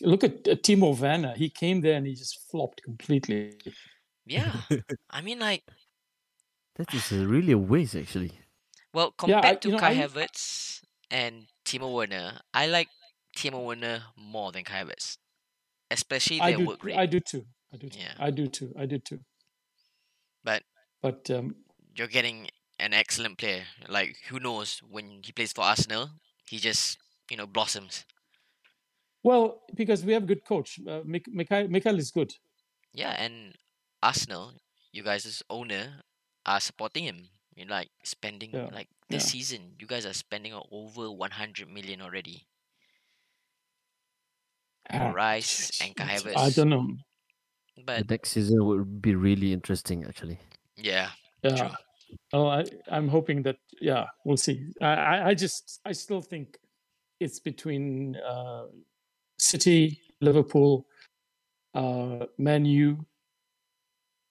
look 0.00 0.24
at 0.24 0.46
uh, 0.48 0.56
Timo 0.56 0.98
Werner. 0.98 1.34
He 1.36 1.48
came 1.50 1.80
there 1.80 1.96
and 1.96 2.06
he 2.06 2.14
just 2.14 2.50
flopped 2.50 2.82
completely. 2.82 3.58
yeah. 4.26 4.52
I 5.10 5.20
mean, 5.22 5.38
like, 5.38 5.62
that 6.76 6.92
is 6.92 7.12
a 7.12 7.26
really 7.26 7.52
a 7.52 7.58
waste, 7.58 7.94
actually. 7.96 8.32
well, 8.92 9.14
Yeah, 9.26 9.38
I- 9.38 9.40
compared 9.40 9.62
to 9.62 9.68
know, 9.70 9.78
Kai 9.78 9.90
I- 9.90 9.96
Havertz 10.06 10.80
and 11.10 11.46
Timo 11.64 11.92
Werner, 11.94 12.40
I 12.52 12.66
like 12.66 12.88
Timo 13.36 13.64
Werner 13.64 14.02
more 14.16 14.52
than 14.52 14.64
Kai 14.64 14.84
Havertz, 14.84 15.16
especially 15.90 16.40
I 16.40 16.50
their 16.50 16.58
do, 16.58 16.66
work 16.66 16.84
rate. 16.84 16.96
I 16.96 17.06
do 17.06 17.20
too. 17.20 17.46
I 17.72 17.76
do, 17.76 17.88
too. 17.88 17.98
Yeah. 17.98 18.14
I 18.18 18.30
do 18.30 18.46
too. 18.46 18.72
I 18.78 18.86
do 18.86 18.98
too. 18.98 19.18
But 20.44 20.62
But 21.02 21.28
um, 21.30 21.56
you're 21.96 22.06
getting 22.06 22.48
an 22.78 22.92
excellent 22.92 23.38
player. 23.38 23.64
Like, 23.88 24.16
who 24.28 24.38
knows 24.38 24.78
when 24.88 25.22
he 25.24 25.32
plays 25.32 25.52
for 25.52 25.62
Arsenal, 25.64 26.10
he 26.46 26.58
just 26.58 26.98
you 27.34 27.38
know 27.38 27.46
blossoms. 27.48 28.06
well, 29.22 29.62
because 29.74 30.04
we 30.04 30.12
have 30.12 30.24
a 30.24 30.26
good 30.26 30.44
coach, 30.44 30.80
uh, 30.88 31.02
Mikel, 31.04 31.68
Mikel 31.68 31.98
is 31.98 32.10
good. 32.10 32.32
Yeah, 32.94 33.10
and 33.18 33.56
Arsenal, 34.02 34.54
you 34.92 35.02
guys 35.02 35.26
as 35.26 35.42
owner 35.50 36.02
are 36.46 36.60
supporting 36.60 37.04
him. 37.04 37.30
You're 37.56 37.68
like 37.68 37.90
spending 38.04 38.52
Yeah, 38.52 38.70
like 38.70 38.88
this 39.10 39.24
yeah. 39.24 39.30
season, 39.32 39.76
you 39.78 39.86
guys 39.86 40.06
are 40.06 40.14
spending 40.14 40.52
over 40.70 41.10
100 41.10 41.68
million 41.68 42.00
already. 42.02 42.46
Ah, 44.90 45.10
Rice 45.12 45.72
and 45.80 45.96
Kai 45.96 46.20
I 46.36 46.50
don't 46.50 46.70
know. 46.70 46.96
The 47.96 48.04
But 48.04 48.06
next 48.08 48.30
season 48.32 48.64
would 48.66 49.02
be 49.02 49.14
really 49.14 49.52
interesting, 49.52 50.04
actually. 50.04 50.40
yeah, 50.76 51.10
Yeah. 51.42 51.56
True. 51.56 51.70
Well, 52.32 52.48
I, 52.50 52.64
I'm 52.90 53.08
hoping 53.08 53.42
that. 53.44 53.56
Yeah, 53.80 54.06
we'll 54.24 54.36
see. 54.36 54.72
I, 54.80 54.86
I, 54.94 55.28
I 55.28 55.34
just, 55.34 55.80
I 55.84 55.92
still 55.92 56.22
think 56.22 56.58
it's 57.20 57.40
between 57.40 58.16
uh, 58.16 58.64
City, 59.38 60.00
Liverpool, 60.20 60.86
uh, 61.74 62.26
Man 62.38 62.64
U, 62.64 63.04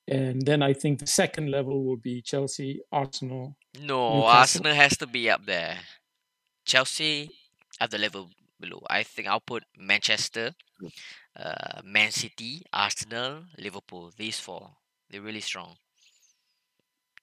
and 0.08 0.42
then 0.42 0.62
I 0.62 0.74
think 0.74 1.00
the 1.00 1.08
second 1.08 1.50
level 1.50 1.84
will 1.84 1.98
be 1.98 2.22
Chelsea, 2.22 2.82
Arsenal. 2.92 3.56
no, 3.80 4.16
Newcastle. 4.16 4.28
Arsenal 4.28 4.74
has 4.74 4.98
to 4.98 5.08
be 5.08 5.30
up 5.30 5.46
there. 5.46 5.78
Chelsea 6.66 7.30
at 7.80 7.92
the 7.92 7.98
level 7.98 8.30
below. 8.60 8.82
I 8.90 9.04
think 9.04 9.28
I'll 9.28 9.40
put 9.40 9.64
Manchester, 9.78 10.52
uh, 11.38 11.82
Man 11.84 12.12
City, 12.12 12.64
Arsenal, 12.72 13.44
Liverpool. 13.58 14.12
These 14.18 14.40
four, 14.40 14.72
they're 15.10 15.22
really 15.22 15.42
strong. 15.42 15.76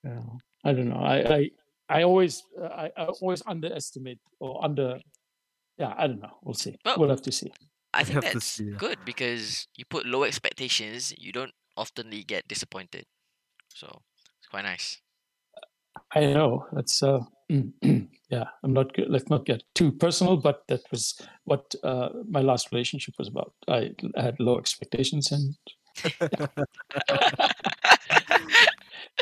Yeah, 0.05 0.23
I 0.65 0.73
don't 0.73 0.89
know. 0.89 0.97
I, 0.97 1.35
I, 1.35 1.51
I 1.89 2.03
always, 2.03 2.43
uh, 2.61 2.67
I, 2.67 2.91
I 2.97 3.05
always 3.21 3.43
underestimate 3.47 4.19
or 4.39 4.65
under. 4.65 5.01
Yeah, 5.81 5.95
I 5.97 6.07
don't 6.07 6.21
know. 6.21 6.37
We'll 6.45 6.55
see. 6.55 6.77
Well, 6.85 6.97
we'll 6.99 7.09
have 7.09 7.23
to 7.23 7.33
see. 7.33 7.51
I 7.95 8.05
think 8.05 8.21
that's 8.23 8.45
see, 8.45 8.65
yeah. 8.67 8.77
good 8.77 8.99
because 9.07 9.67
you 9.77 9.85
put 9.87 10.05
low 10.07 10.23
expectations, 10.25 11.13
you 11.19 11.33
don't 11.33 11.53
oftenly 11.79 12.25
get 12.25 12.47
disappointed. 12.47 13.07
So 13.75 14.03
it's 14.39 14.49
quite 14.49 14.65
nice. 14.65 15.01
I 16.15 16.27
know 16.27 16.67
that's 16.73 17.03
uh, 17.03 17.21
yeah. 17.49 18.45
I'm 18.63 18.73
not 18.75 18.93
good. 18.93 19.09
Let's 19.09 19.31
not 19.31 19.47
get 19.47 19.63
too 19.75 19.91
personal, 19.91 20.37
but 20.37 20.63
that 20.69 20.83
was 20.93 21.19
what 21.45 21.75
uh, 21.83 22.11
my 22.29 22.43
last 22.43 22.71
relationship 22.73 23.15
was 23.19 23.29
about. 23.29 23.55
I 23.67 23.93
had 24.17 24.39
low 24.39 24.59
expectations, 24.59 25.33
and 25.33 25.57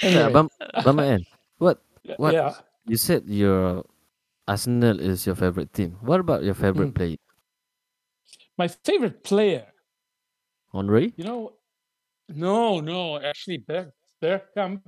Yeah, 0.03 0.27
anyway, 0.27 0.33
Bam, 0.33 0.49
Bamaen, 0.85 1.27
what 1.59 1.81
y- 2.05 2.15
what- 2.19 2.35
yeah. 2.35 2.55
you 2.87 2.97
said 2.97 3.25
your 3.27 3.85
Arsenal 4.49 4.99
is 4.99 5.27
your 5.27 5.35
favorite 5.37 5.73
team. 5.73 5.99
What 6.01 6.20
about 6.20 6.43
your 6.43 6.55
favorite 6.55 6.89
Mm. 6.93 6.95
player? 6.95 7.16
My 8.57 8.69
favorite 8.69 9.23
player, 9.23 9.66
Henry? 10.73 11.12
you 11.16 11.25
know, 11.25 11.53
no, 12.29 12.81
no, 12.81 13.20
actually, 13.20 13.59
Berg, 13.59 13.93
Bergkamp. 14.23 14.83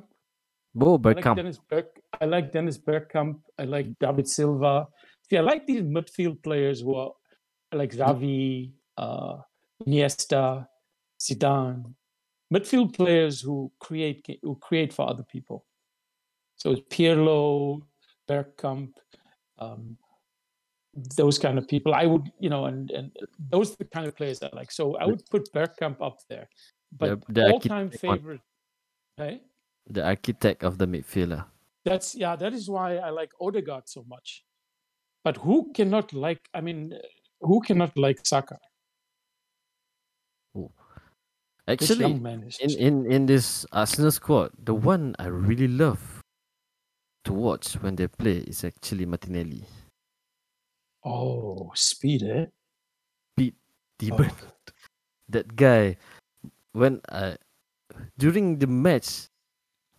Bo 0.74 0.94
I 1.04 1.12
like 1.12 1.36
Dennis 1.36 1.58
Berg. 1.58 1.86
I 2.20 2.24
like 2.26 2.52
Dennis 2.52 2.78
Bergkamp. 2.78 3.40
I 3.58 3.64
like 3.64 3.98
David 3.98 4.28
Silva. 4.28 4.86
See, 5.28 5.36
I 5.36 5.40
like 5.40 5.66
these 5.66 5.82
midfield 5.82 6.42
players 6.42 6.80
who 6.80 6.94
are 6.94 7.12
like 7.72 7.90
Xavi, 7.92 8.72
uh, 8.96 9.38
Iniesta, 9.84 10.66
Zidane. 11.20 11.94
Midfield 12.52 12.94
players 12.94 13.40
who 13.40 13.70
create 13.78 14.26
who 14.42 14.56
create 14.56 14.92
for 14.92 15.08
other 15.08 15.24
people. 15.24 15.64
So 16.56 16.72
it's 16.72 16.82
Pirlo, 16.88 17.82
Bergkamp, 18.28 18.92
um, 19.60 19.96
those 21.16 21.38
kind 21.38 21.58
of 21.58 21.68
people. 21.68 21.94
I 21.94 22.06
would, 22.06 22.30
you 22.38 22.50
know, 22.50 22.66
and 22.66 22.90
and 22.90 23.10
those 23.50 23.72
are 23.72 23.76
the 23.76 23.84
kind 23.84 24.06
of 24.06 24.16
players 24.16 24.42
I 24.42 24.50
like. 24.52 24.70
So 24.70 24.96
I 24.96 25.06
would 25.06 25.22
put 25.30 25.52
Bergkamp 25.52 26.00
up 26.00 26.18
there. 26.28 26.48
But 26.92 27.20
The- 27.26 27.32
the 27.32 27.52
all-time 27.52 27.90
favorite, 27.90 28.40
hey? 29.16 29.42
the 29.86 30.04
architect 30.04 30.64
of 30.64 30.78
the 30.78 30.86
midfielder. 30.86 31.44
That's 31.84 32.14
yeah. 32.14 32.36
That 32.36 32.52
is 32.52 32.68
why 32.68 32.96
I 32.96 33.10
like 33.10 33.30
Odegaard 33.40 33.88
so 33.88 34.04
much. 34.08 34.44
But 35.24 35.36
who 35.36 35.72
cannot 35.72 36.12
like? 36.12 36.40
I 36.54 36.60
mean, 36.60 36.98
who 37.40 37.60
cannot 37.60 37.96
like 37.96 38.18
Saka? 38.26 38.58
This 40.54 41.90
Actually, 41.90 42.00
young 42.10 42.22
man 42.22 42.42
is. 42.42 42.58
in, 42.58 42.70
in 42.78 43.12
in 43.12 43.26
this 43.26 43.64
Arsenal 43.70 44.10
squad, 44.10 44.50
the 44.58 44.74
one 44.74 45.14
I 45.20 45.26
really 45.26 45.68
love 45.68 46.19
to 47.24 47.32
watch 47.32 47.74
when 47.82 47.96
they 47.96 48.08
play 48.08 48.38
is 48.38 48.64
actually 48.64 49.06
Martinelli. 49.06 49.64
oh, 51.04 51.70
speed, 51.74 52.22
eh? 52.22 52.46
Demon. 54.00 54.30
Oh, 54.30 54.52
That 55.30 55.54
guy, 55.54 55.96
when 56.72 57.00
I 57.08 57.36
during 58.18 58.58
the 58.58 58.66
match, 58.66 59.30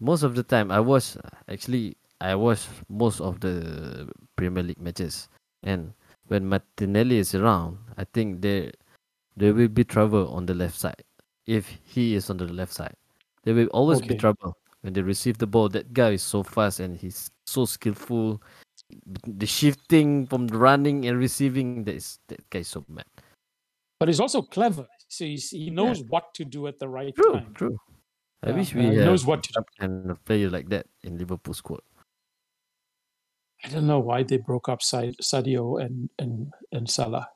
most 0.02 0.23
of 0.23 0.35
the 0.35 0.43
time 0.43 0.72
I 0.72 0.81
was 0.81 1.15
actually 1.48 1.95
I 2.19 2.35
watch 2.35 2.68
most 2.89 3.22
of 3.22 3.39
the 3.39 4.11
Premier 4.35 4.61
League 4.61 4.81
matches, 4.81 5.30
and 5.64 5.93
when 6.27 6.49
Martinelli 6.49 7.18
is 7.19 7.34
around, 7.34 7.77
I 7.95 8.03
think 8.03 8.41
there 8.41 8.76
there 9.38 9.53
will 9.53 9.72
be 9.72 9.85
trouble 9.85 10.27
on 10.35 10.48
the 10.48 10.53
left 10.53 10.76
side. 10.76 11.06
If 11.48 11.80
he 11.85 12.15
is 12.15 12.30
on 12.30 12.35
the 12.35 12.52
left 12.52 12.73
side, 12.73 12.98
there 13.48 13.56
will 13.56 13.72
always 13.72 14.02
be 14.02 14.15
trouble 14.19 14.57
when 14.81 14.93
they 14.93 15.01
receive 15.01 15.37
the 15.37 15.47
ball. 15.47 15.69
That 15.69 15.93
guy 15.93 16.11
is 16.11 16.23
so 16.23 16.43
fast 16.43 16.79
and 16.79 16.97
he's 16.97 17.29
so 17.45 17.65
skillful. 17.65 18.41
The 19.25 19.45
shifting 19.45 20.27
from 20.27 20.47
the 20.47 20.57
running 20.57 21.05
and 21.07 21.17
receiving, 21.17 21.83
that 21.85 21.95
is 21.95 22.19
that 22.27 22.43
guy 22.49 22.59
is 22.59 22.67
so 22.67 22.83
mad. 22.89 23.05
but 23.99 24.07
he's 24.09 24.19
also 24.19 24.41
clever. 24.41 24.87
So 25.07 25.25
he's, 25.25 25.49
he 25.51 25.69
knows 25.69 26.01
what 26.09 26.33
to 26.35 26.45
do 26.45 26.67
at 26.67 26.79
the 26.79 26.87
right 26.89 27.13
True, 27.15 27.33
time. 27.33 27.53
true. 27.53 27.69
true. 27.69 27.79
I 28.43 28.49
Yeah, 28.49 28.55
wish 28.55 28.73
uh, 28.75 28.79
we 28.79 28.83
he 28.85 28.95
knows 28.97 29.25
what 29.25 29.43
to 29.43 29.49
do. 29.49 29.53
some 29.53 29.65
kind 29.79 30.09
of 30.09 30.17
player 30.25 30.49
like 30.49 30.69
that 30.69 30.87
in 31.03 31.17
Liverpool 31.19 31.53
squad. 31.53 31.81
I 33.63 33.69
don't 33.69 33.85
know 33.85 33.99
why 33.99 34.23
they 34.23 34.37
broke 34.37 34.67
up 34.69 34.79
Sadio 34.81 35.77
and 35.83 36.09
and 36.17 36.49
and 36.71 36.89
Salah. 36.89 37.27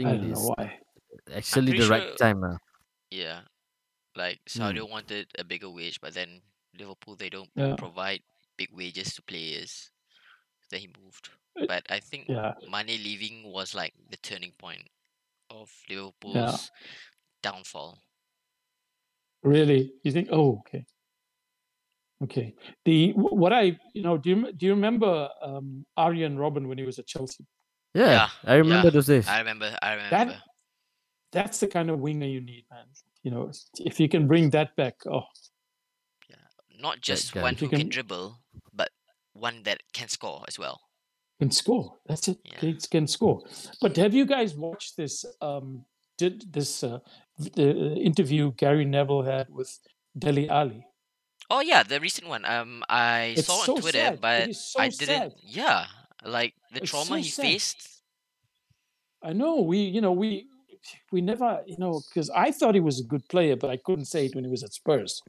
I 0.00 0.08
I 0.08 0.16
don't 0.16 0.30
know 0.32 0.54
why. 0.56 0.78
actually 1.36 1.76
the 1.78 1.88
right 1.88 2.02
sure- 2.08 2.16
time. 2.16 2.42
Uh. 2.42 2.56
Yeah, 3.10 3.42
like 4.16 4.40
Hmm. 4.52 4.62
Sadio 4.62 4.88
wanted 4.88 5.28
a 5.38 5.44
bigger 5.44 5.70
wage, 5.70 6.00
but 6.00 6.14
then 6.14 6.42
Liverpool 6.78 7.16
they 7.16 7.30
don't 7.30 7.50
Yeah. 7.56 7.74
provide 7.76 8.22
big 8.56 8.70
wages 8.72 9.14
to 9.14 9.22
players. 9.22 9.90
Then 10.70 10.80
he 10.80 10.88
moved. 11.02 11.30
Uh, 11.56 11.66
But 11.66 11.86
I 11.90 12.00
think 12.00 12.28
Yeah, 12.28 12.54
Mane 12.70 13.02
leaving 13.02 13.44
was 13.44 13.74
like 13.74 13.94
the 14.10 14.16
turning 14.18 14.52
point 14.52 14.88
of 15.50 15.70
Liverpool's 15.88 16.70
downfall. 17.42 17.98
really. 19.42 19.92
You 20.02 20.12
think? 20.12 20.28
Oh, 20.30 20.58
okay. 20.60 20.86
Okay. 22.22 22.54
The 22.84 23.12
what 23.12 23.52
I 23.52 23.78
you 23.92 24.02
know 24.02 24.16
do 24.16 24.30
you 24.30 24.52
do 24.52 24.66
you 24.66 24.74
remember 24.74 25.28
um, 25.42 25.84
Arjen 25.96 26.36
Robben 26.38 26.66
when 26.68 26.78
he 26.78 26.84
was 26.84 26.98
at 26.98 27.06
Chelsea? 27.06 27.44
Yeah, 27.94 28.10
Yeah, 28.10 28.28
I 28.44 28.54
remember 28.56 28.88
yeah, 28.88 28.90
those 28.90 29.06
days. 29.06 29.28
I 29.28 29.38
remember. 29.38 29.76
I 29.82 29.94
remember. 29.94 30.32
That, 30.32 30.42
That's 31.32 31.60
the 31.60 31.68
kind 31.68 31.90
of 31.90 31.98
winger 32.00 32.26
you 32.26 32.40
need, 32.40 32.64
man. 32.70 32.86
You 33.24 33.30
know, 33.32 33.50
if 33.80 33.98
you 33.98 34.08
can 34.08 34.28
bring 34.28 34.50
that 34.50 34.76
back, 34.76 34.94
oh, 35.06 35.24
yeah, 36.28 36.36
Not 36.78 37.00
just 37.00 37.32
guy. 37.32 37.42
one 37.42 37.54
who 37.56 37.68
can 37.68 37.78
can- 37.80 37.88
dribble, 37.88 38.38
but 38.72 38.90
one 39.32 39.62
that 39.64 39.80
can 39.92 40.08
score 40.08 40.44
as 40.46 40.58
well. 40.58 40.78
can 41.40 41.50
score. 41.50 41.96
That's 42.06 42.28
it. 42.28 42.38
Yeah. 42.44 42.58
Kids 42.60 42.86
can 42.86 43.06
score. 43.08 43.42
But 43.80 43.96
have 43.96 44.14
you 44.14 44.24
guys 44.26 44.54
watched 44.54 44.96
this? 44.96 45.24
Um, 45.40 45.84
did 46.18 46.52
this 46.52 46.84
uh, 46.84 46.98
the 47.56 47.70
uh, 47.70 47.94
interview 47.98 48.52
Gary 48.56 48.84
Neville 48.84 49.22
had 49.24 49.48
with 49.50 49.72
Dele 50.16 50.48
Alli? 50.48 50.86
Oh 51.50 51.60
yeah, 51.60 51.82
the 51.82 51.98
recent 52.00 52.28
one. 52.28 52.44
Um, 52.44 52.84
I 52.88 53.34
It's 53.36 53.46
saw 53.48 53.58
on 53.60 53.66
so 53.66 53.76
Twitter, 53.80 53.98
sad. 54.14 54.20
But 54.20 54.48
is 54.50 54.62
so 54.72 54.80
I 54.80 54.88
didn't. 54.88 55.06
sad. 55.06 55.32
Yeah, 55.42 55.86
like 56.24 56.54
the 56.72 56.82
It's 56.82 56.90
trauma 56.90 57.06
so 57.06 57.14
he 57.16 57.24
sad. 57.24 57.42
faced. 57.44 58.02
I 59.22 59.32
know 59.32 59.62
we, 59.62 59.78
you 59.78 60.00
know, 60.00 60.12
we 60.12 60.46
we 61.12 61.20
never, 61.20 61.62
you 61.66 61.76
know, 61.78 62.00
because 62.08 62.30
I 62.30 62.50
thought 62.50 62.74
he 62.74 62.80
was 62.80 63.00
a 63.00 63.04
good 63.04 63.26
player, 63.28 63.56
but 63.56 63.70
I 63.70 63.76
couldn't 63.76 64.06
say 64.06 64.26
it 64.26 64.34
when 64.34 64.44
he 64.44 64.50
was 64.50 64.62
at 64.62 64.72
Spurs. 64.72 65.22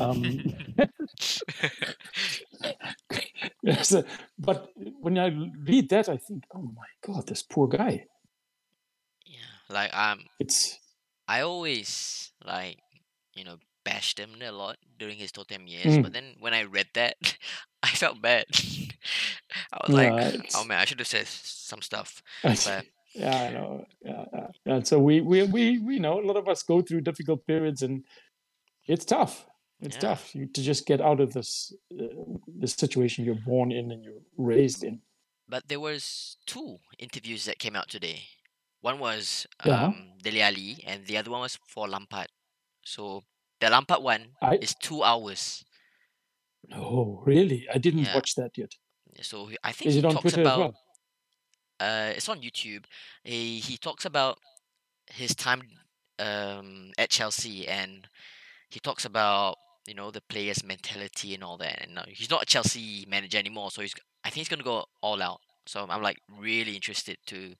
Um, 0.00 0.40
So, 3.82 4.04
but 4.38 4.70
when 5.00 5.18
I 5.18 5.28
read 5.64 5.88
that, 5.90 6.08
I 6.08 6.16
think, 6.16 6.44
oh 6.54 6.62
my 6.62 6.86
god, 7.06 7.26
this 7.26 7.42
poor 7.42 7.68
guy. 7.68 8.06
yeah, 9.26 9.38
like 9.68 9.94
um, 9.96 10.20
It's 10.38 10.78
I 11.28 11.42
always 11.42 12.32
like 12.44 12.78
you 13.34 13.44
know 13.44 13.56
bashed 13.84 14.18
him 14.18 14.30
a 14.42 14.50
lot 14.52 14.76
during 14.98 15.16
his 15.18 15.32
Tottenham 15.32 15.66
years, 15.66 15.96
Mm. 15.96 16.02
but 16.02 16.12
then 16.12 16.36
when 16.40 16.54
I 16.54 16.64
read 16.64 16.88
that, 16.94 17.16
I 17.82 17.88
felt 17.88 18.20
bad. 18.20 18.46
I 19.72 19.78
was 19.86 19.94
like, 19.94 20.12
yeah, 20.12 20.42
oh 20.56 20.64
man, 20.64 20.78
I 20.78 20.84
should 20.84 20.98
have 21.00 21.08
said 21.08 21.26
some 21.26 21.80
stuff. 21.82 22.22
But 22.42 22.84
yeah, 23.14 23.36
I 23.42 23.50
know. 23.52 23.84
Yeah, 24.02 24.24
yeah. 24.32 24.74
And 24.74 24.86
so 24.86 24.98
we, 24.98 25.20
we, 25.20 25.42
we, 25.44 25.78
we 25.78 25.98
know 25.98 26.20
a 26.20 26.26
lot 26.26 26.36
of 26.36 26.48
us 26.48 26.62
go 26.62 26.80
through 26.82 27.02
difficult 27.02 27.46
periods, 27.46 27.82
and 27.82 28.04
it's 28.86 29.04
tough. 29.04 29.46
It's 29.80 29.96
Yeah. 29.96 30.00
tough 30.10 30.34
you, 30.34 30.46
to 30.46 30.62
just 30.62 30.86
get 30.86 31.00
out 31.00 31.20
of 31.20 31.32
this 31.32 31.72
uh, 31.98 32.04
this 32.46 32.74
situation 32.74 33.24
you're 33.24 33.34
born 33.46 33.72
in 33.72 33.90
and 33.92 34.04
you're 34.04 34.20
raised 34.36 34.84
in. 34.84 35.00
but 35.48 35.66
there 35.68 35.80
was 35.80 36.36
two 36.46 36.78
interviews 36.98 37.44
that 37.46 37.58
came 37.58 37.74
out 37.74 37.88
today. 37.88 38.20
One 38.82 38.98
was 38.98 39.46
Yeah. 39.66 39.84
um 39.86 40.12
Dele 40.22 40.42
Alli, 40.42 40.84
and 40.86 41.06
the 41.06 41.16
other 41.16 41.30
one 41.30 41.40
was 41.40 41.58
for 41.66 41.88
Lampard. 41.88 42.28
So 42.84 43.24
the 43.60 43.70
Lampard 43.70 44.02
one 44.02 44.36
I 44.42 44.56
is 44.56 44.74
two 44.74 45.02
hours. 45.02 45.64
no, 46.68 47.22
really, 47.26 47.66
I 47.74 47.78
didn't 47.78 48.04
Yeah. 48.04 48.14
watch 48.14 48.34
that 48.36 48.56
yet. 48.56 48.72
So 49.22 49.50
I 49.64 49.72
think 49.72 49.88
Is 49.88 49.94
he 49.94 49.98
it 50.00 50.04
on 50.04 50.12
talks 50.12 50.22
Twitter 50.22 50.42
about 50.42 50.52
as 50.52 50.58
well? 50.58 50.74
Uh, 51.80 52.12
it's 52.16 52.28
on 52.28 52.40
YouTube. 52.42 52.84
He 53.24 53.58
he 53.60 53.76
talks 53.76 54.04
about 54.04 54.38
his 55.08 55.34
time 55.34 55.62
um 56.18 56.92
at 56.98 57.10
Chelsea 57.10 57.66
and 57.68 58.08
he 58.70 58.80
talks 58.80 59.04
about 59.04 59.56
you 59.86 59.94
know 59.94 60.10
the 60.10 60.22
players' 60.22 60.64
mentality 60.64 61.34
and 61.34 61.44
all 61.44 61.56
that. 61.58 61.82
And 61.82 61.94
now 61.96 62.04
he's 62.08 62.30
not 62.30 62.42
a 62.42 62.46
Chelsea 62.46 63.06
manager 63.08 63.38
anymore, 63.38 63.70
so 63.70 63.82
he's 63.82 63.94
I 64.24 64.30
think 64.30 64.36
he's 64.46 64.48
gonna 64.48 64.62
go 64.64 64.86
all 65.02 65.22
out. 65.22 65.40
So 65.66 65.86
I'm 65.88 66.02
like 66.02 66.18
really 66.38 66.74
interested 66.74 67.18
to 67.26 67.54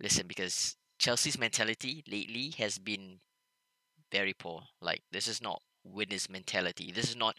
listen 0.00 0.26
because 0.26 0.76
Chelsea's 0.98 1.38
mentality 1.38 2.04
lately 2.10 2.54
has 2.58 2.78
been 2.78 3.20
very 4.12 4.32
poor. 4.34 4.62
Like 4.80 5.02
this 5.12 5.28
is 5.28 5.42
not 5.42 5.60
winners' 5.84 6.30
mentality. 6.30 6.92
This 6.92 7.10
is 7.10 7.16
not 7.16 7.36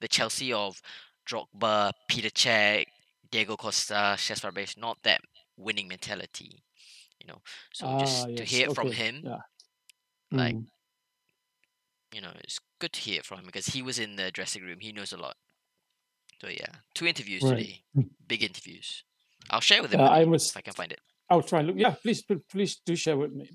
the 0.00 0.08
Chelsea 0.08 0.52
of 0.52 0.80
Drogba, 1.28 1.92
Peter 2.08 2.30
Cech, 2.30 2.86
Diego 3.30 3.56
Costa, 3.56 4.14
Cesc 4.16 4.40
Fabregas. 4.40 4.76
Not 4.78 4.98
that 5.04 5.20
winning 5.56 5.88
mentality. 5.88 6.62
You 7.20 7.26
know. 7.28 7.40
So 7.72 7.98
just 7.98 8.26
Ah, 8.28 8.36
to 8.36 8.44
hear 8.44 8.68
it 8.68 8.74
from 8.74 8.92
him, 8.92 9.22
Yeah. 9.24 9.38
like, 10.30 10.54
Mm. 10.54 10.66
you 12.12 12.20
know, 12.20 12.32
it's 12.44 12.58
good 12.78 12.92
to 12.92 13.00
hear 13.00 13.18
it 13.20 13.24
from 13.26 13.38
him 13.40 13.46
because 13.46 13.66
he 13.66 13.82
was 13.82 13.98
in 13.98 14.16
the 14.16 14.30
dressing 14.30 14.62
room. 14.62 14.80
He 14.80 14.92
knows 14.92 15.12
a 15.12 15.16
lot. 15.16 15.36
So 16.40 16.48
yeah, 16.48 16.72
two 16.94 17.06
interviews 17.06 17.42
Right. 17.42 17.56
today. 17.58 17.84
Mm. 17.96 18.10
Big 18.28 18.42
interviews. 18.42 19.04
I'll 19.50 19.60
share 19.60 19.80
with 19.82 19.92
him 19.92 20.00
Uh, 20.00 20.08
I 20.10 20.20
you 20.22 20.30
was. 20.30 20.50
if 20.50 20.56
I 20.56 20.60
can 20.60 20.74
find 20.74 20.92
it. 20.92 21.00
I'll 21.30 21.42
try 21.42 21.60
and 21.60 21.68
look. 21.68 21.76
Yeah, 21.78 21.94
please, 21.94 22.22
please, 22.22 22.42
please 22.48 22.76
do 22.84 22.94
share 22.96 23.16
with 23.16 23.32
me. 23.32 23.50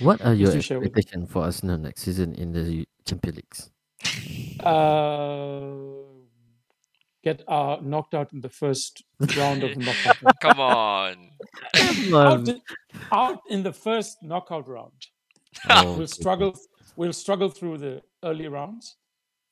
What 0.00 0.20
are 0.22 0.34
your 0.34 0.52
do 0.52 0.60
share 0.60 0.80
with 0.80 0.92
me. 0.92 0.98
expectations 0.98 1.30
for 1.30 1.42
Arsenal 1.44 1.78
next 1.78 2.02
season 2.02 2.34
in 2.34 2.52
the 2.52 2.84
Champions 3.06 3.36
Leagues? 3.36 3.70
Uh, 4.60 5.99
get 7.22 7.42
uh, 7.48 7.76
knocked 7.82 8.14
out 8.14 8.32
in 8.32 8.40
the 8.40 8.48
first 8.48 9.02
round 9.36 9.62
of 9.62 9.74
the 9.74 9.80
knockout. 9.84 10.40
Come 10.40 10.60
on. 10.60 11.30
Come 11.74 12.14
out, 12.14 12.32
on. 12.32 12.48
in, 12.48 12.60
out 13.12 13.40
in 13.50 13.62
the 13.62 13.72
first 13.72 14.18
knockout 14.22 14.66
round. 14.68 14.92
Oh, 15.68 15.84
We'll 15.84 15.94
okay. 16.02 16.06
struggle. 16.06 16.58
We'll 16.96 17.12
struggle 17.12 17.48
through 17.48 17.78
the 17.78 18.02
early 18.24 18.48
rounds, 18.48 18.96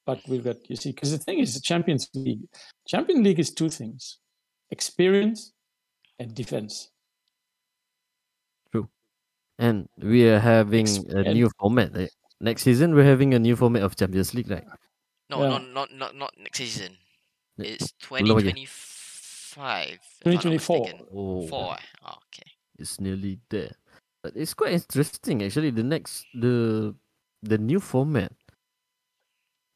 but 0.06 0.20
we've 0.28 0.44
got 0.44 0.56
you 0.68 0.76
see 0.76 0.90
because 0.92 1.10
the 1.12 1.18
thing 1.18 1.38
is 1.40 1.54
the 1.54 1.60
Champions 1.60 2.08
League. 2.14 2.40
Champions 2.86 3.20
League 3.24 3.38
is 3.40 3.50
two 3.52 3.68
things: 3.70 4.18
experience 4.70 5.52
and 6.18 6.34
defense. 6.34 6.90
True, 8.72 8.88
and 9.58 9.88
we 10.00 10.28
are 10.28 10.38
having 10.40 10.86
Ex- 10.86 10.98
a 10.98 11.32
new 11.34 11.50
format. 11.58 11.96
Right? 11.96 12.10
Next 12.40 12.62
season, 12.62 12.94
we're 12.94 13.04
having 13.04 13.34
a 13.34 13.38
new 13.38 13.56
format 13.56 13.82
of 13.82 13.96
Champions 13.96 14.34
League, 14.34 14.50
right? 14.50 14.64
No, 15.30 15.42
Yeah. 15.42 15.48
not 15.48 15.68
not 15.72 15.92
not 15.94 16.14
not 16.16 16.32
next 16.38 16.58
season. 16.58 16.96
Ne- 17.58 17.74
It's 17.74 17.92
belum 18.06 18.38
2025. 18.38 19.98
if 19.98 20.26
I'm 20.26 20.32
not 20.34 20.42
2024. 20.42 20.78
mistaken. 20.78 21.06
Oh, 21.12 21.46
Four. 21.48 21.76
Oh, 22.06 22.18
okay. 22.30 22.48
it's 22.78 23.00
nearly 23.00 23.38
there. 23.50 23.74
But 24.22 24.34
it's 24.36 24.54
quite 24.54 24.72
interesting 24.74 25.42
actually. 25.42 25.70
The 25.70 25.82
next 25.82 26.26
the 26.34 26.94
the 27.42 27.58
new 27.58 27.80
format. 27.80 28.32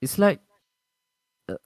It's 0.03 0.19
like 0.19 0.41
uh, 1.49 1.59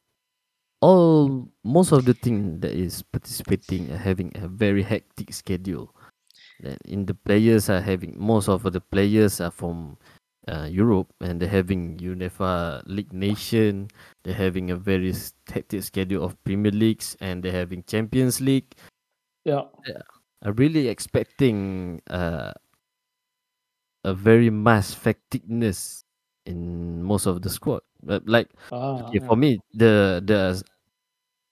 all 0.81 1.49
most 1.65 1.93
of 1.93 2.05
the 2.05 2.13
team 2.15 2.61
that 2.61 2.73
is 2.73 3.01
participating 3.01 3.91
are 3.93 3.97
having 4.01 4.33
a 4.37 4.49
very 4.49 4.83
hectic 4.83 5.33
schedule. 5.33 5.93
That 6.61 6.81
in 6.89 7.05
the 7.05 7.13
players 7.15 7.69
are 7.69 7.81
having 7.81 8.17
most 8.17 8.49
of 8.49 8.65
the 8.65 8.81
players 8.81 9.41
are 9.41 9.51
from 9.53 9.97
uh, 10.49 10.69
Europe 10.71 11.13
and 11.21 11.41
they're 11.41 11.49
having 11.49 11.99
UEFA 11.99 12.83
League 12.87 13.13
Nation. 13.13 13.89
They're 14.25 14.35
having 14.35 14.71
a 14.71 14.77
very 14.77 15.15
hectic 15.49 15.83
schedule 15.83 16.25
of 16.25 16.39
Premier 16.45 16.73
Leagues 16.73 17.17
and 17.21 17.43
they're 17.43 17.53
having 17.53 17.83
Champions 17.85 18.41
League. 18.41 18.75
Yeah, 19.45 19.71
I'm 20.43 20.55
really 20.55 20.89
expecting 20.89 22.01
uh, 22.11 22.53
a 24.05 24.15
very 24.15 24.51
mass 24.51 24.95
fatigueness 24.95 26.05
in 26.47 27.03
most 27.03 27.27
of 27.27 27.43
the 27.43 27.51
squad. 27.51 27.83
But 28.03 28.27
like 28.27 28.51
ah, 28.71 29.03
okay, 29.03 29.19
yeah. 29.19 29.27
for 29.27 29.37
me, 29.37 29.59
the 29.75 30.23
the 30.23 30.63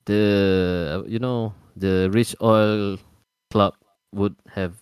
the 0.06 1.04
you 1.06 1.18
know 1.18 1.54
the 1.76 2.10
rich 2.14 2.34
oil 2.42 2.98
club 3.50 3.74
would 4.14 4.36
have 4.46 4.78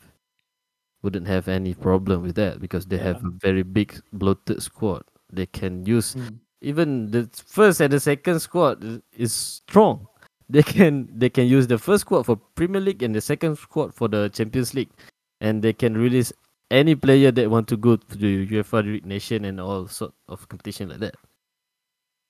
wouldn't 1.02 1.26
have 1.26 1.48
any 1.48 1.74
problem 1.74 2.22
with 2.22 2.34
that 2.36 2.60
because 2.60 2.86
they 2.86 2.98
have 2.98 3.22
a 3.24 3.30
very 3.30 3.62
big 3.62 3.94
bloated 4.12 4.62
squad. 4.62 5.02
They 5.32 5.46
can 5.46 5.84
use 5.86 6.14
Mm. 6.14 6.38
even 6.60 7.10
the 7.10 7.28
first 7.46 7.80
and 7.80 7.92
the 7.92 7.98
second 8.00 8.40
squad 8.40 8.84
is, 8.84 9.00
is 9.12 9.32
strong. 9.34 10.06
They 10.48 10.62
can 10.62 11.08
they 11.18 11.30
can 11.30 11.46
use 11.46 11.66
the 11.66 11.78
first 11.78 12.02
squad 12.02 12.24
for 12.26 12.36
Premier 12.54 12.80
League 12.80 13.02
and 13.02 13.14
the 13.14 13.20
second 13.20 13.56
squad 13.56 13.94
for 13.94 14.06
the 14.08 14.28
Champions 14.28 14.74
League, 14.74 14.90
and 15.40 15.62
they 15.62 15.72
can 15.72 15.96
release 15.96 16.32
any 16.70 16.94
player 16.94 17.30
that 17.32 17.50
want 17.50 17.68
to 17.68 17.76
go 17.76 17.96
to 17.96 18.16
the 18.16 18.46
UEFA 18.46 18.84
League 18.84 19.06
Nation 19.06 19.44
and 19.44 19.60
all 19.60 19.88
sort 19.88 20.12
of 20.28 20.46
competition 20.48 20.88
like 20.88 21.00
that. 21.00 21.14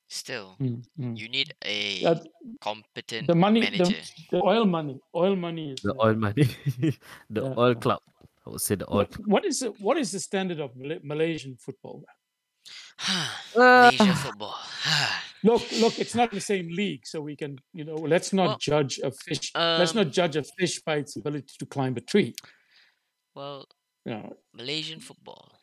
Still, 0.09 0.57
Mm, 0.61 0.85
mm. 1.01 1.17
you 1.17 1.29
need 1.29 1.55
a 1.65 2.01
Yeah, 2.03 2.15
competent 2.61 3.27
the 3.29 3.35
money, 3.35 3.61
the, 3.61 3.71
manager. 3.71 4.03
the 4.31 4.43
oil 4.45 4.67
money, 4.67 5.01
oil 5.15 5.35
money 5.37 5.73
is 5.73 5.81
The 5.83 5.95
uh, 5.95 6.05
oil 6.05 6.15
money, 6.17 6.45
the 7.31 7.43
Yeah. 7.43 7.55
oil 7.57 7.75
club. 7.75 8.01
I 8.47 8.51
would 8.51 8.61
say 8.61 8.75
the 8.75 8.87
oil. 8.91 8.97
What, 8.99 9.15
what 9.27 9.45
is 9.45 9.61
the, 9.61 9.71
what 9.79 9.97
is 9.99 10.11
the 10.13 10.21
standard 10.21 10.61
of 10.61 10.77
Mal- 10.77 10.99
Malaysian 11.03 11.57
football? 11.57 12.05
Malaysia 13.57 14.05
Ah. 14.11 14.23
football. 14.25 14.59
Look, 15.45 15.63
look, 15.81 15.99
it's 15.99 16.15
not 16.15 16.31
the 16.31 16.41
same 16.41 16.69
league, 16.71 17.05
so 17.05 17.21
we 17.21 17.35
can, 17.35 17.59
you 17.73 17.83
know, 17.85 17.97
let's 17.97 18.33
not 18.33 18.47
Well, 18.47 18.59
judge 18.61 19.01
a 19.03 19.11
fish. 19.11 19.51
let's 19.57 19.91
um, 19.91 19.97
not 20.05 20.13
judge 20.13 20.37
a 20.37 20.45
fish 20.45 20.81
by 20.87 20.99
its 21.03 21.17
ability 21.17 21.55
to 21.59 21.67
climb 21.67 21.97
a 21.97 22.01
tree. 22.01 22.33
well, 23.35 23.67
You 24.05 24.13
know, 24.15 24.37
Malaysian 24.55 25.01
football. 25.01 25.59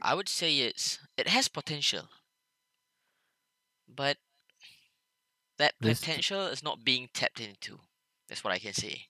I 0.00 0.14
would 0.14 0.28
say 0.28 0.58
it's 0.58 1.00
it 1.16 1.26
has 1.26 1.48
potential, 1.48 2.06
but 3.88 4.16
that 5.58 5.74
potential 5.80 6.46
is 6.46 6.62
not 6.62 6.84
being 6.84 7.08
tapped 7.12 7.40
into. 7.40 7.80
That's 8.28 8.44
what 8.44 8.52
I 8.54 8.58
can 8.60 8.74
say. 8.74 9.06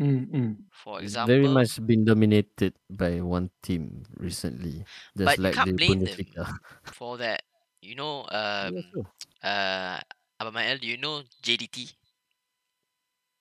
Mm, 0.00 0.26
mm. 0.30 0.56
For 0.72 1.00
It's 1.02 1.12
example, 1.12 1.34
very 1.36 1.48
much 1.48 1.86
been 1.86 2.04
dominated 2.04 2.74
by 2.90 3.20
one 3.20 3.50
team 3.62 4.02
recently. 4.18 4.84
Just 5.16 5.24
but 5.24 5.38
you 5.38 5.44
like 5.44 5.54
can't 5.54 5.66
the 5.70 5.76
blame 5.76 6.00
them 6.04 6.16
Bundesliga. 6.16 6.58
for 6.92 7.16
that. 7.18 7.42
You 7.82 7.94
know, 7.94 8.26
Yeah, 8.32 8.66
um, 8.68 8.82
sure. 8.92 9.06
uh, 9.42 10.00
Abamael, 10.40 10.78
do 10.80 10.86
you 10.86 10.96
know 10.96 11.22
JDT? 11.42 11.92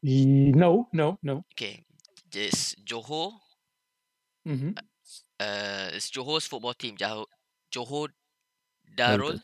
Ye- 0.01 0.51
No, 0.51 0.87
no, 0.93 1.17
no. 1.23 1.43
Okay, 1.53 1.83
this 2.31 2.75
Johor. 2.85 3.33
hmm 4.45 4.71
Uh, 5.39 5.89
it's 5.93 6.09
Johor's 6.11 6.47
football 6.47 6.73
team. 6.73 6.95
Johor, 6.97 7.25
Johor 7.73 8.09
Darul 8.95 9.35
Darul 9.35 9.39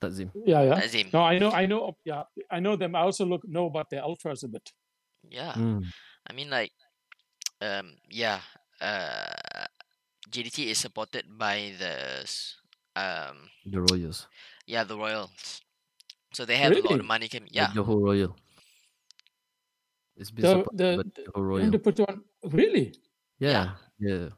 Takzim. 0.00 0.30
Yeah, 0.44 0.62
yeah. 0.62 0.74
Azim. 0.82 1.08
No, 1.12 1.22
I 1.22 1.38
know, 1.38 1.50
I 1.52 1.66
know. 1.66 1.96
Yeah, 2.04 2.24
I 2.50 2.60
know 2.60 2.76
them. 2.76 2.94
I 2.96 3.00
also 3.00 3.24
look 3.24 3.42
know 3.48 3.66
about 3.66 3.88
the 3.90 4.02
ultras 4.04 4.42
a 4.42 4.48
bit. 4.48 4.72
Yeah, 5.30 5.54
Mm. 5.54 5.82
I 6.28 6.32
mean 6.32 6.50
like, 6.50 6.72
um, 7.60 7.96
yeah. 8.10 8.40
Uh, 8.80 9.66
JDT 10.30 10.66
is 10.66 10.78
supported 10.78 11.24
by 11.38 11.72
the 11.78 12.24
um, 12.96 13.50
The 13.66 13.80
Royals. 13.80 14.26
yeah, 14.66 14.84
the 14.84 14.96
Royals. 14.96 15.60
So 16.32 16.44
they 16.44 16.56
have 16.56 16.72
a 16.72 16.80
lot 16.80 16.98
of 17.00 17.06
money 17.06 17.28
coming. 17.28 17.50
The 17.52 17.54
Yeah, 17.54 17.68
Johor 17.68 18.02
Royal. 18.02 18.36
It's 20.16 20.30
been 20.30 20.42
The 20.42 20.50
supported 20.50 20.78
the, 20.78 20.96
by 20.96 21.02
the 21.14 21.22
Johor 21.30 21.44
Royal. 21.46 21.70
they 21.70 21.78
put 21.78 22.00
on 22.00 22.24
really. 22.44 22.94
Yeah, 23.38 23.74
yeah. 23.98 24.28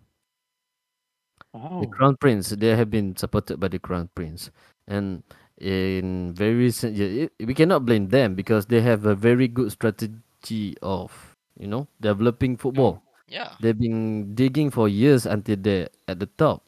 Wow. 1.53 1.81
The 1.81 1.87
Crown 1.87 2.17
Prince, 2.17 2.51
they 2.51 2.77
have 2.77 2.91
been 2.91 3.17
supported 3.17 3.59
by 3.61 3.69
the 3.69 3.79
Crown 3.79 4.11
Prince. 4.15 4.51
And 4.87 5.23
in 5.59 6.35
very 6.35 6.55
recent 6.55 6.97
years, 6.97 7.31
we 7.41 7.55
cannot 7.55 7.85
blame 7.87 8.09
them 8.09 8.35
because 8.35 8.67
they 8.67 8.81
have 8.83 9.07
a 9.07 9.15
very 9.15 9.49
good 9.49 9.73
strategy 9.73 10.77
of, 10.83 11.36
you 11.59 11.67
know, 11.67 11.89
developing 12.01 12.57
football. 12.57 13.03
yeah. 13.29 13.57
They've 13.61 13.77
been 13.77 14.35
digging 14.35 14.71
for 14.71 14.89
years 14.89 15.27
until 15.27 15.57
they're 15.57 15.89
at 16.07 16.21
the 16.21 16.27
top. 16.27 16.63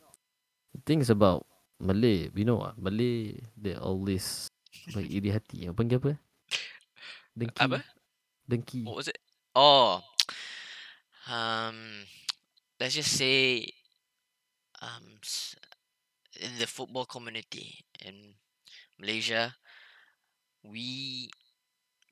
The 0.74 0.80
thing 0.84 1.00
is 1.00 1.10
about 1.10 1.46
Malay, 1.78 2.30
you 2.34 2.44
know 2.44 2.72
Malay, 2.76 3.38
they 3.56 3.74
always 3.78 4.50
like 4.94 5.06
iri 5.16 5.30
hati. 5.30 5.70
Apa 5.70 5.76
panggil 5.78 6.02
apa? 6.02 6.12
Dengki. 7.38 7.60
Apa? 7.62 7.78
Dengki. 8.50 8.82
What 8.82 8.98
was 8.98 9.08
it? 9.08 9.18
Oh, 9.54 10.02
um, 11.30 12.02
let's 12.80 12.94
just 12.94 13.14
say, 13.14 13.62
um, 14.82 15.22
in 16.38 16.52
the 16.58 16.66
football 16.66 17.06
community 17.06 17.86
in 18.02 18.34
Malaysia, 18.98 19.54
we 20.66 21.30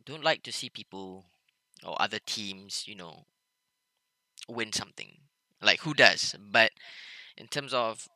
don't 0.06 0.22
like 0.22 0.42
to 0.46 0.54
see 0.54 0.70
people 0.70 1.26
or 1.84 2.00
other 2.00 2.18
teams, 2.24 2.84
you 2.86 2.94
know, 2.94 3.26
win 4.48 4.72
something. 4.72 5.18
Like 5.62 5.80
who 5.80 5.94
does? 5.94 6.34
But 6.50 6.72
in 7.36 7.46
terms 7.48 7.72
of 7.74 8.08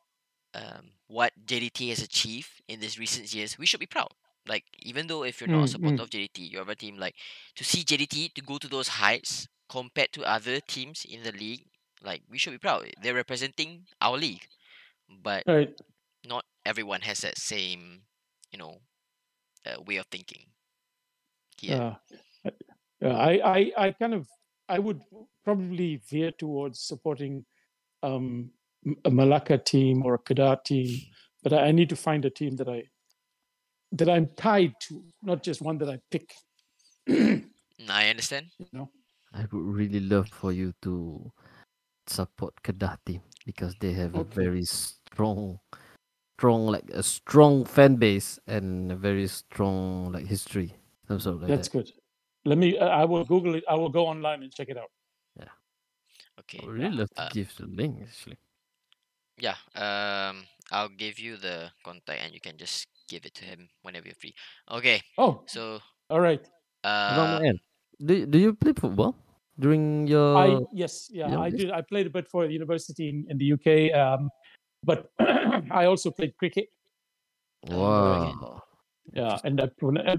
um, 0.53 0.91
what 1.07 1.33
JDT 1.45 1.89
has 1.89 2.01
achieved 2.01 2.61
in 2.67 2.79
these 2.79 2.99
recent 2.99 3.33
years, 3.33 3.57
we 3.57 3.65
should 3.65 3.79
be 3.79 3.85
proud. 3.85 4.09
Like 4.47 4.65
even 4.79 5.07
though 5.07 5.23
if 5.23 5.39
you're 5.41 5.49
not 5.49 5.65
a 5.65 5.67
Mm, 5.67 5.71
supporter 5.71 6.01
mm. 6.01 6.03
of 6.03 6.09
JDT, 6.09 6.51
you're 6.51 6.61
of 6.61 6.69
a 6.69 6.75
team 6.75 6.97
like 6.97 7.15
to 7.55 7.63
see 7.63 7.83
JDT 7.83 8.29
to 8.35 8.41
go 8.41 8.57
to 8.57 8.67
those 8.67 8.87
heights 8.87 9.47
compared 9.69 10.11
to 10.13 10.23
other 10.23 10.59
teams 10.59 11.05
in 11.09 11.23
the 11.23 11.31
league, 11.31 11.65
like 12.03 12.21
we 12.29 12.37
should 12.37 12.51
be 12.51 12.57
proud. 12.59 12.89
They're 13.01 13.13
representing 13.15 13.85
our 14.01 14.17
league, 14.17 14.47
but 15.09 15.45
Right. 15.45 15.75
not 16.25 16.45
everyone 16.65 17.01
has 17.01 17.19
that 17.21 17.37
same, 17.37 18.01
you 18.51 18.57
know, 18.59 18.79
uh, 19.65 19.81
way 19.81 19.97
of 19.97 20.05
thinking. 20.07 20.45
Yeah. 21.61 21.79
Uh, 21.79 21.95
yeah, 23.01 23.15
I, 23.15 23.31
I, 23.57 23.71
I 23.77 23.91
kind 23.91 24.13
of, 24.13 24.27
I 24.69 24.79
would 24.79 25.01
probably 25.43 26.01
veer 26.09 26.31
towards 26.31 26.81
supporting 26.81 27.45
um, 28.03 28.51
M- 28.85 28.95
a 29.05 29.11
Malacca 29.11 29.57
team 29.57 30.03
or 30.05 30.15
a 30.15 30.19
Kedah 30.19 30.63
team, 30.63 31.01
but 31.43 31.53
I 31.53 31.67
I 31.67 31.71
need 31.71 31.89
to 31.89 31.95
find 31.95 32.23
a 32.25 32.29
team 32.29 32.55
that 32.57 32.69
I, 32.69 32.83
that 33.93 34.09
I'm 34.09 34.29
tied 34.37 34.73
to, 34.87 35.03
not 35.21 35.43
just 35.43 35.61
one 35.61 35.77
that 35.79 35.89
I 35.89 35.99
pick. 36.09 36.33
I 37.89 38.09
understand. 38.09 38.47
know. 38.71 38.89
I 39.33 39.41
would 39.51 39.53
really 39.53 39.99
love 39.99 40.29
for 40.29 40.51
you 40.51 40.73
to 40.83 41.31
support 42.07 42.53
Kedah 42.63 42.97
team 43.05 43.21
because 43.45 43.75
they 43.79 43.93
have 43.93 44.15
a 44.15 44.23
very 44.23 44.65
strong, 44.65 45.59
strong 46.37 46.67
like 46.67 46.89
a 46.91 47.01
strong 47.03 47.65
fan 47.65 47.95
base 47.95 48.39
and 48.47 48.91
a 48.91 48.95
very 48.95 49.27
strong 49.27 50.11
like 50.11 50.27
history. 50.27 50.75
Some 51.07 51.19
sort 51.19 51.35
of 51.35 51.41
like 51.43 51.49
That's 51.49 51.67
that. 51.67 51.77
good. 51.77 51.91
Let 52.45 52.57
me. 52.57 52.77
uh, 52.77 52.87
I 52.89 53.05
will 53.05 53.23
Google 53.25 53.55
it. 53.55 53.63
I 53.69 53.75
will 53.75 53.89
go 53.89 54.07
online 54.07 54.43
and 54.43 54.53
check 54.53 54.69
it 54.69 54.77
out. 54.77 54.89
Yeah. 55.37 55.53
Okay. 56.41 56.59
I 56.61 56.65
would 56.65 56.75
really 56.75 56.97
love 57.05 57.09
to 57.15 57.21
Uh, 57.23 57.29
give 57.33 57.53
the 57.55 57.67
link 57.67 58.01
actually. 58.01 58.37
Yeah. 59.37 59.57
Um, 59.75 60.45
I'll 60.71 60.89
give 60.89 61.19
you 61.19 61.37
the 61.37 61.71
contact 61.83 62.21
and 62.21 62.33
you 62.33 62.39
can 62.41 62.57
just 62.57 62.87
give 63.09 63.25
it 63.25 63.33
to 63.35 63.45
him 63.45 63.69
whenever 63.81 64.07
you're 64.07 64.19
free. 64.19 64.33
Okay. 64.69 65.01
Oh, 65.17 65.43
So, 65.45 65.79
all 66.09 66.19
right. 66.21 66.41
Abang 66.85 67.37
uh, 67.37 67.39
Mail, 67.39 67.57
do 68.01 68.25
do 68.25 68.37
you 68.41 68.53
play 68.53 68.73
football 68.73 69.13
during 69.59 70.07
your? 70.09 70.37
I 70.37 70.47
yes, 70.73 71.09
yeah, 71.13 71.29
yeah, 71.29 71.39
I 71.39 71.47
yes. 71.53 71.57
did. 71.61 71.69
I 71.71 71.81
played 71.85 72.07
a 72.07 72.13
bit 72.13 72.25
for 72.27 72.47
the 72.47 72.53
university 72.53 73.09
in, 73.09 73.29
in 73.29 73.37
the 73.37 73.53
UK, 73.53 73.93
um, 73.93 74.29
but 74.81 75.13
I 75.71 75.85
also 75.85 76.09
played 76.09 76.33
cricket. 76.37 76.73
Oh, 77.69 77.77
okay. 77.77 78.33
wow. 78.33 78.63
Yeah, 79.13 79.37
and 79.43 79.59
I, 79.59 79.69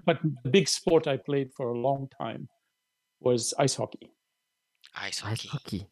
but 0.04 0.18
the 0.44 0.50
big 0.50 0.68
sport 0.68 1.06
I 1.06 1.16
played 1.16 1.50
for 1.56 1.70
a 1.70 1.78
long 1.78 2.08
time 2.20 2.48
was 3.20 3.54
ice 3.58 3.76
hockey. 3.76 4.10
ice 4.94 5.22
Ice 5.24 5.46
hockey. 5.46 5.48
hockey. 5.48 5.86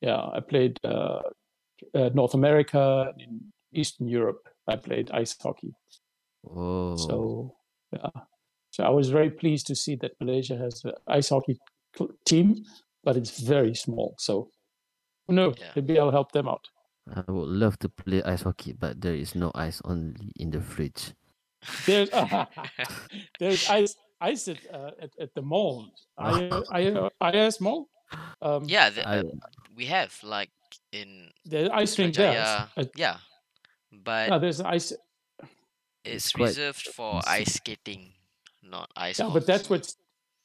Yeah, 0.00 0.20
I 0.20 0.40
played 0.40 0.78
uh, 0.84 1.20
uh, 1.94 2.10
North 2.14 2.34
America 2.34 3.12
and 3.12 3.20
in 3.20 3.52
Eastern 3.72 4.08
Europe. 4.08 4.48
I 4.66 4.76
played 4.76 5.10
ice 5.12 5.36
hockey. 5.40 5.72
Oh. 6.48 6.96
So 6.96 7.54
yeah, 7.92 8.10
so 8.70 8.84
I 8.84 8.90
was 8.90 9.10
very 9.10 9.30
pleased 9.30 9.66
to 9.68 9.74
see 9.74 9.96
that 9.96 10.12
Malaysia 10.20 10.56
has 10.56 10.84
an 10.84 10.92
ice 11.06 11.28
hockey 11.28 11.58
cl- 11.96 12.10
team, 12.24 12.64
but 13.04 13.16
it's 13.16 13.40
very 13.40 13.74
small. 13.74 14.14
So 14.18 14.50
who 15.26 15.34
knows? 15.34 15.56
Yeah. 15.60 15.72
Maybe 15.76 15.98
I'll 15.98 16.10
help 16.10 16.32
them 16.32 16.48
out. 16.48 16.64
I 17.14 17.30
would 17.30 17.48
love 17.48 17.78
to 17.80 17.88
play 17.88 18.22
ice 18.22 18.42
hockey, 18.42 18.72
but 18.72 19.00
there 19.00 19.14
is 19.14 19.34
no 19.34 19.50
ice 19.54 19.80
only 19.84 20.32
in 20.36 20.50
the 20.50 20.60
fridge. 20.60 21.14
There's 21.86 22.10
there's 23.38 23.68
ice 23.70 23.94
ice 24.20 24.48
at 24.48 24.58
uh, 24.72 24.90
at, 25.00 25.10
at 25.20 25.34
the 25.34 25.42
mall. 25.42 25.86
I 26.16 26.62
I 27.20 27.30
IS 27.32 27.60
mall. 27.60 27.88
Um, 28.40 28.64
yeah, 28.64 28.90
the, 28.90 29.06
I, 29.06 29.18
uh, 29.18 29.22
we 29.76 29.84
have 29.86 30.14
like 30.22 30.50
in 30.92 31.30
the 31.44 31.70
ice 31.74 31.98
rink 31.98 32.14
there. 32.14 32.68
Uh, 32.76 32.84
Yeah, 32.96 33.18
but 33.92 34.28
yeah, 34.30 34.38
there's 34.38 34.60
ice. 34.60 34.92
it's 36.04 36.32
quite 36.32 36.48
reserved 36.56 36.88
for 36.94 37.20
ice 37.26 37.54
skating, 37.54 38.12
not 38.62 38.90
ice 38.96 39.18
Yeah, 39.18 39.26
hockey. 39.26 39.38
but 39.40 39.46
that's 39.46 39.68
what's. 39.68 39.96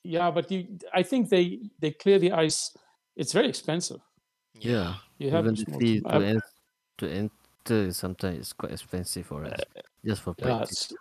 Yeah, 0.03 0.31
but 0.31 0.51
you, 0.51 0.67
I 0.93 1.03
think 1.03 1.29
they 1.29 1.59
they 1.79 1.91
clear 1.91 2.19
the 2.19 2.33
ice. 2.33 2.75
It's 3.15 3.31
very 3.31 3.47
expensive. 3.47 4.01
yeah. 4.59 4.95
You 5.19 5.29
have 5.31 5.45
Even 5.45 5.55
to 5.55 5.63
the 5.65 5.71
smoke 5.71 5.81
fee 5.81 6.01
some- 6.01 6.11
to, 6.11 6.17
I- 6.17 6.29
en- 6.29 6.41
to 6.97 7.05
enter 7.69 7.91
sometimes 7.93 8.37
it's 8.39 8.53
quite 8.53 8.71
expensive 8.71 9.25
for 9.25 9.45
us 9.45 9.59
just 10.05 10.21
for 10.21 10.35
yeah, 10.39 10.45
practice. 10.45 10.91
it's- 10.91 10.97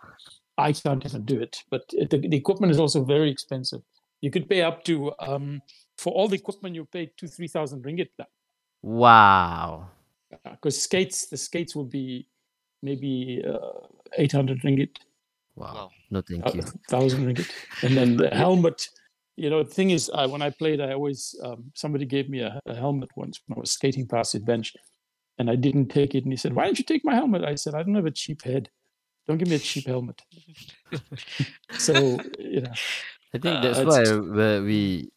I 0.55 0.71
can't 0.71 1.03
even 1.03 1.25
do 1.25 1.41
it. 1.41 1.63
But 1.71 1.81
the, 1.89 2.05
the 2.29 2.37
equipment 2.37 2.69
is 2.71 2.79
also 2.79 3.03
very 3.03 3.31
expensive. 3.31 3.81
You 4.21 4.29
could 4.29 4.47
pay 4.47 4.61
up 4.61 4.83
to 4.83 5.11
um 5.19 5.61
for 5.97 6.13
all 6.13 6.27
the 6.27 6.35
equipment 6.35 6.75
you 6.75 6.85
pay 6.85 7.11
two 7.17 7.27
three 7.27 7.47
thousand 7.47 7.83
ringgit 7.83 8.09
Wow. 8.83 9.89
because 10.29 10.79
skates 10.79 11.25
the 11.27 11.37
skates 11.37 11.75
will 11.75 11.85
be 11.85 12.27
maybe 12.83 13.43
uh, 13.47 13.87
eight 14.19 14.31
hundred 14.31 14.61
ringgit. 14.61 14.97
Wow. 15.55 15.73
Wow. 15.73 15.89
No, 16.11 16.21
thank 16.21 16.45
a 16.45 16.55
you. 16.57 16.63
thousand 16.87 17.25
ringgit. 17.25 17.49
And 17.81 17.97
then 17.97 18.15
the 18.17 18.29
helmet, 18.29 18.87
you 19.35 19.49
know, 19.49 19.63
the 19.63 19.69
thing 19.73 19.89
is, 19.89 20.11
I, 20.13 20.27
when 20.27 20.41
I 20.43 20.51
played, 20.51 20.81
I 20.81 20.93
always 20.93 21.35
um, 21.43 21.71
somebody 21.73 22.05
gave 22.05 22.29
me 22.29 22.41
a, 22.41 22.59
a 22.67 22.75
helmet 22.75 23.09
once 23.15 23.41
when 23.47 23.57
I 23.57 23.59
was 23.59 23.71
skating 23.71 24.07
past 24.07 24.33
the 24.33 24.39
bench, 24.39 24.73
and 25.37 25.49
I 25.49 25.55
didn't 25.55 25.87
take 25.89 26.15
it. 26.15 26.23
And 26.23 26.33
he 26.33 26.37
said, 26.37 26.53
"Why 26.53 26.65
don't 26.65 26.77
you 26.79 26.85
take 26.85 27.03
my 27.05 27.15
helmet?" 27.15 27.43
I 27.43 27.55
said, 27.55 27.73
"I 27.75 27.83
don't 27.83 27.95
have 27.95 28.05
a 28.05 28.11
cheap 28.11 28.43
head. 28.43 28.69
Don't 29.27 29.37
give 29.37 29.47
me 29.49 29.55
a 29.55 29.59
cheap 29.59 29.85
helmet." 29.87 30.21
so 31.77 31.93
you 32.39 32.61
know, 32.61 32.71
I 33.33 33.37
think 33.37 33.55
Uh, 33.57 33.61
that's 33.61 33.79
it's- 33.79 34.09
why 34.09 34.17
where 34.17 34.61
we 34.61 35.09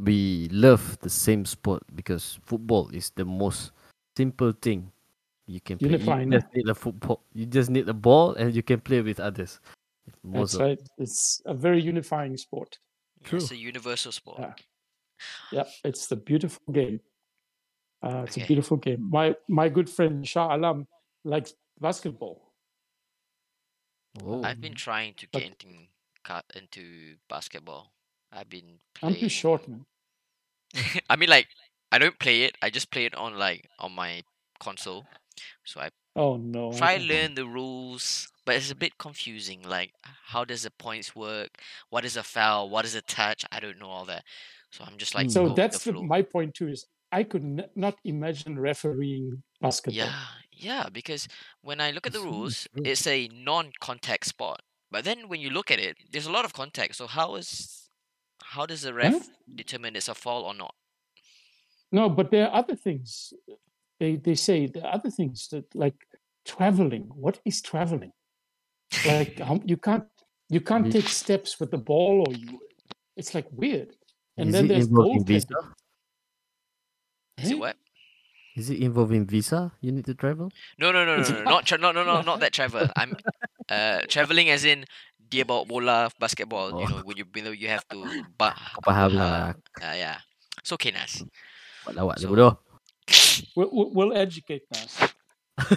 we 0.00 0.48
love 0.52 0.98
the 1.00 1.10
same 1.10 1.44
sport 1.44 1.82
because 1.94 2.38
football 2.44 2.88
is 2.94 3.10
the 3.16 3.24
most 3.24 3.72
simple 4.16 4.52
thing 4.52 4.92
You 5.48 5.60
can 5.60 5.78
play. 5.78 5.88
Unifying, 5.88 6.30
You 6.32 6.38
just 6.40 6.54
need 6.54 6.68
a 6.68 6.74
football. 6.74 7.24
You 7.32 7.46
just 7.46 7.70
need 7.70 7.88
a 7.88 7.94
ball, 7.94 8.34
and 8.34 8.54
you 8.54 8.62
can 8.62 8.80
play 8.80 9.00
with 9.00 9.18
others. 9.18 9.60
Most 10.22 10.52
That's 10.52 10.54
of- 10.54 10.60
right. 10.60 10.80
It's 10.98 11.40
a 11.46 11.54
very 11.54 11.80
unifying 11.80 12.36
sport. 12.36 12.78
Yeah, 13.24 13.36
It's 13.38 13.50
a 13.50 13.56
universal 13.56 14.12
sport. 14.12 14.38
Yeah. 14.40 14.54
Yep, 15.52 15.68
it's 15.84 16.06
the 16.06 16.16
beautiful 16.16 16.62
game. 16.72 17.00
Uh, 18.02 18.22
it's 18.26 18.36
Okay. 18.36 18.44
a 18.44 18.46
beautiful 18.46 18.76
game. 18.76 19.08
My 19.10 19.34
my 19.48 19.68
good 19.68 19.88
friend 19.90 20.26
Shah 20.26 20.54
Alam 20.54 20.86
likes 21.24 21.54
basketball. 21.80 22.52
Oh. 24.24 24.42
I've 24.42 24.60
been 24.60 24.74
trying 24.74 25.14
to 25.14 25.26
But- 25.32 25.42
get 25.42 25.48
into 25.52 25.86
cut 26.24 26.44
into 26.54 27.16
basketball. 27.28 27.92
I've 28.32 28.48
been 28.48 28.80
Playing. 28.94 29.02
I'm 29.02 29.12
playing. 29.14 29.20
too 29.20 29.28
short, 29.28 29.66
man. 29.68 29.86
I 31.10 31.16
mean, 31.16 31.30
like, 31.30 31.48
I 31.90 31.98
don't 31.98 32.18
play 32.18 32.42
it. 32.42 32.56
I 32.60 32.68
just 32.70 32.90
play 32.90 33.06
it 33.06 33.14
on 33.14 33.38
like 33.38 33.68
on 33.78 33.92
my 33.92 34.22
console. 34.60 35.06
So 35.64 35.80
I 35.80 35.90
Oh 36.16 36.36
no. 36.36 36.72
Try 36.72 36.98
don't- 36.98 37.06
learn 37.08 37.34
the 37.34 37.46
rules, 37.46 38.28
but 38.44 38.56
it's 38.56 38.70
a 38.70 38.74
bit 38.74 38.98
confusing. 38.98 39.62
Like, 39.62 39.92
how 40.02 40.44
does 40.44 40.62
the 40.64 40.70
points 40.70 41.14
work? 41.14 41.58
What 41.90 42.04
is 42.04 42.16
a 42.16 42.22
foul? 42.24 42.68
What 42.70 42.84
is 42.84 42.94
a 42.94 43.02
touch? 43.02 43.44
I 43.52 43.60
don't 43.60 43.78
know 43.78 43.88
all 43.88 44.04
that. 44.06 44.24
So 44.72 44.84
I'm 44.84 44.98
just 44.98 45.14
like, 45.14 45.30
So 45.30 45.48
that's 45.50 45.84
the 45.84 45.92
the, 45.92 46.02
my 46.02 46.22
point 46.22 46.54
too. 46.54 46.68
Is 46.68 46.86
I 47.12 47.22
could 47.22 47.42
n- 47.42 47.68
not 47.74 47.96
imagine 48.04 48.58
refereeing 48.58 49.42
basketball. 49.60 50.06
Yeah, 50.06 50.24
yeah, 50.52 50.88
because 50.92 51.28
when 51.62 51.80
I 51.80 51.90
look 51.90 52.06
at 52.06 52.12
the 52.12 52.20
rules, 52.20 52.66
it's 52.74 53.06
a 53.06 53.28
non-contact 53.28 54.26
sport. 54.26 54.60
But 54.90 55.04
then 55.04 55.28
when 55.28 55.40
you 55.40 55.50
look 55.50 55.70
at 55.70 55.78
it, 55.78 55.96
there's 56.12 56.26
a 56.26 56.32
lot 56.32 56.44
of 56.44 56.52
contact. 56.52 56.96
So 56.96 57.06
how 57.06 57.36
is 57.36 57.88
how 58.42 58.66
does 58.66 58.82
the 58.82 58.94
ref 58.94 59.28
determine 59.54 59.96
it's 59.96 60.08
a 60.08 60.14
foul 60.14 60.42
or 60.42 60.54
not? 60.54 60.74
No, 61.92 62.08
but 62.08 62.30
there 62.30 62.48
are 62.48 62.54
other 62.54 62.76
things. 62.76 63.32
They 64.00 64.16
they 64.16 64.34
say 64.34 64.66
there 64.66 64.84
are 64.84 64.94
other 64.94 65.10
things 65.10 65.48
that 65.48 65.64
like 65.74 65.96
traveling. 66.46 67.10
What 67.14 67.40
is 67.44 67.60
traveling? 67.60 68.12
Like 69.06 69.40
you 69.64 69.76
can't 69.76 70.04
you 70.48 70.60
can't 70.60 70.86
mm. 70.86 70.92
take 70.92 71.08
steps 71.08 71.60
with 71.60 71.70
the 71.70 71.78
ball, 71.78 72.24
or 72.26 72.34
you. 72.34 72.58
It's 73.16 73.34
like 73.34 73.46
weird. 73.50 73.94
And 74.36 74.48
Is 74.48 74.52
then 74.52 74.68
there's 74.68 74.88
goaltending. 74.88 75.44
Visa? 77.38 77.46
Is 77.46 77.50
Eh? 77.50 77.54
it 77.54 77.58
what? 77.58 77.76
Is 78.58 78.66
it 78.70 78.78
involving 78.82 79.22
visa? 79.26 79.70
You 79.80 79.92
need 79.94 80.04
to 80.10 80.14
travel. 80.18 80.50
No, 80.82 80.90
no, 80.90 81.04
no, 81.06 81.22
no, 81.22 81.22
no, 81.22 81.42
not 81.46 81.62
tra- 81.64 81.78
no, 81.78 81.92
no, 81.94 82.02
no, 82.02 82.22
not 82.26 82.40
that 82.42 82.50
travel. 82.52 82.90
I'm 82.98 83.14
uh 83.70 84.02
traveling 84.10 84.50
as 84.50 84.64
in 84.66 84.82
dia 85.30 85.44
bawa 85.46 85.62
bola 85.68 86.10
basketball. 86.18 86.74
You 86.74 86.86
Oh. 86.86 86.90
know 86.90 87.00
when 87.06 87.16
you 87.22 87.26
you 87.30 87.42
know 87.46 87.54
you 87.54 87.68
have 87.70 87.86
to 87.94 88.02
ba- 88.34 88.58
Kau 88.74 88.82
faham 88.82 89.14
uh, 89.14 89.18
lah. 89.22 89.54
uh, 89.78 89.94
yeah. 89.94 90.18
It's 90.58 90.74
okay, 90.74 90.90
Naz. 90.90 91.22
Buat 91.86 91.94
lawak 91.94 92.16
je 92.18 92.26
So- 92.26 92.34
bodoh. 92.34 92.58
We'll, 93.56 93.70
we'll, 93.72 93.90
we'll 93.94 94.14
educate 94.18 94.66
now. 94.74 94.84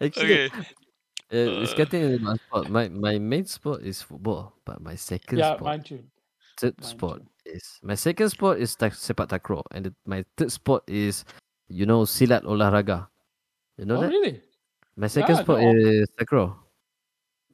Actually, 0.00 0.50
Okay. 0.50 0.50
uh, 1.32 1.62
it's 1.62 1.72
Uh. 1.72 1.76
getting 1.78 2.02
about 2.20 2.38
sport. 2.42 2.66
My 2.68 2.88
my 2.90 3.16
main 3.18 3.46
sport 3.46 3.82
is 3.82 4.02
football, 4.02 4.58
but 4.66 4.82
my 4.82 4.94
second 4.98 5.38
Yeah, 5.38 5.56
sport, 5.56 5.64
mine 5.64 5.82
too. 5.86 6.02
third 6.58 6.74
mine 6.76 6.90
sport 6.90 7.18
too. 7.22 7.30
Is 7.46 7.78
my 7.82 7.94
second 7.94 8.30
sport 8.30 8.58
is 8.58 8.74
tak, 8.74 8.92
sepak 8.92 9.30
takraw, 9.30 9.62
and 9.70 9.86
the, 9.86 9.92
my 10.06 10.24
third 10.36 10.50
sport 10.52 10.82
is, 10.90 11.24
you 11.68 11.86
know, 11.86 12.02
silat 12.02 12.42
olahraga. 12.44 13.08
You 13.78 13.86
know 13.86 13.96
oh, 13.98 14.00
that? 14.02 14.10
really? 14.10 14.40
My 14.96 15.06
second 15.06 15.36
Yeah, 15.36 15.42
sport 15.42 15.60
no. 15.62 15.72
is 15.76 16.08
takraw. 16.18 16.56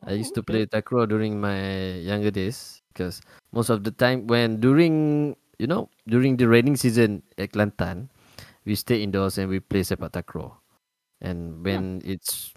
I 0.03 0.13
Oh, 0.13 0.19
used 0.19 0.35
to 0.35 0.43
okay. 0.43 0.67
play 0.67 0.67
takraw 0.67 1.07
during 1.07 1.39
my 1.39 1.95
younger 2.03 2.31
days 2.31 2.83
because 2.91 3.23
most 3.55 3.71
of 3.71 3.85
the 3.87 3.95
time 3.95 4.27
when 4.27 4.59
during 4.59 5.37
you 5.63 5.67
know 5.71 5.87
during 6.11 6.37
the 6.37 6.47
raining 6.51 6.75
season 6.75 7.23
at 7.39 7.53
Kelantan, 7.55 8.11
we 8.67 8.75
stay 8.75 9.03
indoors 9.03 9.39
and 9.39 9.47
we 9.47 9.61
play 9.63 9.87
sepak 9.87 10.11
takraw. 10.15 10.51
And 11.23 11.63
when 11.63 12.03
it's 12.03 12.51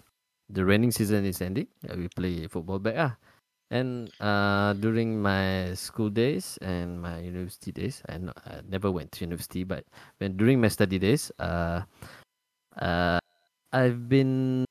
the 0.50 0.66
raining 0.66 0.90
season 0.90 1.22
is 1.22 1.38
ending, 1.42 1.70
we 1.94 2.10
play 2.10 2.46
football 2.50 2.78
back 2.82 2.98
ah. 2.98 3.12
And 3.70 4.12
uh, 4.20 4.74
during 4.74 5.20
my 5.20 5.74
school 5.74 6.08
days 6.08 6.56
and 6.62 7.02
my 7.02 7.18
university 7.18 7.72
days, 7.72 8.02
I, 8.08 8.18
no, 8.18 8.32
I 8.46 8.60
never 8.68 8.90
went 8.90 9.10
to 9.18 9.24
university, 9.24 9.64
but 9.64 9.84
when 10.18 10.36
during 10.36 10.60
my 10.60 10.68
study 10.68 10.98
days, 10.98 11.32
uh, 11.40 11.82
uh, 12.78 13.18
I've 13.72 14.08
been 14.08 14.64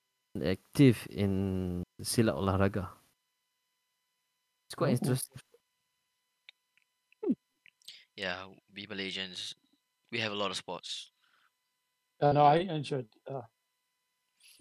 active 0.43 1.07
in 1.11 1.83
silat 2.01 2.35
olahraga. 2.35 2.89
It's 4.67 4.75
quite 4.75 4.91
Oh. 4.91 4.91
interesting. 4.93 5.39
Yeah, 8.15 8.47
we 8.73 8.87
Malaysians, 8.87 9.55
we 10.11 10.19
have 10.19 10.31
a 10.31 10.35
lot 10.35 10.51
of 10.51 10.57
sports. 10.57 11.11
Uh, 12.21 12.31
no, 12.31 12.45
I 12.45 12.57
enjoyed. 12.57 13.07
Uh, 13.27 13.41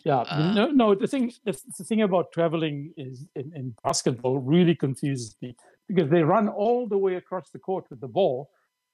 yeah, 0.05 0.19
Uh, 0.19 0.53
no, 0.53 0.67
no. 0.71 0.95
The 0.95 1.07
thing, 1.07 1.33
the, 1.45 1.59
the 1.79 1.85
thing 1.85 2.03
about 2.03 2.31
traveling 2.31 2.93
is 2.97 3.27
in, 3.35 3.53
in 3.55 3.75
basketball 3.83 4.39
really 4.39 4.75
confuses 4.75 5.35
me 5.41 5.57
because 5.89 6.11
they 6.11 6.23
run 6.23 6.49
all 6.49 6.87
the 6.87 6.99
way 6.99 7.15
across 7.15 7.51
the 7.51 7.59
court 7.59 7.87
with 7.89 8.01
the 8.01 8.09
ball, 8.09 8.51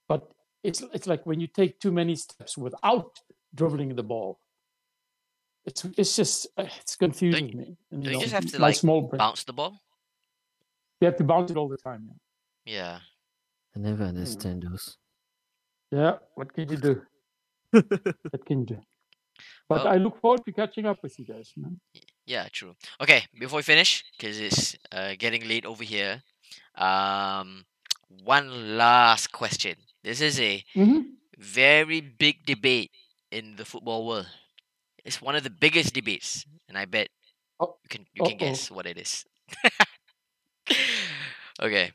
but 0.08 0.30
it's 0.62 0.82
it's 0.94 1.06
like 1.06 1.26
when 1.26 1.40
you 1.40 1.48
take 1.48 1.80
too 1.80 1.90
many 1.90 2.14
steps 2.14 2.56
without 2.56 3.18
dribbling 3.54 3.96
the 3.96 4.02
ball. 4.04 4.38
It's 5.66 5.84
it's 5.96 6.14
just 6.16 6.46
uh, 6.56 6.66
it's 6.80 6.96
confusing 6.96 7.56
me. 7.56 7.76
And, 7.90 8.04
don't 8.04 8.12
you 8.12 8.18
know, 8.18 8.20
just 8.20 8.32
have 8.32 8.46
to, 8.46 8.58
like, 8.58 8.76
small 8.76 9.02
brain. 9.02 9.18
Bounce 9.18 9.44
the 9.44 9.52
ball. 9.52 9.82
You 11.00 11.06
have 11.06 11.16
to 11.16 11.24
bounce 11.24 11.50
it 11.50 11.56
all 11.56 11.68
the 11.68 11.76
time. 11.76 12.10
Yeah. 12.64 12.98
I 13.74 13.78
never 13.78 14.04
understand 14.04 14.62
those. 14.62 14.96
Yeah. 15.90 15.98
yeah 15.98 16.14
what 16.34 16.52
can 16.54 16.68
you 16.68 16.76
do? 16.76 17.02
what 17.70 18.44
can 18.46 18.60
you 18.60 18.66
do? 18.66 18.80
But 19.68 19.84
Well- 19.84 19.94
I 19.94 19.96
look 19.96 20.20
forward 20.20 20.44
to 20.44 20.52
catching 20.52 20.86
up 20.86 21.02
with 21.02 21.18
you 21.18 21.24
guys, 21.24 21.52
man. 21.56 21.80
Yeah, 22.26 22.48
true. 22.52 22.74
Okay, 23.00 23.24
before 23.38 23.58
we 23.58 23.62
finish, 23.62 24.04
because 24.16 24.38
it's 24.38 24.76
uh, 24.92 25.14
getting 25.18 25.48
late 25.48 25.66
over 25.66 25.82
here, 25.82 26.22
um, 26.76 27.64
one 28.24 28.76
last 28.76 29.32
question. 29.32 29.76
This 30.02 30.20
is 30.20 30.38
a 30.40 30.64
hmm 30.74 31.00
very 31.38 32.00
big 32.00 32.44
debate 32.46 32.90
in 33.30 33.56
the 33.56 33.64
football 33.64 34.06
world. 34.06 34.28
It's 35.04 35.20
one 35.22 35.34
of 35.36 35.42
the 35.42 35.50
biggest 35.50 35.94
debates, 35.94 36.44
and 36.68 36.76
I 36.78 36.84
bet 36.86 37.08
Oh, 37.60 37.76
you 37.84 37.88
can 37.88 38.06
you 38.14 38.22
can 38.22 38.34
uh-oh. 38.34 38.38
guess 38.38 38.70
what 38.70 38.86
it 38.86 38.98
is. 38.98 39.24
okay. 41.60 41.92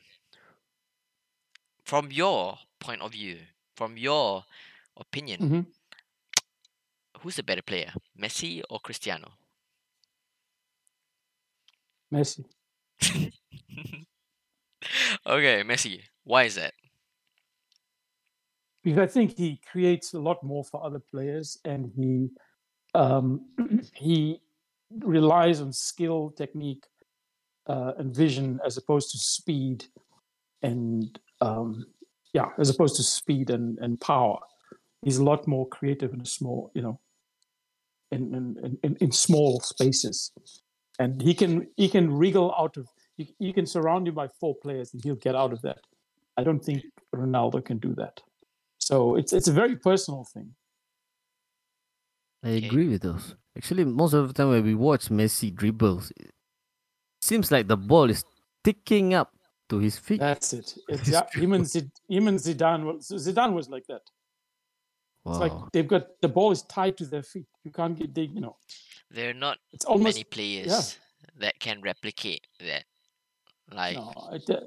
From 1.84 2.10
your 2.10 2.58
point 2.80 3.00
of 3.02 3.12
view, 3.12 3.38
from 3.76 3.96
your 3.96 4.44
opinion, 4.96 5.40
hmm 5.40 5.60
who's 7.20 7.36
the 7.36 7.42
better 7.42 7.62
player, 7.62 7.92
Messi 8.20 8.62
or 8.70 8.80
Cristiano? 8.80 9.32
Messi. 12.12 12.44
okay, 15.26 15.62
Messi. 15.64 16.02
Why 16.24 16.44
is 16.44 16.54
that? 16.56 16.72
because 18.86 19.02
I 19.02 19.06
think 19.08 19.36
he 19.36 19.60
creates 19.68 20.14
a 20.14 20.20
lot 20.20 20.44
more 20.44 20.62
for 20.62 20.84
other 20.84 21.00
players, 21.00 21.58
and 21.64 21.90
he 21.96 22.28
um, 22.94 23.44
he 23.94 24.40
relies 25.00 25.60
on 25.60 25.72
skill, 25.72 26.30
technique, 26.30 26.84
uh, 27.66 27.94
and 27.98 28.14
vision 28.14 28.60
as 28.64 28.76
opposed 28.76 29.10
to 29.10 29.18
speed, 29.18 29.86
and 30.62 31.18
um, 31.40 31.84
yeah, 32.32 32.50
as 32.58 32.70
opposed 32.70 32.94
to 32.96 33.02
speed 33.02 33.50
and, 33.50 33.76
and 33.80 34.00
power. 34.00 34.38
He's 35.02 35.18
a 35.18 35.24
lot 35.24 35.48
more 35.48 35.66
creative 35.68 36.14
in 36.14 36.20
a 36.20 36.26
small, 36.26 36.70
you 36.72 36.82
know, 36.82 37.00
in 38.24 38.78
in, 38.82 38.96
in, 39.00 39.12
small 39.12 39.60
spaces, 39.60 40.32
and 40.98 41.20
he 41.20 41.34
can 41.34 41.66
he 41.76 41.88
can 41.88 42.12
wriggle 42.12 42.54
out 42.58 42.76
of. 42.76 42.88
You, 43.16 43.26
you 43.38 43.52
can 43.52 43.66
surround 43.66 44.08
him 44.08 44.14
by 44.14 44.28
four 44.40 44.54
players, 44.62 44.92
and 44.92 45.02
he'll 45.02 45.14
get 45.16 45.34
out 45.34 45.52
of 45.52 45.62
that. 45.62 45.78
I 46.36 46.44
don't 46.44 46.62
think 46.62 46.82
Ronaldo 47.14 47.64
can 47.64 47.78
do 47.78 47.94
that. 47.94 48.20
So 48.78 49.16
it's 49.16 49.32
it's 49.32 49.48
a 49.48 49.52
very 49.52 49.76
personal 49.76 50.24
thing. 50.32 50.54
I 52.44 52.50
agree 52.50 52.88
with 52.88 53.02
those. 53.02 53.34
Actually, 53.56 53.84
most 53.84 54.12
of 54.12 54.28
the 54.28 54.34
time 54.34 54.50
when 54.50 54.64
we 54.64 54.74
watch 54.74 55.08
Messi 55.08 55.52
dribbles, 55.54 56.12
it 56.16 56.30
seems 57.20 57.50
like 57.50 57.66
the 57.66 57.76
ball 57.76 58.10
is 58.10 58.22
ticking 58.62 59.14
up 59.14 59.32
to 59.68 59.78
his 59.78 59.98
feet. 59.98 60.20
That's 60.20 60.52
it. 60.52 60.74
It's 60.88 61.08
yeah, 61.08 61.22
him 61.32 61.52
and 61.54 61.64
dribble. 61.64 61.64
Zid, 61.64 61.90
him 62.08 62.28
and 62.28 62.38
Zidane. 62.38 62.84
Zidane 63.12 63.52
was 63.54 63.68
like 63.68 63.86
that. 63.88 64.02
It's 65.26 65.40
like 65.40 65.52
they've 65.72 65.86
got 65.88 66.20
the 66.20 66.28
ball 66.28 66.52
is 66.52 66.62
tied 66.62 66.96
to 66.98 67.06
their 67.06 67.22
feet. 67.22 67.46
You 67.64 67.70
can't 67.72 67.98
get 67.98 68.14
they, 68.14 68.22
you 68.22 68.40
know. 68.40 68.56
There 69.10 69.30
are 69.30 69.34
not 69.34 69.58
It's 69.72 69.84
almost 69.84 70.14
many 70.16 70.24
players 70.24 70.98
that 71.38 71.58
can 71.58 71.80
replicate 71.82 72.46
that. 72.60 72.84
Like 73.72 73.96
no. 73.96 74.30
It, 74.32 74.48
uh, 74.50 74.60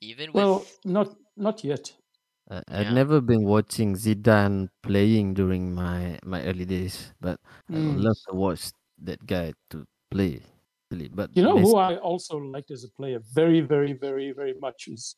even 0.00 0.32
with 0.32 0.36
well, 0.36 0.66
not 0.84 1.16
not 1.36 1.64
yet. 1.64 1.92
I, 2.50 2.62
I've 2.68 2.84
Yeah. 2.84 2.94
never 2.94 3.20
been 3.20 3.44
watching 3.44 3.94
Zidane 3.96 4.68
playing 4.82 5.34
during 5.34 5.74
my, 5.74 6.18
my 6.24 6.42
early 6.44 6.66
days, 6.66 7.12
but 7.20 7.40
I 7.70 7.72
would 7.72 7.96
Mm. 7.96 8.04
love 8.04 8.16
to 8.28 8.34
watch 8.34 8.70
that 9.02 9.24
guy 9.26 9.54
to 9.70 9.86
play. 10.10 10.42
But 10.90 11.30
You 11.34 11.42
know 11.42 11.56
Messi, 11.56 11.62
who 11.62 11.76
I 11.76 11.96
also 11.96 12.36
liked 12.36 12.70
as 12.70 12.84
a 12.84 12.90
player 12.90 13.20
very, 13.32 13.60
very, 13.60 13.94
very, 13.94 14.32
very 14.32 14.54
much 14.60 14.88
is 14.88 15.16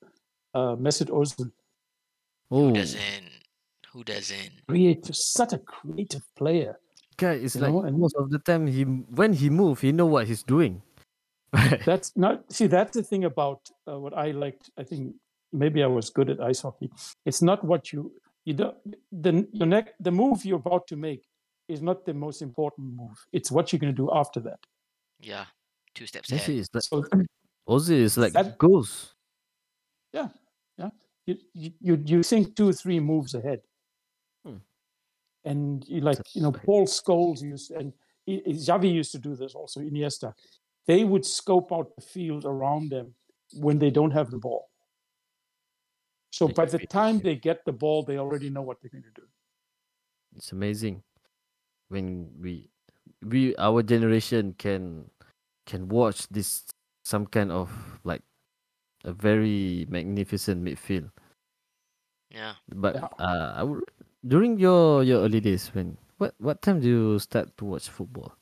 uh, 0.54 0.76
Mesut 0.76 1.10
Ozil. 1.10 1.50
oh, 2.50 2.68
who 2.68 2.72
doesn't 2.72 3.26
Who 3.96 4.04
doesn't? 4.04 4.50
Creative, 4.68 5.16
such 5.16 5.54
a 5.54 5.58
creative 5.58 6.22
player. 6.36 6.78
Guy, 7.16 7.32
it's 7.44 7.54
You 7.56 7.62
like 7.62 7.86
and- 7.88 7.98
most 7.98 8.14
of 8.16 8.28
the 8.28 8.38
time 8.38 8.66
he 8.66 8.82
when 8.84 9.32
he 9.32 9.48
move, 9.48 9.80
he 9.80 9.90
know 9.90 10.04
what 10.04 10.26
he's 10.26 10.42
doing. 10.42 10.82
That's 11.86 12.12
not 12.14 12.44
see. 12.52 12.66
That's 12.66 12.92
the 12.94 13.02
thing 13.02 13.24
about 13.24 13.60
uh, 13.90 13.98
what 13.98 14.12
I 14.12 14.32
liked. 14.32 14.68
I 14.76 14.82
think 14.84 15.14
maybe 15.50 15.82
I 15.82 15.86
was 15.86 16.10
good 16.10 16.28
at 16.28 16.40
ice 16.42 16.60
hockey. 16.60 16.90
It's 17.24 17.40
not 17.40 17.64
what 17.64 17.90
you 17.90 18.12
you 18.44 18.52
don't 18.52 18.76
the 19.10 19.48
the 19.54 19.64
next 19.64 19.94
the 19.98 20.10
move 20.10 20.44
you're 20.44 20.58
about 20.66 20.86
to 20.88 20.96
make 20.96 21.22
is 21.68 21.80
not 21.80 22.04
the 22.04 22.12
most 22.12 22.42
important 22.42 22.94
move. 22.94 23.16
It's 23.32 23.50
what 23.50 23.72
you're 23.72 23.80
going 23.80 23.94
to 23.94 24.02
do 24.04 24.10
after 24.12 24.40
that. 24.40 24.60
Yeah, 25.20 25.46
two 25.94 26.06
steps 26.06 26.28
Messi 26.30 26.48
ahead. 26.52 26.60
is 26.60 26.68
like 26.74 26.82
So 26.82 27.04
Ozil 27.68 28.00
is 28.08 28.18
like 28.18 28.34
That- 28.34 28.58
goals. 28.58 29.14
yeah, 30.12 30.28
yeah. 30.76 30.90
You 31.24 31.36
you 31.54 31.70
you, 31.80 32.02
you 32.04 32.22
think 32.22 32.54
two 32.56 32.72
three 32.74 33.00
moves 33.00 33.32
ahead. 33.34 33.60
And 35.46 35.86
you 35.88 36.00
like 36.00 36.18
you 36.34 36.42
know 36.42 36.52
Paul 36.52 36.86
Scholes 36.86 37.40
used 37.40 37.70
and 37.70 37.92
I- 38.28 38.42
I- 38.46 38.50
Xavi 38.66 38.92
used 38.92 39.12
to 39.12 39.18
do 39.18 39.34
this 39.36 39.54
also 39.54 39.80
Iniesta. 39.80 40.34
They 40.86 41.04
would 41.04 41.24
scope 41.24 41.72
out 41.72 41.94
the 41.96 42.02
field 42.02 42.44
around 42.44 42.90
them 42.90 43.14
when 43.54 43.78
they 43.78 43.90
don't 43.90 44.10
have 44.12 44.30
the 44.30 44.38
ball. 44.38 44.68
So 46.32 46.46
They 46.46 46.52
by 46.52 46.66
the 46.66 46.78
time 46.86 47.18
they 47.20 47.36
get 47.36 47.64
the 47.64 47.72
ball, 47.72 48.02
they 48.02 48.18
already 48.18 48.50
know 48.50 48.62
what 48.62 48.76
they're 48.80 48.90
going 48.90 49.04
to 49.04 49.20
do. 49.20 49.26
It's 50.36 50.52
amazing 50.52 51.02
when 51.88 52.30
we 52.38 52.68
we 53.22 53.56
our 53.56 53.82
generation 53.82 54.54
can 54.58 55.10
can 55.66 55.88
watch 55.88 56.28
this 56.28 56.66
some 57.04 57.26
kind 57.26 57.50
of 57.50 57.70
like 58.04 58.22
a 59.04 59.12
very 59.12 59.86
magnificent 59.88 60.62
midfield. 60.62 61.10
Yeah. 62.30 62.54
But 62.68 62.96
Yeah. 62.96 63.08
uh, 63.18 63.52
I 63.56 63.62
would, 63.62 63.84
during 64.24 64.58
your 64.58 65.02
your 65.02 65.22
early 65.22 65.40
days 65.40 65.68
when 65.74 65.96
what 66.18 66.34
what 66.38 66.62
time 66.62 66.80
do 66.80 66.88
you 66.88 67.18
start 67.18 67.56
to 67.58 67.64
watch 67.64 67.88
football? 67.88 68.34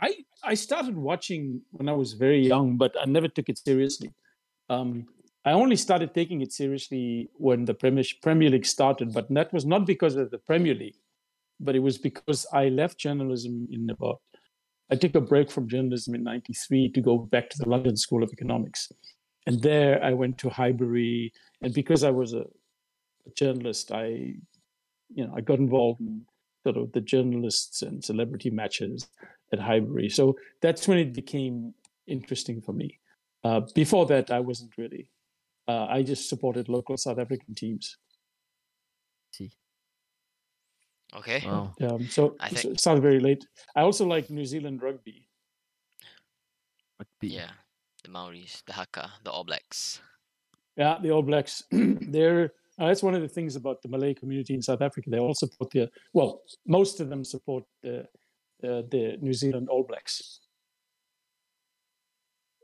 I 0.00 0.24
I 0.42 0.54
started 0.54 0.96
watching 0.96 1.62
when 1.70 1.88
I 1.88 1.92
was 1.92 2.12
very 2.12 2.46
young, 2.46 2.76
but 2.76 2.94
I 3.00 3.06
never 3.06 3.28
took 3.28 3.48
it 3.48 3.58
seriously. 3.58 4.12
Um, 4.68 5.06
I 5.44 5.52
only 5.52 5.76
started 5.76 6.14
taking 6.14 6.40
it 6.40 6.52
seriously 6.52 7.28
when 7.34 7.64
the 7.64 7.74
Premier 7.74 8.04
Premier 8.22 8.50
League 8.50 8.66
started, 8.66 9.12
but 9.12 9.28
that 9.30 9.52
was 9.52 9.66
not 9.66 9.86
because 9.86 10.16
of 10.16 10.30
the 10.30 10.38
Premier 10.38 10.74
League, 10.74 10.96
but 11.60 11.76
it 11.76 11.80
was 11.80 11.98
because 11.98 12.46
I 12.52 12.68
left 12.68 12.98
journalism 12.98 13.68
in 13.70 13.90
about. 13.90 14.20
I 14.90 14.96
took 14.96 15.14
a 15.14 15.20
break 15.20 15.50
from 15.50 15.68
journalism 15.68 16.14
in 16.14 16.24
'93 16.24 16.90
to 16.92 17.00
go 17.00 17.18
back 17.18 17.50
to 17.50 17.58
the 17.58 17.68
London 17.68 17.96
School 17.96 18.22
of 18.22 18.30
Economics, 18.32 18.90
and 19.46 19.60
there 19.60 20.02
I 20.02 20.12
went 20.12 20.38
to 20.38 20.48
Highbury, 20.48 21.32
and 21.62 21.74
because 21.74 22.04
I 22.04 22.10
was 22.10 22.32
a, 22.32 22.44
a 23.26 23.30
journalist, 23.30 23.92
I, 23.92 24.06
you 25.14 25.26
know, 25.26 25.32
I 25.36 25.40
got 25.40 25.58
involved 25.58 26.00
in 26.00 26.22
sort 26.64 26.76
of 26.76 26.92
the 26.92 27.00
journalists 27.00 27.82
and 27.82 28.02
celebrity 28.04 28.50
matches 28.50 29.08
at 29.52 29.60
Highbury. 29.60 30.08
So 30.08 30.36
that's 30.62 30.88
when 30.88 30.98
it 30.98 31.12
became 31.12 31.74
interesting 32.06 32.60
for 32.60 32.72
me. 32.72 32.98
Uh, 33.42 33.60
before 33.74 34.06
that, 34.06 34.30
I 34.30 34.40
wasn't 34.40 34.72
really. 34.78 35.10
Uh, 35.68 35.86
I 35.86 36.02
just 36.02 36.28
supported 36.28 36.68
local 36.68 36.96
South 36.96 37.18
African 37.18 37.54
teams. 37.54 37.96
See, 39.32 39.52
Okay. 41.16 41.42
wow, 41.46 41.74
Um, 41.80 42.06
so, 42.08 42.36
I 42.40 42.48
so 42.50 42.70
it 42.70 42.80
started 42.80 43.02
very 43.02 43.20
late. 43.20 43.46
I 43.76 43.82
also 43.82 44.06
like 44.06 44.30
New 44.30 44.44
Zealand 44.44 44.82
rugby. 44.82 45.28
rugby. 46.98 47.28
Yeah. 47.34 47.50
The 48.02 48.10
Maoris, 48.10 48.62
the 48.66 48.72
Haka, 48.74 49.10
the 49.24 49.30
All 49.30 49.44
Blacks. 49.44 50.00
Yeah, 50.76 50.98
the 51.00 51.10
All 51.12 51.22
Blacks. 51.22 51.62
They're 51.70 52.52
uh, 52.78 52.88
that's 52.88 53.02
one 53.02 53.14
of 53.14 53.22
the 53.22 53.28
things 53.28 53.56
about 53.56 53.82
the 53.82 53.88
Malay 53.88 54.14
community 54.14 54.54
in 54.54 54.62
South 54.62 54.82
Africa. 54.82 55.10
They 55.10 55.18
all 55.18 55.34
support 55.34 55.70
the 55.70 55.90
well, 56.12 56.42
most 56.66 57.00
of 57.00 57.08
them 57.08 57.24
support 57.24 57.64
the 57.82 58.00
uh, 58.62 58.82
the 58.90 59.16
New 59.20 59.32
Zealand 59.32 59.68
All 59.68 59.84
Blacks. 59.84 60.40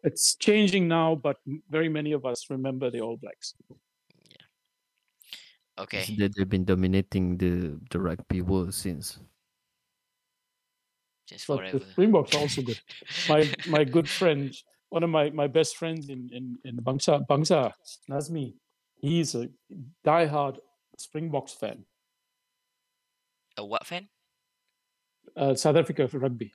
It's 0.03 0.35
changing 0.35 0.89
now, 0.89 1.15
but 1.15 1.37
very 1.69 1.89
many 1.89 2.13
of 2.13 2.25
us 2.25 2.49
remember 2.51 2.91
the 2.91 3.01
All 3.01 3.19
Blacks. 3.19 3.55
Yeah. 4.25 4.47
Okay. 5.83 6.05
They, 6.19 6.29
they've 6.37 6.49
been 6.49 6.65
dominating 6.65 7.37
the 7.37 7.79
the 7.91 8.01
rugby 8.01 8.41
world 8.41 8.75
since. 8.75 9.19
Just 11.29 11.47
But 11.47 11.59
forever. 11.59 11.79
the 11.79 11.85
Springboks 11.93 12.35
are 12.35 12.41
also 12.41 12.63
good. 12.63 12.81
My 13.29 13.49
my 13.69 13.85
good 13.85 14.09
friend, 14.09 14.53
one 14.89 15.05
of 15.05 15.11
my, 15.11 15.31
my 15.31 15.47
best 15.47 15.77
friends 15.77 16.09
in 16.09 16.29
in 16.33 16.59
in 16.65 16.77
Bangsa 16.79 17.25
Bangsa, 17.29 17.73
Nazmi, 18.11 18.55
he's 19.01 19.35
a 19.35 19.49
diehard 20.07 20.59
Springboks 20.99 21.53
fan. 21.53 21.85
A 23.57 23.65
what 23.65 23.87
fan? 23.87 24.09
Uh, 25.37 25.55
South 25.55 25.77
Africa 25.77 26.09
for 26.09 26.19
rugby. 26.19 26.53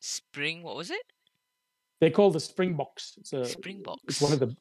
Spring. 0.00 0.62
What 0.62 0.76
was 0.76 0.90
it? 0.90 1.02
They 2.00 2.10
call 2.10 2.30
the 2.30 2.40
Springboks. 2.40 3.14
It's 3.18 3.32
a 3.32 3.44
Springboks. 3.44 4.02
it's 4.08 4.20
one 4.22 4.32
of 4.32 4.40
the 4.40 4.56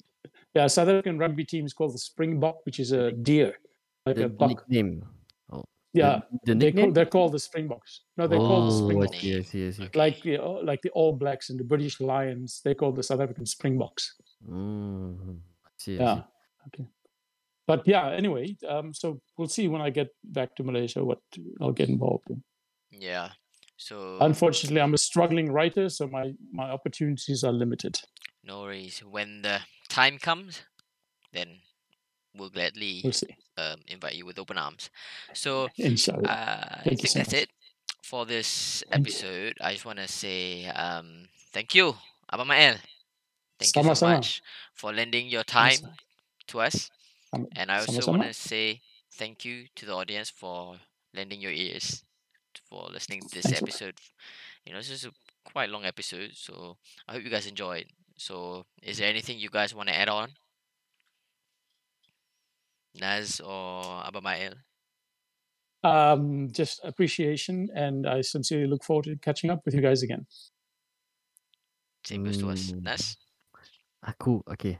yeah 0.53 0.67
South 0.67 0.89
African 0.89 1.17
rugby 1.17 1.45
teams 1.45 1.73
called 1.73 1.93
the 1.93 1.97
Springbok, 1.99 2.65
which 2.65 2.79
is 2.79 2.91
a 2.91 3.11
deer, 3.11 3.53
like 4.05 4.17
The 4.17 4.25
a 4.25 4.29
buck. 4.29 4.49
nickname. 4.49 5.05
Oh, 5.51 5.63
Yeah, 5.93 6.19
the, 6.43 6.53
the 6.53 6.59
they 6.59 6.71
call, 6.71 6.75
nickname. 6.81 6.93
they're 6.93 7.05
called 7.05 7.31
the 7.31 7.39
Springboks. 7.39 8.01
No, 8.17 8.27
they 8.27 8.35
call 8.35 8.65
the 8.67 8.73
oh, 8.73 8.75
I 8.75 8.83
Springboks. 8.83 9.17
see, 9.19 9.37
I 9.37 9.41
see, 9.43 9.67
I 9.67 9.71
see. 9.71 9.83
Okay. 9.85 9.97
Like 9.99 10.21
the 10.23 10.37
like 10.63 10.81
the 10.81 10.89
All 10.91 11.13
Blacks 11.13 11.49
and 11.49 11.57
the 11.59 11.63
British 11.63 12.01
Lions, 12.01 12.59
they 12.65 12.73
call 12.75 12.91
the 12.91 13.03
South 13.03 13.21
African 13.21 13.45
Springboks. 13.45 14.15
Mm, 14.49 15.37
I 15.65 15.69
see, 15.77 15.99
I 15.99 16.15
see. 16.15 16.21
Okay. 16.73 16.85
But 17.67 17.87
yeah, 17.87 18.09
anyway, 18.09 18.57
um, 18.67 18.93
so 18.93 19.21
we'll 19.37 19.47
see 19.47 19.67
when 19.67 19.81
I 19.81 19.91
get 19.91 20.09
back 20.23 20.55
to 20.55 20.63
Malaysia 20.63 21.03
what 21.05 21.19
I'll 21.61 21.71
get 21.71 21.89
involved 21.89 22.29
in. 22.29 22.41
Yeah. 22.91 23.29
So 23.77 24.17
Unfortunately, 24.21 24.81
I'm 24.81 24.93
a 24.93 24.97
struggling 24.97 25.51
writer, 25.53 25.87
so 25.89 26.07
my 26.07 26.33
my 26.51 26.69
opportunities 26.71 27.43
are 27.43 27.53
limited. 27.53 27.95
no 28.43 28.61
worries. 28.65 28.99
When 29.05 29.41
the 29.43 29.61
time 29.87 30.17
comes, 30.17 30.63
then 31.31 31.61
we'll 32.35 32.49
gladly 32.49 33.01
We'll 33.03 33.13
um, 33.57 33.79
invite 33.87 34.15
you 34.15 34.25
with 34.25 34.39
open 34.39 34.57
arms. 34.57 34.89
So 35.33 35.69
Inshallah. 35.77 36.25
uh, 36.27 36.65
I 36.81 36.81
Thank 36.83 37.03
you 37.03 37.09
so 37.09 37.19
that's 37.19 37.33
much. 37.33 37.43
it 37.43 37.49
for 38.03 38.25
this 38.25 38.83
episode. 38.91 39.53
I 39.61 39.73
just 39.73 39.85
want 39.85 39.99
to 39.99 40.07
say 40.07 40.65
um, 40.73 41.29
thank 41.53 41.75
you, 41.75 41.93
Abang 42.33 42.47
Mail. 42.49 42.75
Thank 43.59 43.75
you 43.75 43.83
so 43.83 43.83
Sama-sama. 43.83 44.15
much 44.15 44.41
for 44.73 44.91
lending 44.91 45.27
your 45.29 45.43
time 45.43 45.79
to 46.49 46.61
us. 46.61 46.89
Sama- 47.31 47.47
And 47.55 47.71
I 47.71 47.79
also 47.79 48.01
want 48.11 48.23
to 48.23 48.33
say 48.33 48.81
thank 49.13 49.45
you 49.45 49.65
to 49.75 49.85
the 49.85 49.93
audience 49.93 50.29
for 50.29 50.77
lending 51.13 51.41
your 51.41 51.51
ears 51.53 52.03
for 52.69 52.89
listening 52.91 53.21
to 53.21 53.33
this 53.35 53.45
Thanks 53.45 53.61
episode. 53.61 53.95
You 54.65 54.73
know, 54.73 54.79
this 54.79 54.89
is 54.89 55.05
a 55.05 55.11
quite 55.45 55.69
long 55.69 55.85
episode, 55.85 56.31
so 56.35 56.77
I 57.07 57.13
hope 57.13 57.23
you 57.23 57.29
guys 57.29 57.47
enjoyed. 57.47 57.85
So, 58.17 58.65
is 58.83 58.97
there 58.97 59.09
anything 59.09 59.39
you 59.39 59.49
guys 59.49 59.73
want 59.73 59.89
to 59.89 59.95
add 59.97 60.09
on? 60.09 60.29
Naz 62.99 63.39
or 63.39 64.03
Abang 64.03 64.23
Mail? 64.23 64.53
Um, 65.83 66.49
just 66.51 66.81
appreciation, 66.83 67.69
and 67.73 68.05
I 68.05 68.21
sincerely 68.21 68.67
look 68.67 68.83
forward 68.83 69.05
to 69.05 69.15
catching 69.15 69.49
up 69.49 69.61
with 69.65 69.73
you 69.73 69.81
guys 69.81 70.03
again. 70.03 70.25
Same 72.05 72.23
goes 72.25 72.37
to 72.39 72.49
us. 72.49 72.71
Hmm. 72.71 72.83
Naz? 72.83 73.15
Aku, 74.03 74.41
okay. 74.51 74.79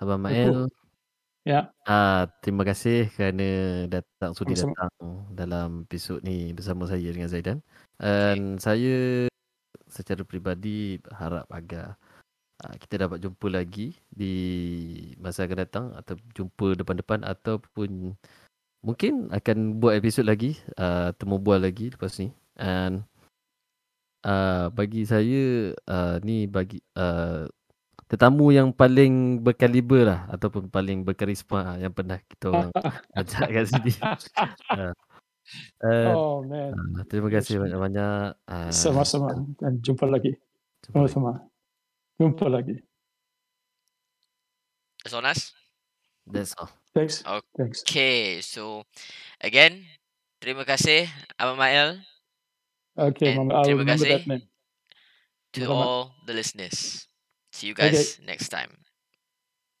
Abang 0.00 0.20
Mail, 0.22 0.68
Ya, 1.42 1.74
ah 1.90 2.30
terima 2.38 2.62
kasih 2.62 3.10
kerana 3.18 3.42
datang 3.90 4.30
sudi 4.30 4.54
Sama-sama. 4.54 4.86
datang 4.86 5.10
dalam 5.34 5.68
episod 5.90 6.22
ni 6.22 6.54
bersama 6.54 6.86
saya 6.86 7.10
dengan 7.10 7.26
Zaidan. 7.26 7.58
Dan 7.98 8.62
saya 8.62 9.26
secara 9.90 10.22
peribadi 10.22 11.02
harap 11.10 11.50
agar 11.50 11.98
ah, 12.62 12.74
kita 12.78 13.10
dapat 13.10 13.18
jumpa 13.26 13.50
lagi 13.50 13.98
di 14.06 14.34
masa 15.18 15.42
akan 15.50 15.58
datang 15.58 15.86
atau 15.98 16.14
jumpa 16.30 16.78
depan-depan 16.78 17.26
ataupun 17.26 18.14
mungkin 18.86 19.26
akan 19.34 19.82
buat 19.82 19.98
episod 19.98 20.22
lagi 20.22 20.58
uh, 20.78 21.10
temu 21.18 21.42
bual 21.42 21.58
lagi 21.58 21.90
lepas 21.90 22.22
ni. 22.22 22.30
And 22.54 23.02
uh, 24.22 24.70
bagi 24.70 25.02
saya 25.10 25.74
uh, 25.90 26.22
ni 26.22 26.46
bagi 26.46 26.78
uh, 26.94 27.50
tetamu 28.12 28.52
yang 28.52 28.68
paling 28.76 29.40
berkaliber 29.40 30.04
lah 30.04 30.20
ataupun 30.28 30.68
paling 30.68 31.00
berkarisma 31.00 31.80
yang 31.80 31.96
pernah 31.96 32.20
kita 32.20 32.52
orang 32.52 32.70
ajak 33.16 33.48
kat 33.48 33.64
sini. 33.72 33.92
Uh, 34.04 34.92
uh, 35.88 36.12
oh 36.12 36.36
man, 36.44 36.76
uh, 36.76 37.04
terima 37.08 37.32
kasih 37.32 37.56
banyak-banyak. 37.56 38.36
Uh, 38.44 38.68
sama-sama, 38.68 39.32
dan 39.56 39.80
jumpa 39.80 40.04
lagi. 40.04 40.36
Sama-sama, 40.84 41.40
jumpa 42.20 42.52
lagi. 42.52 42.76
That's 45.00 45.16
all, 45.16 45.24
Nas? 45.24 45.56
That's 46.28 46.52
all. 46.60 46.68
Thanks. 46.92 47.24
Okay. 47.24 47.48
Thanks. 47.56 47.80
Okay, 47.88 48.44
so 48.44 48.84
again, 49.40 49.88
terima 50.36 50.68
kasih 50.68 51.08
Abang 51.40 51.56
Mael 51.56 52.04
Okay, 52.92 53.40
Mama, 53.40 53.64
terima 53.64 53.88
kasih 53.88 54.20
to 55.56 55.64
all 55.64 56.12
the 56.28 56.36
listeners. 56.36 57.08
See 57.52 57.68
you 57.68 57.74
Okay. 57.80 58.08
guys 58.08 58.18
next 58.24 58.48
time. 58.50 58.81